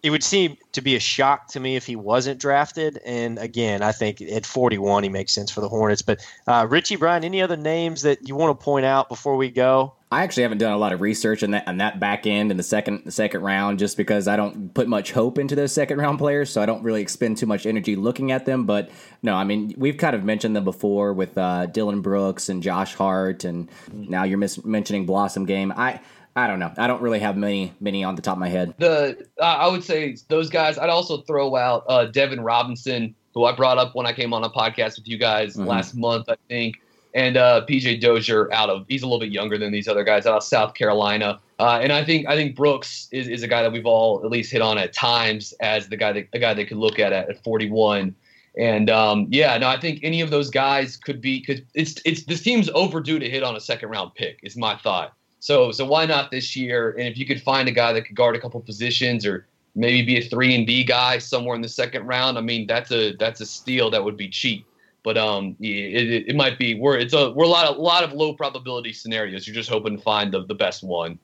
it 0.03 0.11
would 0.11 0.23
seem 0.23 0.57
to 0.73 0.81
be 0.81 0.97
a 0.97 1.01
shock 1.01 1.49
to 1.49 1.61
me 1.61 1.77
if 1.77 1.85
he 1.85 1.97
wasn't 1.97 2.41
drafted. 2.41 2.99
And 3.05 3.39
again, 3.39 3.83
I 3.83 3.93
think 3.93 4.23
at 4.23 4.47
41 4.47 5.03
he 5.03 5.09
makes 5.11 5.35
sense 5.35 5.51
for 5.51 5.61
the 5.61 5.69
Hornets. 5.69 6.01
But 6.01 6.25
uh, 6.47 6.67
Richie 6.69 6.97
Brian, 6.97 7.25
any 7.25 7.43
other 7.43 7.57
names 7.59 8.03
that 8.03 8.27
you 8.27 8.37
want 8.37 8.59
to 8.59 8.65
point 8.65 8.87
out 8.87 9.11
before 9.11 9.37
we 9.37 9.51
go? 9.51 9.93
I 10.13 10.23
actually 10.23 10.45
haven't 10.45 10.59
done 10.59 10.73
a 10.73 10.79
lot 10.79 10.93
of 10.93 11.01
research 11.01 11.43
on 11.43 11.51
that 11.51 11.67
on 11.67 11.79
that 11.79 11.99
back 11.99 12.29
end 12.29 12.53
in 12.53 12.57
the 12.57 12.63
second 12.63 13.03
the 13.05 13.11
second 13.11 13.43
round, 13.43 13.81
just 13.81 13.97
because 13.97 14.29
I 14.29 14.37
don't 14.37 14.73
put 14.73 14.87
much 14.87 15.11
hope 15.11 15.37
into 15.37 15.57
those 15.57 15.73
second 15.73 15.99
round 15.99 16.19
players, 16.19 16.49
so 16.49 16.63
I 16.63 16.67
don't 16.67 16.85
really 16.85 17.03
expend 17.03 17.39
too 17.39 17.47
much 17.47 17.67
energy 17.67 17.97
looking 17.97 18.31
at 18.31 18.47
them. 18.47 18.67
But 18.67 18.89
no, 19.23 19.35
I 19.35 19.43
mean 19.43 19.75
we've 19.77 19.97
kind 19.97 20.15
of 20.15 20.23
mentioned 20.23 20.55
them 20.55 20.63
before 20.63 21.13
with 21.13 21.37
uh, 21.37 21.67
Dillon 21.67 22.03
Brooks 22.03 22.49
and 22.49 22.63
Josh 22.63 22.95
Hart, 22.95 23.43
and 23.43 23.69
now 23.93 24.23
you're 24.23 24.39
mis- 24.39 24.65
mentioning 24.65 25.09
Blossomgame. 25.09 25.77
I 25.77 26.01
I 26.37 26.47
don't 26.47 26.59
know. 26.59 26.71
I 26.77 26.87
don't 26.87 27.01
really 27.01 27.19
have 27.21 27.39
many 27.39 27.73
many 27.81 28.05
on 28.05 28.15
the 28.15 28.21
top 28.21 28.35
of 28.35 28.39
my 28.39 28.51
head. 28.51 28.75
The 28.79 29.27
I 29.43 29.67
would 29.69 29.83
say 29.83 30.17
those 30.29 30.51
guys. 30.51 30.77
I'd 30.77 30.91
also 30.91 31.23
throw 31.23 31.57
out 31.57 31.85
uh, 31.89 32.05
Devin 32.05 32.43
Robinson, 32.43 33.15
who 33.35 33.45
I 33.45 33.57
brought 33.57 33.79
up 33.79 33.95
when 33.95 34.05
I 34.05 34.13
came 34.13 34.35
on 34.35 34.45
a 34.45 34.51
podcast 34.51 34.97
with 34.97 35.09
you 35.09 35.17
guys 35.17 35.57
mm-hmm. 35.57 35.67
last 35.67 35.97
month, 35.97 36.29
I 36.29 36.37
think, 36.49 36.77
and 37.15 37.39
uh, 37.39 37.65
PJ 37.67 38.03
Dozier 38.03 38.53
out 38.53 38.69
of 38.69 38.85
he's 38.87 39.03
a 39.03 39.07
little 39.07 39.19
bit 39.19 39.33
younger 39.33 39.57
than 39.57 39.73
these 39.73 39.89
other 39.89 40.05
guys 40.05 40.27
out 40.27 40.37
of 40.37 40.43
South 40.43 40.75
Carolina. 40.75 41.41
Uh, 41.59 41.81
and 41.83 41.91
I 41.91 42.05
think 42.05 42.29
I 42.29 42.37
think 42.37 42.55
Brooks 42.55 43.09
is, 43.13 43.29
is 43.29 43.43
a 43.43 43.49
guy 43.49 43.63
that 43.63 43.73
we've 43.73 43.87
all 43.87 44.23
at 44.23 44.31
least 44.31 44.53
hit 44.53 44.61
on 44.61 44.77
at 44.77 44.93
times 44.93 45.55
as 45.61 45.89
the 45.89 45.97
guy 45.97 46.13
that 46.13 46.31
the 46.33 46.39
guy 46.39 46.53
they 46.53 46.67
could 46.67 46.77
look 46.77 46.99
at 46.99 47.15
at 47.15 47.43
41. 47.43 48.15
And 48.59 48.91
um, 48.91 49.27
yeah, 49.31 49.57
no, 49.57 49.69
I 49.69 49.81
think 49.81 50.01
any 50.03 50.21
of 50.21 50.29
those 50.29 50.51
guys 50.51 50.99
could 50.99 51.23
be 51.23 51.41
because 51.41 51.63
it's 51.73 51.95
it's 52.05 52.25
this 52.25 52.43
team's 52.43 52.69
overdue 52.75 53.19
to 53.19 53.29
hit 53.29 53.43
on 53.43 53.57
a 53.57 53.61
second 53.61 53.89
round 53.89 54.15
pick. 54.15 54.39
Is 54.43 54.55
my 54.55 54.77
thought. 54.77 55.15
So 55.41 55.73
so 55.73 55.85
why 55.85 56.07
not 56.07 56.31
this 56.31 56.57
year? 56.57 56.91
And 56.91 57.07
if 57.09 57.19
you 57.19 57.27
could 57.27 57.43
find 57.43 57.69
a 57.69 57.73
guy 57.73 57.93
that 57.93 58.03
could 58.03 58.17
guard 58.17 58.37
a 58.37 58.41
couple 58.41 58.61
positions 58.61 59.27
or 59.27 59.47
maybe 59.75 60.03
be 60.03 60.19
a 60.19 60.29
three 60.29 60.55
and 60.55 60.67
D 60.67 60.85
guy 60.85 61.19
somewhere 61.19 61.55
in 61.55 61.63
the 61.63 61.69
second 61.69 62.07
round, 62.07 62.39
I 62.39 62.41
mean 62.41 62.67
that's 62.67 62.91
a 62.91 63.15
that's 63.17 63.41
a 63.41 63.47
steal 63.47 63.91
that 63.91 64.03
would 64.03 64.17
be 64.17 64.29
cheap. 64.29 64.67
But 65.03 65.17
um, 65.17 65.55
it, 65.61 66.27
it, 66.29 66.35
might 66.35 66.59
be 66.59 66.75
we're 66.75 66.99
it's 66.99 67.15
a 67.15 67.31
we're 67.31 67.45
a 67.45 67.49
lot 67.49 67.67
of 67.67 67.77
a 67.77 67.81
lot 67.81 68.03
of 68.03 68.13
low 68.13 68.33
probability 68.33 68.93
scenarios. 68.93 69.47
You're 69.47 69.55
just 69.55 69.71
hoping 69.71 69.97
to 69.97 70.03
find 70.03 70.33
the, 70.33 70.45
the 70.45 70.55
best 70.55 70.83
one. 70.83 71.21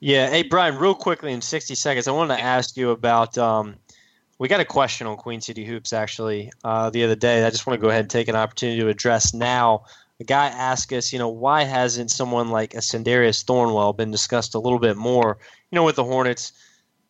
Yeah. 0.00 0.30
Hey 0.30 0.44
Brian, 0.44 0.76
real 0.76 0.94
quickly 0.94 1.32
in 1.32 1.42
60 1.42 1.74
seconds, 1.74 2.08
I 2.08 2.12
wanted 2.12 2.36
to 2.36 2.42
ask 2.42 2.76
you 2.76 2.90
about 2.90 3.36
um, 3.36 3.76
we 4.38 4.48
got 4.48 4.60
a 4.60 4.64
question 4.64 5.06
on 5.06 5.16
Queen 5.16 5.40
City 5.40 5.64
Hoops 5.64 5.92
actually 5.92 6.52
uh, 6.64 6.88
the 6.90 7.04
other 7.04 7.16
day. 7.16 7.44
I 7.44 7.50
just 7.50 7.66
want 7.66 7.78
to 7.78 7.82
go 7.82 7.90
ahead 7.90 8.02
and 8.02 8.10
take 8.10 8.28
an 8.28 8.36
opportunity 8.36 8.80
to 8.80 8.88
address 8.88 9.34
now 9.34 9.84
a 10.20 10.24
guy 10.24 10.46
asked 10.48 10.92
us, 10.92 11.12
you 11.12 11.18
know, 11.18 11.28
why 11.28 11.64
hasn't 11.64 12.10
someone 12.10 12.50
like 12.50 12.74
a 12.74 12.78
Sindarius 12.78 13.44
Thornwell 13.44 13.96
been 13.96 14.10
discussed 14.10 14.54
a 14.54 14.58
little 14.58 14.78
bit 14.78 14.96
more, 14.96 15.38
you 15.70 15.76
know, 15.76 15.84
with 15.84 15.96
the 15.96 16.04
Hornets, 16.04 16.52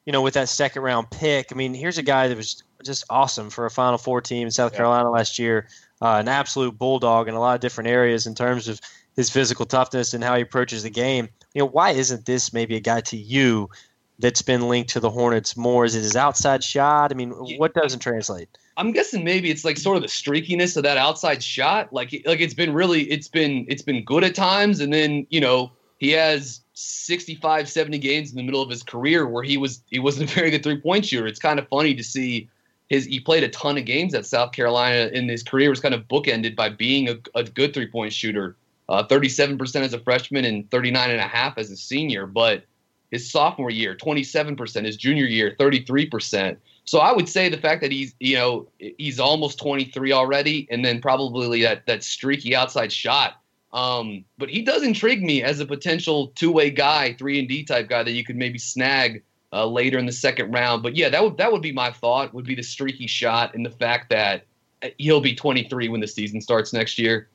you 0.05 0.13
know, 0.13 0.23
with 0.23 0.35
that 0.35 0.49
second 0.49 0.83
round 0.83 1.11
pick? 1.11 1.49
I 1.51 1.55
mean, 1.55 1.75
here's 1.75 1.99
a 1.99 2.03
guy 2.03 2.29
that 2.29 2.37
was 2.37 2.63
just 2.85 3.05
awesome 3.11 3.51
for 3.51 3.67
a 3.67 3.71
Final 3.71 3.99
Four 3.99 4.21
team 4.21 4.47
in 4.47 4.51
South 4.51 4.75
Carolina 4.75 5.11
last 5.11 5.39
year, 5.39 5.69
uh, 6.03 6.17
an 6.17 6.29
absolute 6.29 6.79
bulldog 6.79 7.29
in 7.29 7.35
a 7.35 7.41
lot 7.41 7.55
of 7.55 7.61
different 7.61 7.89
areas 7.89 8.27
in 8.27 8.35
terms 8.35 8.69
of 8.69 8.81
his 9.17 9.31
physical 9.31 9.67
toughness 9.67 10.15
and 10.15 10.23
how 10.23 10.37
he 10.37 10.43
approaches 10.43 10.83
the 10.83 10.91
game. 10.91 11.29
You 11.55 11.63
know, 11.63 11.67
why 11.67 11.91
isn't 11.91 12.27
this 12.27 12.53
maybe 12.53 12.77
a 12.77 12.81
guy 12.81 13.01
to 13.03 13.17
you 13.17 13.71
that's 14.19 14.43
been 14.43 14.69
linked 14.69 14.91
to 14.91 15.01
the 15.01 15.11
Hornets 15.11 15.57
more? 15.57 15.85
Is 15.85 15.95
it 15.95 16.03
his 16.03 16.15
outside 16.15 16.63
shot? 16.63 17.11
I 17.11 17.15
mean, 17.15 17.31
what 17.31 17.75
doesn't 17.75 18.01
translate? 18.01 18.49
I'm 18.79 18.93
guessing 18.93 19.25
maybe 19.25 19.51
it's 19.51 19.65
like 19.65 19.77
sort 19.77 19.97
of 19.97 20.03
the 20.03 20.09
streakiness 20.09 20.77
of 20.77 20.85
that 20.85 20.97
outside 20.97 21.43
shot. 21.43 21.93
Like 21.93 22.23
like 22.25 22.41
it's 22.41 22.55
been 22.55 22.73
really 22.73 23.11
it's 23.11 23.27
been 23.27 23.67
it's 23.69 23.83
been 23.83 24.05
good 24.05 24.23
at 24.23 24.37
times, 24.37 24.79
and 24.81 24.93
then 24.93 25.27
you 25.31 25.41
know 25.41 25.73
he 25.99 26.13
has 26.13 26.61
65, 26.75 27.69
70 27.69 27.99
games 27.99 28.31
in 28.31 28.37
the 28.37 28.45
middle 28.45 28.63
of 28.63 28.71
his 28.71 28.85
career 28.85 29.27
where 29.27 29.43
he 29.43 29.57
was 29.57 29.83
he 29.91 29.99
wasn't 29.99 30.31
a 30.31 30.35
very 30.41 30.51
good 30.51 30.63
three 30.63 30.81
point 30.81 31.05
shooter. 31.05 31.27
It's 31.27 31.41
kind 31.41 31.59
of 31.59 31.67
funny 31.69 31.93
to 31.95 32.05
see 32.05 32.49
his 32.89 33.05
he 33.05 33.19
played 33.19 33.43
a 33.43 33.49
ton 33.49 33.77
of 33.77 33.85
games 33.85 34.15
at 34.15 34.25
South 34.25 34.53
Carolina, 34.53 35.11
and 35.13 35.29
his 35.29 35.43
career 35.43 35.71
was 35.71 35.81
kind 35.81 35.95
of 35.95 36.07
bookended 36.07 36.55
by 36.55 36.69
being 36.69 37.09
a, 37.09 37.17
a 37.35 37.43
good 37.43 37.75
three 37.75 37.89
point 37.89 38.13
shooter. 38.13 38.57
Uh, 38.89 39.07
37% 39.07 39.83
as 39.83 39.93
a 39.93 40.01
freshman 40.01 40.47
and 40.47 40.71
39 40.71 41.11
and 41.11 41.21
a 41.21 41.25
half 41.25 41.59
as 41.59 41.71
a 41.71 41.77
senior, 41.77 42.27
but 42.27 42.65
his 43.11 43.31
sophomore 43.31 43.71
year, 43.71 43.95
27%, 43.95 44.85
his 44.85 44.97
junior 44.97 45.27
year, 45.27 45.55
33%. 45.59 46.57
So 46.89 47.01
I 47.01 47.13
would 47.13 47.29
say 47.29 47.51
the 47.51 47.59
fact 47.59 47.83
that 47.83 47.93
he's 47.93 48.15
you 48.19 48.35
know 48.35 48.67
he's 48.79 49.21
almost 49.21 49.59
23 49.59 50.11
already, 50.11 50.67
and 50.71 50.83
then 50.83 51.03
probably 51.03 51.61
that 51.61 51.85
that 51.85 52.03
streaky 52.03 52.57
outside 52.57 52.91
shot. 52.91 53.43
Um, 53.75 54.25
but 54.39 54.49
he 54.49 54.63
does 54.63 54.83
intrigue 54.83 55.23
me 55.23 55.43
as 55.43 55.61
a 55.61 55.67
potential 55.67 56.29
two 56.29 56.51
way 56.51 56.71
guy, 56.71 57.13
three 57.13 57.39
and 57.39 57.47
D 57.47 57.63
type 57.63 57.91
guy 57.91 58.05
that 58.05 58.13
you 58.13 58.25
could 58.25 58.37
maybe 58.37 58.59
snag 58.59 59.23
uh, 59.53 59.67
later 59.67 59.99
in 59.99 60.07
the 60.07 60.13
second 60.13 60.51
round. 60.51 60.83
But 60.83 60.97
yeah, 60.97 61.11
that 61.11 61.23
would 61.23 61.37
that 61.37 61.53
would 61.53 61.61
be 61.61 61.73
my 61.73 61.93
thought. 61.93 62.33
Would 62.33 62.47
be 62.47 62.55
the 62.55 62.63
streaky 62.63 63.07
shot 63.07 63.55
and 63.55 63.67
the 63.67 63.71
fact 63.71 64.09
that 64.09 64.47
uh, 64.83 64.89
he'll 64.97 65.21
be 65.21 65.35
23 65.35 65.91
when 65.91 66.01
the 66.01 66.09
season 66.09 66.41
starts 66.41 66.73
next 66.73 66.99
year. 66.99 67.29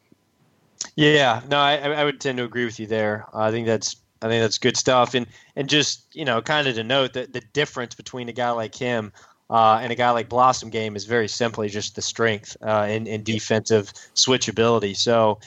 Yeah, 0.96 1.44
no, 1.48 1.58
I, 1.60 1.76
I 1.76 2.04
would 2.04 2.20
tend 2.20 2.40
to 2.40 2.44
agree 2.44 2.66
with 2.66 2.80
you 2.80 2.88
there. 2.88 3.28
I 3.36 3.52
think 3.52 3.68
that's 3.68 3.98
I 4.24 4.30
think 4.30 4.42
that's 4.42 4.58
good 4.58 4.78
stuff. 4.78 5.14
And 5.14 5.28
and 5.56 5.70
just 5.70 6.08
you 6.16 6.26
know, 6.26 6.42
kind 6.42 6.68
of 6.68 6.74
to 6.74 6.84
note 6.84 7.14
that 7.14 7.34
the 7.34 7.42
difference 7.54 7.94
between 7.94 8.30
a 8.30 8.34
guy 8.34 8.50
like 8.50 8.74
him 8.74 9.14
uh, 9.54 9.78
and 9.84 9.92
a 9.92 9.96
guy 9.96 10.10
like 10.10 10.30
Blossomgame 10.30 10.96
is 10.96 11.06
very 11.06 11.28
simply 11.28 11.70
just 11.70 11.96
the 11.96 12.02
strength 12.02 12.58
uh, 12.64 12.88
and, 12.90 13.24
defensive 13.24 13.94
switchability. 14.16 14.98
So, 14.98 15.38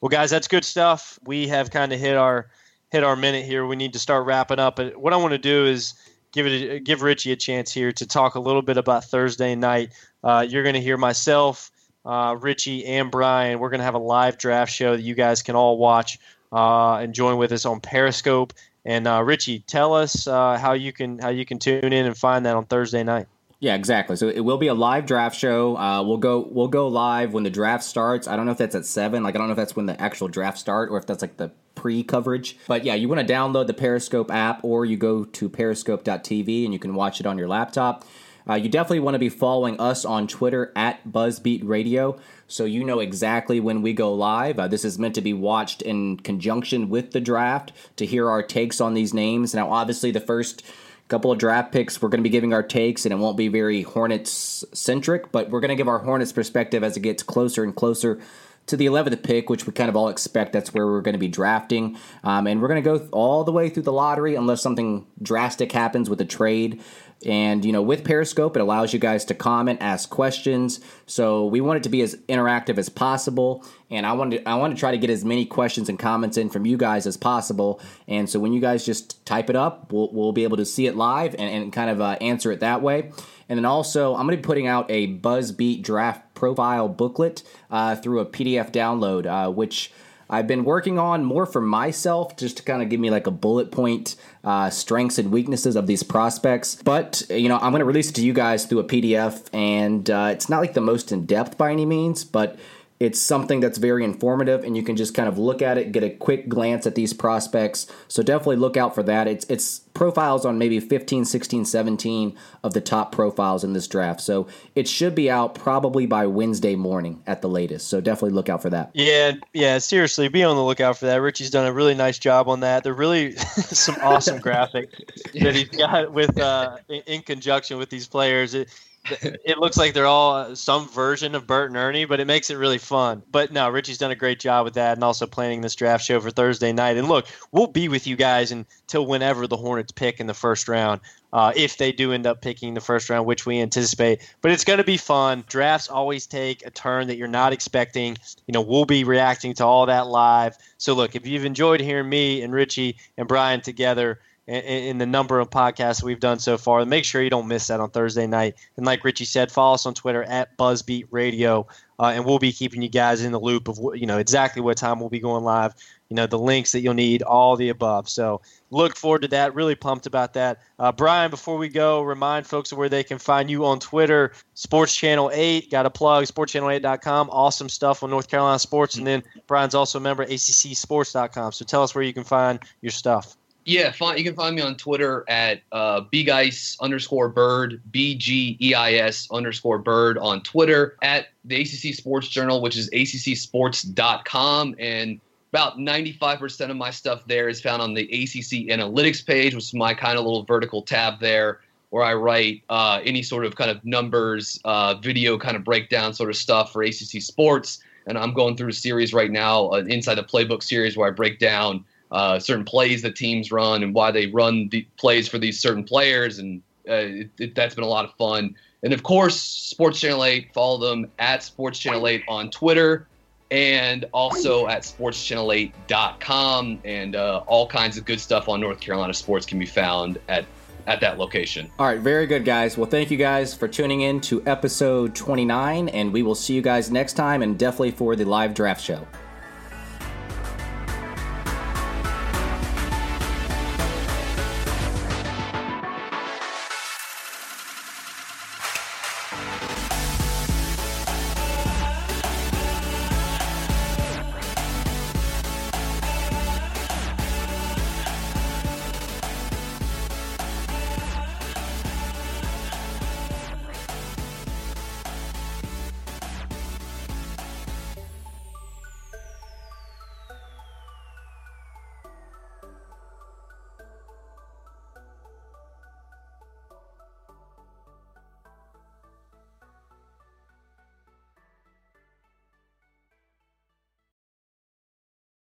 well, 0.00 0.08
guys, 0.08 0.30
that's 0.30 0.46
good 0.46 0.64
stuff. 0.64 1.18
We 1.24 1.48
have 1.48 1.72
kind 1.72 1.92
of 1.92 1.98
hit 1.98 2.16
our 2.16 2.46
hit 2.90 3.02
our 3.02 3.16
minute 3.16 3.44
here. 3.44 3.66
We 3.66 3.74
need 3.74 3.92
to 3.94 3.98
start 3.98 4.24
wrapping 4.24 4.60
up. 4.60 4.76
But 4.76 4.96
what 4.96 5.12
I 5.12 5.16
want 5.16 5.32
to 5.32 5.38
do 5.38 5.66
is 5.66 5.94
give 6.30 6.46
it 6.46 6.84
give 6.84 7.02
Richie 7.02 7.32
a 7.32 7.36
chance 7.36 7.72
here 7.72 7.90
to 7.90 8.06
talk 8.06 8.36
a 8.36 8.40
little 8.40 8.62
bit 8.62 8.76
about 8.76 9.02
Thursday 9.02 9.56
night. 9.56 9.90
Uh, 10.22 10.46
you're 10.48 10.62
going 10.62 10.76
to 10.76 10.80
hear 10.80 10.96
myself, 10.96 11.72
uh, 12.04 12.36
Richie, 12.38 12.86
and 12.86 13.10
Brian. 13.10 13.58
We're 13.58 13.70
going 13.70 13.80
to 13.80 13.84
have 13.84 13.94
a 13.94 13.98
live 13.98 14.38
draft 14.38 14.72
show 14.72 14.94
that 14.94 15.02
you 15.02 15.16
guys 15.16 15.42
can 15.42 15.56
all 15.56 15.76
watch 15.76 16.20
uh, 16.52 16.98
and 16.98 17.12
join 17.12 17.36
with 17.36 17.50
us 17.50 17.64
on 17.64 17.80
Periscope. 17.80 18.52
And 18.84 19.08
Richie, 19.26 19.64
tell 19.66 19.92
us 19.92 20.26
how 20.26 20.74
you 20.74 20.92
can 20.92 21.18
how 21.18 21.30
you 21.30 21.44
can 21.44 21.58
tune 21.58 21.92
in 21.92 22.06
and 22.06 22.16
find 22.16 22.46
that 22.46 22.54
on 22.54 22.66
Thursday 22.66 23.02
night. 23.02 23.26
Yeah, 23.58 23.74
exactly. 23.74 24.16
So 24.16 24.28
it 24.28 24.40
will 24.40 24.58
be 24.58 24.66
a 24.66 24.74
live 24.74 25.06
draft 25.06 25.36
show. 25.36 25.76
Uh, 25.76 26.02
we'll 26.02 26.18
go 26.18 26.46
we'll 26.50 26.68
go 26.68 26.88
live 26.88 27.32
when 27.32 27.42
the 27.42 27.50
draft 27.50 27.84
starts. 27.84 28.28
I 28.28 28.36
don't 28.36 28.44
know 28.44 28.52
if 28.52 28.58
that's 28.58 28.74
at 28.74 28.84
seven. 28.84 29.22
Like 29.22 29.34
I 29.34 29.38
don't 29.38 29.46
know 29.46 29.52
if 29.52 29.56
that's 29.56 29.74
when 29.74 29.86
the 29.86 30.00
actual 30.00 30.28
draft 30.28 30.58
start 30.58 30.90
or 30.90 30.98
if 30.98 31.06
that's 31.06 31.22
like 31.22 31.38
the 31.38 31.52
pre 31.74 32.02
coverage. 32.02 32.58
But 32.66 32.84
yeah, 32.84 32.94
you 32.94 33.08
want 33.08 33.26
to 33.26 33.32
download 33.32 33.66
the 33.66 33.74
Periscope 33.74 34.30
app 34.30 34.62
or 34.62 34.84
you 34.84 34.98
go 34.98 35.24
to 35.24 35.48
periscope.tv 35.48 36.64
and 36.64 36.72
you 36.72 36.78
can 36.78 36.94
watch 36.94 37.18
it 37.20 37.26
on 37.26 37.38
your 37.38 37.48
laptop. 37.48 38.04
Uh, 38.48 38.54
you 38.54 38.68
definitely 38.68 39.00
want 39.00 39.14
to 39.14 39.18
be 39.18 39.28
following 39.28 39.80
us 39.80 40.04
on 40.04 40.28
Twitter 40.28 40.72
at 40.76 41.04
BuzzBeat 41.08 41.62
Radio 41.64 42.16
so 42.46 42.64
you 42.64 42.84
know 42.84 43.00
exactly 43.00 43.58
when 43.58 43.82
we 43.82 43.92
go 43.92 44.14
live. 44.14 44.58
Uh, 44.58 44.68
this 44.68 44.84
is 44.84 44.98
meant 44.98 45.16
to 45.16 45.20
be 45.20 45.32
watched 45.32 45.82
in 45.82 46.16
conjunction 46.18 46.88
with 46.88 47.10
the 47.10 47.20
draft 47.20 47.72
to 47.96 48.06
hear 48.06 48.30
our 48.30 48.42
takes 48.42 48.80
on 48.80 48.94
these 48.94 49.12
names. 49.12 49.54
Now, 49.54 49.72
obviously, 49.72 50.12
the 50.12 50.20
first 50.20 50.64
couple 51.08 51.30
of 51.30 51.38
draft 51.38 51.72
picks. 51.72 52.00
We're 52.00 52.08
going 52.08 52.20
to 52.20 52.28
be 52.28 52.30
giving 52.30 52.52
our 52.52 52.62
takes, 52.62 53.04
and 53.04 53.12
it 53.12 53.16
won't 53.16 53.36
be 53.36 53.48
very 53.48 53.82
Hornets 53.82 54.64
centric, 54.72 55.30
but 55.32 55.50
we're 55.50 55.60
going 55.60 55.68
to 55.68 55.76
give 55.76 55.88
our 55.88 55.98
Hornets 55.98 56.32
perspective 56.32 56.82
as 56.82 56.96
it 56.96 57.00
gets 57.00 57.22
closer 57.22 57.62
and 57.62 57.74
closer 57.74 58.20
to 58.66 58.76
the 58.76 58.86
11th 58.86 59.22
pick, 59.22 59.48
which 59.48 59.66
we 59.66 59.72
kind 59.72 59.88
of 59.88 59.96
all 59.96 60.08
expect 60.08 60.52
that's 60.52 60.74
where 60.74 60.86
we're 60.86 61.00
going 61.00 61.14
to 61.14 61.18
be 61.18 61.28
drafting. 61.28 61.96
Um, 62.24 62.46
and 62.46 62.60
we're 62.60 62.68
going 62.68 62.82
to 62.82 62.98
go 62.98 63.08
all 63.12 63.44
the 63.44 63.52
way 63.52 63.68
through 63.68 63.84
the 63.84 63.92
lottery 63.92 64.34
unless 64.34 64.60
something 64.60 65.06
drastic 65.22 65.72
happens 65.72 66.10
with 66.10 66.20
a 66.20 66.24
trade. 66.24 66.82
And, 67.24 67.64
you 67.64 67.72
know, 67.72 67.82
with 67.82 68.04
Periscope, 68.04 68.56
it 68.56 68.60
allows 68.60 68.92
you 68.92 68.98
guys 68.98 69.24
to 69.26 69.34
comment, 69.34 69.80
ask 69.80 70.10
questions. 70.10 70.80
So 71.06 71.46
we 71.46 71.60
want 71.60 71.78
it 71.78 71.82
to 71.84 71.88
be 71.88 72.02
as 72.02 72.14
interactive 72.28 72.76
as 72.76 72.88
possible. 72.88 73.64
And 73.90 74.04
I 74.04 74.12
want 74.12 74.32
to, 74.32 74.48
I 74.48 74.56
want 74.56 74.74
to 74.74 74.78
try 74.78 74.90
to 74.90 74.98
get 74.98 75.08
as 75.08 75.24
many 75.24 75.46
questions 75.46 75.88
and 75.88 75.98
comments 75.98 76.36
in 76.36 76.50
from 76.50 76.66
you 76.66 76.76
guys 76.76 77.06
as 77.06 77.16
possible. 77.16 77.80
And 78.06 78.28
so 78.28 78.38
when 78.38 78.52
you 78.52 78.60
guys 78.60 78.84
just 78.84 79.24
type 79.24 79.48
it 79.48 79.56
up, 79.56 79.92
we'll, 79.92 80.12
we'll 80.12 80.32
be 80.32 80.44
able 80.44 80.58
to 80.58 80.66
see 80.66 80.86
it 80.86 80.94
live 80.94 81.34
and, 81.38 81.48
and 81.48 81.72
kind 81.72 81.90
of 81.90 82.00
uh, 82.00 82.18
answer 82.20 82.52
it 82.52 82.60
that 82.60 82.82
way. 82.82 83.10
And 83.48 83.58
then 83.58 83.64
also, 83.64 84.14
I'm 84.14 84.26
going 84.26 84.36
to 84.36 84.42
be 84.42 84.46
putting 84.46 84.66
out 84.66 84.90
a 84.90 85.16
BuzzBeat 85.18 85.82
draft 85.82 86.34
profile 86.34 86.88
booklet 86.88 87.42
uh, 87.70 87.96
through 87.96 88.20
a 88.20 88.26
PDF 88.26 88.72
download, 88.72 89.26
uh, 89.26 89.50
which 89.50 89.92
I've 90.28 90.46
been 90.46 90.64
working 90.64 90.98
on 90.98 91.24
more 91.24 91.46
for 91.46 91.60
myself, 91.60 92.36
just 92.36 92.56
to 92.58 92.62
kind 92.62 92.82
of 92.82 92.88
give 92.88 92.98
me 92.98 93.10
like 93.10 93.26
a 93.26 93.30
bullet 93.30 93.70
point 93.70 94.16
uh, 94.42 94.70
strengths 94.70 95.18
and 95.18 95.30
weaknesses 95.30 95.76
of 95.76 95.86
these 95.86 96.02
prospects. 96.02 96.76
But 96.82 97.22
you 97.30 97.48
know, 97.48 97.56
I'm 97.56 97.70
going 97.70 97.80
to 97.80 97.86
release 97.86 98.10
it 98.10 98.14
to 98.14 98.22
you 98.24 98.32
guys 98.32 98.66
through 98.66 98.80
a 98.80 98.84
PDF, 98.84 99.48
and 99.52 100.08
uh, 100.10 100.30
it's 100.32 100.48
not 100.48 100.60
like 100.60 100.74
the 100.74 100.80
most 100.80 101.12
in 101.12 101.26
depth 101.26 101.56
by 101.56 101.70
any 101.70 101.86
means, 101.86 102.24
but 102.24 102.58
it's 102.98 103.20
something 103.20 103.60
that's 103.60 103.78
very 103.78 104.04
informative, 104.04 104.64
and 104.64 104.76
you 104.76 104.82
can 104.82 104.96
just 104.96 105.14
kind 105.14 105.28
of 105.28 105.38
look 105.38 105.60
at 105.60 105.76
it, 105.76 105.92
get 105.92 106.02
a 106.02 106.10
quick 106.10 106.48
glance 106.48 106.86
at 106.86 106.94
these 106.94 107.12
prospects. 107.12 107.86
So 108.08 108.22
definitely 108.22 108.56
look 108.56 108.76
out 108.76 108.94
for 108.94 109.02
that. 109.02 109.28
It's 109.28 109.44
it's 109.50 109.80
profiles 109.92 110.44
on 110.44 110.58
maybe 110.58 110.78
15, 110.78 111.24
16, 111.24 111.64
17 111.64 112.36
of 112.62 112.74
the 112.74 112.80
top 112.80 113.12
profiles 113.12 113.64
in 113.64 113.72
this 113.72 113.88
draft. 113.88 114.20
So 114.20 114.46
it 114.74 114.86
should 114.86 115.14
be 115.14 115.30
out 115.30 115.54
probably 115.54 116.06
by 116.06 116.26
Wednesday 116.26 116.74
morning 116.76 117.22
at 117.26 117.40
the 117.40 117.48
latest. 117.48 117.88
So 117.88 118.00
definitely 118.00 118.34
look 118.34 118.48
out 118.48 118.62
for 118.62 118.70
that. 118.70 118.90
Yeah, 118.94 119.32
yeah, 119.52 119.78
seriously, 119.78 120.28
be 120.28 120.42
on 120.42 120.56
the 120.56 120.62
lookout 120.62 120.98
for 120.98 121.06
that. 121.06 121.16
Richie's 121.16 121.50
done 121.50 121.66
a 121.66 121.72
really 121.72 121.94
nice 121.94 122.18
job 122.18 122.48
on 122.48 122.60
that. 122.60 122.82
They're 122.82 122.94
really 122.94 123.32
some 123.36 123.96
awesome 124.02 124.38
graphics 124.38 124.94
that 125.40 125.54
he's 125.54 125.68
got 125.68 126.12
with 126.12 126.38
uh, 126.38 126.78
in, 126.88 127.22
conjunction 127.22 127.78
with 127.78 127.90
these 127.90 128.06
players. 128.06 128.54
It, 128.54 128.68
it 129.44 129.58
looks 129.58 129.76
like 129.76 129.94
they're 129.94 130.06
all 130.06 130.54
some 130.56 130.88
version 130.88 131.34
of 131.34 131.46
Bert 131.46 131.70
and 131.70 131.76
Ernie, 131.76 132.04
but 132.04 132.20
it 132.20 132.26
makes 132.26 132.50
it 132.50 132.56
really 132.56 132.78
fun. 132.78 133.22
But 133.30 133.52
no, 133.52 133.68
Richie's 133.68 133.98
done 133.98 134.10
a 134.10 134.16
great 134.16 134.40
job 134.40 134.64
with 134.64 134.74
that 134.74 134.96
and 134.96 135.04
also 135.04 135.26
planning 135.26 135.60
this 135.60 135.74
draft 135.74 136.04
show 136.04 136.20
for 136.20 136.30
Thursday 136.30 136.72
night. 136.72 136.96
And 136.96 137.08
look, 137.08 137.26
we'll 137.52 137.66
be 137.66 137.88
with 137.88 138.06
you 138.06 138.16
guys 138.16 138.52
until 138.52 139.06
whenever 139.06 139.46
the 139.46 139.56
Hornets 139.56 139.92
pick 139.92 140.20
in 140.20 140.26
the 140.26 140.34
first 140.34 140.68
round, 140.68 141.00
uh, 141.32 141.52
if 141.54 141.76
they 141.76 141.92
do 141.92 142.12
end 142.12 142.26
up 142.26 142.40
picking 142.40 142.74
the 142.74 142.80
first 142.80 143.10
round, 143.10 143.26
which 143.26 143.46
we 143.46 143.60
anticipate. 143.60 144.20
But 144.40 144.52
it's 144.52 144.64
going 144.64 144.78
to 144.78 144.84
be 144.84 144.96
fun. 144.96 145.44
Drafts 145.48 145.88
always 145.88 146.26
take 146.26 146.64
a 146.64 146.70
turn 146.70 147.08
that 147.08 147.16
you're 147.16 147.28
not 147.28 147.52
expecting. 147.52 148.16
You 148.46 148.52
know, 148.52 148.62
we'll 148.62 148.86
be 148.86 149.04
reacting 149.04 149.54
to 149.54 149.64
all 149.64 149.86
that 149.86 150.06
live. 150.06 150.56
So 150.78 150.94
look, 150.94 151.14
if 151.14 151.26
you've 151.26 151.44
enjoyed 151.44 151.80
hearing 151.80 152.08
me 152.08 152.42
and 152.42 152.52
Richie 152.52 152.96
and 153.16 153.28
Brian 153.28 153.60
together, 153.60 154.20
in 154.46 154.98
the 154.98 155.06
number 155.06 155.40
of 155.40 155.50
podcasts 155.50 156.02
we've 156.02 156.20
done 156.20 156.38
so 156.38 156.56
far. 156.56 156.84
Make 156.84 157.04
sure 157.04 157.20
you 157.20 157.30
don't 157.30 157.48
miss 157.48 157.66
that 157.66 157.80
on 157.80 157.90
Thursday 157.90 158.28
night. 158.28 158.54
And 158.76 158.86
like 158.86 159.04
Richie 159.04 159.24
said, 159.24 159.50
follow 159.50 159.74
us 159.74 159.86
on 159.86 159.94
Twitter 159.94 160.22
at 160.22 160.56
BuzzBeat 160.56 161.08
Radio, 161.10 161.66
uh, 161.98 162.12
and 162.14 162.24
we'll 162.24 162.38
be 162.38 162.52
keeping 162.52 162.80
you 162.80 162.88
guys 162.88 163.24
in 163.24 163.32
the 163.32 163.40
loop 163.40 163.68
of 163.68 163.78
you 163.94 164.06
know 164.06 164.18
exactly 164.18 164.62
what 164.62 164.76
time 164.76 165.00
we'll 165.00 165.08
be 165.08 165.18
going 165.18 165.42
live. 165.42 165.74
You 166.08 166.14
know 166.14 166.28
the 166.28 166.38
links 166.38 166.70
that 166.72 166.80
you'll 166.80 166.94
need, 166.94 167.22
all 167.22 167.56
the 167.56 167.70
above. 167.70 168.08
So 168.08 168.40
look 168.70 168.94
forward 168.94 169.22
to 169.22 169.28
that. 169.28 169.56
Really 169.56 169.74
pumped 169.74 170.06
about 170.06 170.34
that. 170.34 170.60
Uh, 170.78 170.92
Brian, 170.92 171.32
before 171.32 171.56
we 171.56 171.68
go, 171.68 172.02
remind 172.02 172.46
folks 172.46 172.70
of 172.70 172.78
where 172.78 172.88
they 172.88 173.02
can 173.02 173.18
find 173.18 173.50
you 173.50 173.64
on 173.64 173.80
Twitter. 173.80 174.32
Sports 174.54 174.94
Channel 174.94 175.32
8, 175.34 175.72
got 175.72 175.86
a 175.86 175.90
plug, 175.90 176.24
sportschannel8.com. 176.24 177.30
Awesome 177.32 177.68
stuff 177.68 178.04
on 178.04 178.10
North 178.10 178.28
Carolina 178.28 178.60
sports. 178.60 178.96
And 178.96 179.04
then 179.04 179.24
Brian's 179.48 179.74
also 179.74 179.98
a 179.98 180.00
member 180.00 180.22
of 180.22 180.28
ACCsports.com. 180.28 181.50
So 181.50 181.64
tell 181.64 181.82
us 181.82 181.96
where 181.96 182.04
you 182.04 182.12
can 182.12 182.24
find 182.24 182.60
your 182.82 182.92
stuff. 182.92 183.36
Yeah, 183.66 183.90
find, 183.90 184.16
you 184.16 184.24
can 184.24 184.36
find 184.36 184.54
me 184.54 184.62
on 184.62 184.76
Twitter 184.76 185.24
at 185.26 185.60
uh, 185.72 186.02
bgeis 186.12 186.78
underscore 186.80 187.28
bird, 187.28 187.82
B 187.90 188.14
G 188.14 188.56
E 188.60 188.74
I 188.74 188.92
S 188.92 189.26
underscore 189.32 189.78
bird 189.78 190.18
on 190.18 190.40
Twitter, 190.42 190.96
at 191.02 191.26
the 191.44 191.60
ACC 191.62 191.92
Sports 191.92 192.28
Journal, 192.28 192.62
which 192.62 192.76
is 192.76 192.88
accsports.com. 192.90 194.76
And 194.78 195.20
about 195.52 195.78
95% 195.78 196.70
of 196.70 196.76
my 196.76 196.90
stuff 196.90 197.24
there 197.26 197.48
is 197.48 197.60
found 197.60 197.82
on 197.82 197.92
the 197.92 198.04
ACC 198.04 198.68
Analytics 198.70 199.26
page, 199.26 199.52
which 199.52 199.64
is 199.64 199.74
my 199.74 199.94
kind 199.94 200.16
of 200.16 200.24
little 200.24 200.44
vertical 200.44 200.82
tab 200.82 201.18
there 201.18 201.60
where 201.90 202.04
I 202.04 202.14
write 202.14 202.62
uh, 202.68 203.00
any 203.04 203.22
sort 203.24 203.44
of 203.44 203.56
kind 203.56 203.70
of 203.70 203.84
numbers, 203.84 204.60
uh, 204.64 204.94
video 204.94 205.38
kind 205.38 205.56
of 205.56 205.64
breakdown 205.64 206.14
sort 206.14 206.30
of 206.30 206.36
stuff 206.36 206.72
for 206.72 206.84
ACC 206.84 207.20
Sports. 207.20 207.80
And 208.06 208.16
I'm 208.16 208.32
going 208.32 208.56
through 208.56 208.68
a 208.68 208.72
series 208.72 209.12
right 209.12 209.30
now, 209.30 209.72
an 209.72 209.90
Inside 209.90 210.16
the 210.16 210.22
Playbook 210.22 210.62
series, 210.62 210.96
where 210.96 211.08
I 211.08 211.10
break 211.10 211.40
down– 211.40 211.84
uh, 212.16 212.38
certain 212.38 212.64
plays 212.64 213.02
that 213.02 213.14
teams 213.14 213.52
run 213.52 213.82
and 213.82 213.92
why 213.92 214.10
they 214.10 214.26
run 214.28 214.70
the 214.70 214.86
plays 214.96 215.28
for 215.28 215.36
these 215.36 215.60
certain 215.60 215.84
players, 215.84 216.38
and 216.38 216.62
uh, 216.88 216.94
it, 216.94 217.28
it, 217.38 217.54
that's 217.54 217.74
been 217.74 217.84
a 217.84 217.88
lot 217.88 218.06
of 218.06 218.14
fun. 218.14 218.56
And 218.82 218.94
of 218.94 219.02
course, 219.02 219.38
Sports 219.38 220.00
Channel 220.00 220.24
8, 220.24 220.54
follow 220.54 220.78
them 220.78 221.10
at 221.18 221.42
Sports 221.42 221.78
Channel 221.78 222.08
8 222.08 222.22
on 222.26 222.50
Twitter 222.50 223.06
and 223.50 224.06
also 224.12 224.66
at 224.66 224.80
sportschannel8.com. 224.82 226.80
And 226.86 227.16
uh, 227.16 227.42
all 227.46 227.66
kinds 227.66 227.98
of 227.98 228.06
good 228.06 228.20
stuff 228.20 228.48
on 228.48 228.62
North 228.62 228.80
Carolina 228.80 229.12
sports 229.12 229.44
can 229.44 229.58
be 229.58 229.66
found 229.66 230.18
at 230.28 230.46
at 230.86 231.00
that 231.00 231.18
location. 231.18 231.70
All 231.80 231.86
right, 231.86 232.00
very 232.00 232.26
good, 232.26 232.44
guys. 232.44 232.78
Well, 232.78 232.88
thank 232.88 233.10
you 233.10 233.16
guys 233.16 233.52
for 233.52 233.66
tuning 233.68 234.02
in 234.02 234.20
to 234.22 234.42
episode 234.46 235.16
29, 235.16 235.88
and 235.88 236.12
we 236.12 236.22
will 236.22 236.36
see 236.36 236.54
you 236.54 236.62
guys 236.62 236.92
next 236.92 237.14
time 237.14 237.42
and 237.42 237.58
definitely 237.58 237.90
for 237.90 238.14
the 238.14 238.24
live 238.24 238.54
draft 238.54 238.80
show. 238.80 239.04